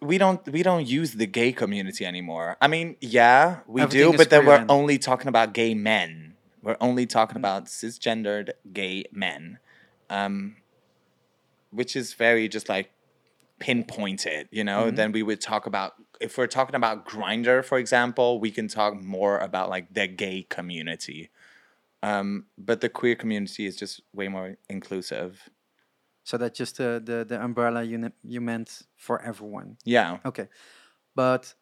we 0.00 0.18
don't 0.18 0.46
we 0.50 0.62
don't 0.62 0.86
use 0.86 1.12
the 1.12 1.26
gay 1.26 1.52
community 1.52 2.04
anymore. 2.04 2.56
I 2.60 2.68
mean, 2.68 2.96
yeah, 3.00 3.60
we 3.66 3.82
Everything 3.82 4.12
do, 4.12 4.16
but 4.16 4.30
then 4.30 4.46
we're 4.46 4.64
only 4.68 4.98
talking 4.98 5.28
about 5.28 5.52
gay 5.52 5.74
men. 5.74 6.34
We're 6.62 6.76
only 6.80 7.06
talking 7.06 7.34
Mm. 7.36 7.40
about 7.40 7.66
cisgendered 7.66 8.50
gay 8.72 9.04
men, 9.12 9.58
um, 10.10 10.56
which 11.70 11.96
is 11.96 12.14
very 12.14 12.48
just 12.48 12.68
like 12.68 12.90
pinpointed. 13.58 14.48
You 14.50 14.64
know, 14.64 14.90
Mhm. 14.90 14.96
then 14.96 15.12
we 15.12 15.22
would 15.22 15.40
talk 15.40 15.66
about 15.66 15.94
if 16.20 16.38
we're 16.38 16.46
talking 16.46 16.76
about 16.76 17.04
Grindr, 17.04 17.64
for 17.64 17.78
example, 17.78 18.38
we 18.38 18.50
can 18.52 18.68
talk 18.68 19.00
more 19.02 19.38
about 19.38 19.68
like 19.70 19.92
the 19.92 20.06
gay 20.06 20.46
community. 20.48 21.30
Um, 22.02 22.46
but 22.58 22.80
the 22.80 22.88
queer 22.88 23.14
community 23.14 23.66
is 23.66 23.76
just 23.76 24.00
way 24.12 24.28
more 24.28 24.56
inclusive. 24.68 25.48
so 26.24 26.36
that's 26.38 26.58
just 26.58 26.76
the 26.76 27.00
the, 27.04 27.24
the 27.24 27.42
umbrella 27.44 27.82
you 27.82 28.10
you 28.24 28.40
meant 28.40 28.82
for 28.96 29.20
everyone. 29.22 29.76
Yeah. 29.84 30.18
Okay, 30.24 30.48
but 31.14 31.54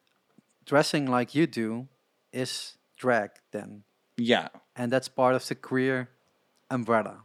dressing 0.67 1.07
like 1.07 1.35
you 1.35 1.47
do 1.47 1.89
is 2.33 2.79
drag 2.97 3.31
then, 3.53 3.83
Yeah. 4.17 4.49
and 4.77 4.93
that's 4.93 5.09
part 5.09 5.35
of 5.35 5.47
the 5.49 5.55
queer 5.55 6.09
umbrella. 6.71 7.25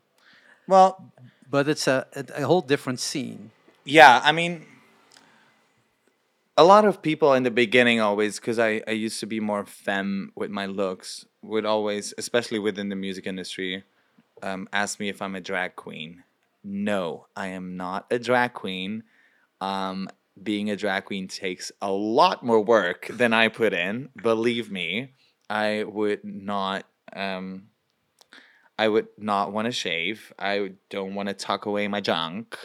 Well, 0.68 1.12
But 1.50 1.68
it's 1.68 1.88
a, 1.88 2.06
a 2.36 2.42
whole 2.48 2.62
different 2.68 3.00
scene. 3.00 3.52
yeah, 3.86 4.20
I 4.24 4.32
mean, 4.32 4.66
a 6.58 6.64
lot 6.64 6.86
of 6.86 7.02
people 7.02 7.34
in 7.34 7.44
the 7.44 7.52
beginning 7.52 8.00
always, 8.00 8.40
because 8.40 8.60
I, 8.60 8.82
I 8.88 8.92
used 8.92 9.20
to 9.20 9.26
be 9.26 9.40
more 9.40 9.66
femme 9.66 10.32
with 10.36 10.50
my 10.50 10.66
looks, 10.66 11.26
would 11.42 11.66
always, 11.66 12.14
especially 12.18 12.60
within 12.60 12.90
the 12.90 12.96
music 12.96 13.28
industry, 13.28 13.84
um, 14.42 14.68
ask 14.72 15.00
me 15.00 15.10
if 15.10 15.22
I'm 15.22 15.36
a 15.36 15.42
drag 15.42 15.76
queen. 15.76 16.24
No, 16.64 17.28
I 17.36 17.48
am 17.48 17.78
not 17.78 18.08
a 18.10 18.20
drag 18.20 18.54
queen. 18.54 19.04
Um, 19.62 20.10
being 20.42 20.70
a 20.70 20.76
drag 20.76 21.06
queen 21.06 21.28
takes 21.28 21.72
a 21.82 21.92
lot 21.92 22.44
more 22.44 22.62
work 22.62 23.08
than 23.10 23.34
I 23.34 23.48
put 23.48 23.74
in. 23.74 24.10
Believe 24.22 24.72
me, 24.72 25.14
I 25.50 25.84
would 25.84 26.24
not. 26.24 26.86
Um, 27.14 27.68
I 28.78 28.90
would 28.90 29.08
not 29.18 29.54
want 29.54 29.68
to 29.68 29.72
shave. 29.72 30.34
I 30.38 30.74
don't 30.90 31.16
want 31.16 31.30
to 31.30 31.34
tuck 31.34 31.66
away 31.66 31.88
my 31.88 32.02
junk. 32.02 32.58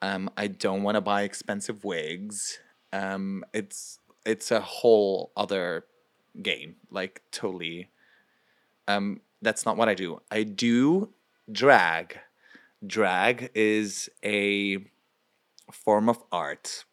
Um, 0.00 0.30
I 0.36 0.46
don't 0.46 0.84
want 0.84 0.94
to 0.94 1.00
buy 1.00 1.22
expensive 1.22 1.84
wigs. 1.84 2.60
Um, 2.92 3.44
it's 3.52 3.98
it's 4.24 4.50
a 4.50 4.60
whole 4.60 5.32
other 5.36 5.84
game. 6.42 6.76
Like 6.90 7.22
totally. 7.32 7.90
Um, 8.88 9.20
that's 9.42 9.64
not 9.64 9.76
what 9.76 9.88
I 9.88 9.94
do. 9.94 10.20
I 10.30 10.42
do 10.42 11.10
drag. 11.50 12.18
Drag 12.86 13.50
is 13.54 14.08
a 14.24 14.78
form 15.70 16.08
of 16.08 16.22
art. 16.32 16.84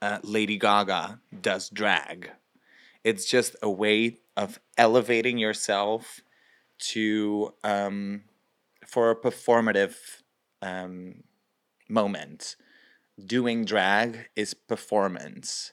Uh, 0.00 0.18
Lady 0.22 0.58
Gaga 0.58 1.20
does 1.40 1.70
drag. 1.70 2.30
It's 3.02 3.24
just 3.24 3.56
a 3.62 3.70
way 3.70 4.18
of 4.36 4.60
elevating 4.76 5.38
yourself 5.38 6.20
to 6.78 7.54
um, 7.64 8.22
for 8.86 9.10
a 9.10 9.16
performative 9.16 9.94
um, 10.60 11.22
moment. 11.88 12.56
Doing 13.24 13.64
drag 13.64 14.28
is 14.36 14.54
performance. 14.54 15.72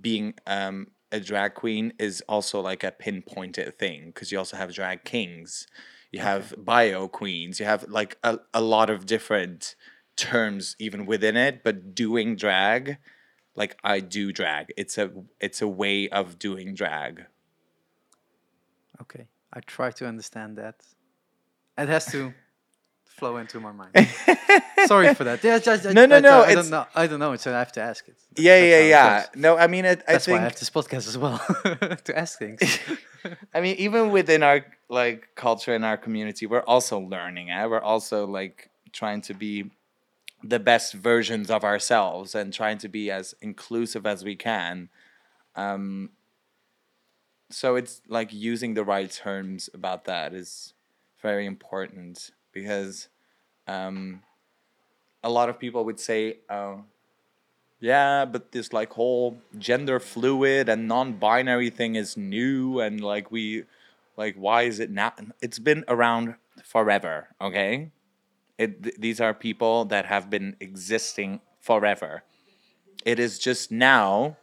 Being 0.00 0.34
um, 0.46 0.88
a 1.12 1.20
drag 1.20 1.54
queen 1.54 1.92
is 1.98 2.22
also 2.28 2.60
like 2.60 2.82
a 2.82 2.90
pinpointed 2.90 3.78
thing 3.78 4.06
because 4.06 4.32
you 4.32 4.38
also 4.38 4.56
have 4.56 4.74
drag 4.74 5.04
kings, 5.04 5.68
you 6.10 6.20
have 6.20 6.54
bio 6.58 7.06
queens, 7.06 7.60
you 7.60 7.66
have 7.66 7.84
like 7.88 8.18
a, 8.24 8.40
a 8.52 8.60
lot 8.60 8.90
of 8.90 9.06
different 9.06 9.76
terms 10.16 10.74
even 10.80 11.06
within 11.06 11.36
it. 11.36 11.62
But 11.62 11.94
doing 11.94 12.34
drag, 12.34 12.98
like 13.54 13.78
I 13.84 14.00
do 14.00 14.32
drag, 14.32 14.72
it's 14.76 14.98
a 14.98 15.10
it's 15.38 15.62
a 15.62 15.68
way 15.68 16.08
of 16.08 16.38
doing 16.38 16.74
drag. 16.74 17.26
Okay, 19.00 19.28
I 19.52 19.60
try 19.60 19.90
to 19.92 20.06
understand 20.06 20.58
that. 20.58 20.76
It 21.78 21.88
has 21.88 22.06
to 22.06 22.32
flow 23.14 23.36
into 23.36 23.60
my 23.60 23.72
mind. 23.72 23.92
Sorry 24.86 25.14
for 25.14 25.24
that. 25.24 25.42
Yeah, 25.42 25.58
just, 25.58 25.84
No, 25.84 26.04
no, 26.06 26.16
I, 26.16 26.20
no, 26.20 26.40
I, 26.40 26.50
it's- 26.50 26.54
don't 26.56 26.70
know. 26.70 26.86
I 26.94 27.06
don't 27.06 27.18
know, 27.20 27.36
so 27.36 27.54
I 27.54 27.58
have 27.58 27.72
to 27.72 27.80
ask 27.80 28.06
it. 28.08 28.16
Yeah, 28.36 28.58
yeah, 28.58 28.76
how 28.76 28.82
it 28.82 28.88
yeah. 28.88 29.24
No, 29.36 29.56
I 29.56 29.66
mean, 29.68 29.84
it, 29.84 30.02
I 30.08 30.12
That's 30.12 30.26
why 30.26 30.32
think 30.32 30.40
I 30.40 30.44
have 30.44 30.58
this 30.58 30.70
podcast 30.70 31.06
as 31.08 31.16
well 31.16 31.38
to 32.04 32.18
ask 32.18 32.38
things. 32.38 32.60
I 33.54 33.60
mean, 33.60 33.76
even 33.76 34.10
within 34.10 34.42
our 34.42 34.66
like 34.88 35.28
culture 35.36 35.74
and 35.74 35.84
our 35.84 35.96
community, 35.96 36.46
we're 36.46 36.62
also 36.64 36.98
learning. 36.98 37.50
Eh? 37.50 37.64
We're 37.66 37.80
also 37.80 38.26
like 38.26 38.70
trying 38.92 39.22
to 39.22 39.34
be 39.34 39.70
the 40.42 40.58
best 40.58 40.92
versions 40.92 41.50
of 41.50 41.64
ourselves 41.64 42.34
and 42.34 42.52
trying 42.52 42.78
to 42.78 42.88
be 42.88 43.10
as 43.10 43.34
inclusive 43.40 44.06
as 44.06 44.24
we 44.24 44.36
can. 44.36 44.88
Um, 45.56 46.10
so 47.50 47.76
it's 47.76 48.02
like 48.08 48.32
using 48.32 48.74
the 48.74 48.84
right 48.84 49.10
terms 49.10 49.70
about 49.72 50.04
that 50.04 50.34
is 50.34 50.74
very 51.22 51.46
important 51.46 52.30
because 52.54 53.08
um, 53.66 54.22
a 55.22 55.28
lot 55.28 55.48
of 55.48 55.58
people 55.58 55.84
would 55.84 56.00
say, 56.00 56.38
oh, 56.48 56.84
yeah, 57.80 58.24
but 58.24 58.52
this 58.52 58.72
like 58.72 58.94
whole 58.94 59.38
gender 59.58 60.00
fluid 60.00 60.68
and 60.68 60.88
non-binary 60.88 61.70
thing 61.70 61.96
is 61.96 62.16
new 62.16 62.80
and 62.80 63.02
like 63.02 63.30
we 63.30 63.64
like 64.16 64.36
why 64.36 64.62
is 64.62 64.80
it 64.80 64.90
now 64.90 65.12
it's 65.42 65.58
been 65.58 65.84
around 65.88 66.36
forever, 66.64 67.28
okay? 67.40 67.90
It 68.56 68.82
th- 68.82 68.94
these 68.98 69.20
are 69.20 69.34
people 69.34 69.84
that 69.86 70.06
have 70.06 70.30
been 70.30 70.56
existing 70.60 71.40
forever. 71.60 72.22
It 73.04 73.18
is 73.18 73.38
just 73.38 73.70
now 73.70 74.38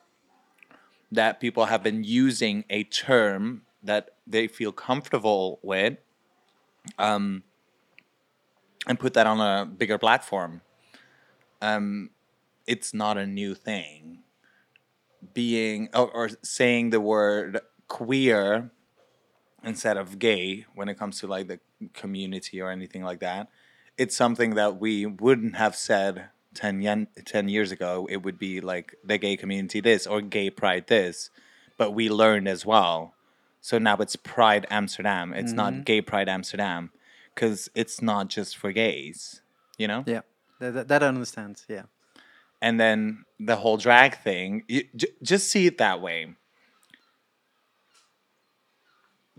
that 1.12 1.40
people 1.40 1.66
have 1.66 1.82
been 1.82 2.04
using 2.04 2.64
a 2.70 2.84
term 2.84 3.64
that 3.82 4.12
they 4.28 4.48
feel 4.48 4.72
comfortable 4.72 5.60
with 5.64 5.98
um, 7.00 7.44
and 8.88 9.00
put 9.00 9.14
that 9.14 9.28
on 9.28 9.40
a 9.40 9.66
bigger 9.66 9.98
platform. 9.98 10.62
Um, 11.62 12.10
it's 12.66 12.94
not 12.94 13.18
a 13.18 13.28
new 13.28 13.54
thing. 13.56 14.20
Being 15.34 15.90
or, 15.94 16.10
or 16.10 16.30
saying 16.42 16.90
the 16.90 17.00
word 17.00 17.60
queer 17.88 18.72
instead 19.64 19.98
of 19.98 20.18
gay 20.18 20.66
when 20.74 20.90
it 20.90 20.98
comes 20.98 21.20
to 21.20 21.28
like 21.28 21.48
the 21.48 21.60
community 21.94 22.60
or 22.60 22.72
anything 22.72 23.04
like 23.04 23.20
that, 23.20 23.50
it's 23.98 24.16
something 24.16 24.56
that 24.56 24.80
we 24.80 25.06
wouldn't 25.06 25.56
have 25.58 25.76
said 25.76 26.30
10, 26.56 26.82
yen, 26.82 27.08
10 27.24 27.50
years 27.50 27.72
ago. 27.72 28.08
It 28.10 28.24
would 28.24 28.40
be 28.40 28.62
like 28.62 28.96
the 29.04 29.20
gay 29.20 29.38
community 29.38 29.80
this 29.80 30.08
or 30.08 30.22
gay 30.22 30.50
pride 30.50 30.88
this, 30.88 31.30
but 31.78 31.92
we 31.92 32.10
learned 32.10 32.48
as 32.48 32.66
well. 32.66 33.14
So 33.64 33.78
now 33.78 33.98
it's 33.98 34.16
Pride 34.16 34.66
Amsterdam. 34.72 35.34
It's 35.34 35.54
not 35.54 35.86
Gay 35.86 36.02
Pride 36.02 36.28
Amsterdam 36.28 36.90
because 37.42 37.70
it's 37.74 38.02
not 38.04 38.28
just 38.30 38.56
for 38.56 38.72
gays, 38.72 39.42
you 39.78 39.88
know? 39.88 40.04
yeah, 40.06 40.22
that, 40.60 40.74
that, 40.76 40.88
that 40.90 41.04
I 41.04 41.08
understand. 41.08 41.64
Yeah. 41.68 41.84
and 42.62 42.80
then 42.80 43.26
the 43.40 43.56
whole 43.56 43.78
drag 43.78 44.18
thing 44.20 44.64
you, 44.68 44.84
j- 44.96 45.08
just 45.24 45.50
see 45.50 45.66
it 45.66 45.80
that 45.80 46.00
way 46.02 46.36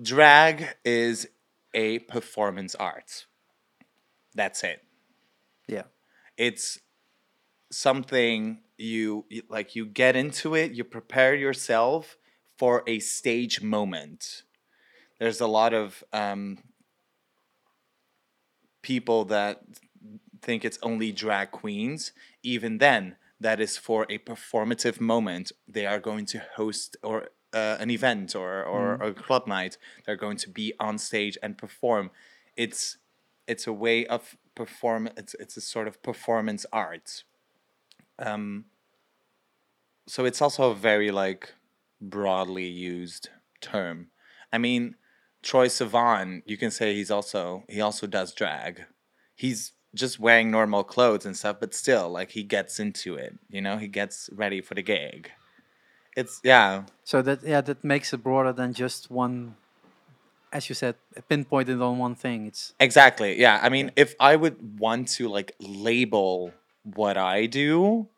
drag 0.01 0.67
is 0.85 1.29
a 1.75 2.01
performance 2.01 2.75
art 2.75 3.27
that's 4.35 4.65
it 4.65 4.81
Yeah. 5.69 5.85
it's 6.37 6.81
something 7.71 8.63
you 8.79 9.25
you- 9.31 9.43
like 9.49 9.77
you 9.77 9.87
get 9.87 10.17
into 10.17 10.57
it 10.57 10.73
you 10.73 10.83
prepare 10.85 11.35
yourself 11.37 12.17
for 12.59 12.83
a 12.89 12.99
stage 12.99 13.63
moment 13.63 14.43
there's 15.21 15.41
a 15.41 15.47
lot 15.47 15.73
of 15.73 16.03
um, 16.13 16.59
people 18.83 19.25
that 19.25 19.63
think 20.41 20.65
it's 20.65 20.79
only 20.83 21.13
drag 21.13 21.51
queens 21.51 22.13
even 22.43 22.79
then 22.79 23.17
that 23.43 23.61
is 23.61 23.77
for 23.77 24.07
a 24.09 24.19
performative 24.19 25.01
moment. 25.01 25.53
They 25.69 25.85
are 25.85 25.99
going 25.99 26.27
to 26.27 26.43
host 26.57 26.97
or 27.03 27.29
uh, 27.53 27.77
an 27.81 27.91
event 27.91 28.35
or, 28.35 28.65
or 28.65 28.95
a 28.95 29.13
club 29.13 29.47
night. 29.47 29.77
They're 30.07 30.17
going 30.17 30.39
to 30.39 30.49
be 30.49 30.73
on 30.81 30.97
stage 30.99 31.37
and 31.43 31.59
perform. 31.59 32.11
It's 32.57 32.99
it's 33.49 33.67
a 33.67 33.73
way 33.73 34.07
of 34.07 34.37
perform 34.55 35.09
it's 35.17 35.35
it's 35.35 35.57
a 35.57 35.61
sort 35.61 35.89
of 35.89 36.03
performance 36.03 36.65
art. 36.73 37.25
Um 38.19 38.67
so 40.07 40.25
it's 40.25 40.41
also 40.41 40.71
a 40.71 40.75
very 40.75 41.11
like 41.11 41.55
broadly 42.01 42.69
used 42.69 43.31
term. 43.61 44.09
I 44.53 44.59
mean 44.59 44.95
Troye 45.43 45.69
Sivan 45.69 46.43
you 46.47 46.57
can 46.57 46.71
say 46.71 46.95
he's 46.95 47.11
also 47.11 47.65
he 47.69 47.81
also 47.81 48.07
does 48.07 48.33
drag 48.35 48.85
he's 49.35 49.73
just 49.95 50.19
wearing 50.19 50.51
normal 50.51 50.85
clothes 50.85 51.27
and 51.27 51.37
stuff 51.37 51.57
but 51.61 51.75
still 51.75 52.09
like 52.09 52.31
he 52.31 52.43
gets 52.43 52.79
into 52.79 53.15
it 53.15 53.39
you 53.51 53.61
know 53.61 53.77
he 53.77 53.89
gets 53.89 54.31
ready 54.33 54.61
for 54.61 54.75
the 54.75 54.83
gig 54.83 55.31
it's 56.17 56.41
yeah 56.45 56.85
So 57.05 57.23
that 57.23 57.43
yeah, 57.43 57.61
that 57.61 57.83
makes 57.85 58.13
it 58.13 58.23
broader 58.23 58.53
than 58.53 58.73
just 58.75 59.11
one. 59.11 59.57
As 60.53 60.69
you 60.69 60.75
said, 60.75 60.97
pinpointed 61.29 61.81
on 61.81 61.99
one 61.99 62.15
thing. 62.15 62.47
It's 62.47 62.75
Exactly. 62.79 63.41
Yeah. 63.41 63.59
I 63.63 63.71
mean, 63.71 63.91
if 63.97 64.15
I 64.21 64.37
would 64.37 64.79
want 64.79 65.09
to 65.17 65.29
like 65.29 65.53
label 65.59 66.53
what 66.85 67.17
I 67.17 67.47
do, 67.47 68.09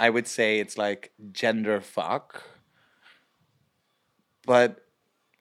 I 0.00 0.08
would 0.08 0.26
say 0.26 0.58
it's 0.60 0.78
like 0.78 1.12
gender 1.30 1.80
fuck. 1.80 2.42
But 4.46 4.80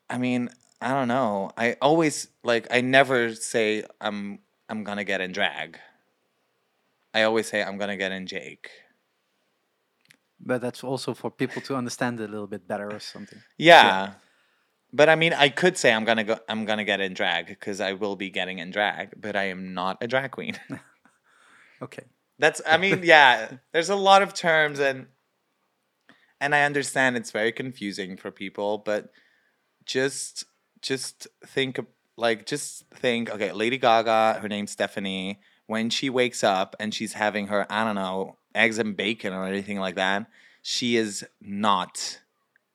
I 0.10 0.18
mean, 0.18 0.50
I 0.82 0.90
don't 0.94 1.08
know. 1.08 1.52
I 1.58 1.76
always 1.82 2.28
like 2.44 2.68
I 2.72 2.82
never 2.82 3.36
say 3.36 3.84
I'm 4.02 4.40
I'm 4.70 4.84
gonna 4.84 5.04
get 5.04 5.22
in 5.22 5.32
drag. 5.32 5.80
I 7.14 7.24
always 7.24 7.48
say 7.50 7.64
I'm 7.64 7.78
gonna 7.78 7.98
get 7.98 8.12
in 8.12 8.26
Jake. 8.28 8.70
but 10.40 10.60
that's 10.62 10.84
also 10.84 11.14
for 11.14 11.30
people 11.30 11.62
to 11.62 11.76
understand 11.76 12.20
it 12.20 12.30
a 12.30 12.32
little 12.32 12.48
bit 12.48 12.68
better 12.68 12.92
or 12.92 13.00
something. 13.00 13.40
Yeah. 13.58 14.14
But 14.94 15.08
I 15.10 15.16
mean, 15.16 15.34
I 15.34 15.50
could 15.50 15.78
say 15.78 15.94
I'm 15.94 16.04
gonna 16.04 16.24
go. 16.24 16.40
I'm 16.50 16.66
gonna 16.66 16.84
get 16.84 17.00
in 17.00 17.14
drag 17.14 17.48
because 17.48 17.80
I 17.80 17.94
will 17.94 18.16
be 18.16 18.30
getting 18.30 18.60
in 18.60 18.72
drag, 18.72 19.14
but 19.22 19.36
I 19.36 19.46
am 19.46 19.74
not 19.74 19.98
a 20.02 20.08
drag 20.08 20.32
queen. 20.32 20.60
Okay. 21.82 22.04
That's 22.40 22.62
I 22.66 22.78
mean, 22.78 23.02
yeah, 23.06 23.54
there's 23.72 23.90
a 23.90 23.96
lot 23.96 24.22
of 24.22 24.34
terms 24.34 24.80
and 24.80 25.08
and 26.40 26.56
I 26.56 26.64
understand 26.64 27.18
it's 27.18 27.32
very 27.32 27.52
confusing 27.52 28.18
for 28.18 28.32
people, 28.32 28.80
but 28.80 29.12
just 29.86 30.46
just 30.82 31.28
think 31.46 31.80
like 32.18 32.46
just 32.46 32.86
think, 32.94 33.30
okay, 33.30 33.52
Lady 33.52 33.78
Gaga, 33.78 34.40
her 34.42 34.48
name's 34.48 34.72
Stephanie, 34.72 35.40
when 35.68 35.90
she 35.90 36.10
wakes 36.10 36.44
up 36.44 36.76
and 36.80 36.94
she's 36.94 37.14
having 37.14 37.48
her, 37.48 37.66
I 37.70 37.84
don't 37.84 37.96
know, 37.96 38.38
eggs 38.54 38.78
and 38.78 38.96
bacon 38.96 39.34
or 39.34 39.46
anything 39.46 39.80
like 39.80 39.96
that, 39.96 40.28
she 40.62 40.98
is 40.98 41.26
not 41.40 42.20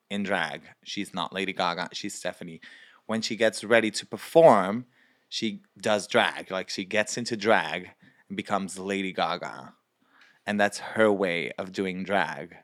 in 0.09 0.23
drag. 0.23 0.63
She's 0.83 1.13
not 1.13 1.33
Lady 1.33 1.53
Gaga, 1.53 1.89
she's 1.93 2.15
Stephanie. 2.15 2.61
when 3.07 3.21
she 3.21 3.35
gets 3.35 3.63
ready 3.63 3.89
to 3.89 4.05
perform, 4.05 4.85
she 5.29 5.61
does 5.79 6.07
drag. 6.07 6.51
Like 6.51 6.69
she 6.69 6.85
gets 6.85 7.17
into 7.17 7.35
drag 7.35 7.91
and 8.27 8.37
becomes 8.37 8.77
Lady 8.77 9.11
Gaga, 9.13 9.73
and 10.45 10.59
that's 10.59 10.79
her 10.79 11.11
way 11.11 11.51
of 11.57 11.71
doing 11.71 12.03
drag. 12.03 12.57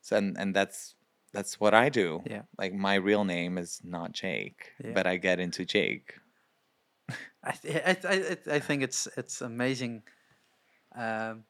So 0.00 0.16
and 0.16 0.36
and 0.38 0.54
that's 0.54 0.94
that's 1.32 1.58
what 1.60 1.74
I 1.74 1.88
do. 1.88 2.22
Yeah. 2.26 2.42
Like 2.58 2.72
my 2.74 2.94
real 2.96 3.24
name 3.24 3.58
is 3.58 3.80
not 3.84 4.12
Jake, 4.12 4.72
Yeah. 4.84 4.92
but 4.94 5.06
I 5.06 5.16
get 5.16 5.40
into 5.40 5.64
Jake. 5.64 6.14
I, 7.44 7.52
th- 7.52 7.82
I, 7.86 7.96
I, 8.08 8.14
I- 8.14 8.54
I 8.56 8.60
think 8.60 8.82
it's 8.82 9.08
it's 9.16 9.40
amazing 9.40 10.02
um, 10.96 11.44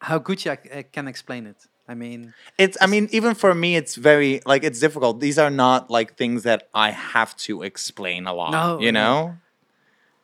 how 0.00 0.18
good 0.18 0.44
you 0.44 0.52
ac- 0.52 0.70
uh, 0.70 0.82
can 0.92 1.08
explain 1.08 1.46
it. 1.46 1.56
I 1.88 1.94
mean, 1.94 2.32
It's 2.58 2.76
I 2.80 2.86
mean 2.86 3.08
even 3.10 3.34
for 3.34 3.54
me 3.54 3.76
it's 3.76 3.96
very 3.96 4.40
like 4.46 4.62
it's 4.64 4.78
difficult. 4.80 5.20
These 5.20 5.38
are 5.38 5.50
not 5.50 5.90
like 5.90 6.16
things 6.16 6.42
that 6.44 6.68
I 6.74 6.90
have 6.90 7.36
to 7.48 7.62
explain 7.62 8.26
a 8.26 8.32
lot, 8.32 8.52
No, 8.52 8.80
you 8.80 8.92
no. 8.92 9.02
know? 9.02 9.36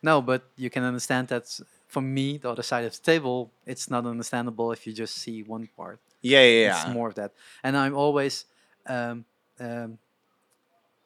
no, 0.01 0.21
but 0.21 0.43
you 0.55 0.69
can 0.69 0.83
understand 0.83 1.27
that 1.27 1.59
for 1.87 2.01
me, 2.01 2.37
the 2.37 2.49
other 2.49 2.63
side 2.63 2.85
of 2.85 2.93
the 2.93 3.01
table, 3.11 3.51
it's 3.65 3.89
not 3.89 4.05
understandable 4.05 4.71
if 4.71 4.87
you 4.87 4.93
just 4.93 5.15
see 5.15 5.43
one 5.43 5.67
part. 5.75 5.99
Yeah, 6.21 6.41
yeah, 6.41 6.61
yeah. 6.65 6.85
It's 6.85 6.93
more 6.93 7.07
of 7.07 7.15
that, 7.15 7.33
and 7.63 7.77
I'm 7.77 7.95
always 7.95 8.45
um, 8.87 9.25
um, 9.59 9.97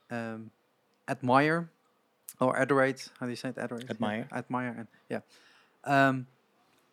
um, 0.09 0.51
admire 1.07 1.69
or 2.39 2.57
adorate. 2.57 3.09
How 3.19 3.25
do 3.25 3.29
you 3.31 3.35
say 3.35 3.49
it? 3.49 3.57
Adorate. 3.57 3.83
yeah, 3.83 3.91
Admire. 3.91 4.27
admire, 4.31 4.75
and 4.79 4.87
yeah, 5.09 5.21
um, 5.83 6.27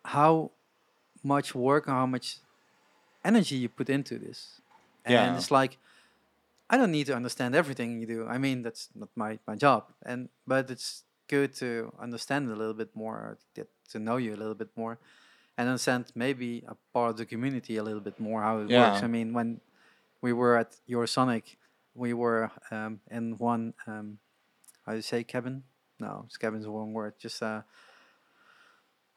how 0.05 0.51
much 1.23 1.53
work 1.55 1.87
or 1.87 1.91
how 1.91 2.05
much 2.05 2.37
energy 3.23 3.55
you 3.55 3.69
put 3.69 3.89
into 3.89 4.17
this, 4.19 4.61
and 5.05 5.13
Yeah. 5.13 5.37
it's 5.37 5.51
like 5.51 5.77
I 6.69 6.77
don't 6.77 6.91
need 6.91 7.07
to 7.07 7.15
understand 7.15 7.55
everything 7.55 7.99
you 7.99 8.07
do. 8.07 8.27
I 8.27 8.37
mean, 8.37 8.61
that's 8.63 8.89
not 8.95 9.09
my 9.15 9.39
my 9.47 9.55
job, 9.55 9.85
and 10.05 10.29
but 10.47 10.69
it's 10.69 11.03
good 11.27 11.53
to 11.55 11.91
understand 11.99 12.49
a 12.51 12.55
little 12.55 12.73
bit 12.73 12.95
more, 12.95 13.15
or 13.15 13.37
get 13.55 13.67
to 13.91 13.99
know 13.99 14.17
you 14.17 14.33
a 14.35 14.39
little 14.39 14.55
bit 14.55 14.69
more, 14.75 14.99
and 15.61 15.69
understand 15.69 16.11
maybe 16.15 16.63
a 16.67 16.75
part 16.93 17.11
of 17.11 17.17
the 17.17 17.25
community 17.25 17.77
a 17.77 17.83
little 17.83 18.01
bit 18.01 18.19
more 18.19 18.41
how 18.41 18.57
it 18.59 18.69
works. 18.69 19.03
I 19.03 19.07
mean, 19.07 19.33
when 19.33 19.61
we 20.21 20.33
were 20.33 20.57
at 20.57 20.75
Eurosonic, 20.89 21.55
we 21.93 22.13
were 22.13 22.49
um, 22.71 22.99
in 23.11 23.37
one 23.37 23.73
um, 23.85 24.17
how 24.85 24.93
do 24.93 24.97
you 24.97 25.03
say 25.03 25.23
cabin? 25.23 25.63
No, 25.99 26.23
it's 26.25 26.37
cabin's 26.37 26.65
the 26.65 26.71
wrong 26.71 26.93
word. 26.93 27.13
Just 27.19 27.43
uh, 27.43 27.61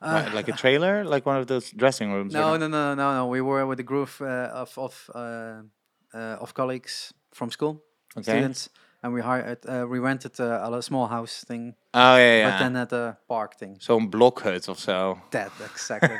uh, 0.00 0.28
like 0.34 0.48
a 0.48 0.52
trailer, 0.52 1.04
like 1.04 1.24
one 1.24 1.36
of 1.40 1.46
those 1.46 1.70
dressing 1.70 2.12
rooms. 2.12 2.34
no, 2.34 2.56
no, 2.58 2.68
no, 2.68 2.94
no, 2.94 3.14
no. 3.14 3.26
We 3.26 3.40
were 3.40 3.64
with 3.66 3.80
a 3.80 3.84
group 3.92 4.10
uh, 4.20 4.24
of 4.62 4.76
of 4.76 5.10
uh, 5.14 5.62
uh, 6.12 6.36
of 6.44 6.52
colleagues 6.52 7.14
from 7.32 7.50
school, 7.50 7.82
Okay. 8.16 8.22
students, 8.22 8.68
and 9.04 9.12
we 9.12 9.20
hired. 9.20 9.58
Uh, 9.68 9.86
we 9.86 9.98
rented 9.98 10.40
uh, 10.40 10.60
a 10.62 10.70
li- 10.70 10.80
small 10.80 11.06
house 11.06 11.44
thing, 11.46 11.74
Oh 11.92 12.16
yeah, 12.16 12.38
yeah. 12.38 12.50
but 12.50 12.58
then 12.58 12.76
at 12.76 12.92
a 12.92 13.18
park 13.28 13.58
thing. 13.58 13.76
Zo'n 13.78 14.10
blokhut 14.10 14.66
of 14.68 14.78
so. 14.78 15.20
That 15.30 15.52
exactly. 15.62 16.16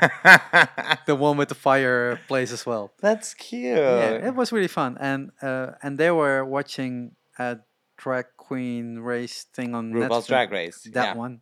the 1.07 1.15
one 1.15 1.35
with 1.35 1.49
the 1.49 1.55
fireplace 1.55 2.51
as 2.51 2.63
well. 2.63 2.93
That's 3.01 3.33
cute. 3.33 3.77
Yeah, 3.77 4.27
it 4.27 4.35
was 4.35 4.51
really 4.51 4.67
fun, 4.67 4.97
and 4.99 5.31
uh, 5.41 5.71
and 5.81 5.97
they 5.97 6.11
were 6.11 6.45
watching 6.45 7.15
a 7.39 7.57
drag 7.97 8.27
queen 8.37 8.99
race 8.99 9.47
thing 9.51 9.73
on 9.73 9.91
RuPaul's 9.91 10.25
Netflix, 10.25 10.27
Drag 10.27 10.51
Race. 10.51 10.87
That 10.93 11.15
yeah. 11.15 11.15
one, 11.15 11.41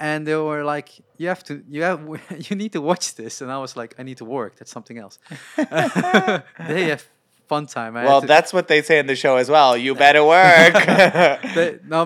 and 0.00 0.26
they 0.26 0.34
were 0.36 0.64
like, 0.64 0.88
"You 1.18 1.28
have 1.28 1.44
to, 1.44 1.62
you 1.68 1.82
have, 1.82 2.00
you 2.48 2.56
need 2.56 2.72
to 2.72 2.80
watch 2.80 3.16
this," 3.16 3.42
and 3.42 3.52
I 3.52 3.58
was 3.58 3.76
like, 3.76 3.94
"I 3.98 4.02
need 4.02 4.16
to 4.16 4.24
work. 4.24 4.56
That's 4.56 4.70
something 4.70 4.96
else." 4.96 5.18
they 5.56 6.88
have 6.88 7.06
fun 7.54 7.66
time. 7.66 7.92
I 7.96 8.04
Well, 8.04 8.20
to- 8.20 8.26
that's 8.34 8.52
what 8.52 8.66
they 8.68 8.82
say 8.82 8.96
in 9.02 9.06
the 9.06 9.16
show 9.16 9.34
as 9.36 9.48
well. 9.48 9.76
You 9.76 9.94
better 10.06 10.22
work. 10.24 10.74
they, 11.56 11.78
no, 11.94 12.00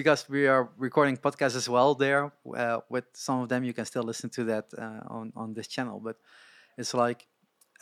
because 0.00 0.28
we 0.28 0.46
are 0.52 0.68
recording 0.78 1.16
podcasts 1.16 1.56
as 1.56 1.68
well 1.68 1.94
there. 1.94 2.22
Uh, 2.62 2.78
with 2.94 3.04
some 3.12 3.42
of 3.42 3.48
them, 3.48 3.64
you 3.64 3.72
can 3.78 3.84
still 3.84 4.04
listen 4.04 4.30
to 4.30 4.44
that 4.44 4.66
uh, 4.78 5.16
on 5.18 5.32
on 5.36 5.54
this 5.54 5.68
channel. 5.74 6.00
But 6.06 6.16
it's 6.78 6.94
like 6.94 7.20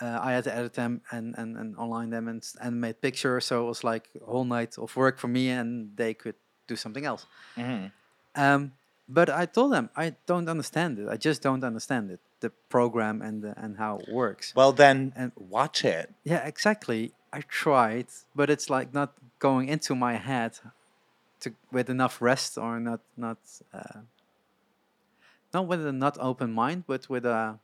uh, 0.03 0.19
I 0.29 0.31
had 0.37 0.45
to 0.45 0.53
edit 0.59 0.73
them 0.75 1.01
and 1.11 1.35
and, 1.41 1.57
and 1.61 1.77
online 1.77 2.11
them 2.11 2.29
and 2.29 2.43
and 2.61 2.81
made 2.81 2.95
pictures. 3.01 3.45
So 3.47 3.55
it 3.65 3.69
was 3.69 3.85
like 3.85 4.09
a 4.21 4.25
whole 4.33 4.45
night 4.57 4.79
of 4.79 4.97
work 4.97 5.19
for 5.19 5.29
me, 5.29 5.51
and 5.61 5.97
they 5.97 6.15
could 6.15 6.37
do 6.69 6.77
something 6.77 7.05
else. 7.07 7.27
Mhm. 7.57 7.91
Um, 8.35 8.73
but 9.19 9.29
I 9.43 9.45
told 9.57 9.73
them 9.73 9.91
I 9.97 10.07
don't 10.31 10.49
understand 10.49 10.99
it. 11.01 11.07
I 11.15 11.17
just 11.29 11.43
don't 11.43 11.65
understand 11.71 12.05
it, 12.15 12.21
the 12.45 12.51
program 12.69 13.17
and 13.27 13.43
the, 13.45 13.53
and 13.63 13.77
how 13.77 13.93
it 14.03 14.09
works. 14.23 14.55
Well, 14.55 14.73
then 14.73 15.13
And- 15.17 15.33
watch 15.37 15.85
it. 15.85 16.07
Yeah, 16.33 16.43
exactly. 16.53 17.13
I 17.33 17.41
tried, 17.63 18.09
but 18.35 18.47
it's 18.51 18.69
like 18.77 18.89
not 19.01 19.11
going 19.39 19.69
into 19.69 19.95
my 19.95 20.15
head 20.31 20.53
to 21.41 21.49
with 21.73 21.89
enough 21.97 22.21
rest 22.21 22.59
or 22.59 22.73
not 22.81 23.01
not 23.17 23.39
uh, 23.73 24.01
not 25.55 25.67
with 25.67 25.87
a 25.87 25.93
not 25.93 26.17
open 26.21 26.53
mind, 26.53 26.85
but 26.87 27.09
with 27.09 27.25
a 27.25 27.59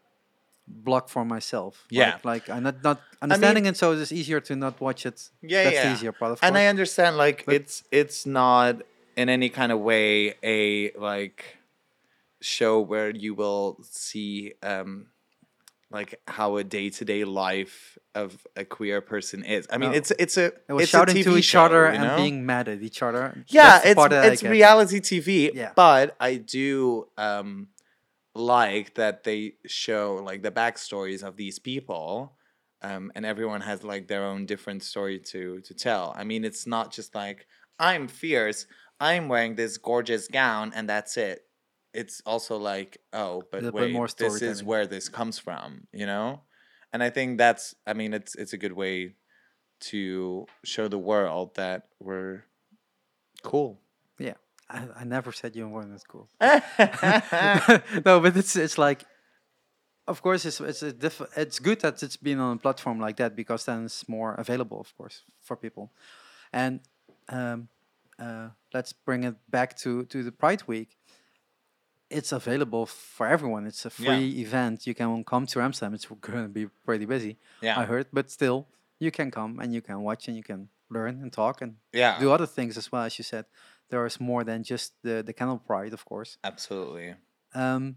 block 0.69 1.09
for 1.09 1.25
myself. 1.25 1.85
Yeah. 1.91 2.15
like, 2.25 2.25
like 2.25 2.51
I'm 2.51 2.63
not 2.63 2.77
not 2.83 3.01
understanding 3.23 3.67
it, 3.67 3.77
so 3.77 3.93
it's 3.93 4.13
easier 4.13 4.41
to 4.41 4.57
not 4.57 4.81
watch 4.81 5.07
it. 5.07 5.31
Yeah, 5.43 5.65
That's 5.65 5.77
the 5.77 5.83
yeah. 5.83 5.93
easier 5.95 6.13
part, 6.13 6.33
of 6.33 6.39
And 6.43 6.55
course. 6.55 6.61
I 6.63 6.67
understand, 6.67 7.17
like 7.17 7.45
But- 7.47 7.55
it's 7.57 7.83
it's 7.91 8.27
not 8.27 8.83
in 9.17 9.29
any 9.29 9.49
kind 9.49 9.73
of 9.73 9.81
way 9.81 10.35
a 10.43 10.93
like 10.93 11.57
show 12.41 12.81
where 12.81 13.11
you 13.11 13.35
will 13.35 13.79
see 13.83 14.53
um 14.63 15.07
like 15.91 16.21
how 16.27 16.57
a 16.57 16.65
day 16.65 16.91
to 16.91 17.05
day 17.05 17.25
life 17.25 17.97
of 18.15 18.45
a 18.57 18.65
queer 18.65 19.01
person 19.01 19.45
is. 19.45 19.67
I 19.71 19.79
mean, 19.79 19.93
No. 19.93 19.97
it's 19.97 20.11
it's 20.19 20.37
a 20.37 20.47
it 20.69 20.73
was 20.73 20.83
it's 20.85 20.91
shouting 20.91 21.17
a 21.17 21.21
TV 21.21 21.25
to 21.25 21.37
each 21.39 21.45
show, 21.45 21.63
other 21.65 21.87
you 21.87 21.99
and 22.01 22.17
being 22.17 22.45
mad 22.45 22.69
at 22.69 22.83
each 22.83 23.03
other. 23.03 23.45
yeah 23.49 23.71
That's 23.79 23.87
it's 23.87 23.95
part 23.95 24.11
that 24.11 24.25
I 24.25 24.29
it's 24.33 24.43
reality 24.43 25.01
tv 25.01 25.53
Yeah. 25.55 25.73
but 25.77 26.17
i 26.21 26.37
do 26.37 27.07
um 27.17 27.69
like 28.35 28.95
that 28.95 29.25
they 29.25 29.55
show 29.67 30.17
like 30.23 30.43
the 30.43 30.51
backstories 30.51 31.23
of 31.23 31.37
these 31.37 31.59
people 31.59 32.37
um 32.83 33.13
and 33.15 33.25
everyone 33.25 33.61
has 33.63 33.83
like 33.85 34.09
their 34.09 34.25
own 34.25 34.45
different 34.45 34.83
story 34.83 35.19
to 35.33 35.61
to 35.63 35.73
tell 35.75 36.13
i 36.17 36.25
mean 36.25 36.45
it's 36.45 36.67
not 36.67 36.93
just 36.93 37.15
like 37.15 37.47
i'm 37.79 38.09
fierce 38.09 38.67
i'm 39.01 39.29
wearing 39.29 39.55
this 39.55 39.77
gorgeous 39.79 40.29
gown 40.29 40.73
and 40.75 40.89
that's 40.89 41.17
it 41.17 41.43
it's 41.93 42.23
also 42.27 42.57
like 42.57 42.99
oh 43.13 43.43
but 43.51 43.63
bit 43.63 43.75
wait 43.75 43.93
more 43.93 44.09
this 44.09 44.43
is 44.43 44.63
where 44.63 44.87
this 44.87 45.09
comes 45.09 45.39
from 45.39 45.87
you 45.93 46.07
know 46.07 46.41
and 46.93 47.03
i 47.03 47.11
think 47.11 47.39
that's 47.39 47.75
i 47.87 47.93
mean 47.93 48.13
it's 48.13 48.35
it's 48.35 48.53
a 48.53 48.59
good 48.59 48.73
way 48.73 49.15
to 49.81 50.47
show 50.65 50.89
the 50.89 50.99
world 50.99 51.55
that 51.55 51.89
we're 52.01 52.45
cool 53.43 53.79
Yeah. 54.19 54.35
I, 54.69 54.89
I 55.01 55.05
never 55.05 55.33
said 55.33 55.55
you 55.55 55.69
weren't 55.69 55.93
at 55.95 56.01
school. 56.01 56.29
no, 56.41 58.21
but 58.21 58.37
it's 58.37 58.57
it's 58.57 58.79
like, 58.79 59.05
of 60.09 60.23
course, 60.23 60.45
it's 60.45 60.61
it's 60.61 60.83
a 60.83 60.93
diff- 60.93 61.37
It's 61.37 61.59
good 61.61 61.81
that 61.83 62.03
it's 62.03 62.17
been 62.17 62.41
on 62.41 62.57
a 62.57 62.59
platform 62.59 62.99
like 62.99 63.17
that 63.19 63.37
because 63.37 63.65
then 63.65 63.85
it's 63.85 64.09
more 64.09 64.35
available, 64.35 64.81
of 64.81 64.97
course, 64.97 65.23
for 65.41 65.57
people. 65.57 65.93
And 66.53 66.81
um, 67.29 67.69
uh, 68.19 68.49
let's 68.75 68.93
bring 68.93 69.25
it 69.25 69.37
back 69.49 69.77
to 69.79 70.05
to 70.07 70.23
the 70.23 70.33
Pride 70.33 70.63
Week. 70.67 70.97
It's 72.09 72.31
available 72.33 72.87
for 72.87 73.27
everyone. 73.27 73.67
It's 73.67 73.85
a 73.85 73.91
Yeah. 73.99 74.05
free 74.07 74.41
event. 74.41 74.87
You 74.87 74.95
can 74.95 75.25
come 75.25 75.47
to 75.47 75.61
Amsterdam. 75.61 75.95
It's 75.95 76.07
going 76.21 76.45
to 76.45 76.49
be 76.49 76.67
pretty 76.85 77.05
busy, 77.07 77.37
Yeah, 77.61 77.81
I 77.81 77.85
heard, 77.85 78.07
but 78.13 78.31
still, 78.31 78.69
you 79.01 79.11
can 79.11 79.31
come 79.31 79.59
and 79.61 79.75
you 79.75 79.83
can 79.83 80.01
watch 80.03 80.29
and 80.29 80.37
you 80.37 80.43
can 80.45 80.69
learn 80.89 81.21
and 81.23 81.33
talk 81.33 81.63
and 81.63 81.77
yeah, 81.93 82.21
do 82.21 82.31
other 82.31 82.47
things 82.47 82.77
as 82.79 82.93
well. 82.93 83.03
As 83.03 83.19
you 83.19 83.25
said, 83.25 83.45
there 83.91 84.07
is 84.07 84.21
more 84.21 84.45
than 84.45 84.63
just 84.63 84.93
the 85.03 85.23
the 85.23 85.33
Canal 85.33 85.59
Pride, 85.59 85.93
of 85.93 86.05
course. 86.05 86.39
absolutely. 86.45 87.15
Um, 87.55 87.97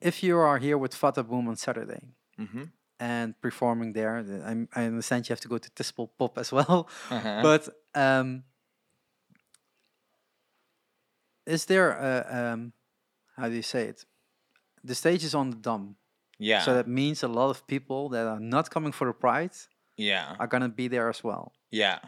if 0.00 0.22
you 0.22 0.36
are 0.36 0.58
here 0.58 0.76
with 0.78 0.94
Fata 0.94 1.22
Boom 1.22 1.48
on 1.48 1.56
Saturday 1.56 2.00
Mm-hmm. 2.38 2.64
And 3.02 3.34
performing 3.40 3.92
there, 3.92 4.24
I'm, 4.46 4.68
I 4.76 4.84
understand 4.84 5.28
you 5.28 5.32
have 5.32 5.40
to 5.40 5.48
go 5.48 5.58
to 5.58 5.70
Tispel 5.70 6.08
Pop 6.16 6.38
as 6.38 6.52
well. 6.58 6.88
Uh-huh. 7.10 7.40
But 7.42 7.68
um, 7.96 8.44
is 11.44 11.64
there 11.64 11.90
a 11.90 12.52
um, 12.52 12.72
how 13.36 13.48
do 13.48 13.56
you 13.56 13.62
say 13.62 13.88
it? 13.88 14.04
The 14.84 14.94
stage 14.94 15.24
is 15.24 15.34
on 15.34 15.50
the 15.50 15.56
Dam, 15.56 15.96
yeah, 16.38 16.60
so 16.60 16.74
that 16.74 16.86
means 16.86 17.24
a 17.24 17.28
lot 17.28 17.50
of 17.50 17.66
people 17.66 18.08
that 18.10 18.26
are 18.26 18.40
not 18.40 18.70
coming 18.70 18.92
for 18.92 19.06
the 19.08 19.12
Pride 19.12 19.56
yeah, 19.96 20.36
are 20.38 20.46
gonna 20.46 20.68
be 20.68 20.86
there 20.88 21.08
as 21.08 21.24
well. 21.24 21.52
yeah. 21.70 21.98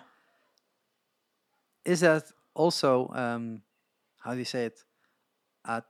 is 1.85 2.01
that 2.01 2.25
also 2.55 3.11
um, 3.15 3.63
how 4.23 4.33
do 4.33 4.39
you 4.39 4.45
say 4.45 4.67
it? 4.67 4.79
Uh, 5.65 5.81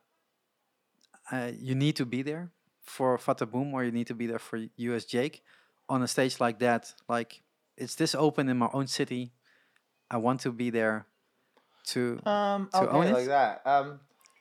uh, 1.30 1.50
you 1.58 1.74
need 1.74 1.96
to 1.96 2.06
be 2.06 2.22
there 2.22 2.53
for 2.84 3.18
Fata 3.18 3.46
Boom, 3.46 3.74
or 3.74 3.82
you 3.84 3.90
need 3.92 4.06
to 4.06 4.14
be 4.14 4.26
there 4.26 4.38
for 4.38 4.60
you 4.76 4.94
as 4.94 5.04
Jake 5.04 5.42
on 5.88 6.02
a 6.02 6.08
stage 6.08 6.40
like 6.40 6.58
that. 6.60 6.94
Like 7.08 7.42
it's 7.76 7.94
this 7.94 8.14
open 8.14 8.48
in 8.48 8.58
my 8.58 8.68
own 8.72 8.86
city. 8.86 9.32
I 10.10 10.18
want 10.18 10.40
to 10.42 10.52
be 10.52 10.70
there 10.70 11.06
to. 11.88 12.20
Um, 12.26 12.68
To 12.72 12.82
okay, 12.88 12.96
own 12.96 13.06
it? 13.06 13.12
like 13.12 13.26
that. 13.26 13.62
Um, 13.66 14.00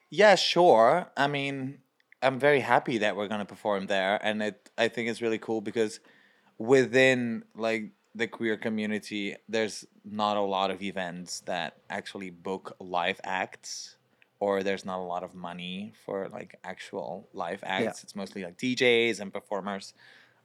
yeah, 0.09 0.35
sure. 0.35 1.07
I 1.17 1.27
mean, 1.27 1.79
I'm 2.21 2.39
very 2.39 2.59
happy 2.59 2.99
that 2.99 3.15
we're 3.15 3.27
gonna 3.27 3.45
perform 3.45 3.87
there, 3.87 4.19
and 4.21 4.43
it. 4.43 4.69
I 4.77 4.87
think 4.87 5.09
it's 5.09 5.21
really 5.21 5.39
cool 5.39 5.61
because 5.61 5.99
within 6.57 7.43
like 7.55 7.91
the 8.15 8.27
queer 8.27 8.57
community, 8.57 9.35
there's 9.49 9.85
not 10.05 10.37
a 10.37 10.41
lot 10.41 10.69
of 10.69 10.81
events 10.83 11.39
that 11.41 11.77
actually 11.89 12.29
book 12.29 12.75
live 12.79 13.19
acts, 13.23 13.97
or 14.39 14.63
there's 14.63 14.85
not 14.85 14.99
a 14.99 15.03
lot 15.03 15.23
of 15.23 15.33
money 15.33 15.93
for 16.05 16.29
like 16.29 16.59
actual 16.63 17.29
live 17.33 17.63
acts. 17.63 18.03
It's 18.03 18.15
mostly 18.15 18.43
like 18.43 18.57
DJs 18.57 19.19
and 19.19 19.31
performers. 19.31 19.93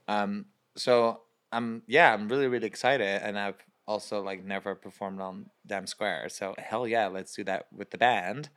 Um, 0.07 0.47
so 0.77 1.23
I'm 1.53 1.83
yeah, 1.87 2.13
I'm 2.15 2.29
really 2.29 2.49
really 2.49 2.67
excited, 2.67 3.23
and 3.23 3.39
I've 3.39 3.63
also 3.87 4.23
like 4.23 4.45
never 4.45 4.75
performed 4.75 5.21
on 5.21 5.51
Dam 5.67 5.87
Square. 5.87 6.29
So 6.29 6.55
hell 6.59 6.87
yeah, 6.87 7.09
let's 7.09 7.35
do 7.35 7.45
that 7.45 7.67
with 7.73 7.91
the 7.91 7.99
band. 7.99 8.51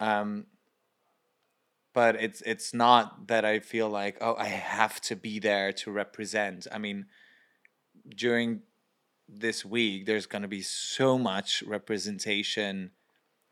Um, 0.00 0.46
but 1.94 2.16
it's 2.20 2.42
it's 2.42 2.74
not 2.74 3.28
that 3.28 3.44
I 3.44 3.60
feel 3.60 3.88
like 3.88 4.18
oh 4.20 4.36
I 4.36 4.46
have 4.46 5.00
to 5.02 5.16
be 5.16 5.38
there 5.38 5.72
to 5.72 5.90
represent. 5.90 6.66
I 6.70 6.78
mean, 6.78 7.06
during 8.08 8.62
this 9.28 9.64
week 9.64 10.06
there's 10.06 10.26
going 10.26 10.42
to 10.42 10.48
be 10.48 10.62
so 10.62 11.18
much 11.18 11.62
representation 11.66 12.90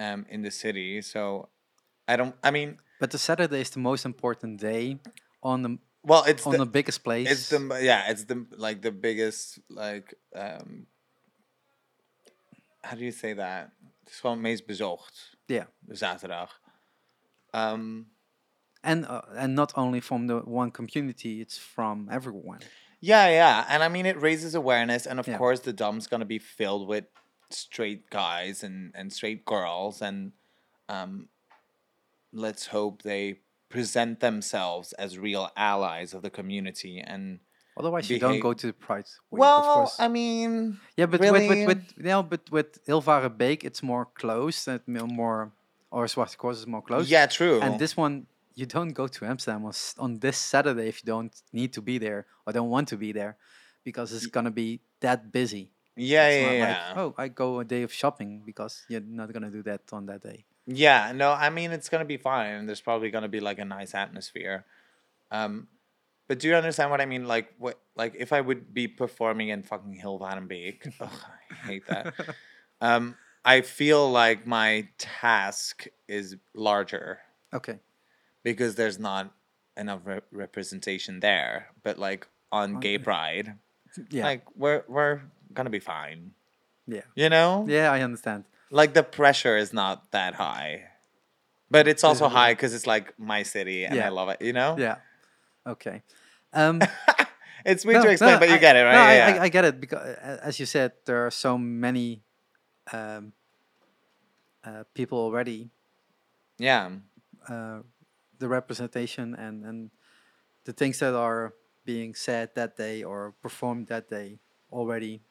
um, 0.01 0.27
in 0.29 0.43
the 0.43 0.51
city. 0.51 1.03
So 1.03 1.49
I 2.09 2.17
don't. 2.17 2.35
I 2.43 2.51
mean, 2.51 2.79
But 3.01 3.11
the 3.11 3.19
Saturday 3.19 3.61
is 3.61 3.71
the 3.71 3.81
most 3.81 4.05
important 4.05 4.61
day 4.61 4.99
on 5.43 5.63
the 5.63 5.79
well, 6.03 6.25
it's 6.25 6.47
on 6.47 6.53
the, 6.53 6.59
the, 6.59 6.71
biggest 6.71 7.03
place. 7.03 7.31
it's 7.31 7.49
the 7.49 7.59
yeah, 7.83 8.11
it's 8.11 8.25
the 8.25 8.47
like 8.57 8.83
the 8.83 8.93
biggest 8.93 9.59
like 9.69 10.15
um. 10.35 10.87
How 12.83 12.97
do 12.97 13.05
you 13.05 13.13
say 13.13 13.35
that? 13.35 13.73
Het 14.05 14.13
is 14.15 14.21
gewoon 14.21 14.37
het 14.37 14.43
meest 14.45 14.67
bezocht. 14.67 15.37
Yeah. 15.47 15.67
Zaterdag. 15.89 16.61
Um, 17.53 18.07
and 18.83 19.05
uh, 19.05 19.23
and 19.37 19.55
not 19.55 19.73
only 19.77 20.01
from 20.01 20.27
the 20.27 20.43
one 20.45 20.71
community, 20.71 21.41
it's 21.41 21.59
from 21.59 22.09
everyone. 22.09 22.61
Yeah, 23.01 23.29
yeah. 23.29 23.65
And 23.69 23.83
I 23.83 23.89
mean, 23.89 24.07
it 24.07 24.21
raises 24.21 24.55
awareness. 24.55 25.07
And 25.07 25.19
of 25.19 25.27
Yeah. 25.27 25.39
course, 25.39 25.63
the 25.63 25.73
Dam's 25.73 26.07
going 26.07 26.21
to 26.21 26.27
be 26.27 26.39
filled 26.39 26.89
with 26.89 27.05
straight 27.51 28.11
guys 28.11 28.63
and, 28.63 28.93
and 28.95 29.13
straight 29.13 29.45
girls. 29.45 30.03
And 30.03 30.33
um, 30.89 31.29
let's 32.33 32.67
hope 32.67 33.03
they 33.03 33.41
present 33.69 34.21
themselves 34.21 34.93
as 34.95 35.19
real 35.19 35.51
allies 35.57 36.15
of 36.15 36.23
the 36.23 36.31
community. 36.31 37.01
And 37.01 37.41
Otherwise, 37.79 38.09
you 38.09 38.19
don't 38.19 38.41
go 38.41 38.55
to 38.55 38.67
the 38.69 38.73
Pride. 38.73 39.05
Week, 39.31 39.39
of 39.39 39.39
well, 39.39 39.63
course. 39.63 39.97
I 40.01 40.09
mean, 40.09 40.79
yeah, 40.97 41.05
but 41.05 41.21
really, 41.21 41.47
with, 41.47 41.59
with 41.59 41.69
with 41.69 41.93
you 41.99 42.05
know, 42.05 42.23
but 42.23 42.51
with 42.51 42.85
Hilvarenbeek, 42.87 43.65
it's 43.65 43.83
more 43.83 44.07
closed 44.07 44.67
and 44.67 44.81
mo- 44.87 45.07
more, 45.07 45.53
or 45.91 46.07
Zwarte 46.07 46.39
Cross 46.39 46.59
is 46.61 46.67
more 46.67 46.81
closed. 46.81 47.11
yeah, 47.11 47.27
true. 47.27 47.61
And 47.61 47.79
this 47.79 47.95
one, 47.95 48.27
you 48.55 48.65
don't 48.65 48.93
go 48.93 49.07
to 49.07 49.27
Amsterdam 49.27 49.67
on, 49.67 49.75
on 49.99 50.19
this 50.21 50.39
Saturday 50.39 50.89
if 50.89 51.03
you 51.03 51.07
don't 51.07 51.35
need 51.53 51.75
to 51.75 51.83
be 51.83 51.99
there 51.99 52.25
or 52.47 52.55
don't 52.55 52.71
want 52.71 52.89
to 52.89 52.97
be 52.97 53.13
there, 53.13 53.37
because 53.85 54.11
it's 54.15 54.27
gonna 54.27 54.51
be 54.51 54.81
that 55.01 55.31
busy. 55.31 55.71
Yeah, 55.97 56.29
It's 56.29 56.43
yeah, 56.47 56.53
yeah. 56.53 56.89
like, 56.89 56.97
oh, 56.99 57.15
I 57.19 57.29
go 57.29 57.61
a 57.61 57.65
day 57.65 57.83
of 57.83 57.93
shopping 57.93 58.43
because 58.45 58.85
you're 58.89 59.01
not 59.01 59.33
gonna 59.33 59.51
do 59.51 59.63
that 59.65 59.83
on 59.93 60.07
that 60.07 60.23
day. 60.23 60.45
Yeah, 60.67 61.13
no, 61.15 61.31
I 61.33 61.51
mean 61.51 61.71
it's 61.73 61.89
gonna 61.89 62.05
be 62.05 62.17
fine. 62.17 62.67
There's 62.67 62.81
probably 62.81 63.11
gonna 63.11 63.29
be 63.29 63.41
like 63.41 63.59
a 63.59 63.65
nice 63.65 63.95
atmosphere. 63.95 64.65
Um, 65.31 65.69
but 66.29 66.39
do 66.41 66.49
you 66.49 66.55
understand 66.57 66.91
what 66.91 67.01
I 67.01 67.07
mean? 67.07 67.27
Like 67.27 67.53
what? 67.59 67.79
Like 67.97 68.15
if 68.19 68.33
I 68.33 68.41
would 68.41 68.75
be 68.75 68.89
performing 68.89 69.49
in 69.49 69.63
fucking 69.63 70.01
Hilvarenbeek, 70.03 70.93
ugh, 71.01 71.09
I 71.51 71.55
hate 71.67 71.87
that. 71.87 72.15
um, 72.81 73.15
I 73.45 73.61
feel 73.61 74.11
like 74.11 74.47
my 74.47 74.89
task 74.99 75.87
is 76.09 76.37
larger 76.53 77.21
Okay. 77.55 77.79
because 78.43 78.75
there's 78.75 78.99
not 78.99 79.33
enough 79.77 80.01
re- 80.05 80.21
representation 80.33 81.21
there. 81.21 81.69
But 81.85 81.97
like 81.99 82.27
on 82.51 82.81
Gay 82.81 82.99
Pride, 82.99 83.55
Yeah. 84.11 84.25
like 84.25 84.43
we're 84.57 84.83
we're 84.89 85.21
gonna 85.57 85.71
be 85.71 85.81
fine. 85.81 86.33
yeah. 86.87 87.03
You 87.15 87.29
know? 87.29 87.65
Yeah, 87.69 87.91
I 87.91 88.03
understand. 88.03 88.45
like 88.71 88.95
the 88.95 89.03
pressure 89.03 89.57
is 89.57 89.73
not 89.73 90.11
that 90.13 90.35
high 90.35 90.85
but 91.71 91.87
it's 91.89 92.05
also 92.05 92.29
high 92.29 92.53
because 92.55 92.75
it's 92.75 92.87
like 92.87 93.15
my 93.19 93.43
city 93.43 93.85
and 93.87 93.99
i 93.99 94.09
love 94.09 94.29
it 94.29 94.39
you 94.43 94.53
know 94.53 94.77
Yeah. 94.79 94.97
Okay. 95.67 96.03
Um, 96.53 96.79
it's 97.71 97.83
weird 97.85 97.99
no, 98.03 98.05
to 98.07 98.11
explain 98.15 98.35
no, 98.35 98.39
but 98.39 98.49
you 98.49 98.55
I- 98.55 98.67
get 98.67 98.77
it 98.77 98.83
right 98.87 98.95
No, 98.95 99.03
I, 99.03 99.15
yeah, 99.17 99.27
I, 99.27 99.45
I 99.47 99.49
get 99.51 99.65
it 99.67 99.81
because, 99.83 99.99
as 100.49 100.61
you 100.61 100.67
said, 100.67 100.93
there 101.07 101.27
are 101.27 101.31
so 101.35 101.59
many 101.59 102.23
um, 102.95 103.33
uh, 104.65 104.85
people 104.95 105.19
already. 105.19 105.71
yeah 106.59 106.91
Uh, 107.49 107.83
the 108.39 108.49
representation 108.51 109.35
and 109.39 109.65
and 109.65 109.91
the 110.67 110.73
things 110.75 110.99
that 110.99 111.15
are 111.15 111.55
being 111.87 112.15
said 112.15 112.51
that 112.59 112.75
day 112.77 113.03
or 113.07 113.35
performed 113.43 113.87
that 113.87 114.11
day 114.11 114.39
already. 114.71 115.23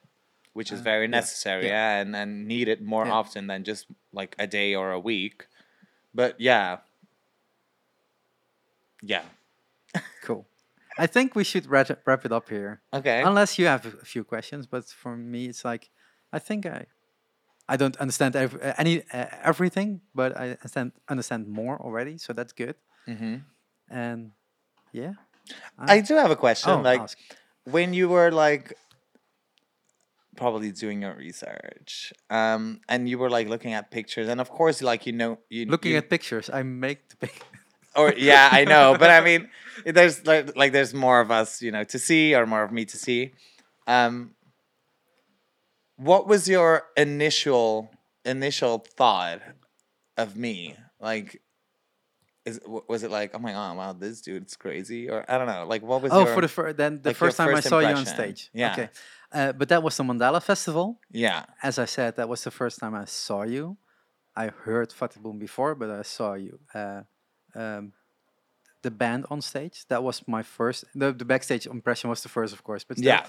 Which 0.56 0.72
is 0.72 0.80
Uh, 0.80 0.84
very 0.92 1.08
necessary 1.08 1.66
yeah. 1.68 1.74
yeah, 1.76 2.02
and, 2.02 2.16
and 2.16 2.48
needed 2.48 2.80
more 2.82 3.06
Yeah. 3.06 3.20
often 3.20 3.48
than 3.48 3.64
just 3.64 3.86
like 4.20 4.36
a 4.40 4.48
day 4.48 4.76
or 4.76 4.92
a 4.92 5.00
week 5.12 5.48
but 6.14 6.32
yeah 6.40 6.80
yeah 9.02 9.26
Cool. 10.24 10.46
I 10.98 11.08
think 11.08 11.36
we 11.36 11.44
should 11.44 11.66
wrap 11.68 11.90
it- 11.90 12.02
wrap 12.06 12.26
it 12.26 12.32
up 12.32 12.50
here. 12.50 12.82
okay 12.94 13.22
Unless 13.24 13.60
you 13.60 13.68
have 13.68 13.86
a 13.86 14.06
few 14.06 14.24
questions, 14.24 14.66
but 14.68 14.86
for 14.90 15.16
me, 15.16 15.46
it's 15.52 15.64
like 15.64 15.90
I 16.34 16.40
think 16.40 16.66
I 16.66 16.86
I 17.74 17.78
don't 17.78 17.98
understand 17.98 18.36
ev- 18.36 18.60
uh, 18.62 18.74
any 18.78 19.04
uh, 19.14 19.28
everything, 19.44 20.02
but 20.14 20.32
I 20.38 20.46
understand 20.62 20.92
understand 21.10 21.48
more 21.48 21.76
already, 21.82 22.18
so 22.18 22.34
that's 22.34 22.54
good. 22.54 22.76
hmm 23.08 23.38
And 23.90 24.32
yeah, 24.94 25.14
i 25.78 26.02
do 26.02 26.16
have 26.16 26.32
a 26.32 26.36
question 26.36 26.72
oh, 26.74 26.82
like 26.82 27.02
ask. 27.02 27.18
when 27.66 27.94
you 27.94 28.10
were 28.10 28.32
like 28.32 28.74
probably 30.36 30.72
doing 30.72 31.02
your 31.02 31.16
research 31.16 32.14
um 32.30 32.80
and 32.90 33.10
you 33.10 33.18
were 33.18 33.30
like 33.30 33.48
looking 33.48 33.74
at 33.74 33.92
pictures 33.92 34.28
and 34.28 34.40
of 34.40 34.50
course 34.50 34.82
like 34.82 35.06
you 35.06 35.14
know 35.14 35.40
you 35.50 35.66
looking 35.66 35.94
you, 35.94 35.98
at 35.98 36.10
pictures, 36.10 36.50
I 36.52 36.64
make 36.64 37.10
the 37.10 37.18
pic. 37.18 37.42
or 37.96 38.14
yeah 38.18 38.50
i 38.52 38.66
know 38.66 38.96
but 39.00 39.10
i 39.10 39.22
mean 39.22 39.50
there's 39.86 40.26
like, 40.26 40.56
like 40.56 40.72
there's 40.72 40.94
more 40.94 41.22
of 41.22 41.32
us 41.32 41.62
you 41.62 41.72
know 41.72 41.84
to 41.84 41.98
see 41.98 42.36
or 42.36 42.46
more 42.46 42.64
of 42.64 42.72
me 42.72 42.86
to 42.86 42.98
see 42.98 43.32
um 43.88 44.32
what 45.98 46.28
was 46.28 46.50
your 46.50 46.84
initial 46.98 47.90
initial 48.26 48.86
thought 48.98 49.42
of 50.18 50.36
me 50.36 50.76
like 51.00 51.42
is 52.46 52.60
was 52.66 53.04
it 53.04 53.12
like 53.12 53.32
oh 53.34 53.40
my 53.40 53.52
god 53.52 53.76
wow 53.76 53.92
this 53.94 54.22
dude's 54.22 54.56
crazy 54.56 55.10
or 55.10 55.26
i 55.28 55.38
don't 55.38 55.48
know 55.48 55.66
like 55.66 55.82
what 55.82 56.02
was 56.02 56.12
oh, 56.12 56.26
your, 56.26 56.34
for 56.34 56.42
the 56.42 56.48
fir- 56.48 56.74
then 56.74 57.02
the 57.02 57.10
like, 57.10 57.18
first 57.18 57.38
time 57.38 57.50
I 57.50 57.56
first 57.56 57.70
saw 57.70 57.80
you 57.80 57.88
on 57.88 58.06
stage. 58.06 58.50
Yeah. 58.54 58.74
Okay, 58.74 58.90
uh, 59.32 59.52
but 59.54 59.70
that 59.70 59.82
was 59.82 59.98
the 59.98 60.04
Mandala 60.04 60.42
Festival. 60.42 61.00
yeah 61.12 61.46
As 61.64 61.80
I 61.80 61.86
said, 61.86 62.16
that 62.18 62.30
was 62.30 62.44
the 62.44 62.52
first 62.52 62.80
time 62.80 62.94
I 62.96 63.06
saw 63.06 63.44
you. 63.44 63.78
I 64.36 64.48
heard 64.48 64.92
Fata 64.92 65.20
Boom 65.20 65.40
before, 65.40 65.76
but 65.76 65.90
I 65.90 66.04
saw 66.04 66.34
you. 66.34 66.60
Uh, 66.74 67.02
um, 67.56 67.94
the 68.82 68.92
band 68.92 69.26
on 69.32 69.42
stage. 69.42 69.86
That 69.88 70.04
was 70.04 70.22
my 70.28 70.44
first. 70.44 70.86
The, 70.94 71.12
the 71.12 71.26
backstage 71.26 71.66
impression 71.66 72.10
was 72.10 72.22
the 72.22 72.30
first, 72.30 72.54
of 72.54 72.64
course. 72.64 72.84
But 72.84 72.98
still. 72.98 73.08
yeah 73.08 73.26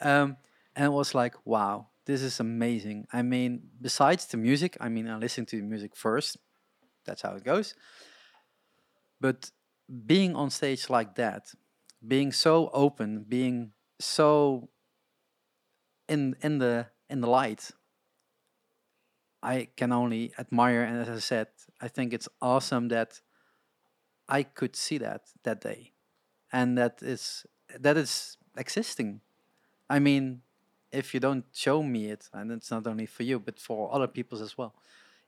Um, 0.00 0.36
and 0.76 0.86
it 0.86 0.92
was 0.92 1.14
like, 1.14 1.34
wow, 1.44 1.86
this 2.04 2.22
is 2.22 2.40
amazing. 2.40 3.06
I 3.12 3.22
mean, 3.22 3.62
besides 3.80 4.26
the 4.26 4.36
music, 4.36 4.76
I 4.80 4.88
mean, 4.88 5.08
I 5.08 5.16
listen 5.16 5.46
to 5.46 5.56
the 5.56 5.62
music 5.62 5.96
first. 5.96 6.36
That's 7.06 7.22
how 7.22 7.34
it 7.36 7.44
goes. 7.44 7.74
But 9.22 9.52
being 10.12 10.34
on 10.34 10.50
stage 10.50 10.90
like 10.90 11.14
that, 11.14 11.54
being 12.14 12.32
so 12.32 12.70
open, 12.84 13.24
being 13.36 13.72
so 14.00 14.68
in 16.08 16.36
in 16.42 16.58
the 16.58 16.86
in 17.08 17.20
the 17.20 17.28
light, 17.28 17.70
I 19.42 19.68
can 19.76 19.92
only 19.92 20.32
admire. 20.38 20.82
And 20.82 20.96
as 21.02 21.08
I 21.08 21.20
said, 21.20 21.48
I 21.80 21.88
think 21.88 22.12
it's 22.12 22.28
awesome 22.40 22.88
that 22.88 23.20
I 24.28 24.42
could 24.42 24.74
see 24.76 24.98
that 24.98 25.22
that 25.44 25.60
day, 25.60 25.92
and 26.52 26.76
that 26.78 27.02
is 27.02 27.46
that 27.78 27.96
is 27.96 28.36
existing. 28.56 29.20
I 29.88 29.98
mean, 29.98 30.42
if 30.90 31.14
you 31.14 31.20
don't 31.20 31.44
show 31.52 31.82
me 31.82 32.10
it, 32.10 32.28
and 32.32 32.50
it's 32.50 32.70
not 32.70 32.86
only 32.86 33.06
for 33.06 33.22
you, 33.24 33.38
but 33.38 33.60
for 33.60 33.94
other 33.94 34.08
people 34.08 34.42
as 34.42 34.58
well. 34.58 34.74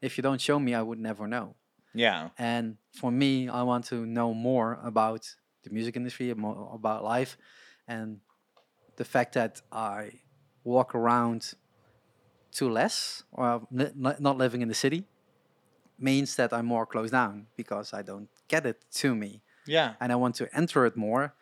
If 0.01 0.19
you 0.19 0.23
don't 0.23 0.41
show 0.41 0.59
me, 0.59 0.75
I 0.75 0.83
would 0.83 0.99
never 1.01 1.27
know. 1.27 1.55
Yeah 1.95 2.31
And 2.39 2.79
for 2.93 3.11
me, 3.11 3.49
I 3.49 3.63
want 3.63 3.85
to 3.87 4.07
know 4.07 4.35
more 4.35 4.79
about 4.83 5.23
the 5.63 5.71
music 5.71 5.97
industry, 5.97 6.33
more 6.35 6.71
about 6.75 7.05
life, 7.05 7.37
and 7.87 8.21
the 8.97 9.05
fact 9.05 9.35
that 9.35 9.63
I 9.73 10.23
walk 10.65 10.95
around 10.95 11.55
too 12.53 12.71
less, 12.71 13.25
uh, 13.37 13.61
or 13.61 13.69
n- 13.81 14.17
not 14.21 14.37
living 14.39 14.63
in 14.63 14.69
the 14.69 14.75
city, 14.75 15.07
means 15.99 16.37
that 16.37 16.53
I'm 16.53 16.67
more 16.67 16.87
closed 16.87 17.13
down 17.13 17.49
because 17.57 17.93
I 17.95 18.03
don't 18.03 18.29
get 18.49 18.67
it 18.67 18.85
to 19.03 19.15
me 19.15 19.43
yeah 19.67 19.95
and 20.01 20.13
I 20.13 20.17
want 20.17 20.35
to 20.37 20.49
enter 20.57 20.87
it 20.87 20.97
more. 20.97 21.35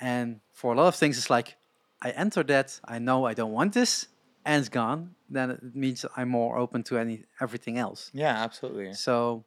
And 0.00 0.40
for 0.52 0.72
a 0.74 0.76
lot 0.76 0.88
of 0.88 0.96
things, 0.96 1.18
it's 1.18 1.30
like 1.30 1.56
I 2.02 2.10
enter 2.12 2.42
that, 2.44 2.80
I 2.84 2.98
know 2.98 3.26
I 3.26 3.34
don't 3.34 3.52
want 3.52 3.74
this, 3.74 4.08
and 4.44 4.60
it's 4.60 4.68
gone. 4.68 5.16
Then 5.30 5.50
it 5.52 5.76
means 5.76 6.06
I'm 6.16 6.30
more 6.30 6.58
open 6.58 6.82
to 6.84 6.98
any 6.98 7.24
everything 7.40 7.78
else. 7.78 8.10
yeah 8.12 8.42
absolutely 8.42 8.92
So 8.92 9.44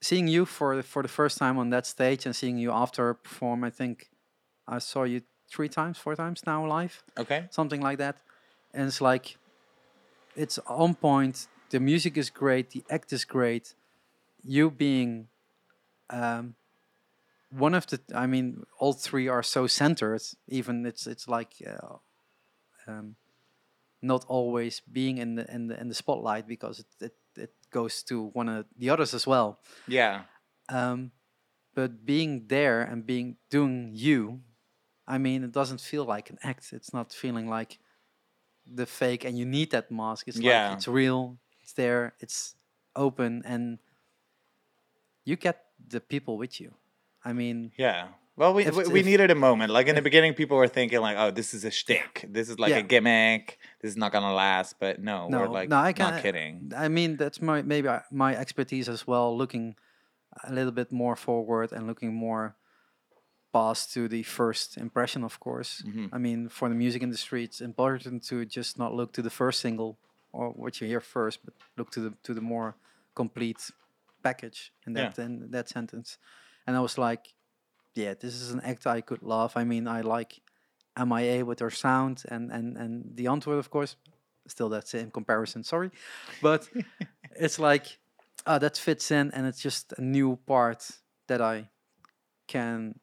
seeing 0.00 0.28
you 0.28 0.44
for 0.44 0.76
the, 0.76 0.82
for 0.82 1.02
the 1.02 1.08
first 1.08 1.38
time 1.38 1.58
on 1.58 1.70
that 1.70 1.86
stage 1.86 2.26
and 2.26 2.34
seeing 2.34 2.58
you 2.58 2.70
after 2.72 3.14
perform, 3.14 3.64
I 3.64 3.70
think 3.70 4.10
I 4.66 4.78
saw 4.78 5.04
you 5.04 5.22
three 5.50 5.68
times, 5.68 5.98
four 5.98 6.14
times 6.14 6.42
now 6.46 6.66
live, 6.66 7.02
Okay. 7.18 7.46
something 7.50 7.80
like 7.80 7.98
that. 7.98 8.16
And 8.74 8.86
it's 8.86 9.00
like, 9.00 9.36
it's 10.36 10.58
on 10.66 10.94
point. 10.94 11.48
The 11.70 11.80
music 11.80 12.16
is 12.16 12.30
great. 12.30 12.70
The 12.70 12.84
act 12.90 13.12
is 13.12 13.24
great. 13.24 13.74
You 14.44 14.70
being 14.70 15.28
um, 16.10 16.54
one 17.50 17.74
of 17.74 17.86
the, 17.86 18.00
I 18.14 18.26
mean, 18.26 18.64
all 18.78 18.92
three 18.92 19.28
are 19.28 19.42
so 19.42 19.66
centered. 19.66 20.22
Even 20.48 20.86
it's 20.86 21.06
it's 21.06 21.28
like 21.28 21.54
uh, 21.66 21.96
um, 22.86 23.16
not 24.02 24.24
always 24.28 24.80
being 24.80 25.18
in 25.18 25.34
the 25.36 25.52
in 25.54 25.68
the 25.68 25.80
in 25.80 25.88
the 25.88 25.94
spotlight 25.94 26.46
because 26.46 26.80
it 26.80 26.86
it, 27.00 27.14
it 27.38 27.52
goes 27.70 28.02
to 28.04 28.26
one 28.34 28.48
of 28.48 28.66
the 28.76 28.90
others 28.90 29.14
as 29.14 29.26
well. 29.26 29.60
Yeah. 29.86 30.22
Um, 30.68 31.12
but 31.74 32.04
being 32.04 32.46
there 32.48 32.82
and 32.82 33.06
being 33.06 33.36
doing 33.50 33.90
you, 33.94 34.40
I 35.06 35.18
mean, 35.18 35.44
it 35.44 35.52
doesn't 35.52 35.80
feel 35.80 36.04
like 36.04 36.30
an 36.30 36.38
act. 36.42 36.72
It's 36.72 36.92
not 36.92 37.12
feeling 37.12 37.48
like 37.48 37.78
the 38.66 38.86
fake, 38.86 39.24
and 39.24 39.38
you 39.38 39.46
need 39.46 39.70
that 39.70 39.90
mask. 39.90 40.28
It's 40.28 40.38
Yeah. 40.38 40.68
like 40.68 40.76
it's 40.78 40.88
real. 40.88 41.38
It's 41.62 41.72
there. 41.72 42.14
It's 42.20 42.54
open, 42.96 43.42
and 43.44 43.78
you 45.24 45.36
get 45.36 45.64
the 45.88 46.00
people 46.00 46.36
with 46.38 46.60
you. 46.60 46.74
I 47.24 47.32
mean, 47.32 47.72
Yeah. 47.76 48.08
Well, 48.38 48.54
we, 48.54 48.64
If- 48.66 48.76
we, 48.76 48.84
we 48.96 49.00
if- 49.00 49.06
needed 49.06 49.30
a 49.30 49.34
moment. 49.34 49.72
Like 49.72 49.88
in 49.88 49.94
the 49.96 50.02
beginning, 50.10 50.32
people 50.34 50.56
were 50.56 50.68
thinking 50.78 51.00
like, 51.00 51.16
"Oh, 51.22 51.30
this 51.38 51.48
is 51.56 51.64
a 51.64 51.70
shtick. 51.70 52.24
This 52.36 52.48
is 52.48 52.56
like 52.58 52.70
Yeah. 52.70 52.78
a 52.78 52.82
gimmick. 52.92 53.58
This 53.80 53.90
is 53.94 53.96
not 54.02 54.10
gonna 54.12 54.32
last." 54.32 54.70
But 54.78 55.00
no, 55.10 55.16
we're 55.30 55.48
like 55.60 55.68
no, 55.68 55.76
I 55.76 55.88
not 55.88 55.96
can- 55.96 56.22
kidding. 56.22 56.72
I 56.84 56.88
mean, 56.88 57.16
that's 57.16 57.40
my 57.42 57.62
maybe 57.62 57.88
my 58.24 58.32
expertise 58.44 58.88
as 58.88 59.06
well. 59.10 59.36
Looking 59.42 59.74
a 60.44 60.52
little 60.52 60.72
bit 60.80 60.90
more 60.92 61.16
forward 61.16 61.72
and 61.72 61.86
looking 61.90 62.14
more 62.14 62.54
past 63.52 63.92
to 63.94 64.08
the 64.08 64.22
first 64.22 64.76
impression, 64.76 65.24
of 65.24 65.40
course. 65.40 65.82
Mhm. 65.86 66.08
I 66.12 66.18
mean, 66.18 66.48
for 66.48 66.68
the 66.68 66.74
music 66.84 67.02
industry, 67.02 67.42
it's 67.48 67.60
important 67.60 68.22
to 68.30 68.44
just 68.44 68.78
not 68.78 68.94
look 68.94 69.10
to 69.14 69.22
the 69.22 69.30
first 69.40 69.58
single 69.60 69.98
or 70.32 70.50
what 70.50 70.80
you 70.80 70.86
hear 70.86 71.00
first, 71.00 71.36
but 71.44 71.54
look 71.78 71.90
to 71.92 72.00
the 72.00 72.12
to 72.26 72.34
the 72.34 72.42
more 72.42 72.76
complete 73.14 73.70
package 74.22 74.72
in 74.86 74.94
Yeah. 74.94 75.12
in 75.26 75.50
that 75.50 75.68
sentence. 75.68 76.18
And 76.66 76.76
I 76.76 76.80
was 76.80 76.98
like, 76.98 77.24
yeah, 77.98 78.14
this 78.14 78.34
is 78.34 78.52
an 78.52 78.60
act 78.60 78.86
I 78.86 79.00
could 79.00 79.22
love. 79.22 79.52
I 79.56 79.64
mean, 79.64 79.88
I 79.88 80.02
like 80.02 80.40
MIA 80.96 81.44
with 81.44 81.58
their 81.58 81.70
sound 81.70 82.22
and 82.28 82.52
and 82.52 82.76
and 82.76 83.16
the 83.16 83.26
Antwoord, 83.26 83.58
of 83.58 83.70
course. 83.70 83.96
Still, 84.46 84.70
that's 84.70 84.94
in 84.94 85.10
comparison. 85.10 85.64
Sorry, 85.64 85.90
but 86.40 86.68
it's 87.44 87.58
like 87.58 87.98
uh, 88.46 88.58
that 88.60 88.76
fits 88.78 89.10
in, 89.10 89.30
and 89.34 89.46
it's 89.46 89.60
just 89.60 89.92
a 89.98 90.00
new 90.00 90.36
part 90.46 90.90
that 91.26 91.40
I 91.40 91.68
can 92.46 92.98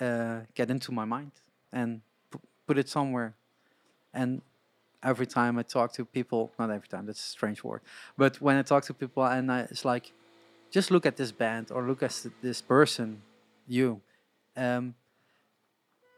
uh, 0.00 0.40
get 0.54 0.70
into 0.70 0.92
my 0.92 1.04
mind 1.04 1.32
and 1.72 2.00
pu- 2.30 2.46
put 2.66 2.78
it 2.78 2.88
somewhere. 2.88 3.34
And 4.12 4.42
every 5.02 5.26
time 5.26 5.58
I 5.58 5.62
talk 5.62 5.92
to 5.94 6.04
people, 6.04 6.52
not 6.58 6.70
every 6.70 6.86
time, 6.86 7.06
that's 7.06 7.24
a 7.26 7.30
strange 7.38 7.64
word, 7.64 7.80
but 8.16 8.40
when 8.40 8.56
I 8.56 8.62
talk 8.62 8.84
to 8.84 8.94
people, 8.94 9.24
and 9.24 9.50
I, 9.50 9.60
it's 9.72 9.84
like, 9.84 10.12
just 10.70 10.90
look 10.92 11.06
at 11.06 11.16
this 11.16 11.32
band 11.32 11.72
or 11.72 11.82
look 11.82 12.02
at 12.02 12.14
this 12.40 12.62
person, 12.62 13.22
you. 13.66 14.00
Um, 14.56 14.94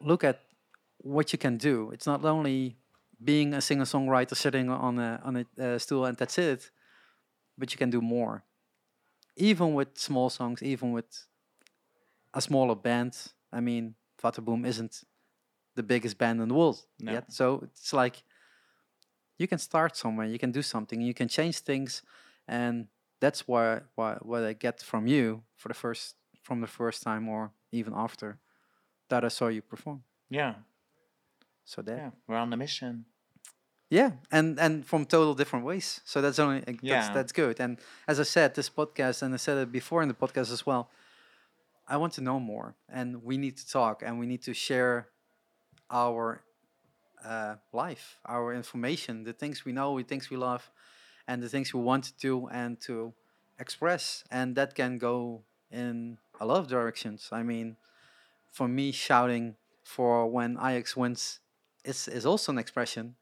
look 0.00 0.24
at 0.24 0.40
what 0.98 1.32
you 1.32 1.38
can 1.38 1.56
do. 1.56 1.90
It's 1.92 2.06
not 2.06 2.24
only 2.24 2.76
being 3.22 3.54
a 3.54 3.60
singer 3.60 3.84
songwriter 3.84 4.36
sitting 4.36 4.68
on 4.70 4.98
a 4.98 5.20
on 5.24 5.36
a 5.36 5.62
uh, 5.62 5.78
stool 5.78 6.04
and 6.04 6.16
that's 6.16 6.38
it, 6.38 6.70
but 7.58 7.72
you 7.72 7.78
can 7.78 7.90
do 7.90 8.00
more. 8.00 8.42
Even 9.36 9.74
with 9.74 9.98
small 9.98 10.30
songs, 10.30 10.62
even 10.62 10.92
with 10.92 11.26
a 12.34 12.40
smaller 12.40 12.74
band. 12.74 13.16
I 13.52 13.60
mean, 13.60 13.94
Fata 14.18 14.40
Boom 14.40 14.64
isn't 14.64 15.04
the 15.74 15.82
biggest 15.82 16.18
band 16.18 16.40
in 16.40 16.48
the 16.48 16.54
world 16.54 16.86
No. 16.98 17.12
yet, 17.12 17.32
so 17.32 17.60
it's 17.64 17.92
like 17.92 18.22
you 19.38 19.46
can 19.46 19.58
start 19.58 19.96
somewhere, 19.96 20.26
you 20.26 20.38
can 20.38 20.52
do 20.52 20.62
something, 20.62 21.00
you 21.00 21.14
can 21.14 21.28
change 21.28 21.58
things, 21.60 22.02
and 22.48 22.88
that's 23.20 23.46
why 23.48 23.80
why 23.94 24.14
what 24.22 24.42
I 24.44 24.52
get 24.52 24.82
from 24.82 25.06
you 25.06 25.42
for 25.56 25.68
the 25.68 25.74
first 25.74 26.16
from 26.42 26.60
the 26.60 26.66
first 26.66 27.02
time 27.02 27.28
or 27.28 27.52
even 27.72 27.92
after 27.94 28.38
that 29.08 29.24
I 29.24 29.28
saw 29.28 29.48
you 29.48 29.62
perform. 29.62 30.02
Yeah. 30.30 30.54
So 31.64 31.82
that 31.82 31.96
Yeah. 31.96 32.10
We're 32.26 32.36
on 32.40 32.50
the 32.50 32.56
mission. 32.56 33.04
yeah, 33.90 34.10
and 34.32 34.58
and 34.58 34.84
from 34.84 35.04
total 35.06 35.34
different 35.34 35.64
ways. 35.64 36.00
So 36.04 36.20
that's 36.20 36.38
only 36.38 36.60
that's 36.60 36.82
Yeah. 36.82 37.12
that's 37.14 37.32
good. 37.32 37.60
And 37.60 37.78
as 38.08 38.18
I 38.18 38.24
said, 38.24 38.54
this 38.54 38.70
podcast, 38.70 39.22
and 39.22 39.32
I 39.34 39.36
said 39.38 39.58
it 39.58 39.70
before 39.72 40.02
in 40.02 40.08
the 40.08 40.14
podcast 40.14 40.50
as 40.52 40.66
well. 40.66 40.90
I 41.88 41.96
want 41.98 42.12
to 42.14 42.20
know 42.20 42.40
more, 42.40 42.74
and 42.88 43.22
we 43.22 43.36
need 43.36 43.56
to 43.58 43.66
talk, 43.68 44.02
and 44.02 44.18
we 44.18 44.26
need 44.26 44.42
to 44.42 44.54
share 44.54 45.08
our 45.90 46.42
uh, 47.24 47.56
life, 47.72 48.18
our 48.24 48.52
information, 48.54 49.24
the 49.24 49.32
things 49.32 49.64
we 49.64 49.72
know, 49.72 49.96
the 49.98 50.04
things 50.04 50.28
we 50.30 50.36
love, 50.36 50.70
and 51.28 51.42
the 51.42 51.48
things 51.48 51.72
we 51.74 51.80
want 51.80 52.04
to 52.04 52.12
do 52.18 52.48
and 52.48 52.80
to 52.80 53.12
express. 53.58 54.24
And 54.30 54.56
that 54.56 54.74
can 54.74 54.98
go 54.98 55.42
in 55.70 56.18
a 56.40 56.46
lot 56.46 56.58
of 56.58 56.68
directions. 56.68 57.28
I 57.32 57.42
mean, 57.42 57.76
for 58.52 58.68
me, 58.68 58.92
shouting 58.92 59.56
for 59.84 60.30
when 60.30 60.56
Ajax 60.58 60.96
wins 60.96 61.40
is 61.84 62.08
is 62.08 62.26
also 62.26 62.52
an 62.52 62.58
expression, 62.58 63.16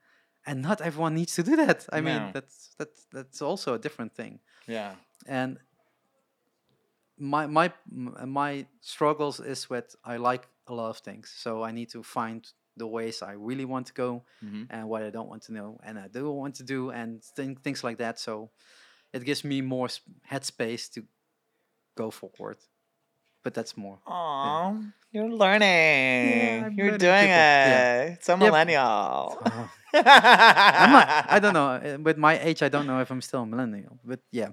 and 0.47 0.63
not 0.63 0.81
everyone 0.81 1.15
needs 1.15 1.35
to 1.37 1.43
do 1.43 1.57
that. 1.57 1.87
I 1.93 2.01
No. 2.01 2.03
mean, 2.03 2.31
that's 2.33 2.75
that's 2.79 3.07
that's 3.13 3.43
also 3.43 3.75
a 3.75 3.79
different 3.79 4.15
thing. 4.15 4.41
Yeah. 4.67 4.97
And 5.27 5.59
my 7.17 7.47
my 7.47 7.73
my 8.27 8.67
struggles 8.81 9.41
is 9.41 9.71
with 9.71 9.95
I 10.05 10.17
like 10.17 10.49
a 10.67 10.75
lot 10.75 10.91
of 10.91 10.99
things, 10.99 11.31
so 11.31 11.63
I 11.63 11.71
need 11.73 11.91
to 11.91 12.03
find 12.03 12.47
the 12.77 12.87
ways 12.87 13.23
I 13.23 13.33
really 13.33 13.65
want 13.65 13.87
to 13.89 13.93
go 13.93 14.25
hmm 14.41 14.65
and 14.69 14.89
what 14.89 15.03
I 15.03 15.11
don't 15.11 15.29
want 15.29 15.43
to 15.45 15.53
know 15.53 15.79
and 15.85 15.99
I 15.99 16.09
do 16.09 16.31
want 16.33 16.57
to 16.57 16.65
do 16.65 16.91
and 16.91 17.23
think, 17.23 17.63
things 17.63 17.85
like 17.85 17.99
that. 17.99 18.19
So 18.19 18.51
it 19.13 19.25
gives 19.25 19.45
me 19.45 19.61
more 19.63 19.87
s- 19.87 20.01
headspace 20.31 20.93
to 20.95 21.05
go 21.97 22.11
forward. 22.11 22.59
But 23.45 23.55
that's 23.55 23.77
more. 23.77 23.99
Aw, 24.07 24.73
you're 25.13 25.29
learning. 25.31 26.65
I'm 26.65 26.73
you're 26.75 26.97
doing 26.99 27.29
people, 27.29 27.29
yeah. 27.29 28.03
it. 28.03 28.13
It's 28.15 28.29
a 28.29 28.37
millennial. 28.37 29.39
I'm 29.95 30.91
not, 30.93 31.27
I 31.29 31.39
don't 31.41 31.53
know. 31.55 31.69
uh, 31.69 31.99
With 32.03 32.17
my 32.19 32.39
age, 32.41 32.63
I 32.63 32.69
don't 32.69 32.87
know 32.87 33.01
if 33.01 33.11
I'm 33.11 33.21
still 33.21 33.43
a 33.43 33.47
millennial. 33.47 33.99
But 34.05 34.21
yeah, 34.33 34.51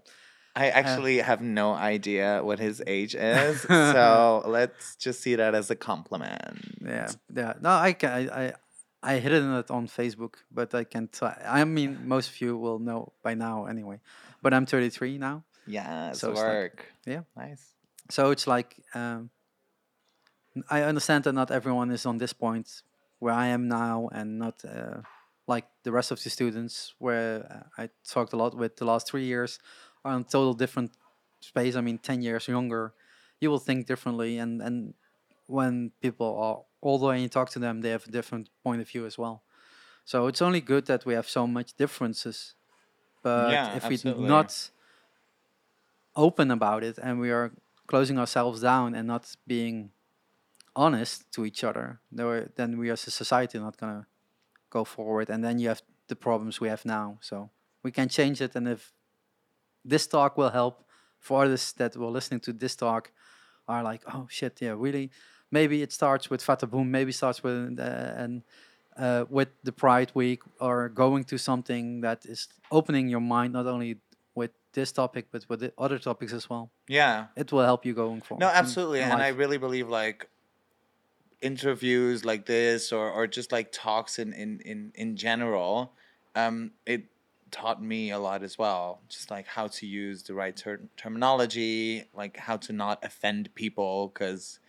I 0.55 0.69
actually 0.69 1.17
have 1.19 1.41
no 1.41 1.73
idea 1.73 2.41
what 2.43 2.59
his 2.59 2.83
age 2.85 3.15
is, 3.19 3.61
so 3.61 4.43
let's 4.45 4.95
just 4.97 5.21
see 5.21 5.35
that 5.35 5.55
as 5.55 5.71
a 5.71 5.75
compliment. 5.75 6.75
yeah, 6.85 7.09
yeah. 7.33 7.53
No, 7.61 7.69
I 7.71 7.93
can. 7.93 8.11
I, 8.11 8.45
I, 8.47 8.53
I 9.03 9.13
hidden 9.19 9.55
it 9.55 9.71
on 9.71 9.87
Facebook, 9.87 10.35
but 10.51 10.75
I 10.75 10.83
can. 10.83 11.09
I 11.47 11.63
mean, 11.63 12.07
most 12.07 12.29
of 12.29 12.41
you 12.41 12.57
will 12.57 12.77
know 12.79 13.13
by 13.23 13.33
now 13.33 13.65
anyway. 13.65 13.99
But 14.43 14.53
I'm 14.53 14.65
33 14.65 15.17
now, 15.17 15.43
Yeah, 15.65 16.11
So 16.11 16.31
it's 16.31 16.39
like- 16.39 16.47
work. 16.47 16.85
yeah. 17.05 17.21
Nice. 17.37 17.63
So 18.11 18.31
it's 18.31 18.47
like 18.47 18.83
um, 18.95 19.31
I 20.69 20.81
understand 20.83 21.23
that 21.25 21.33
not 21.33 21.51
everyone 21.51 21.91
is 21.91 22.05
on 22.05 22.17
this 22.17 22.33
point 22.33 22.83
where 23.19 23.33
I 23.33 23.47
am 23.47 23.67
now, 23.67 24.09
and 24.11 24.39
not 24.39 24.63
uh, 24.65 25.01
like 25.47 25.67
the 25.83 25.91
rest 25.91 26.11
of 26.11 26.21
the 26.21 26.29
students 26.29 26.93
where 26.97 27.45
uh, 27.77 27.81
I 27.83 27.89
talked 28.07 28.33
a 28.33 28.37
lot 28.37 28.55
with 28.55 28.75
the 28.77 28.85
last 28.85 29.07
three 29.07 29.25
years 29.25 29.59
are 30.03 30.13
on 30.13 30.25
total 30.25 30.53
different 30.53 30.97
space. 31.39 31.75
I 31.75 31.81
mean, 31.81 31.99
ten 31.99 32.21
years 32.21 32.47
younger, 32.47 32.93
you 33.39 33.49
will 33.49 33.59
think 33.59 33.87
differently, 33.87 34.37
and 34.37 34.61
and 34.61 34.93
when 35.47 35.91
people 36.01 36.37
are 36.37 36.63
older 36.81 37.11
and 37.13 37.21
you 37.21 37.29
talk 37.29 37.49
to 37.51 37.59
them, 37.59 37.81
they 37.81 37.89
have 37.91 38.07
a 38.07 38.11
different 38.11 38.49
point 38.63 38.81
of 38.81 38.89
view 38.89 39.05
as 39.05 39.17
well. 39.17 39.43
So 40.05 40.27
it's 40.27 40.41
only 40.41 40.61
good 40.61 40.87
that 40.87 41.05
we 41.05 41.13
have 41.15 41.29
so 41.29 41.47
much 41.47 41.75
differences, 41.75 42.55
but 43.23 43.69
Yeah, 43.69 43.71
if 43.73 43.87
absolutely. 43.87 44.23
we 44.23 44.25
not 44.27 44.71
open 46.15 46.51
about 46.51 46.83
it 46.83 46.97
and 46.97 47.19
we 47.19 47.31
are 47.31 47.51
closing 47.91 48.17
ourselves 48.17 48.61
down 48.61 48.95
and 48.97 49.05
not 49.13 49.23
being 49.45 49.91
honest 50.75 51.29
to 51.33 51.45
each 51.49 51.61
other, 51.69 51.99
then 52.59 52.69
we 52.79 52.89
as 52.89 53.05
a 53.07 53.11
society 53.11 53.57
are 53.57 53.65
not 53.69 53.77
gonna 53.81 54.05
go 54.69 54.81
forward, 54.85 55.27
and 55.29 55.43
then 55.45 55.59
you 55.59 55.67
have 55.67 55.81
the 56.07 56.15
problems 56.15 56.61
we 56.61 56.69
have 56.69 56.83
now. 56.85 57.17
So 57.19 57.49
we 57.83 57.91
can 57.91 58.07
change 58.07 58.37
it, 58.45 58.55
and 58.55 58.67
if 58.75 58.93
this 59.83 60.07
talk 60.07 60.37
will 60.37 60.53
help 60.61 60.75
for 61.19 61.43
others 61.43 61.73
that 61.73 61.97
were 61.97 62.13
listening 62.17 62.39
to 62.47 62.53
this 62.53 62.75
talk, 62.75 63.11
are 63.67 63.83
like, 63.91 64.03
oh 64.13 64.25
shit, 64.29 64.61
yeah, 64.61 64.75
really. 64.85 65.11
Maybe 65.51 65.81
it 65.85 65.91
starts 65.91 66.29
with 66.29 66.41
Fata 66.41 66.67
Boom, 66.67 66.89
maybe 66.91 67.11
starts 67.11 67.43
with 67.43 67.77
uh, 67.79 68.23
and 68.23 68.43
uh, 69.05 69.25
with 69.29 69.49
the 69.67 69.73
Pride 69.83 70.11
Week, 70.13 70.41
or 70.59 70.89
going 71.03 71.23
to 71.25 71.37
something 71.37 72.01
that 72.01 72.25
is 72.25 72.47
opening 72.69 73.09
your 73.09 73.25
mind 73.35 73.51
not 73.53 73.67
only 73.67 73.97
this 74.73 74.91
topic 74.91 75.27
but 75.31 75.45
with 75.49 75.59
the 75.59 75.73
other 75.77 75.99
topics 75.99 76.33
as 76.33 76.49
well. 76.49 76.71
Yeah. 76.87 77.27
It 77.35 77.51
will 77.51 77.63
help 77.63 77.85
you 77.85 77.93
going 77.93 78.21
forward. 78.21 78.41
No, 78.41 78.47
absolutely. 78.47 78.99
in 78.99 79.09
And 79.09 79.21
I 79.21 79.29
really 79.29 79.57
believe 79.57 79.89
like 79.89 80.29
interviews 81.41 82.23
like 82.23 82.45
this 82.45 82.91
or, 82.91 83.09
or 83.09 83.27
just 83.27 83.51
like 83.51 83.71
talks 83.71 84.19
in, 84.19 84.33
in, 84.33 84.59
in, 84.61 84.91
in 84.95 85.15
general, 85.15 85.93
um, 86.35 86.71
it 86.85 87.05
taught 87.51 87.81
me 87.81 88.11
a 88.11 88.19
lot 88.19 88.43
as 88.43 88.57
well. 88.57 89.01
Just 89.09 89.29
like 89.29 89.47
how 89.47 89.67
to 89.67 89.85
use 89.85 90.23
the 90.23 90.33
right 90.33 90.55
ter- 90.55 90.81
terminology, 90.97 92.05
like 92.13 92.37
how 92.37 92.57
to 92.57 92.73
not 92.73 93.03
offend 93.03 93.53
people 93.55 94.11
because 94.13 94.59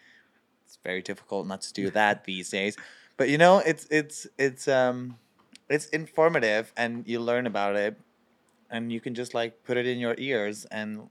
it's 0.67 0.79
very 0.83 1.03
difficult 1.03 1.47
not 1.47 1.61
to 1.63 1.73
do 1.73 1.91
that 2.01 2.25
these 2.25 2.51
days. 2.51 2.77
But 3.17 3.29
you 3.29 3.39
know, 3.39 3.59
it's 3.59 3.87
it's 3.91 4.27
it's 4.39 4.67
um 4.67 5.19
it's 5.69 5.87
informative 5.91 6.73
and 6.77 7.07
you 7.07 7.21
learn 7.21 7.47
about 7.47 7.77
it 7.77 7.97
and 8.73 8.91
you 8.91 9.01
can 9.01 9.15
just 9.15 9.35
like 9.35 9.63
put 9.65 9.77
it 9.77 9.87
in 9.87 9.99
your 9.99 10.15
ears 10.19 10.65
and 10.73 11.09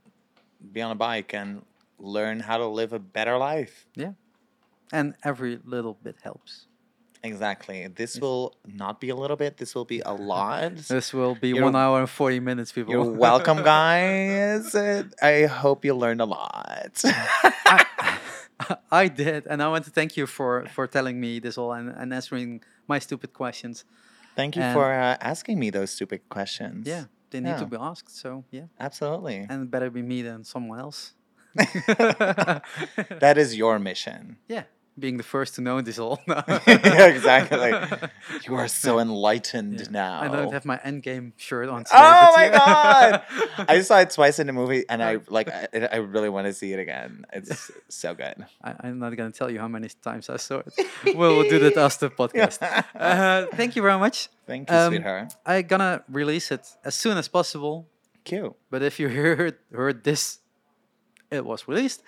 be 0.72 0.82
on 0.82 0.90
a 0.90 0.94
bike 0.94 1.32
and 1.32 1.62
learn 1.98 2.40
how 2.40 2.58
to 2.58 2.66
live 2.66 2.92
a 2.92 2.98
better 2.98 3.38
life. 3.38 3.86
Yeah. 3.94 4.12
And 4.92 5.14
every 5.24 5.58
little 5.64 5.96
bit 6.02 6.16
helps. 6.22 6.66
Exactly. 7.24 7.86
This 7.86 8.18
will 8.18 8.56
not 8.66 9.00
be 9.00 9.08
a 9.10 9.14
little 9.16 9.36
bit, 9.36 9.56
this 9.56 9.74
will 9.76 9.84
be 9.84 10.00
a 10.04 10.12
lot. 10.34 10.74
This 10.76 11.14
will 11.14 11.36
be 11.36 11.48
You're- 11.50 11.62
one 11.62 11.76
hour 11.76 12.00
and 12.00 12.10
40 12.10 12.40
minutes, 12.40 12.72
people. 12.72 12.92
You're 12.92 13.04
welcome, 13.28 13.62
guys. 13.74 14.74
I 15.22 15.46
hope 15.46 15.84
you 15.84 15.94
learned 15.94 16.20
a 16.20 16.24
lot. 16.26 17.00
I, 17.04 17.86
I 18.90 19.08
did, 19.08 19.46
and 19.46 19.62
I 19.62 19.68
want 19.68 19.84
to 19.84 19.90
thank 19.90 20.16
you 20.16 20.26
for 20.26 20.66
for 20.74 20.86
telling 20.86 21.20
me 21.20 21.38
this 21.40 21.56
all 21.58 21.72
and, 21.72 21.88
and 21.90 22.12
answering 22.12 22.60
my 22.86 22.98
stupid 22.98 23.32
questions. 23.32 23.84
Thank 24.36 24.56
you 24.56 24.62
And- 24.62 24.74
for 24.74 24.92
uh, 24.92 25.16
asking 25.20 25.58
me 25.58 25.70
those 25.70 25.90
stupid 25.90 26.20
questions. 26.28 26.86
Yeah, 26.86 27.04
they 27.32 27.40
need 27.40 27.58
to 27.58 27.66
be 27.66 27.76
asked. 27.78 28.16
So 28.16 28.44
yeah, 28.50 28.66
Absolutely. 28.78 29.46
and 29.48 29.70
better 29.70 29.90
be 29.90 30.02
me 30.02 30.22
than 30.22 30.44
someone 30.44 30.78
else. 30.78 31.14
that 31.56 33.34
is 33.36 33.56
your 33.56 33.78
mission. 33.78 34.38
yeah, 34.48 34.64
being 34.98 35.16
the 35.16 35.22
first 35.22 35.54
to 35.56 35.60
know 35.62 35.80
this 35.80 35.98
all. 35.98 36.20
Yeah, 36.28 37.06
exactly. 37.06 37.72
You 38.46 38.54
are 38.56 38.68
so 38.68 38.98
enlightened 38.98 39.80
Yeah. 39.80 39.86
now. 39.90 40.20
I 40.20 40.28
don't 40.28 40.52
have 40.52 40.64
my 40.64 40.78
endgame 40.78 41.32
shirt 41.36 41.68
on. 41.68 41.84
Today, 41.84 41.96
Oh 41.98 42.32
my 42.36 42.48
god! 42.48 43.22
I 43.68 43.80
saw 43.82 43.98
it 44.00 44.10
twice 44.10 44.38
in 44.38 44.46
the 44.46 44.52
movie, 44.52 44.84
and 44.88 45.02
I 45.02 45.18
like. 45.28 45.48
I, 45.48 45.68
I 45.92 45.96
really 45.96 46.28
want 46.28 46.46
to 46.46 46.52
see 46.52 46.72
it 46.72 46.78
again. 46.78 47.24
It's 47.32 47.70
so 47.88 48.14
good. 48.14 48.44
I, 48.62 48.74
I'm 48.80 48.98
not 48.98 49.16
gonna 49.16 49.30
tell 49.32 49.50
you 49.50 49.58
how 49.60 49.68
many 49.68 49.88
times 50.02 50.28
I 50.30 50.36
saw 50.36 50.58
it. 50.66 50.74
we'll, 51.16 51.36
we'll 51.38 51.48
do 51.48 51.58
that 51.60 51.76
after 51.76 52.08
the 52.08 52.14
podcast. 52.14 52.58
Uh, 52.94 53.46
thank 53.56 53.76
you 53.76 53.82
very 53.82 53.98
much. 53.98 54.28
Thank 54.46 54.70
you, 54.70 54.76
Um, 54.76 54.92
sweetheart. 54.92 55.32
I'm 55.46 55.66
gonna 55.66 56.02
release 56.08 56.50
it 56.50 56.66
as 56.84 56.94
soon 56.94 57.16
as 57.18 57.28
possible. 57.28 57.86
Cute. 58.24 58.54
But 58.70 58.82
if 58.82 58.98
you 59.00 59.08
heard 59.08 59.56
heard 59.72 60.04
this, 60.04 60.38
it 61.30 61.44
was 61.44 61.66
released, 61.68 62.02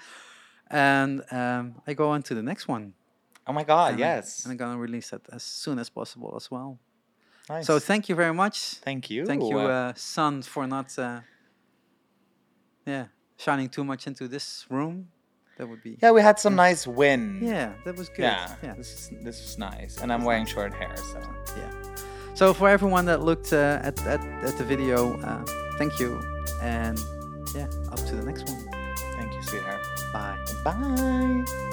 and 0.70 1.22
um, 1.30 1.74
I 1.86 1.94
go 1.94 2.10
on 2.10 2.22
to 2.24 2.34
the 2.34 2.42
next 2.42 2.68
one. 2.68 2.94
Oh 3.46 3.52
my 3.52 3.64
god! 3.64 3.94
and 3.94 4.02
I- 4.02 4.06
yes. 4.06 4.44
and 4.44 4.52
I'm 4.52 4.56
gonna 4.56 4.78
release 4.78 5.12
it 5.12 5.22
as 5.32 5.42
soon 5.42 5.78
as 5.78 5.90
possible 5.90 6.34
as 6.36 6.50
well. 6.50 6.78
Nice. 7.48 7.66
So 7.66 7.78
thank 7.78 8.08
you 8.08 8.14
very 8.14 8.32
much. 8.32 8.76
thank 8.84 9.10
you. 9.10 9.26
Thank 9.26 9.42
you, 9.42 9.58
uh, 9.58 9.92
Sun, 9.96 10.42
for 10.42 10.66
not, 10.66 10.98
uh, 10.98 11.20
yeah, 12.86 13.06
shining 13.36 13.68
too 13.68 13.84
much 13.84 14.06
into 14.06 14.28
this 14.28 14.66
room. 14.70 15.08
That 15.58 15.68
would 15.68 15.82
be. 15.82 15.98
yeah, 16.02 16.10
we 16.10 16.20
had 16.20 16.38
some 16.40 16.56
nice 16.56 16.86
wind. 16.86 17.42
Yeah, 17.42 17.74
that 17.84 17.96
was 17.96 18.08
good. 18.08 18.22
Yeah. 18.22 18.54
yeah. 18.62 18.74
This 18.74 18.92
is 18.92 19.10
this 19.22 19.40
is 19.40 19.58
nice, 19.58 19.98
and 20.00 20.12
I'm 20.12 20.24
wearing 20.24 20.46
short 20.46 20.72
hair, 20.74 20.96
so 20.96 21.20
Yeah. 21.56 21.70
So 22.34 22.52
for 22.52 22.68
everyone 22.68 23.04
that 23.04 23.22
looked 23.22 23.52
uh, 23.52 23.78
at, 23.82 24.04
at 24.06 24.20
at 24.42 24.58
the 24.58 24.64
video, 24.64 25.20
uh, 25.20 25.44
thank 25.78 26.00
you, 26.00 26.18
and 26.60 26.98
yeah, 27.54 27.68
up 27.92 27.98
to 28.08 28.16
the 28.16 28.24
next 28.24 28.48
one. 28.50 28.63
Bye. 30.14 30.38
Bye. 30.62 31.63